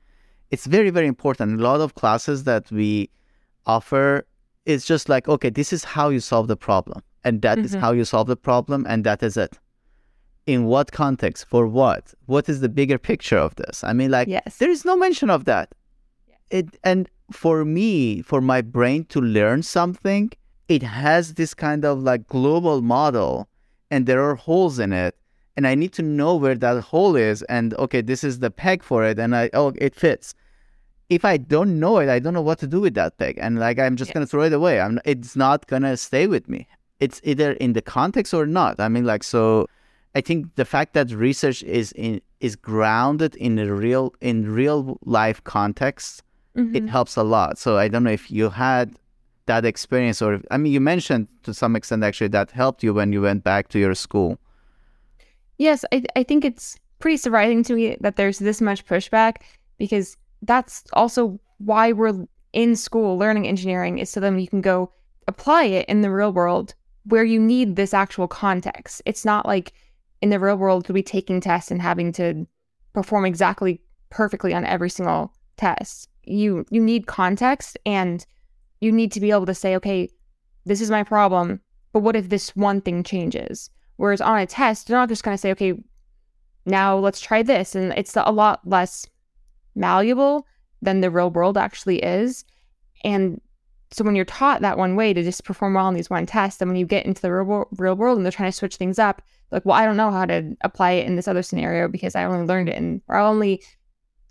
It's 0.52 0.66
very, 0.66 0.90
very 0.90 1.08
important. 1.08 1.60
A 1.60 1.64
lot 1.64 1.80
of 1.80 1.96
classes 1.96 2.44
that 2.44 2.70
we 2.72 3.10
offer 3.66 4.26
is 4.66 4.86
just 4.86 5.08
like, 5.08 5.30
okay, 5.30 5.50
this 5.50 5.72
is 5.72 5.84
how 5.84 6.10
you 6.10 6.20
solve 6.20 6.48
the 6.48 6.58
problem. 6.58 7.02
And 7.24 7.42
that 7.42 7.58
mm-hmm. 7.58 7.66
is 7.66 7.74
how 7.74 7.92
you 7.92 8.04
solve 8.04 8.28
the 8.28 8.36
problem. 8.36 8.86
And 8.90 9.04
that 9.06 9.24
is 9.24 9.38
it. 9.38 9.58
In 10.46 10.66
what 10.66 10.92
context? 10.92 11.46
For 11.46 11.68
what? 11.68 12.14
What 12.26 12.50
is 12.50 12.60
the 12.60 12.70
bigger 12.70 12.98
picture 12.98 13.38
of 13.38 13.56
this? 13.56 13.84
I 13.84 13.94
mean, 13.94 14.12
like, 14.12 14.28
yes. 14.28 14.58
there 14.58 14.72
is 14.72 14.84
no 14.84 14.98
mention 14.98 15.30
of 15.30 15.46
that. 15.46 15.74
It, 16.50 16.78
and 16.84 17.08
for 17.32 17.64
me, 17.64 18.22
for 18.22 18.42
my 18.42 18.62
brain 18.62 19.06
to 19.06 19.22
learn 19.22 19.62
something, 19.64 20.32
it 20.70 20.84
has 20.84 21.34
this 21.34 21.54
kind 21.54 21.84
of 21.84 22.00
like 22.00 22.28
global 22.28 22.82
model 22.82 23.50
and 23.92 24.06
there 24.06 24.24
are 24.24 24.36
holes 24.36 24.80
in 24.80 24.94
it 24.94 25.16
and 25.58 25.68
i 25.68 25.76
need 25.76 25.92
to 25.92 26.02
know 26.02 26.36
where 26.36 26.56
that 26.56 26.82
hole 26.82 27.16
is 27.16 27.42
and 27.44 27.74
okay 27.74 28.00
this 28.00 28.24
is 28.24 28.40
the 28.40 28.52
peg 28.52 28.82
for 28.82 29.04
it 29.04 29.20
and 29.20 29.36
i 29.36 29.50
oh 29.54 29.74
it 29.76 29.94
fits. 29.94 30.34
If 31.10 31.26
i 31.26 31.38
don't 31.38 31.80
know 31.80 31.98
it 31.98 32.08
i 32.08 32.20
don't 32.20 32.36
know 32.36 32.48
what 32.50 32.60
to 32.60 32.68
do 32.68 32.80
with 32.82 32.94
that 32.94 33.18
peg 33.18 33.40
and 33.42 33.60
like 33.60 33.80
i'm 33.80 33.96
just 33.96 34.10
yeah. 34.10 34.14
going 34.14 34.26
to 34.28 34.30
throw 34.30 34.44
it 34.44 34.54
away. 34.54 34.80
I'm 34.80 35.00
it's 35.06 35.36
not 35.36 35.66
going 35.66 35.82
to 35.82 35.98
stay 35.98 36.28
with 36.28 36.48
me. 36.48 36.68
It's 37.00 37.20
either 37.24 37.54
in 37.54 37.74
the 37.74 37.82
context 37.82 38.32
or 38.34 38.46
not. 38.46 38.80
I 38.80 38.90
mean 38.90 39.06
like 39.06 39.24
so 39.24 39.66
i 40.14 40.22
think 40.22 40.54
the 40.56 40.66
fact 40.66 40.94
that 40.94 41.10
research 41.12 41.64
is 41.64 41.92
in 41.94 42.22
is 42.40 42.56
grounded 42.56 43.36
in 43.36 43.58
a 43.58 43.74
real 43.74 44.14
in 44.22 44.54
real 44.54 45.00
life 45.04 45.44
context 45.44 46.22
mm-hmm. 46.56 46.76
it 46.76 46.88
helps 46.88 47.16
a 47.16 47.24
lot. 47.24 47.58
So 47.58 47.78
i 47.78 47.88
don't 47.88 48.04
know 48.04 48.12
if 48.12 48.30
you 48.30 48.52
had 48.52 48.96
that 49.50 49.66
experience 49.66 50.22
or 50.22 50.40
i 50.52 50.58
mean 50.58 50.72
you 50.72 50.80
mentioned 50.94 51.28
to 51.44 51.54
some 51.54 51.76
extent 51.76 52.04
actually 52.04 52.28
that 52.30 52.52
helped 52.52 52.82
you 52.84 52.94
when 52.94 53.12
you 53.14 53.22
went 53.22 53.44
back 53.44 53.68
to 53.70 53.80
your 53.80 53.96
school. 53.96 54.38
Yes 55.58 55.84
i, 55.92 56.04
I 56.16 56.24
think 56.24 56.46
it's 56.46 56.78
pretty 57.00 57.18
surprising 57.18 57.64
to 57.64 57.74
me 57.74 57.98
that 58.02 58.16
there's 58.16 58.40
this 58.40 58.62
much 58.62 58.86
pushback 58.86 59.42
because 59.78 60.18
that's 60.42 60.84
also 60.94 61.40
why 61.58 61.92
we're 61.92 62.26
in 62.54 62.76
school. 62.76 63.18
Learning 63.18 63.48
engineering 63.48 64.00
is 64.00 64.10
so 64.10 64.20
then 64.20 64.40
you 64.40 64.48
can 64.48 64.62
go 64.62 64.92
apply 65.28 65.64
it 65.64 65.88
in 65.88 66.02
the 66.02 66.12
real 66.12 66.34
world 66.34 66.76
where 67.06 67.24
you 67.24 67.40
need 67.40 67.76
this 67.76 67.94
actual 67.94 68.28
context. 68.28 69.02
It's 69.06 69.26
not 69.26 69.46
like 69.46 69.74
in 70.22 70.30
the 70.30 70.40
real 70.40 70.58
world 70.58 70.86
to 70.86 70.94
be 70.94 71.04
taking 71.04 71.40
tests 71.40 71.72
and 71.72 71.82
having 71.82 72.12
to 72.14 72.46
perform 72.94 73.26
exactly 73.26 73.82
perfectly 74.10 74.54
on 74.54 74.66
every 74.66 74.90
single 74.90 75.34
test. 75.58 76.10
You 76.24 76.66
you 76.70 76.82
need 76.82 77.08
context 77.08 77.78
and 77.86 78.26
you 78.82 78.92
need 78.92 79.12
to 79.12 79.20
be 79.20 79.32
able 79.32 79.46
to 79.46 79.54
say, 79.54 79.76
okay, 79.76 80.10
this 80.66 80.82
is 80.82 80.92
my 80.92 81.04
problem, 81.04 81.60
but 81.94 82.02
what 82.02 82.16
if 82.16 82.30
this 82.30 82.56
one 82.56 82.82
thing 82.82 83.04
changes? 83.04 83.70
Whereas 83.98 84.22
on 84.22 84.40
a 84.40 84.46
test, 84.46 84.88
they're 84.88 84.98
not 84.98 85.10
just 85.10 85.24
going 85.24 85.36
to 85.36 85.42
say, 85.42 85.52
okay, 85.52 85.74
now 86.66 86.98
let's 86.98 87.20
try 87.20 87.44
this. 87.44 87.76
And 87.76 87.94
it's 87.94 88.16
a 88.16 88.32
lot 88.32 88.62
less 88.66 89.06
malleable 89.76 90.46
than 90.82 91.02
the 91.02 91.12
real 91.12 91.30
world 91.30 91.58
actually 91.58 92.00
is. 92.00 92.46
And 93.04 93.42
so 93.92 94.04
when 94.04 94.16
you're 94.16 94.26
taught 94.26 94.62
that 94.62 94.78
one 94.78 94.96
way 94.96 95.14
to 95.14 95.24
just 95.24 95.44
perform 95.44 95.74
well 95.74 95.86
on 95.86 95.96
these 95.96 96.10
one 96.10 96.26
tests, 96.26 96.62
and 96.62 96.70
when 96.70 96.78
you 96.78 96.86
get 96.86 97.06
into 97.06 97.22
the 97.22 97.34
real, 97.34 97.66
real 97.78 97.96
world 97.96 98.18
and 98.18 98.26
they're 98.26 98.32
trying 98.32 98.52
to 98.52 98.58
switch 98.58 98.76
things 98.76 99.00
up, 99.00 99.22
like, 99.52 99.66
well, 99.66 99.76
I 99.76 99.86
don't 99.86 99.98
know 99.98 100.12
how 100.12 100.26
to 100.26 100.56
apply 100.62 100.92
it 100.92 101.08
in 101.08 101.16
this 101.16 101.28
other 101.28 101.42
scenario 101.42 101.88
because 101.88 102.16
I 102.16 102.24
only 102.24 102.46
learned 102.46 102.70
it 102.70 102.76
and 102.76 103.02
or 103.08 103.16
I 103.16 103.26
only 103.26 103.64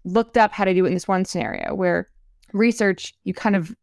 looked 0.05 0.39
up 0.39 0.53
how 0.53 0.65
to 0.65 0.73
do 0.73 0.85
it 0.85 0.89
in 0.89 0.95
this 0.95 1.09
one 1.09 1.25
scenario 1.25 1.75
where 1.75 2.09
research, 2.53 3.15
you 3.25 3.35
kind 3.35 3.57
of 3.57 3.75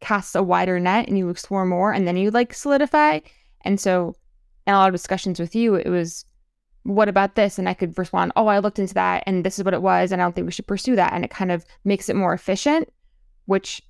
casts 0.00 0.34
a 0.34 0.42
wider 0.42 0.80
net 0.80 1.08
and 1.08 1.16
you 1.18 1.28
explore 1.28 1.64
more 1.64 1.92
and 1.92 2.08
then 2.08 2.16
you 2.16 2.30
like 2.30 2.54
solidify. 2.54 3.20
And 3.64 3.78
so 3.78 4.14
in 4.66 4.74
a 4.74 4.78
lot 4.78 4.88
of 4.88 4.94
discussions 4.94 5.38
with 5.38 5.54
you, 5.54 5.74
it 5.74 5.88
was, 5.88 6.24
what 6.84 7.08
about 7.08 7.34
this? 7.34 7.58
And 7.58 7.68
I 7.68 7.74
could 7.74 7.98
respond, 7.98 8.32
oh, 8.36 8.46
I 8.46 8.58
looked 8.58 8.78
into 8.78 8.94
that 8.94 9.22
and 9.26 9.44
this 9.44 9.58
is 9.58 9.64
what 9.64 9.74
it 9.74 9.82
was. 9.82 10.12
And 10.12 10.20
I 10.20 10.24
don't 10.24 10.34
think 10.34 10.46
we 10.46 10.52
should 10.52 10.66
pursue 10.66 10.96
that. 10.96 11.12
And 11.12 11.24
it 11.24 11.30
kind 11.30 11.52
of 11.52 11.64
makes 11.84 12.08
it 12.08 12.16
more 12.16 12.32
efficient, 12.32 12.90
which 13.44 13.82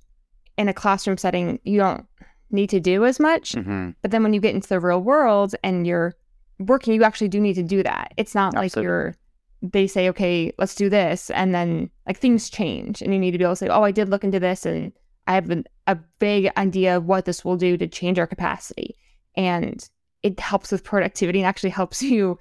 in 0.57 0.67
a 0.67 0.73
classroom 0.73 1.17
setting, 1.17 1.59
you 1.63 1.79
don't 1.79 2.05
need 2.51 2.69
to 2.71 2.79
do 2.81 3.05
as 3.05 3.19
much. 3.19 3.53
Mm-hmm. 3.53 3.91
But 4.01 4.11
then 4.11 4.23
when 4.23 4.33
you 4.33 4.41
get 4.41 4.53
into 4.53 4.67
the 4.67 4.79
real 4.79 5.01
world 5.01 5.55
and 5.63 5.87
you're 5.87 6.15
working, 6.59 6.93
you 6.93 7.03
actually 7.03 7.29
do 7.29 7.39
need 7.39 7.53
to 7.53 7.63
do 7.63 7.81
that. 7.83 8.13
It's 8.17 8.35
not 8.35 8.53
Absolutely. 8.55 8.81
like 8.81 8.83
you're, 8.83 9.15
they 9.61 9.87
say, 9.87 10.09
okay, 10.09 10.51
let's 10.57 10.75
do 10.75 10.89
this. 10.89 11.29
And 11.29 11.55
then 11.55 11.89
like 12.05 12.17
things 12.17 12.49
change 12.49 13.01
and 13.01 13.13
you 13.13 13.19
need 13.19 13.31
to 13.31 13.37
be 13.37 13.43
able 13.43 13.53
to 13.53 13.57
say, 13.57 13.69
oh, 13.69 13.83
I 13.83 13.91
did 13.91 14.09
look 14.09 14.25
into 14.25 14.39
this 14.39 14.65
and 14.65 14.91
I 15.31 15.35
have 15.35 15.49
an, 15.49 15.63
a 15.87 15.97
big 16.19 16.51
idea 16.57 16.97
of 16.97 17.05
what 17.05 17.25
this 17.25 17.45
will 17.45 17.55
do 17.55 17.77
to 17.77 17.87
change 17.87 18.19
our 18.19 18.27
capacity. 18.27 18.97
And 19.35 19.87
it 20.23 20.39
helps 20.39 20.71
with 20.71 20.83
productivity 20.83 21.39
and 21.39 21.47
actually 21.47 21.69
helps 21.69 22.03
you 22.13 22.37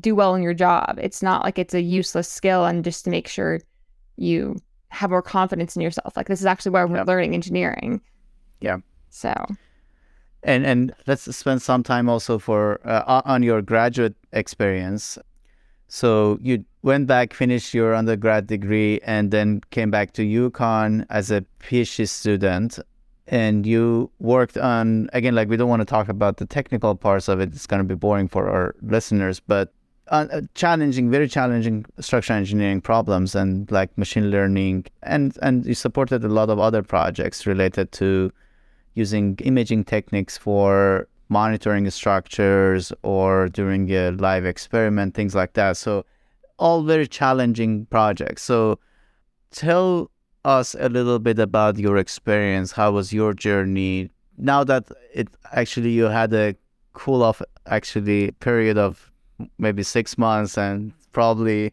do 0.00 0.14
well 0.14 0.34
in 0.34 0.42
your 0.42 0.54
job. 0.54 0.98
It's 1.00 1.22
not 1.22 1.44
like 1.44 1.58
it's 1.58 1.74
a 1.74 1.80
useless 1.80 2.28
skill 2.28 2.64
and 2.64 2.84
just 2.84 3.04
to 3.04 3.10
make 3.10 3.28
sure 3.28 3.60
you 4.16 4.56
have 4.88 5.10
more 5.10 5.22
confidence 5.22 5.76
in 5.76 5.82
yourself. 5.82 6.16
Like 6.16 6.26
this 6.26 6.40
is 6.40 6.46
actually 6.46 6.72
why 6.72 6.84
we're 6.84 6.96
yeah. 6.96 7.04
learning 7.04 7.34
engineering. 7.34 8.00
Yeah. 8.60 8.78
So. 9.10 9.32
And 10.42 10.66
and 10.66 10.92
let's 11.06 11.34
spend 11.36 11.62
some 11.62 11.82
time 11.82 12.08
also 12.08 12.38
for 12.38 12.80
uh, 12.84 13.22
on 13.24 13.42
your 13.42 13.62
graduate 13.62 14.14
experience. 14.32 15.18
So 15.88 16.38
you 16.42 16.64
went 16.82 17.06
back, 17.06 17.32
finished 17.32 17.72
your 17.72 17.94
undergrad 17.94 18.46
degree, 18.46 19.00
and 19.04 19.30
then 19.30 19.62
came 19.70 19.90
back 19.90 20.12
to 20.12 20.22
UConn 20.22 21.06
as 21.08 21.30
a 21.30 21.44
PhD 21.60 22.06
student. 22.08 22.78
And 23.26 23.66
you 23.66 24.10
worked 24.20 24.56
on, 24.56 25.10
again, 25.12 25.34
like 25.34 25.48
we 25.48 25.56
don't 25.56 25.68
want 25.68 25.80
to 25.80 25.86
talk 25.86 26.08
about 26.08 26.36
the 26.36 26.46
technical 26.46 26.94
parts 26.94 27.28
of 27.28 27.40
it, 27.40 27.50
it's 27.52 27.66
going 27.66 27.80
to 27.80 27.84
be 27.84 27.94
boring 27.94 28.28
for 28.28 28.48
our 28.48 28.74
listeners, 28.80 29.40
but 29.40 29.72
uh, 30.08 30.40
challenging, 30.54 31.10
very 31.10 31.28
challenging 31.28 31.84
structural 32.00 32.38
engineering 32.38 32.80
problems 32.80 33.34
and 33.34 33.70
like 33.70 33.96
machine 33.98 34.30
learning. 34.30 34.86
And, 35.02 35.36
and 35.42 35.66
you 35.66 35.74
supported 35.74 36.24
a 36.24 36.28
lot 36.28 36.48
of 36.48 36.58
other 36.58 36.82
projects 36.82 37.46
related 37.46 37.92
to 37.92 38.32
using 38.94 39.36
imaging 39.44 39.84
techniques 39.84 40.38
for 40.38 41.06
monitoring 41.28 41.88
structures 41.90 42.92
or 43.02 43.48
doing 43.48 43.90
a 43.90 44.10
live 44.12 44.44
experiment, 44.44 45.14
things 45.14 45.34
like 45.34 45.54
that. 45.54 45.76
So, 45.76 46.04
all 46.58 46.82
very 46.82 47.06
challenging 47.06 47.86
projects. 47.86 48.42
So, 48.42 48.78
tell 49.50 50.10
us 50.44 50.74
a 50.78 50.88
little 50.88 51.18
bit 51.18 51.38
about 51.38 51.78
your 51.78 51.96
experience. 51.96 52.72
How 52.72 52.92
was 52.92 53.12
your 53.12 53.34
journey? 53.34 54.10
Now 54.36 54.64
that 54.64 54.84
it 55.12 55.28
actually 55.52 55.90
you 55.90 56.04
had 56.04 56.32
a 56.32 56.54
cool 56.92 57.22
off 57.22 57.42
actually 57.66 58.30
period 58.32 58.78
of 58.78 59.10
maybe 59.58 59.82
six 59.82 60.16
months, 60.16 60.56
and 60.56 60.92
probably 61.12 61.72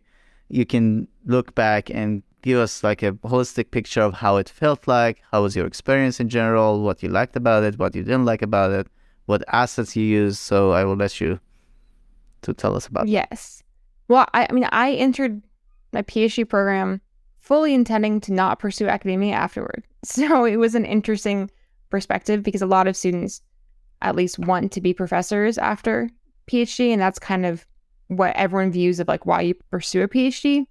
you 0.49 0.65
can 0.65 1.07
look 1.25 1.55
back 1.55 1.89
and 1.89 2.21
give 2.41 2.59
us 2.59 2.83
like 2.83 3.01
a 3.01 3.13
holistic 3.13 3.71
picture 3.71 4.01
of 4.01 4.13
how 4.13 4.37
it 4.37 4.49
felt 4.49 4.87
like. 4.87 5.21
How 5.31 5.41
was 5.41 5.55
your 5.55 5.65
experience 5.65 6.19
in 6.19 6.29
general? 6.29 6.81
What 6.81 7.01
you 7.01 7.09
liked 7.09 7.35
about 7.35 7.63
it? 7.63 7.79
What 7.79 7.95
you 7.95 8.03
didn't 8.03 8.25
like 8.25 8.43
about 8.43 8.71
it? 8.71 8.87
What 9.25 9.43
assets 9.47 9.95
you 9.95 10.03
use. 10.03 10.39
So 10.39 10.71
I 10.71 10.83
will 10.83 10.95
let 10.95 11.19
you 11.19 11.39
to 12.43 12.53
tell 12.53 12.75
us 12.75 12.87
about. 12.87 13.07
Yes. 13.07 13.63
Well, 14.07 14.27
I, 14.33 14.47
I 14.49 14.53
mean, 14.53 14.67
I 14.71 14.93
entered 14.93 15.41
my 15.93 16.03
PhD 16.03 16.47
program 16.47 17.01
fully 17.39 17.73
intending 17.73 18.19
to 18.21 18.33
not 18.33 18.59
pursue 18.59 18.87
academia 18.87 19.35
afterward. 19.35 19.83
So 20.05 20.45
it 20.45 20.57
was 20.57 20.75
an 20.75 20.85
interesting 20.85 21.49
perspective 21.89 22.43
because 22.43 22.61
a 22.61 22.67
lot 22.67 22.85
of 22.85 22.95
students 22.95 23.41
at 24.03 24.15
least 24.15 24.37
want 24.37 24.71
to 24.73 24.79
be 24.79 24.93
professors 24.93 25.57
after 25.57 26.11
PhD, 26.47 26.89
and 26.89 27.01
that's 27.01 27.17
kind 27.17 27.43
of 27.43 27.65
what 28.07 28.35
everyone 28.35 28.71
views 28.71 28.99
of 28.99 29.07
like 29.07 29.25
why 29.25 29.41
you 29.41 29.55
pursue 29.71 30.03
a 30.03 30.07
PhD. 30.07 30.67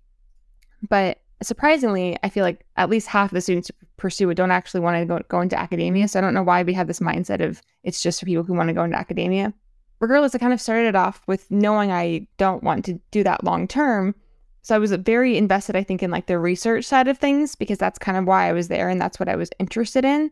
But 0.89 1.19
surprisingly, 1.43 2.17
I 2.23 2.29
feel 2.29 2.45
like 2.45 2.65
at 2.77 2.91
least 2.91 3.09
half 3.09 3.33
of 3.33 3.35
the 3.35 3.41
students 3.41 3.73
pursue 3.97 4.31
it 4.31 4.35
don't 4.35 4.51
actually 4.51 4.81
want 4.81 4.97
to 4.97 5.05
go, 5.05 5.21
go 5.29 5.41
into 5.41 5.59
academia. 5.59 6.09
So 6.09 6.19
I 6.19 6.23
don't 6.23 6.35
know 6.35 6.43
why 6.43 6.63
we 6.63 6.73
have 6.75 6.87
this 6.87 7.01
mindset 7.01 7.45
of 7.45 7.63
it's 7.83 8.03
just 8.03 8.21
for 8.21 8.27
people 8.27 8.45
who 8.45 8.55
want 8.55 8.69
to 8.69 8.75
go 8.75 8.85
into 8.85 8.97
academia. 8.97 9.53
Regardless, 10.01 10.35
I 10.35 10.39
kind 10.39 10.53
of 10.53 10.61
started 10.61 10.89
it 10.89 10.97
off 10.97 11.23
with 11.27 11.51
knowing 11.51 11.93
I 11.93 12.27
don't 12.37 12.63
want 12.63 12.85
to 12.87 13.01
do 13.11 13.23
that 13.25 13.45
long 13.45 13.69
term. 13.69 14.15
So 14.63 14.75
I 14.75 14.79
was 14.79 14.93
very 14.93 15.37
invested, 15.37 15.77
I 15.77 15.83
think, 15.83 16.03
in 16.03 16.11
like 16.11 16.27
the 16.27 16.39
research 16.39 16.85
side 16.85 17.07
of 17.07 17.19
things 17.19 17.55
because 17.55 17.79
that's 17.79 17.99
kind 17.99 18.17
of 18.17 18.25
why 18.25 18.49
I 18.49 18.53
was 18.53 18.69
there 18.69 18.89
and 18.89 19.01
that's 19.01 19.21
what 19.21 19.29
I 19.29 19.37
was 19.37 19.51
interested 19.59 20.05
in. 20.05 20.31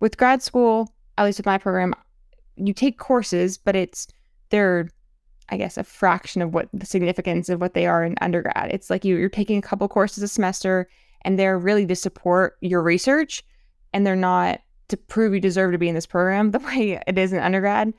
With 0.00 0.18
grad 0.18 0.42
school, 0.42 0.92
at 1.16 1.24
least 1.24 1.38
with 1.38 1.46
my 1.46 1.56
program, 1.56 1.94
you 2.56 2.74
take 2.74 2.98
courses, 2.98 3.56
but 3.56 3.76
it's 3.76 4.08
they're 4.50 4.88
I 5.48 5.56
guess, 5.56 5.76
a 5.76 5.84
fraction 5.84 6.42
of 6.42 6.52
what 6.52 6.68
the 6.72 6.86
significance 6.86 7.48
of 7.48 7.60
what 7.60 7.74
they 7.74 7.86
are 7.86 8.02
in 8.04 8.16
undergrad. 8.20 8.70
It's 8.72 8.90
like 8.90 9.04
you, 9.04 9.16
you're 9.16 9.28
taking 9.28 9.58
a 9.58 9.62
couple 9.62 9.86
courses 9.88 10.22
a 10.22 10.28
semester 10.28 10.88
and 11.26 11.38
they're 11.38 11.58
really 11.58 11.84
to 11.86 11.94
support 11.94 12.56
your 12.62 12.82
research 12.82 13.44
and 13.92 14.06
they're 14.06 14.16
not 14.16 14.60
to 14.88 14.96
prove 14.96 15.34
you 15.34 15.40
deserve 15.40 15.72
to 15.72 15.78
be 15.78 15.88
in 15.88 15.94
this 15.94 16.06
program 16.06 16.50
the 16.52 16.58
way 16.60 17.02
it 17.06 17.18
is 17.18 17.32
in 17.32 17.40
undergrad. 17.40 17.92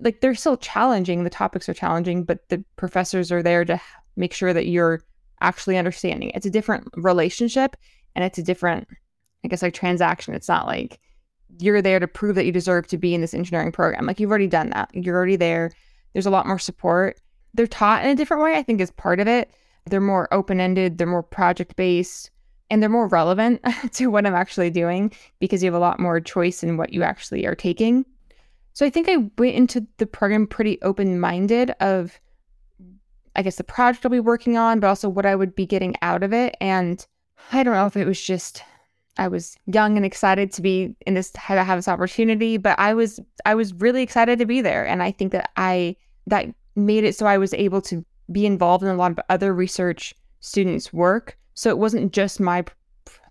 Like 0.00 0.20
they're 0.20 0.34
still 0.34 0.56
challenging, 0.56 1.24
the 1.24 1.30
topics 1.30 1.68
are 1.68 1.74
challenging, 1.74 2.24
but 2.24 2.48
the 2.48 2.62
professors 2.76 3.32
are 3.32 3.42
there 3.42 3.64
to 3.64 3.80
make 4.16 4.34
sure 4.34 4.52
that 4.52 4.66
you're 4.66 5.00
actually 5.40 5.78
understanding. 5.78 6.30
It's 6.34 6.46
a 6.46 6.50
different 6.50 6.88
relationship 6.96 7.76
and 8.14 8.24
it's 8.24 8.38
a 8.38 8.42
different, 8.42 8.88
I 9.44 9.48
guess, 9.48 9.62
like 9.62 9.72
transaction. 9.72 10.34
It's 10.34 10.48
not 10.48 10.66
like 10.66 11.00
you're 11.60 11.80
there 11.80 12.00
to 12.00 12.08
prove 12.08 12.34
that 12.34 12.44
you 12.44 12.52
deserve 12.52 12.88
to 12.88 12.98
be 12.98 13.14
in 13.14 13.20
this 13.20 13.34
engineering 13.34 13.72
program. 13.72 14.04
Like 14.04 14.18
you've 14.18 14.30
already 14.30 14.48
done 14.48 14.70
that. 14.70 14.90
You're 14.92 15.16
already 15.16 15.36
there 15.36 15.70
there's 16.14 16.26
a 16.26 16.30
lot 16.30 16.46
more 16.46 16.58
support. 16.58 17.20
They're 17.52 17.66
taught 17.66 18.04
in 18.04 18.10
a 18.10 18.14
different 18.14 18.42
way, 18.42 18.56
I 18.56 18.62
think, 18.62 18.80
is 18.80 18.90
part 18.92 19.20
of 19.20 19.28
it. 19.28 19.50
They're 19.86 20.00
more 20.00 20.32
open 20.32 20.60
ended, 20.60 20.96
they're 20.96 21.06
more 21.06 21.22
project 21.22 21.76
based, 21.76 22.30
and 22.70 22.82
they're 22.82 22.88
more 22.88 23.08
relevant 23.08 23.60
to 23.92 24.08
what 24.08 24.26
I'm 24.26 24.34
actually 24.34 24.70
doing 24.70 25.12
because 25.38 25.62
you 25.62 25.66
have 25.66 25.74
a 25.74 25.84
lot 25.84 26.00
more 26.00 26.20
choice 26.20 26.62
in 26.62 26.76
what 26.76 26.92
you 26.92 27.02
actually 27.02 27.46
are 27.46 27.54
taking. 27.54 28.04
So 28.72 28.84
I 28.84 28.90
think 28.90 29.08
I 29.08 29.30
went 29.38 29.54
into 29.54 29.86
the 29.98 30.06
program 30.06 30.46
pretty 30.46 30.80
open 30.82 31.20
minded 31.20 31.70
of, 31.80 32.18
I 33.36 33.42
guess, 33.42 33.56
the 33.56 33.64
project 33.64 34.04
I'll 34.04 34.10
be 34.10 34.20
working 34.20 34.56
on, 34.56 34.80
but 34.80 34.88
also 34.88 35.08
what 35.08 35.26
I 35.26 35.36
would 35.36 35.54
be 35.54 35.66
getting 35.66 35.94
out 36.02 36.24
of 36.24 36.32
it. 36.32 36.56
And 36.60 37.06
I 37.52 37.62
don't 37.62 37.74
know 37.74 37.86
if 37.86 37.96
it 37.96 38.06
was 38.06 38.20
just 38.20 38.62
I 39.16 39.28
was 39.28 39.56
young 39.66 39.96
and 39.96 40.04
excited 40.04 40.52
to 40.52 40.62
be 40.62 40.96
in 41.06 41.14
this 41.14 41.34
have, 41.36 41.64
have 41.64 41.78
this 41.78 41.88
opportunity, 41.88 42.56
but 42.56 42.78
I 42.78 42.94
was 42.94 43.20
I 43.44 43.54
was 43.54 43.72
really 43.74 44.02
excited 44.02 44.38
to 44.38 44.46
be 44.46 44.60
there, 44.60 44.86
and 44.86 45.02
I 45.02 45.12
think 45.12 45.32
that 45.32 45.50
I 45.56 45.96
that 46.26 46.46
made 46.74 47.04
it 47.04 47.14
so 47.14 47.26
I 47.26 47.38
was 47.38 47.54
able 47.54 47.80
to 47.82 48.04
be 48.32 48.46
involved 48.46 48.82
in 48.82 48.90
a 48.90 48.96
lot 48.96 49.12
of 49.12 49.20
other 49.28 49.54
research 49.54 50.14
students' 50.40 50.92
work. 50.92 51.38
So 51.54 51.70
it 51.70 51.78
wasn't 51.78 52.12
just 52.12 52.40
my 52.40 52.64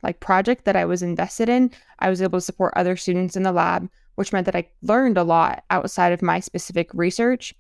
like 0.02 0.20
project 0.20 0.66
that 0.66 0.76
I 0.76 0.86
was 0.86 1.02
invested 1.02 1.50
in. 1.50 1.72
I 2.00 2.10
was 2.10 2.22
able 2.22 2.38
to 2.38 2.46
support 2.46 2.74
other 2.76 2.96
students 2.96 3.36
in 3.36 3.44
the 3.44 3.52
lab, 3.52 3.90
which 4.16 4.34
meant 4.34 4.46
that 4.46 4.56
I 4.56 4.70
learned 4.82 5.18
a 5.18 5.24
lot 5.24 5.64
outside 5.70 6.12
of 6.12 6.22
my 6.22 6.40
specific 6.40 6.90
research, 6.94 7.54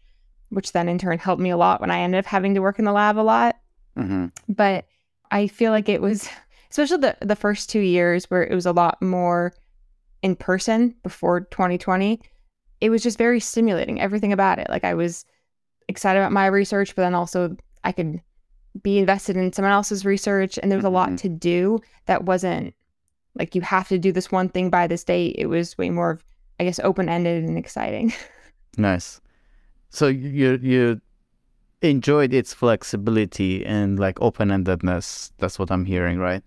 which 0.49 0.71
then 0.71 0.89
in 0.89 0.97
turn 0.97 1.17
helped 1.19 1.41
me 1.41 1.49
a 1.49 1.57
lot 1.57 1.81
when 1.81 1.91
I 1.91 1.99
ended 1.99 2.19
up 2.19 2.25
having 2.25 2.53
to 2.55 2.61
work 2.61 2.79
in 2.79 2.85
the 2.85 2.91
lab 2.91 3.17
a 3.17 3.21
lot. 3.21 3.57
Mm-hmm. 3.97 4.27
But 4.49 4.85
I 5.31 5.47
feel 5.47 5.71
like 5.71 5.89
it 5.89 6.01
was 6.01 6.27
especially 6.73 6.97
the 6.97 7.17
the 7.21 7.35
first 7.35 7.69
two 7.69 7.79
years 7.79 8.25
where 8.25 8.43
it 8.43 8.53
was 8.53 8.65
a 8.65 8.71
lot 8.71 9.01
more 9.01 9.53
in 10.23 10.35
person 10.35 10.95
before 11.03 11.41
2020 11.41 12.19
it 12.81 12.89
was 12.89 13.03
just 13.03 13.17
very 13.17 13.39
stimulating 13.39 14.01
everything 14.01 14.33
about 14.33 14.57
it 14.57 14.67
like 14.69 14.83
i 14.83 14.93
was 14.93 15.25
excited 15.87 16.19
about 16.19 16.31
my 16.31 16.47
research 16.47 16.95
but 16.95 17.03
then 17.03 17.13
also 17.13 17.55
i 17.83 17.91
could 17.91 18.19
be 18.81 18.97
invested 18.97 19.37
in 19.37 19.53
someone 19.53 19.71
else's 19.71 20.05
research 20.05 20.57
and 20.61 20.71
there 20.71 20.77
was 20.77 20.85
a 20.85 20.89
lot 20.89 21.09
mm-hmm. 21.09 21.15
to 21.17 21.29
do 21.29 21.79
that 22.05 22.23
wasn't 22.23 22.73
like 23.35 23.55
you 23.55 23.61
have 23.61 23.87
to 23.87 23.97
do 23.97 24.11
this 24.11 24.31
one 24.31 24.49
thing 24.49 24.69
by 24.69 24.87
this 24.87 25.03
date 25.03 25.35
it 25.37 25.47
was 25.47 25.77
way 25.77 25.89
more 25.89 26.11
of 26.11 26.23
i 26.59 26.63
guess 26.63 26.79
open-ended 26.83 27.43
and 27.43 27.57
exciting 27.57 28.11
nice 28.77 29.21
so 29.89 30.07
you 30.07 30.59
you 30.61 30.99
enjoyed 31.81 32.33
its 32.33 32.53
flexibility 32.53 33.65
and 33.65 33.99
like 33.99 34.19
open-endedness 34.21 35.31
that's 35.37 35.59
what 35.59 35.69
i'm 35.69 35.85
hearing 35.85 36.17
right 36.17 36.43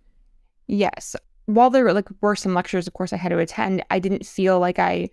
Yes. 0.66 1.14
While 1.46 1.70
there 1.70 1.84
were 1.84 1.92
like 1.92 2.08
were 2.20 2.36
some 2.36 2.54
lectures, 2.54 2.86
of 2.86 2.94
course, 2.94 3.12
I 3.12 3.16
had 3.16 3.28
to 3.30 3.38
attend, 3.38 3.84
I 3.90 3.98
didn't 3.98 4.26
feel 4.26 4.58
like 4.58 4.78
I 4.78 5.10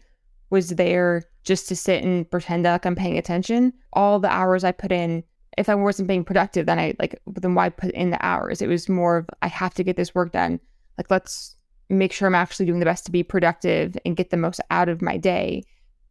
was 0.49 0.69
there 0.69 1.23
just 1.43 1.67
to 1.69 1.75
sit 1.75 2.03
and 2.03 2.29
pretend 2.29 2.63
like 2.63 2.85
I'm 2.85 2.95
paying 2.95 3.17
attention. 3.17 3.73
All 3.93 4.19
the 4.19 4.31
hours 4.31 4.63
I 4.63 4.71
put 4.71 4.91
in, 4.91 5.23
if 5.57 5.69
I 5.69 5.75
wasn't 5.75 6.07
being 6.07 6.23
productive, 6.23 6.65
then 6.65 6.79
I 6.79 6.93
like 6.99 7.19
then 7.27 7.55
why 7.55 7.69
put 7.69 7.91
in 7.91 8.09
the 8.09 8.25
hours? 8.25 8.61
It 8.61 8.67
was 8.67 8.89
more 8.89 9.17
of 9.17 9.29
I 9.41 9.47
have 9.47 9.73
to 9.75 9.83
get 9.83 9.95
this 9.95 10.15
work 10.15 10.31
done. 10.31 10.59
Like 10.97 11.09
let's 11.09 11.55
make 11.89 12.11
sure 12.13 12.27
I'm 12.27 12.35
actually 12.35 12.65
doing 12.65 12.79
the 12.79 12.85
best 12.85 13.05
to 13.05 13.11
be 13.11 13.23
productive 13.23 13.95
and 14.05 14.15
get 14.15 14.29
the 14.29 14.37
most 14.37 14.61
out 14.71 14.89
of 14.89 15.01
my 15.01 15.17
day 15.17 15.63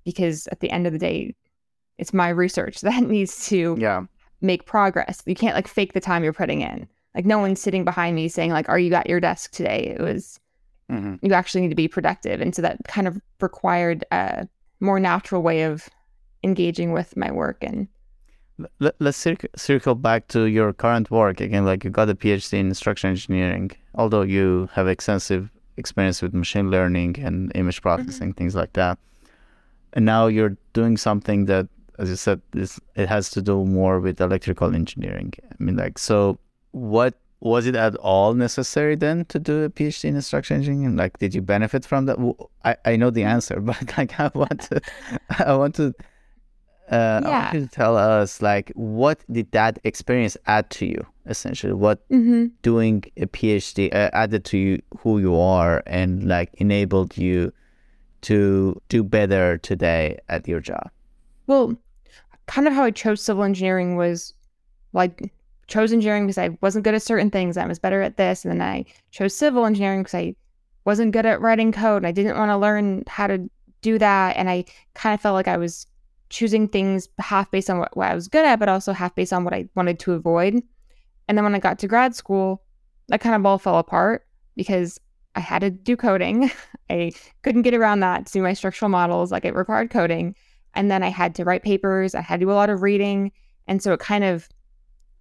because 0.05 0.47
at 0.49 0.61
the 0.61 0.71
end 0.71 0.87
of 0.87 0.93
the 0.93 0.99
day 0.99 1.35
it's 1.99 2.13
my 2.13 2.29
research 2.29 2.81
that 2.83 3.03
needs 3.03 3.47
to 3.49 3.77
yeah. 3.79 4.05
make 4.41 4.67
progress. 4.67 5.23
You 5.27 5.35
can't 5.35 5.55
like 5.55 5.69
fake 5.69 5.93
the 5.93 6.01
time 6.01 6.25
you're 6.25 6.33
putting 6.33 6.63
in. 6.63 6.89
Like 7.15 7.27
no 7.27 7.39
one's 7.39 7.61
sitting 7.61 7.85
behind 7.85 8.17
me 8.17 8.29
saying 8.29 8.53
like, 8.53 8.69
"Are 8.69 8.79
you 8.79 8.95
at 8.95 9.09
your 9.09 9.21
desk 9.21 9.53
today?" 9.53 9.95
It 9.99 10.01
was 10.01 10.41
mm-hmm. 10.91 11.17
you 11.25 11.35
actually 11.35 11.61
need 11.61 11.69
to 11.69 11.75
be 11.75 11.89
productive, 11.89 12.41
and 12.41 12.55
so 12.55 12.63
that 12.63 12.79
kind 12.85 13.07
of 13.07 13.21
required 13.41 14.05
a 14.11 14.49
more 14.81 14.99
natural 14.99 15.43
way 15.43 15.63
of 15.63 15.89
engaging 16.43 16.93
with 16.93 17.17
my 17.17 17.31
work 17.31 17.59
and. 17.63 17.89
Let, 18.79 18.95
us 19.01 19.17
cir- 19.17 19.37
circle 19.57 19.95
back 19.95 20.29
to 20.29 20.45
your 20.45 20.73
current 20.73 21.11
work 21.11 21.41
again. 21.41 21.65
Like 21.65 21.85
you 21.85 21.91
got 21.91 22.09
a 22.09 22.15
PhD 22.15 22.59
in 22.59 22.75
structural 22.75 23.11
engineering, 23.11 23.71
although 23.95 24.23
you 24.23 24.69
have 24.73 24.89
extensive 24.89 25.51
experience 25.77 26.23
with 26.23 26.35
machine 26.35 26.71
learning 26.71 27.19
and 27.19 27.51
image 27.55 27.77
mm-hmm. 27.77 27.83
processing, 27.83 28.31
mm-hmm. 28.31 28.39
things 28.39 28.55
like 28.55 28.73
that. 28.75 28.99
And 29.95 30.05
now 30.05 30.27
you're 30.27 30.57
doing 30.73 30.97
something 30.97 31.47
that, 31.47 31.69
as 31.99 32.09
you 32.09 32.17
said, 32.17 32.41
is 32.55 32.81
it 32.95 33.09
has 33.09 33.31
to 33.31 33.43
do 33.43 33.65
more 33.65 34.01
with 34.01 34.21
electrical 34.21 34.75
engineering. 34.75 35.33
I 35.51 35.63
mean, 35.63 35.77
like 35.77 35.99
so 35.99 36.39
what 36.73 37.15
was 37.43 37.67
it 37.67 37.75
at 37.75 37.97
all 37.97 38.35
necessary 38.35 38.95
then 38.95 39.25
to 39.27 39.39
do 39.39 39.65
a 39.65 39.69
PhD 39.69 40.05
in 40.05 40.23
structural 40.23 40.59
engineering? 40.59 40.97
Like, 40.97 41.19
did 41.19 41.35
you 41.35 41.43
benefit 41.43 41.85
from 41.85 42.07
that? 42.07 42.17
I, 42.65 42.77
I 42.85 42.97
know 42.97 43.11
the 43.11 43.25
answer, 43.25 43.61
but 43.61 43.97
like, 43.99 44.19
I 44.19 44.31
want 44.35 44.61
to, 44.63 44.81
I 45.39 45.55
want 45.55 45.75
to, 45.77 45.93
uh, 46.93 47.21
yeah. 47.25 47.29
I 47.29 47.43
want 47.43 47.55
you 47.55 47.61
to 47.63 47.69
tell 47.69 47.97
us 47.97 48.43
like, 48.43 48.71
what 48.75 49.25
did 49.31 49.51
that 49.53 49.79
experience 49.85 50.37
add 50.47 50.69
to 50.71 50.87
you? 50.87 51.07
Essentially, 51.27 51.73
what 51.73 52.07
mm-hmm. 52.11 52.47
doing 52.63 53.05
a 53.17 53.27
PhD 53.27 53.93
uh, 53.95 54.11
added 54.13 54.45
to 54.47 54.59
you 54.59 54.83
who 54.99 55.19
you 55.19 55.35
are 55.35 55.83
and 55.87 56.29
like 56.29 56.53
enabled 56.55 57.17
you 57.17 57.53
to 58.23 58.81
do 58.89 59.03
better 59.03 59.59
today 59.59 60.19
at 60.29 60.47
your 60.47 60.61
job? 60.61 60.91
Well, 61.47 61.77
kind 62.47 62.69
of 62.69 62.75
how 62.75 62.85
I 62.85 62.91
chose 62.91 63.23
civil 63.23 63.45
engineering 63.45 63.97
was 63.97 64.35
I 64.95 65.13
chose 65.69 65.93
engineering 65.93 66.27
because 66.27 66.39
I 66.39 66.51
wasn't 66.61 66.85
good 66.85 66.95
at 66.95 67.03
certain 67.03 67.31
things. 67.31 67.57
I 67.57 67.67
was 67.67 67.79
better 67.79 68.03
at 68.03 68.19
this. 68.19 68.45
And 68.45 68.53
then 68.53 68.61
I 68.61 68.85
chose 69.11 69.35
civil 69.35 69.65
engineering 69.65 70.03
because 70.03 70.15
I 70.15 70.35
wasn't 70.85 71.13
good 71.13 71.25
at 71.25 71.41
writing 71.41 71.73
code 71.73 71.99
and 71.99 72.07
I 72.07 72.13
didn't 72.13 72.37
want 72.37 72.51
to 72.51 72.57
learn 72.59 73.05
how 73.07 73.27
to 73.29 73.49
do 73.81 73.99
that. 73.99 74.37
And 74.37 74.51
I 74.51 74.65
kind 74.95 75.15
of 75.15 75.21
felt 75.21 75.35
like 75.35 75.49
I 75.49 75.57
was 75.57 75.87
choosing 76.33 76.67
things 76.67 77.09
half 77.19 77.51
based 77.51 77.69
on 77.69 77.79
what, 77.79 77.95
what 77.97 78.11
I 78.11 78.15
was 78.15 78.27
good 78.27 78.45
at, 78.45 78.59
but 78.59 78.69
also 78.69 78.93
half 78.93 79.15
based 79.15 79.33
on 79.33 79.45
what 79.45 79.53
I 79.53 79.69
wanted 79.77 79.99
to 80.01 80.15
avoid. 80.15 80.63
And 81.29 81.39
then 81.39 81.45
when 81.45 81.55
I 81.55 81.59
got 81.59 81.79
to 81.81 81.87
grad 81.87 82.17
school, 82.17 82.63
that 83.09 83.21
kind 83.21 83.37
of 83.37 83.45
all 83.45 83.59
fell 83.59 83.79
apart 83.79 84.27
because 84.57 84.99
I 85.35 85.41
had 85.41 85.61
to 85.61 85.71
do 85.71 85.95
coding. 85.95 86.51
I 86.91 87.13
couldn't 87.43 87.63
get 87.63 87.75
around 87.75 88.01
that 88.01 88.27
to 88.27 88.33
do 88.33 88.43
my 88.43 88.55
structural 88.55 88.89
models. 88.89 89.31
Like 89.31 89.45
it 89.45 89.55
required 89.55 89.91
coding. 89.91 90.35
And 90.75 90.91
then 90.91 91.03
I 91.03 91.09
had 91.09 91.35
to 91.35 91.45
write 91.45 91.63
papers. 91.63 92.15
I 92.15 92.23
had 92.23 92.41
to 92.41 92.47
do 92.47 92.51
a 92.51 92.55
lot 92.55 92.71
of 92.71 92.81
reading. 92.81 93.31
And 93.69 93.83
so 93.83 93.93
it 93.93 94.01
kind 94.01 94.25
of 94.25 94.49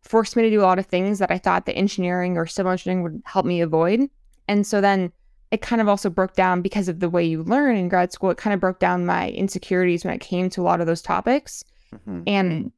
forced 0.02 0.38
me 0.38 0.44
to 0.44 0.50
do 0.50 0.62
a 0.62 0.64
lot 0.64 0.80
of 0.80 0.86
things 0.86 1.20
that 1.20 1.30
I 1.30 1.38
thought 1.38 1.66
the 1.66 1.76
engineering 1.76 2.38
or 2.38 2.48
civil 2.48 2.72
engineering 2.72 3.04
would 3.04 3.22
help 3.26 3.46
me 3.46 3.60
avoid. 3.60 4.10
And 4.48 4.66
so 4.66 4.80
then 4.80 5.12
it 5.52 5.62
kind 5.62 5.82
of 5.82 5.88
also 5.90 6.10
broke 6.10 6.34
down 6.34 6.62
because 6.62 6.88
of 6.88 7.02
the 7.02 7.10
way 7.10 7.24
you 7.24 7.44
learn 7.44 7.76
in 7.76 7.90
grad 7.90 8.14
school. 8.14 8.30
It 8.30 8.38
kind 8.38 8.54
of 8.54 8.60
broke 8.62 8.80
down 8.80 9.06
my 9.06 9.30
insecurities 9.32 10.06
when 10.06 10.14
it 10.14 10.22
came 10.22 10.50
to 10.52 10.62
a 10.62 10.64
lot 10.64 10.80
of 10.80 10.88
those 10.88 11.02
topics. 11.02 11.64
Mm-hmm. 11.94 12.24
And 12.26 12.72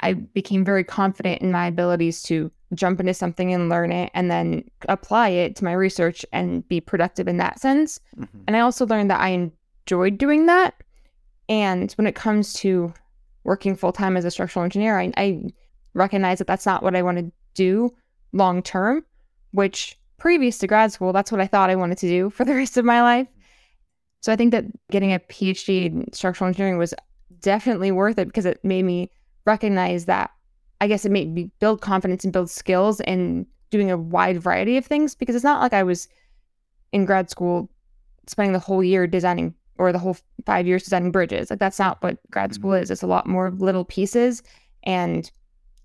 I 0.00 0.12
became 0.14 0.64
very 0.64 0.84
confident 0.84 1.40
in 1.40 1.50
my 1.50 1.66
abilities 1.66 2.22
to 2.24 2.50
jump 2.74 3.00
into 3.00 3.14
something 3.14 3.52
and 3.52 3.68
learn 3.68 3.92
it 3.92 4.10
and 4.14 4.30
then 4.30 4.64
apply 4.88 5.30
it 5.30 5.56
to 5.56 5.64
my 5.64 5.72
research 5.72 6.24
and 6.32 6.66
be 6.68 6.80
productive 6.80 7.28
in 7.28 7.38
that 7.38 7.60
sense. 7.60 7.98
Mm-hmm. 8.18 8.38
And 8.46 8.56
I 8.56 8.60
also 8.60 8.86
learned 8.86 9.10
that 9.10 9.20
I 9.20 9.50
enjoyed 9.86 10.18
doing 10.18 10.46
that. 10.46 10.74
And 11.48 11.92
when 11.92 12.06
it 12.06 12.14
comes 12.14 12.52
to 12.54 12.92
working 13.44 13.74
full 13.74 13.92
time 13.92 14.16
as 14.16 14.24
a 14.24 14.30
structural 14.30 14.64
engineer, 14.64 14.98
I, 14.98 15.12
I 15.16 15.44
recognize 15.94 16.38
that 16.38 16.46
that's 16.46 16.66
not 16.66 16.82
what 16.82 16.94
I 16.94 17.02
want 17.02 17.18
to 17.18 17.32
do 17.54 17.94
long 18.32 18.62
term, 18.62 19.04
which 19.52 19.98
previous 20.22 20.56
to 20.58 20.68
grad 20.68 20.92
school, 20.92 21.12
that's 21.12 21.32
what 21.32 21.40
I 21.40 21.48
thought 21.48 21.68
I 21.68 21.74
wanted 21.74 21.98
to 21.98 22.06
do 22.06 22.30
for 22.36 22.44
the 22.44 22.54
rest 22.54 22.76
of 22.76 22.84
my 22.84 23.02
life. 23.02 23.26
So 24.20 24.32
I 24.32 24.36
think 24.36 24.52
that 24.52 24.66
getting 24.88 25.12
a 25.12 25.18
PhD 25.18 25.86
in 25.86 26.12
structural 26.12 26.46
engineering 26.46 26.78
was 26.78 26.94
definitely 27.40 27.90
worth 27.90 28.18
it 28.18 28.28
because 28.28 28.46
it 28.46 28.64
made 28.64 28.84
me 28.84 29.10
recognize 29.46 30.04
that 30.04 30.30
I 30.80 30.86
guess 30.86 31.04
it 31.04 31.10
made 31.10 31.34
me 31.34 31.50
build 31.58 31.80
confidence 31.80 32.22
and 32.22 32.32
build 32.32 32.50
skills 32.50 33.00
and 33.00 33.46
doing 33.70 33.90
a 33.90 33.98
wide 33.98 34.40
variety 34.40 34.76
of 34.76 34.86
things 34.86 35.16
because 35.16 35.34
it's 35.34 35.44
not 35.44 35.60
like 35.60 35.72
I 35.72 35.82
was 35.82 36.06
in 36.92 37.04
grad 37.04 37.28
school 37.28 37.68
spending 38.28 38.52
the 38.52 38.60
whole 38.60 38.84
year 38.84 39.08
designing 39.08 39.54
or 39.76 39.90
the 39.90 39.98
whole 39.98 40.16
five 40.46 40.68
years 40.68 40.84
designing 40.84 41.10
bridges. 41.10 41.50
Like 41.50 41.58
that's 41.58 41.80
not 41.80 42.00
what 42.00 42.18
grad 42.30 42.54
school 42.54 42.72
mm-hmm. 42.72 42.82
is. 42.84 42.92
It's 42.92 43.02
a 43.02 43.08
lot 43.08 43.26
more 43.26 43.50
little 43.50 43.84
pieces 43.84 44.40
and 44.84 45.28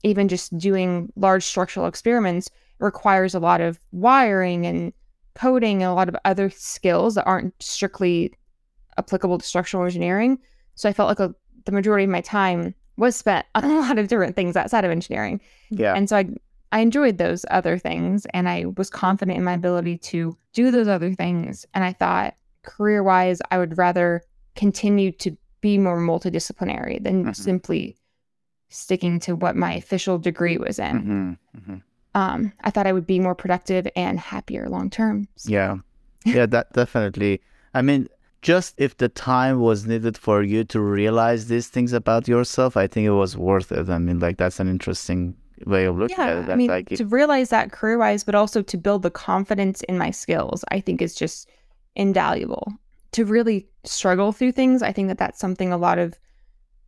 even 0.04 0.28
just 0.28 0.56
doing 0.60 1.12
large 1.16 1.44
structural 1.44 1.88
experiments 1.88 2.52
requires 2.80 3.34
a 3.34 3.40
lot 3.40 3.62
of 3.62 3.80
wiring 3.92 4.66
and 4.66 4.94
coding 5.36 5.84
and 5.84 5.92
a 5.92 5.94
lot 5.94 6.10
of 6.10 6.16
other 6.26 6.50
skills 6.50 7.16
that 7.16 7.26
aren't 7.26 7.54
strictly 7.62 8.34
applicable 8.98 9.38
to 9.38 9.46
structural 9.46 9.84
engineering. 9.84 10.40
So 10.76 10.90
I 10.90 10.94
felt 10.94 11.10
like 11.10 11.20
a, 11.20 11.34
the 11.66 11.72
majority 11.72 12.06
of 12.06 12.10
my 12.10 12.22
time 12.22 12.74
was 12.98 13.16
spent 13.16 13.46
on 13.56 13.64
a 13.64 13.80
lot 13.80 14.00
of 14.00 14.08
different 14.08 14.36
things 14.36 14.56
outside 14.56 14.86
of 14.86 14.92
engineering. 14.92 15.40
Yeah. 15.70 15.94
And 15.94 16.10
so 16.10 16.18
I 16.18 16.30
I 16.74 16.80
enjoyed 16.80 17.18
those 17.18 17.46
other 17.50 17.78
things 17.78 18.26
and 18.34 18.50
I 18.50 18.66
was 18.76 18.90
confident 18.90 19.38
in 19.38 19.44
my 19.46 19.54
ability 19.54 20.00
to 20.00 20.38
do 20.52 20.70
those 20.70 20.90
other 20.90 21.14
things. 21.14 21.66
And 21.74 21.82
I 21.82 21.94
thought 21.94 22.36
career 22.64 23.04
wise, 23.04 23.42
I 23.52 23.58
would 23.58 23.78
rather 23.78 24.22
continue 24.56 25.14
to 25.14 25.38
be 25.62 25.78
more 25.78 25.98
multidisciplinary 25.98 27.02
than 27.02 27.24
mm-hmm. 27.24 27.32
simply 27.32 27.96
sticking 28.68 29.18
to 29.22 29.36
what 29.38 29.56
my 29.56 29.76
official 29.76 30.18
degree 30.18 30.58
was 30.58 30.78
in. 30.78 31.00
Mm-hmm. 31.00 31.58
Mm-hmm 31.58 31.76
um, 32.18 32.52
I 32.62 32.72
thought 32.72 32.88
I 32.88 32.94
would 32.94 33.06
be 33.06 33.20
more 33.20 33.36
productive 33.36 33.88
and 33.96 34.20
happier 34.20 34.68
long 34.70 34.90
term. 34.90 35.28
So. 35.36 35.52
Yeah, 35.52 35.78
yeah, 36.26 36.48
that 36.48 36.74
definitely. 36.74 37.42
I 37.76 37.84
mean, 37.84 38.08
just 38.42 38.74
if 38.78 38.98
the 38.98 39.08
time 39.10 39.60
was 39.60 39.86
needed 39.86 40.18
for 40.18 40.42
you 40.42 40.64
to 40.64 40.80
realize 40.80 41.48
these 41.48 41.68
things 41.68 41.94
about 41.94 42.28
yourself, 42.28 42.76
I 42.76 42.88
think 42.88 43.06
it 43.06 43.12
was 43.12 43.38
worth 43.38 43.72
it. 43.72 43.88
I 43.88 44.00
mean, 44.00 44.18
like 44.18 44.38
that's 44.38 44.60
an 44.60 44.68
interesting 44.68 45.36
way 45.68 45.86
of 45.86 45.98
looking 45.98 46.18
yeah, 46.18 46.26
at 46.26 46.38
it. 46.38 46.50
I 46.50 46.56
mean, 46.56 46.70
like, 46.70 46.90
to 46.90 47.06
realize 47.06 47.50
that 47.50 47.72
career 47.72 48.00
wise, 48.00 48.24
but 48.24 48.34
also 48.34 48.64
to 48.64 48.78
build 48.78 49.04
the 49.04 49.12
confidence 49.12 49.82
in 49.82 50.00
my 50.00 50.10
skills, 50.10 50.66
I 50.72 50.80
think 50.80 51.04
is 51.04 51.14
just 51.14 51.48
invaluable. 51.96 52.74
To 53.12 53.26
really 53.26 53.68
struggle 53.84 54.32
through 54.32 54.54
things, 54.54 54.82
I 54.82 54.92
think 54.92 55.08
that 55.10 55.20
that's 55.20 55.40
something 55.40 55.72
a 55.72 55.78
lot 55.78 56.00
of 56.00 56.18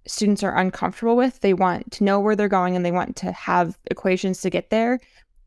students 0.08 0.44
are 0.44 0.56
uncomfortable 0.56 1.16
with. 1.16 1.40
They 1.42 1.54
want 1.54 1.92
to 1.94 2.04
know 2.04 2.20
where 2.20 2.36
they're 2.36 2.48
going 2.48 2.76
and 2.76 2.86
they 2.86 2.92
want 2.92 3.16
to 3.18 3.32
have 3.32 3.78
equations 3.92 4.42
to 4.42 4.50
get 4.50 4.70
there. 4.70 5.00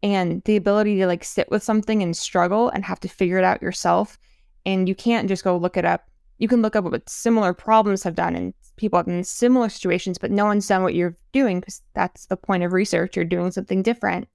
And 0.02 0.42
the 0.44 0.56
ability 0.56 0.98
to 0.98 1.06
like 1.06 1.24
sit 1.24 1.50
with 1.50 1.62
something 1.62 2.02
and 2.02 2.16
struggle 2.16 2.68
and 2.70 2.84
have 2.84 3.00
to 3.00 3.08
figure 3.08 3.38
it 3.38 3.44
out 3.44 3.62
yourself. 3.62 4.18
And 4.66 4.88
you 4.88 4.94
can't 4.94 5.28
just 5.28 5.44
go 5.44 5.56
look 5.56 5.76
it 5.76 5.84
up. 5.84 6.08
You 6.38 6.48
can 6.48 6.62
look 6.62 6.74
up 6.74 6.84
what 6.84 7.08
similar 7.08 7.54
problems 7.54 8.02
have 8.02 8.16
done 8.16 8.34
and 8.34 8.52
people 8.76 8.98
have 8.98 9.06
in 9.08 9.22
similar 9.22 9.68
situations, 9.68 10.18
but 10.18 10.30
no 10.30 10.44
one's 10.44 10.66
done 10.66 10.82
what 10.82 10.94
you're 10.94 11.16
doing 11.32 11.60
because 11.60 11.82
that's 11.94 12.26
the 12.26 12.36
point 12.36 12.64
of 12.64 12.72
research. 12.72 13.16
You're 13.16 13.24
doing 13.24 13.52
something 13.52 13.82
different. 13.82 14.28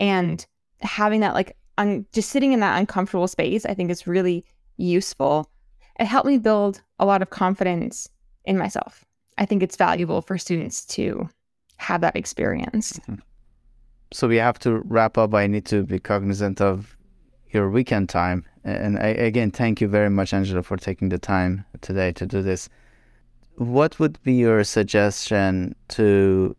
And 0.00 0.44
having 0.80 1.20
that 1.20 1.34
like 1.34 1.56
un- 1.78 2.06
just 2.12 2.30
sitting 2.30 2.52
in 2.52 2.60
that 2.60 2.78
uncomfortable 2.78 3.28
space, 3.28 3.66
I 3.66 3.74
think 3.74 3.90
is 3.90 4.06
really 4.06 4.44
useful. 4.76 5.50
It 5.98 6.06
helped 6.06 6.26
me 6.26 6.38
build 6.38 6.82
a 6.98 7.04
lot 7.04 7.22
of 7.22 7.30
confidence 7.30 8.08
in 8.44 8.56
myself. 8.56 9.04
I 9.38 9.46
think 9.46 9.62
it's 9.62 9.76
valuable 9.76 10.22
for 10.22 10.38
students 10.38 10.84
to 10.86 11.28
have 11.78 12.00
that 12.02 12.16
experience. 12.16 12.98
Mm-hmm. 13.00 13.16
So 14.12 14.28
we 14.28 14.36
have 14.36 14.58
to 14.60 14.80
wrap 14.84 15.16
up. 15.16 15.34
I 15.34 15.46
need 15.46 15.64
to 15.66 15.82
be 15.84 15.98
cognizant 15.98 16.60
of 16.60 16.96
your 17.50 17.70
weekend 17.70 18.08
time. 18.08 18.44
And 18.64 18.98
I, 18.98 19.08
again, 19.08 19.50
thank 19.50 19.80
you 19.80 19.88
very 19.88 20.10
much, 20.10 20.32
Angela, 20.32 20.62
for 20.62 20.76
taking 20.76 21.08
the 21.08 21.18
time 21.18 21.64
today 21.80 22.12
to 22.12 22.26
do 22.26 22.42
this. 22.42 22.68
What 23.56 23.98
would 23.98 24.22
be 24.22 24.34
your 24.34 24.64
suggestion 24.64 25.74
to 25.88 26.54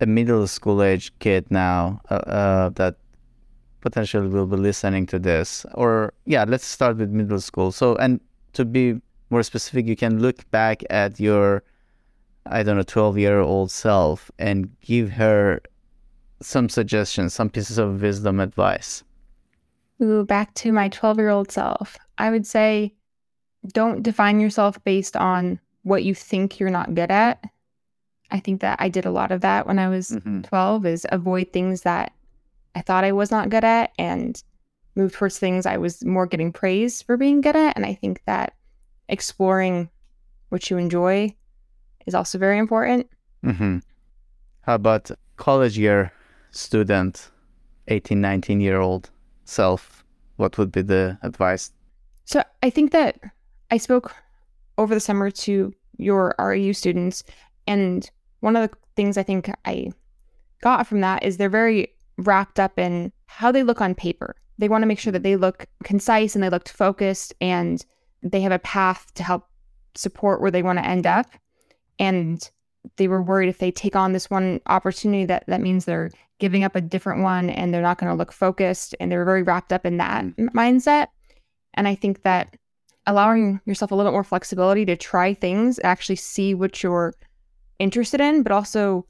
a 0.00 0.06
middle 0.06 0.46
school 0.46 0.82
age 0.82 1.12
kid 1.18 1.50
now 1.50 2.00
uh, 2.10 2.14
uh, 2.14 2.68
that 2.70 2.96
potentially 3.80 4.28
will 4.28 4.46
be 4.46 4.56
listening 4.56 5.06
to 5.06 5.18
this? 5.18 5.64
Or, 5.74 6.12
yeah, 6.24 6.44
let's 6.48 6.64
start 6.64 6.96
with 6.96 7.10
middle 7.10 7.40
school. 7.40 7.72
So, 7.72 7.96
and 7.96 8.20
to 8.54 8.64
be 8.64 9.00
more 9.30 9.42
specific, 9.42 9.86
you 9.86 9.96
can 9.96 10.20
look 10.20 10.50
back 10.50 10.82
at 10.90 11.20
your 11.20 11.62
I 12.46 12.62
don't 12.62 12.76
know, 12.76 12.82
12 12.82 13.18
year 13.18 13.40
old 13.40 13.70
self 13.70 14.30
and 14.38 14.70
give 14.80 15.10
her 15.10 15.60
some 16.42 16.68
suggestions, 16.68 17.34
some 17.34 17.50
pieces 17.50 17.78
of 17.78 18.02
wisdom 18.02 18.40
advice? 18.40 19.04
Ooh, 20.02 20.24
back 20.24 20.54
to 20.54 20.72
my 20.72 20.88
12 20.88 21.18
year 21.18 21.28
old 21.28 21.52
self. 21.52 21.98
I 22.18 22.30
would 22.30 22.46
say 22.46 22.94
don't 23.72 24.02
define 24.02 24.40
yourself 24.40 24.82
based 24.84 25.16
on 25.16 25.60
what 25.82 26.04
you 26.04 26.14
think 26.14 26.58
you're 26.58 26.70
not 26.70 26.94
good 26.94 27.10
at. 27.10 27.44
I 28.30 28.40
think 28.40 28.60
that 28.60 28.78
I 28.80 28.88
did 28.88 29.04
a 29.04 29.10
lot 29.10 29.32
of 29.32 29.40
that 29.42 29.66
when 29.66 29.78
I 29.78 29.88
was 29.88 30.10
mm-hmm. 30.10 30.42
12 30.42 30.86
is 30.86 31.06
avoid 31.10 31.52
things 31.52 31.82
that 31.82 32.12
I 32.74 32.80
thought 32.80 33.04
I 33.04 33.12
was 33.12 33.30
not 33.30 33.50
good 33.50 33.64
at 33.64 33.92
and 33.98 34.42
move 34.94 35.12
towards 35.12 35.38
things 35.38 35.66
I 35.66 35.76
was 35.76 36.04
more 36.04 36.26
getting 36.26 36.52
praise 36.52 37.02
for 37.02 37.16
being 37.16 37.40
good 37.40 37.56
at. 37.56 37.76
And 37.76 37.84
I 37.84 37.94
think 37.94 38.22
that 38.26 38.54
exploring 39.08 39.90
what 40.48 40.70
you 40.70 40.78
enjoy 40.78 41.34
is 42.06 42.14
also 42.14 42.38
very 42.38 42.58
important. 42.58 43.08
Mm-hmm. 43.44 43.78
How 44.62 44.74
about 44.74 45.10
college 45.36 45.78
year 45.78 46.12
student, 46.50 47.30
18, 47.88 48.20
19 48.20 48.60
year 48.60 48.80
old 48.80 49.10
self? 49.44 50.04
What 50.36 50.58
would 50.58 50.72
be 50.72 50.82
the 50.82 51.18
advice? 51.22 51.72
So 52.24 52.42
I 52.62 52.70
think 52.70 52.92
that 52.92 53.18
I 53.70 53.78
spoke 53.78 54.14
over 54.78 54.94
the 54.94 55.00
summer 55.00 55.30
to 55.30 55.72
your 55.96 56.34
REU 56.38 56.74
students, 56.74 57.22
and 57.66 58.08
one 58.40 58.56
of 58.56 58.70
the 58.70 58.76
things 58.96 59.18
I 59.18 59.22
think 59.22 59.50
I 59.64 59.90
got 60.62 60.86
from 60.86 61.00
that 61.00 61.22
is 61.22 61.36
they're 61.36 61.48
very 61.48 61.94
wrapped 62.16 62.58
up 62.58 62.78
in 62.78 63.12
how 63.26 63.52
they 63.52 63.62
look 63.62 63.80
on 63.80 63.94
paper. 63.94 64.36
They 64.58 64.68
want 64.68 64.82
to 64.82 64.86
make 64.86 64.98
sure 64.98 65.12
that 65.12 65.22
they 65.22 65.36
look 65.36 65.66
concise 65.84 66.34
and 66.34 66.42
they 66.42 66.50
look 66.50 66.68
focused 66.68 67.34
and 67.40 67.84
they 68.22 68.40
have 68.42 68.52
a 68.52 68.58
path 68.58 69.12
to 69.14 69.22
help 69.22 69.48
support 69.94 70.40
where 70.40 70.50
they 70.50 70.62
want 70.62 70.78
to 70.78 70.86
end 70.86 71.06
up 71.06 71.26
and 72.00 72.50
they 72.96 73.06
were 73.06 73.22
worried 73.22 73.48
if 73.48 73.58
they 73.58 73.70
take 73.70 73.94
on 73.94 74.12
this 74.12 74.28
one 74.28 74.60
opportunity 74.66 75.24
that 75.26 75.44
that 75.46 75.60
means 75.60 75.84
they're 75.84 76.10
giving 76.40 76.64
up 76.64 76.74
a 76.74 76.80
different 76.80 77.22
one 77.22 77.50
and 77.50 77.72
they're 77.72 77.82
not 77.82 77.98
going 77.98 78.10
to 78.10 78.16
look 78.16 78.32
focused 78.32 78.96
and 78.98 79.12
they're 79.12 79.24
very 79.24 79.42
wrapped 79.42 79.72
up 79.72 79.86
in 79.86 79.98
that 79.98 80.24
mindset. 80.36 81.08
And 81.74 81.86
i 81.86 81.94
think 81.94 82.22
that 82.22 82.56
allowing 83.06 83.60
yourself 83.64 83.92
a 83.92 83.94
little 83.94 84.10
bit 84.10 84.14
more 84.14 84.24
flexibility 84.24 84.84
to 84.84 84.96
try 84.96 85.34
things 85.34 85.78
actually 85.84 86.16
see 86.16 86.54
what 86.54 86.82
you're 86.82 87.14
interested 87.78 88.20
in 88.20 88.42
but 88.42 88.52
also 88.52 89.06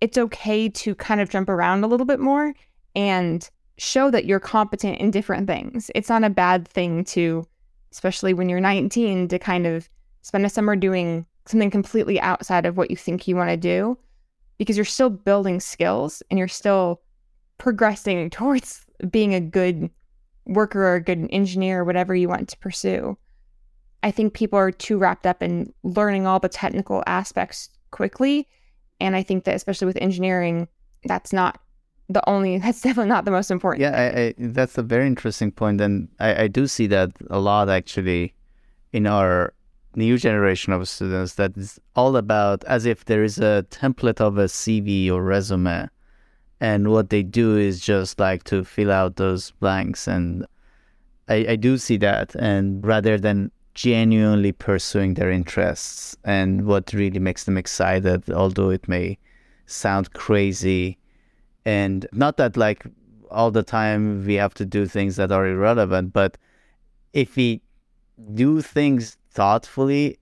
it's 0.00 0.18
okay 0.18 0.68
to 0.68 0.94
kind 0.94 1.20
of 1.20 1.28
jump 1.28 1.48
around 1.48 1.84
a 1.84 1.86
little 1.86 2.06
bit 2.06 2.20
more 2.20 2.54
and 2.96 3.50
show 3.78 4.10
that 4.10 4.24
you're 4.26 4.40
competent 4.40 4.98
in 4.98 5.10
different 5.10 5.46
things. 5.46 5.90
It's 5.94 6.08
not 6.08 6.24
a 6.24 6.30
bad 6.30 6.66
thing 6.66 7.04
to 7.04 7.46
especially 7.92 8.32
when 8.32 8.48
you're 8.48 8.60
19 8.60 9.26
to 9.28 9.38
kind 9.38 9.66
of 9.66 9.88
spend 10.22 10.46
a 10.46 10.48
summer 10.48 10.76
doing 10.76 11.26
something 11.46 11.70
completely 11.70 12.20
outside 12.20 12.66
of 12.66 12.76
what 12.76 12.90
you 12.90 12.96
think 12.96 13.26
you 13.26 13.36
want 13.36 13.50
to 13.50 13.56
do 13.56 13.98
because 14.58 14.76
you're 14.76 14.84
still 14.84 15.10
building 15.10 15.60
skills 15.60 16.22
and 16.30 16.38
you're 16.38 16.48
still 16.48 17.00
progressing 17.58 18.28
towards 18.30 18.84
being 19.10 19.34
a 19.34 19.40
good 19.40 19.90
worker 20.46 20.82
or 20.82 20.96
a 20.96 21.02
good 21.02 21.28
engineer 21.30 21.80
or 21.80 21.84
whatever 21.84 22.14
you 22.14 22.28
want 22.28 22.48
to 22.48 22.58
pursue. 22.58 23.16
I 24.02 24.10
think 24.10 24.34
people 24.34 24.58
are 24.58 24.70
too 24.70 24.98
wrapped 24.98 25.26
up 25.26 25.42
in 25.42 25.72
learning 25.82 26.26
all 26.26 26.40
the 26.40 26.48
technical 26.48 27.02
aspects 27.06 27.68
quickly. 27.90 28.48
And 29.00 29.16
I 29.16 29.22
think 29.22 29.44
that 29.44 29.54
especially 29.54 29.86
with 29.86 29.98
engineering, 29.98 30.68
that's 31.04 31.32
not 31.32 31.60
the 32.10 32.28
only 32.28 32.58
that's 32.64 32.80
definitely 32.82 33.08
not 33.08 33.24
the 33.24 33.30
most 33.30 33.50
important 33.50 33.80
yeah 33.80 33.96
I, 33.96 34.20
I, 34.20 34.34
that's 34.36 34.76
a 34.76 34.82
very 34.82 35.06
interesting 35.06 35.50
point 35.52 35.80
and 35.80 36.08
I, 36.18 36.42
I 36.42 36.48
do 36.48 36.66
see 36.66 36.86
that 36.88 37.12
a 37.30 37.38
lot 37.38 37.68
actually 37.70 38.34
in 38.92 39.06
our 39.06 39.54
new 39.94 40.16
generation 40.18 40.72
of 40.72 40.88
students 40.88 41.34
that 41.34 41.56
is 41.56 41.80
all 41.96 42.16
about 42.16 42.64
as 42.64 42.86
if 42.86 43.04
there 43.04 43.24
is 43.24 43.38
a 43.38 43.66
template 43.70 44.20
of 44.20 44.38
a 44.38 44.44
cv 44.44 45.10
or 45.10 45.22
resume. 45.22 45.88
And 46.60 46.90
what 46.90 47.10
they 47.10 47.22
do 47.22 47.56
is 47.56 47.80
just 47.80 48.20
like 48.20 48.44
to 48.44 48.64
fill 48.64 48.92
out 48.92 49.16
those 49.16 49.50
blanks. 49.52 50.06
And 50.06 50.46
I, 51.28 51.46
I 51.50 51.56
do 51.56 51.78
see 51.78 51.96
that. 51.98 52.34
And 52.36 52.86
rather 52.86 53.18
than 53.18 53.50
genuinely 53.74 54.52
pursuing 54.52 55.14
their 55.14 55.30
interests. 55.30 56.16
And 56.24 56.66
what 56.66 56.92
really 56.92 57.18
makes 57.18 57.44
them 57.44 57.56
excited 57.56 58.30
although 58.30 58.70
it 58.70 58.86
may 58.88 59.18
sound 59.66 60.12
crazy. 60.12 60.98
And 61.64 62.06
not 62.12 62.36
that 62.36 62.56
like 62.56 62.84
all 63.30 63.50
the 63.50 63.62
time 63.62 64.26
we 64.26 64.34
have 64.34 64.54
to 64.54 64.66
do 64.66 64.86
things 64.86 65.16
that 65.16 65.32
are 65.32 65.46
irrelevant, 65.46 66.12
but 66.12 66.36
if 67.12 67.36
we 67.36 67.62
do 68.34 68.60
things 68.60 69.16
thoughtfully, 69.30 70.18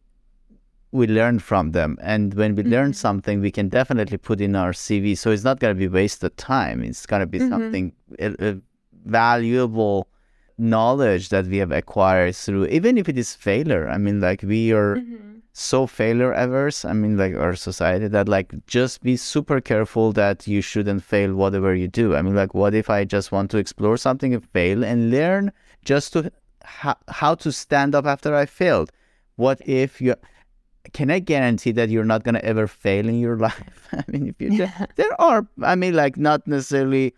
we 0.93 1.06
learn 1.06 1.39
from 1.39 1.72
them. 1.72 1.98
And 2.01 2.35
when 2.35 2.55
we 2.55 2.62
mm-hmm. 2.62 2.72
learn 2.72 2.93
something, 2.94 3.40
we 3.40 3.51
can 3.51 3.68
definitely 3.68 4.18
put 4.18 4.40
in 4.40 4.56
our 4.56 4.72
CV. 4.72 5.16
So 5.16 5.30
it's 5.30 5.44
not 5.44 5.60
going 5.60 5.74
to 5.74 5.78
be 5.78 5.89
wasted 5.89 6.36
time. 6.36 6.82
It's 6.82 7.06
going 7.06 7.20
to 7.20 7.26
be 7.26 7.39
mm-hmm. 7.39 7.51
something 7.51 7.93
a, 8.18 8.35
a 8.39 8.60
valuable 9.05 10.09
knowledge 10.56 11.28
that 11.28 11.47
we 11.47 11.59
have 11.59 11.72
acquired 11.72 12.35
through, 12.35 12.66
even 12.66 12.98
if 12.98 13.09
it 13.09 13.18
is 13.18 13.35
failure. 13.35 13.89
I 13.89 13.98
mean, 13.98 14.20
like 14.20 14.43
we 14.43 14.72
are. 14.72 14.97
Mm-hmm 14.97 15.35
so 15.60 15.89
failure 15.89 16.30
averse 16.35 16.85
i 16.85 16.93
mean 16.93 17.16
like 17.16 17.35
our 17.35 17.56
society 17.56 18.06
that 18.06 18.28
like 18.28 18.55
just 18.68 19.02
be 19.02 19.16
super 19.16 19.60
careful 19.60 20.12
that 20.12 20.47
you 20.47 20.60
shouldn't 20.60 21.02
fail 21.02 21.35
whatever 21.35 21.74
you 21.74 21.89
do 21.89 22.14
i 22.14 22.22
mean 22.22 22.36
like 22.36 22.55
what 22.55 22.74
if 22.74 22.89
i 22.89 23.05
just 23.05 23.32
want 23.32 23.51
to 23.51 23.59
explore 23.59 23.97
something 23.97 24.32
and 24.32 24.48
fail 24.51 24.85
and 24.85 25.10
learn 25.10 25.51
just 25.85 26.12
to 26.12 26.30
ha- 26.64 26.98
how 27.09 27.35
to 27.35 27.51
stand 27.51 27.93
up 27.93 28.06
after 28.06 28.36
i 28.36 28.47
failed 28.47 28.93
what 29.39 29.60
if 29.65 30.01
you 30.01 30.15
can 30.93 31.10
i 31.10 31.19
guarantee 31.19 31.73
that 31.73 31.89
you're 31.89 32.05
not 32.05 32.23
going 32.24 32.35
to 32.35 32.44
ever 32.44 32.66
fail 32.66 33.09
in 33.09 33.19
your 33.19 33.36
life 33.48 33.89
i 33.93 34.05
mean 34.09 34.28
if 34.28 34.40
you 34.40 34.51
yeah. 34.52 34.86
there 34.97 35.20
are 35.20 35.47
i 35.62 35.74
mean 35.74 35.94
like 35.94 36.16
not 36.16 36.47
necessarily 36.47 37.15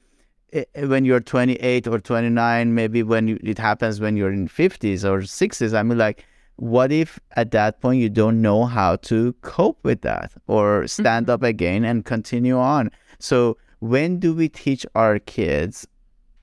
eh, 0.52 0.64
eh, 0.74 0.84
when 0.84 1.04
you're 1.04 1.20
28 1.20 1.86
or 1.86 1.98
29 1.98 2.74
maybe 2.74 3.02
when 3.02 3.28
you, 3.28 3.38
it 3.42 3.58
happens 3.58 4.00
when 4.00 4.16
you're 4.16 4.32
in 4.32 4.48
50s 4.48 5.04
or 5.04 5.20
60s 5.20 5.74
i 5.74 5.82
mean 5.82 5.98
like 5.98 6.24
what 6.60 6.92
if 6.92 7.18
at 7.36 7.50
that 7.52 7.80
point 7.80 8.00
you 8.00 8.10
don't 8.10 8.42
know 8.42 8.66
how 8.66 8.96
to 8.96 9.32
cope 9.40 9.82
with 9.82 10.02
that 10.02 10.30
or 10.46 10.86
stand 10.86 11.26
mm-hmm. 11.26 11.32
up 11.32 11.42
again 11.42 11.84
and 11.84 12.04
continue 12.04 12.58
on? 12.58 12.90
So 13.18 13.56
when 13.80 14.18
do 14.18 14.34
we 14.34 14.50
teach 14.50 14.84
our 14.94 15.18
kids 15.18 15.88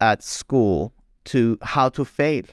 at 0.01 0.23
school 0.23 0.91
to 1.25 1.59
how 1.61 1.89
to 1.89 2.03
fail? 2.03 2.43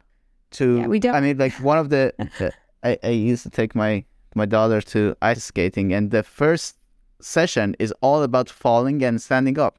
To 0.53 0.79
yeah, 0.81 0.87
we 0.87 1.01
don't. 1.01 1.15
I 1.15 1.21
mean, 1.21 1.39
like 1.39 1.55
one 1.55 1.79
of 1.79 1.89
the 1.89 2.13
I, 2.85 2.98
I 3.02 3.09
used 3.09 3.43
to 3.44 3.51
take 3.51 3.74
my 3.74 4.05
my 4.35 4.47
daughter 4.47 4.81
to 4.81 5.16
ice 5.23 5.44
skating, 5.44 5.93
and 5.93 6.11
the 6.11 6.23
first 6.23 6.77
session 7.20 7.74
is 7.78 7.93
all 8.01 8.23
about 8.23 8.51
falling 8.51 9.02
and 9.02 9.20
standing 9.20 9.59
up. 9.59 9.78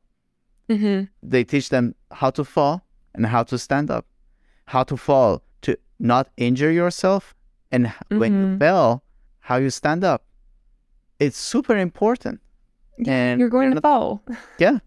Mm-hmm. 0.69 1.05
They 1.21 1.43
teach 1.43 1.69
them 1.69 1.95
how 2.11 2.31
to 2.31 2.43
fall 2.43 2.81
and 3.13 3.25
how 3.25 3.43
to 3.43 3.57
stand 3.57 3.91
up, 3.91 4.05
how 4.65 4.83
to 4.83 4.97
fall 4.97 5.43
to 5.61 5.77
not 5.99 6.29
injure 6.37 6.71
yourself 6.71 7.35
and 7.71 7.87
mm-hmm. 7.87 8.19
when 8.19 8.33
you 8.33 8.47
mm-hmm. 8.47 8.57
fell, 8.57 9.03
how 9.39 9.57
you 9.57 9.69
stand 9.69 10.03
up. 10.03 10.25
It's 11.19 11.37
super 11.37 11.77
important. 11.77 12.41
And 13.05 13.39
you're 13.39 13.49
going 13.49 13.75
to 13.75 13.81
fall. 13.81 14.23
Yeah. 14.57 14.79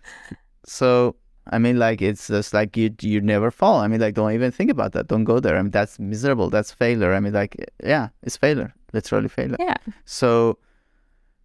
so 0.64 1.16
I 1.48 1.58
mean, 1.58 1.78
like 1.78 2.02
it's 2.02 2.28
just 2.28 2.52
like 2.52 2.76
you 2.76 2.94
you 3.00 3.20
never 3.20 3.50
fall. 3.50 3.80
I 3.80 3.88
mean, 3.88 4.00
like 4.00 4.14
don't 4.14 4.32
even 4.32 4.50
think 4.50 4.70
about 4.70 4.92
that. 4.92 5.06
Don't 5.08 5.24
go 5.24 5.40
there. 5.40 5.56
I 5.56 5.62
mean, 5.62 5.70
that's 5.70 5.98
miserable. 5.98 6.50
That's 6.50 6.72
failure. 6.72 7.12
I 7.14 7.20
mean, 7.20 7.32
like 7.32 7.56
yeah, 7.82 8.08
it's 8.22 8.36
failure. 8.36 8.74
Literally 8.92 9.28
failure. 9.28 9.56
Yeah. 9.58 9.76
So 10.04 10.58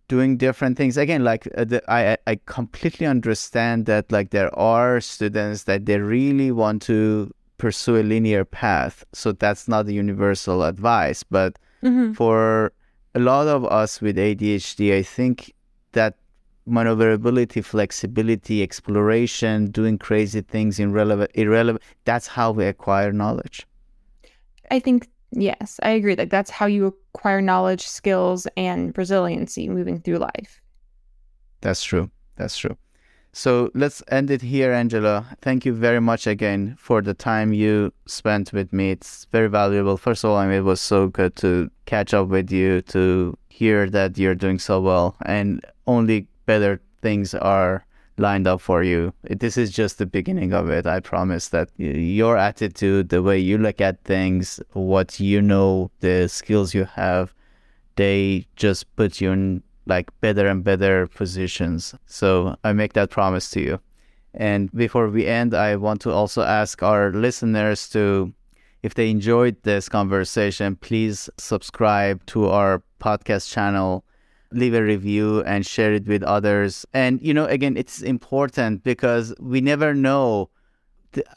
doing 0.07 0.37
different 0.37 0.77
things 0.77 0.97
again, 0.97 1.23
like 1.23 1.47
uh, 1.57 1.63
the, 1.63 1.81
I 1.87 2.17
I 2.27 2.39
completely 2.45 3.05
understand 3.05 3.85
that 3.85 4.11
like 4.11 4.31
there 4.31 4.53
are 4.57 4.99
students 5.01 5.63
that 5.63 5.85
they 5.85 5.99
really 5.99 6.51
want 6.51 6.81
to 6.83 7.31
pursue 7.57 7.97
a 7.97 8.03
linear 8.03 8.43
path. 8.43 9.05
So 9.13 9.31
that's 9.31 9.67
not 9.67 9.85
the 9.85 9.93
universal 9.93 10.63
advice. 10.63 11.23
But 11.23 11.59
mm-hmm. 11.83 12.13
for 12.13 12.73
a 13.13 13.19
lot 13.19 13.47
of 13.47 13.65
us 13.65 14.01
with 14.01 14.17
ADHD, 14.17 14.97
I 14.97 15.03
think 15.03 15.53
that 15.91 16.17
maneuverability, 16.65 17.61
flexibility, 17.61 18.61
exploration, 18.61 19.71
doing 19.71 19.97
crazy 19.97 20.41
things, 20.41 20.79
irrelevant, 20.79 21.31
irrelevant, 21.33 21.83
that's 22.05 22.27
how 22.27 22.51
we 22.51 22.65
acquire 22.65 23.11
knowledge. 23.11 23.67
I 24.69 24.79
think, 24.79 25.09
yes, 25.31 25.79
I 25.83 25.89
agree. 25.91 26.15
Like 26.15 26.29
that's 26.29 26.51
how 26.51 26.65
you 26.65 26.95
acquire 27.15 27.41
knowledge, 27.41 27.87
skills, 27.87 28.47
and 28.55 28.97
resiliency 28.97 29.67
moving 29.69 29.99
through 29.99 30.17
life. 30.17 30.61
That's 31.61 31.83
true. 31.83 32.09
That's 32.37 32.57
true. 32.57 32.77
So 33.33 33.71
let's 33.73 34.03
end 34.09 34.29
it 34.29 34.41
here, 34.41 34.73
Angela. 34.73 35.25
Thank 35.41 35.65
you 35.65 35.73
very 35.73 36.01
much 36.01 36.27
again 36.27 36.75
for 36.77 37.01
the 37.01 37.13
time 37.13 37.53
you 37.53 37.93
spent 38.05 38.51
with 38.51 38.73
me. 38.73 38.91
It's 38.91 39.25
very 39.31 39.47
valuable. 39.47 39.95
First 39.95 40.25
of 40.25 40.31
all, 40.31 40.37
I 40.37 40.47
mean, 40.47 40.57
it 40.57 40.63
was 40.65 40.81
so 40.81 41.07
good 41.07 41.37
to 41.37 41.71
catch 41.85 42.13
up 42.13 42.27
with 42.27 42.51
you, 42.51 42.81
to 42.83 43.37
hear 43.47 43.89
that 43.89 44.17
you're 44.17 44.35
doing 44.35 44.59
so 44.59 44.81
well, 44.81 45.15
and 45.25 45.65
only 45.87 46.27
better 46.51 46.81
things 47.01 47.33
are 47.33 47.85
lined 48.17 48.47
up 48.47 48.59
for 48.59 48.83
you. 48.83 49.13
This 49.23 49.55
is 49.57 49.71
just 49.71 49.97
the 49.97 50.05
beginning 50.05 50.51
of 50.53 50.69
it. 50.69 50.85
I 50.85 50.99
promise 50.99 51.45
that 51.49 51.69
your 51.77 52.35
attitude, 52.49 53.07
the 53.07 53.23
way 53.23 53.39
you 53.39 53.57
look 53.57 53.79
at 53.79 54.03
things, 54.03 54.59
what 54.73 55.19
you 55.19 55.41
know, 55.41 55.91
the 56.01 56.27
skills 56.27 56.73
you 56.73 56.85
have, 56.85 57.33
they 57.95 58.45
just 58.55 58.81
put 58.97 59.21
you 59.21 59.31
in 59.31 59.63
like 59.85 60.07
better 60.19 60.45
and 60.47 60.63
better 60.63 61.07
positions. 61.07 61.95
So 62.05 62.55
I 62.63 62.73
make 62.73 62.93
that 62.93 63.09
promise 63.09 63.49
to 63.51 63.61
you. 63.61 63.79
And 64.33 64.71
before 64.71 65.07
we 65.09 65.25
end, 65.25 65.53
I 65.53 65.75
want 65.75 66.01
to 66.01 66.11
also 66.11 66.41
ask 66.43 66.83
our 66.83 67.11
listeners 67.11 67.89
to, 67.89 68.33
if 68.83 68.93
they 68.93 69.09
enjoyed 69.09 69.55
this 69.63 69.89
conversation, 69.89 70.75
please 70.75 71.29
subscribe 71.37 72.25
to 72.27 72.47
our 72.47 72.83
podcast 72.99 73.51
channel, 73.51 74.03
leave 74.51 74.73
a 74.73 74.83
review, 74.83 75.41
and 75.43 75.65
share 75.65 75.93
it 75.93 76.07
with 76.07 76.23
others. 76.23 76.85
And, 76.93 77.21
you 77.21 77.33
know, 77.33 77.45
again, 77.45 77.77
it's 77.77 78.01
important 78.01 78.83
because 78.83 79.33
we 79.39 79.61
never 79.61 79.93
know. 79.93 80.49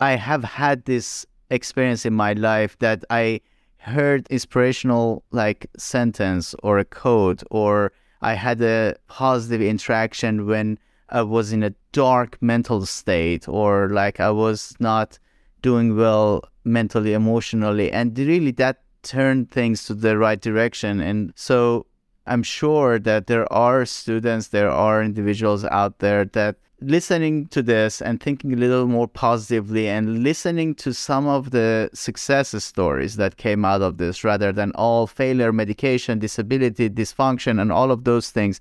I 0.00 0.12
have 0.16 0.44
had 0.44 0.84
this 0.84 1.26
experience 1.50 2.06
in 2.06 2.14
my 2.14 2.32
life 2.32 2.78
that 2.78 3.04
I 3.10 3.40
heard 3.78 4.26
inspirational 4.30 5.22
like 5.30 5.66
sentence 5.76 6.54
or 6.62 6.78
a 6.78 6.84
quote 6.84 7.42
or 7.50 7.92
I 8.22 8.32
had 8.32 8.62
a 8.62 8.96
positive 9.08 9.60
interaction 9.60 10.46
when 10.46 10.78
I 11.10 11.22
was 11.22 11.52
in 11.52 11.62
a 11.62 11.74
dark 11.92 12.38
mental 12.40 12.86
state 12.86 13.46
or 13.46 13.90
like 13.90 14.20
I 14.20 14.30
was 14.30 14.74
not 14.80 15.18
doing 15.60 15.96
well 15.96 16.42
mentally, 16.64 17.12
emotionally. 17.12 17.92
And 17.92 18.18
really 18.18 18.52
that 18.52 18.82
turned 19.02 19.50
things 19.50 19.84
to 19.84 19.94
the 19.94 20.16
right 20.16 20.40
direction. 20.40 21.00
And 21.00 21.32
so 21.36 21.86
I'm 22.26 22.42
sure 22.42 22.98
that 22.98 23.26
there 23.26 23.50
are 23.52 23.84
students, 23.84 24.48
there 24.48 24.70
are 24.70 25.02
individuals 25.02 25.64
out 25.64 25.98
there 25.98 26.24
that 26.26 26.56
listening 26.80 27.46
to 27.48 27.62
this 27.62 28.02
and 28.02 28.20
thinking 28.20 28.52
a 28.52 28.56
little 28.56 28.86
more 28.86 29.08
positively 29.08 29.88
and 29.88 30.22
listening 30.22 30.74
to 30.74 30.92
some 30.92 31.26
of 31.26 31.50
the 31.50 31.88
success 31.94 32.54
stories 32.62 33.16
that 33.16 33.36
came 33.36 33.64
out 33.64 33.82
of 33.82 33.96
this 33.96 34.24
rather 34.24 34.52
than 34.52 34.72
all 34.72 35.06
failure, 35.06 35.52
medication, 35.52 36.18
disability, 36.18 36.90
dysfunction, 36.90 37.60
and 37.60 37.72
all 37.72 37.90
of 37.90 38.04
those 38.04 38.30
things, 38.30 38.60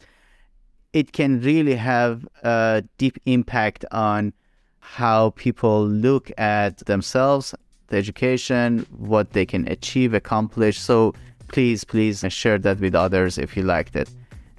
it 0.93 1.11
can 1.11 1.41
really 1.41 1.75
have 1.75 2.27
a 2.43 2.83
deep 2.97 3.17
impact 3.25 3.83
on 3.91 4.33
how 4.79 5.31
people 5.31 5.87
look 5.87 6.31
at 6.37 6.77
themselves, 6.85 7.55
the 7.87 7.97
education, 7.97 8.85
what 8.91 9.31
they 9.31 9.45
can 9.45 9.67
achieve, 9.67 10.13
accomplish. 10.13 10.77
So 10.79 11.13
please, 11.53 11.83
please 11.83 12.25
share 12.29 12.57
that 12.57 12.79
with 12.79 12.95
others 12.95 13.37
if 13.37 13.55
you 13.55 13.63
liked 13.63 13.95
it. 13.95 14.09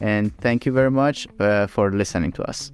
And 0.01 0.35
thank 0.39 0.65
you 0.65 0.73
very 0.73 0.91
much 0.91 1.27
uh, 1.41 1.67
for 1.67 1.91
listening 1.91 2.33
to 2.33 2.43
us. 2.45 2.73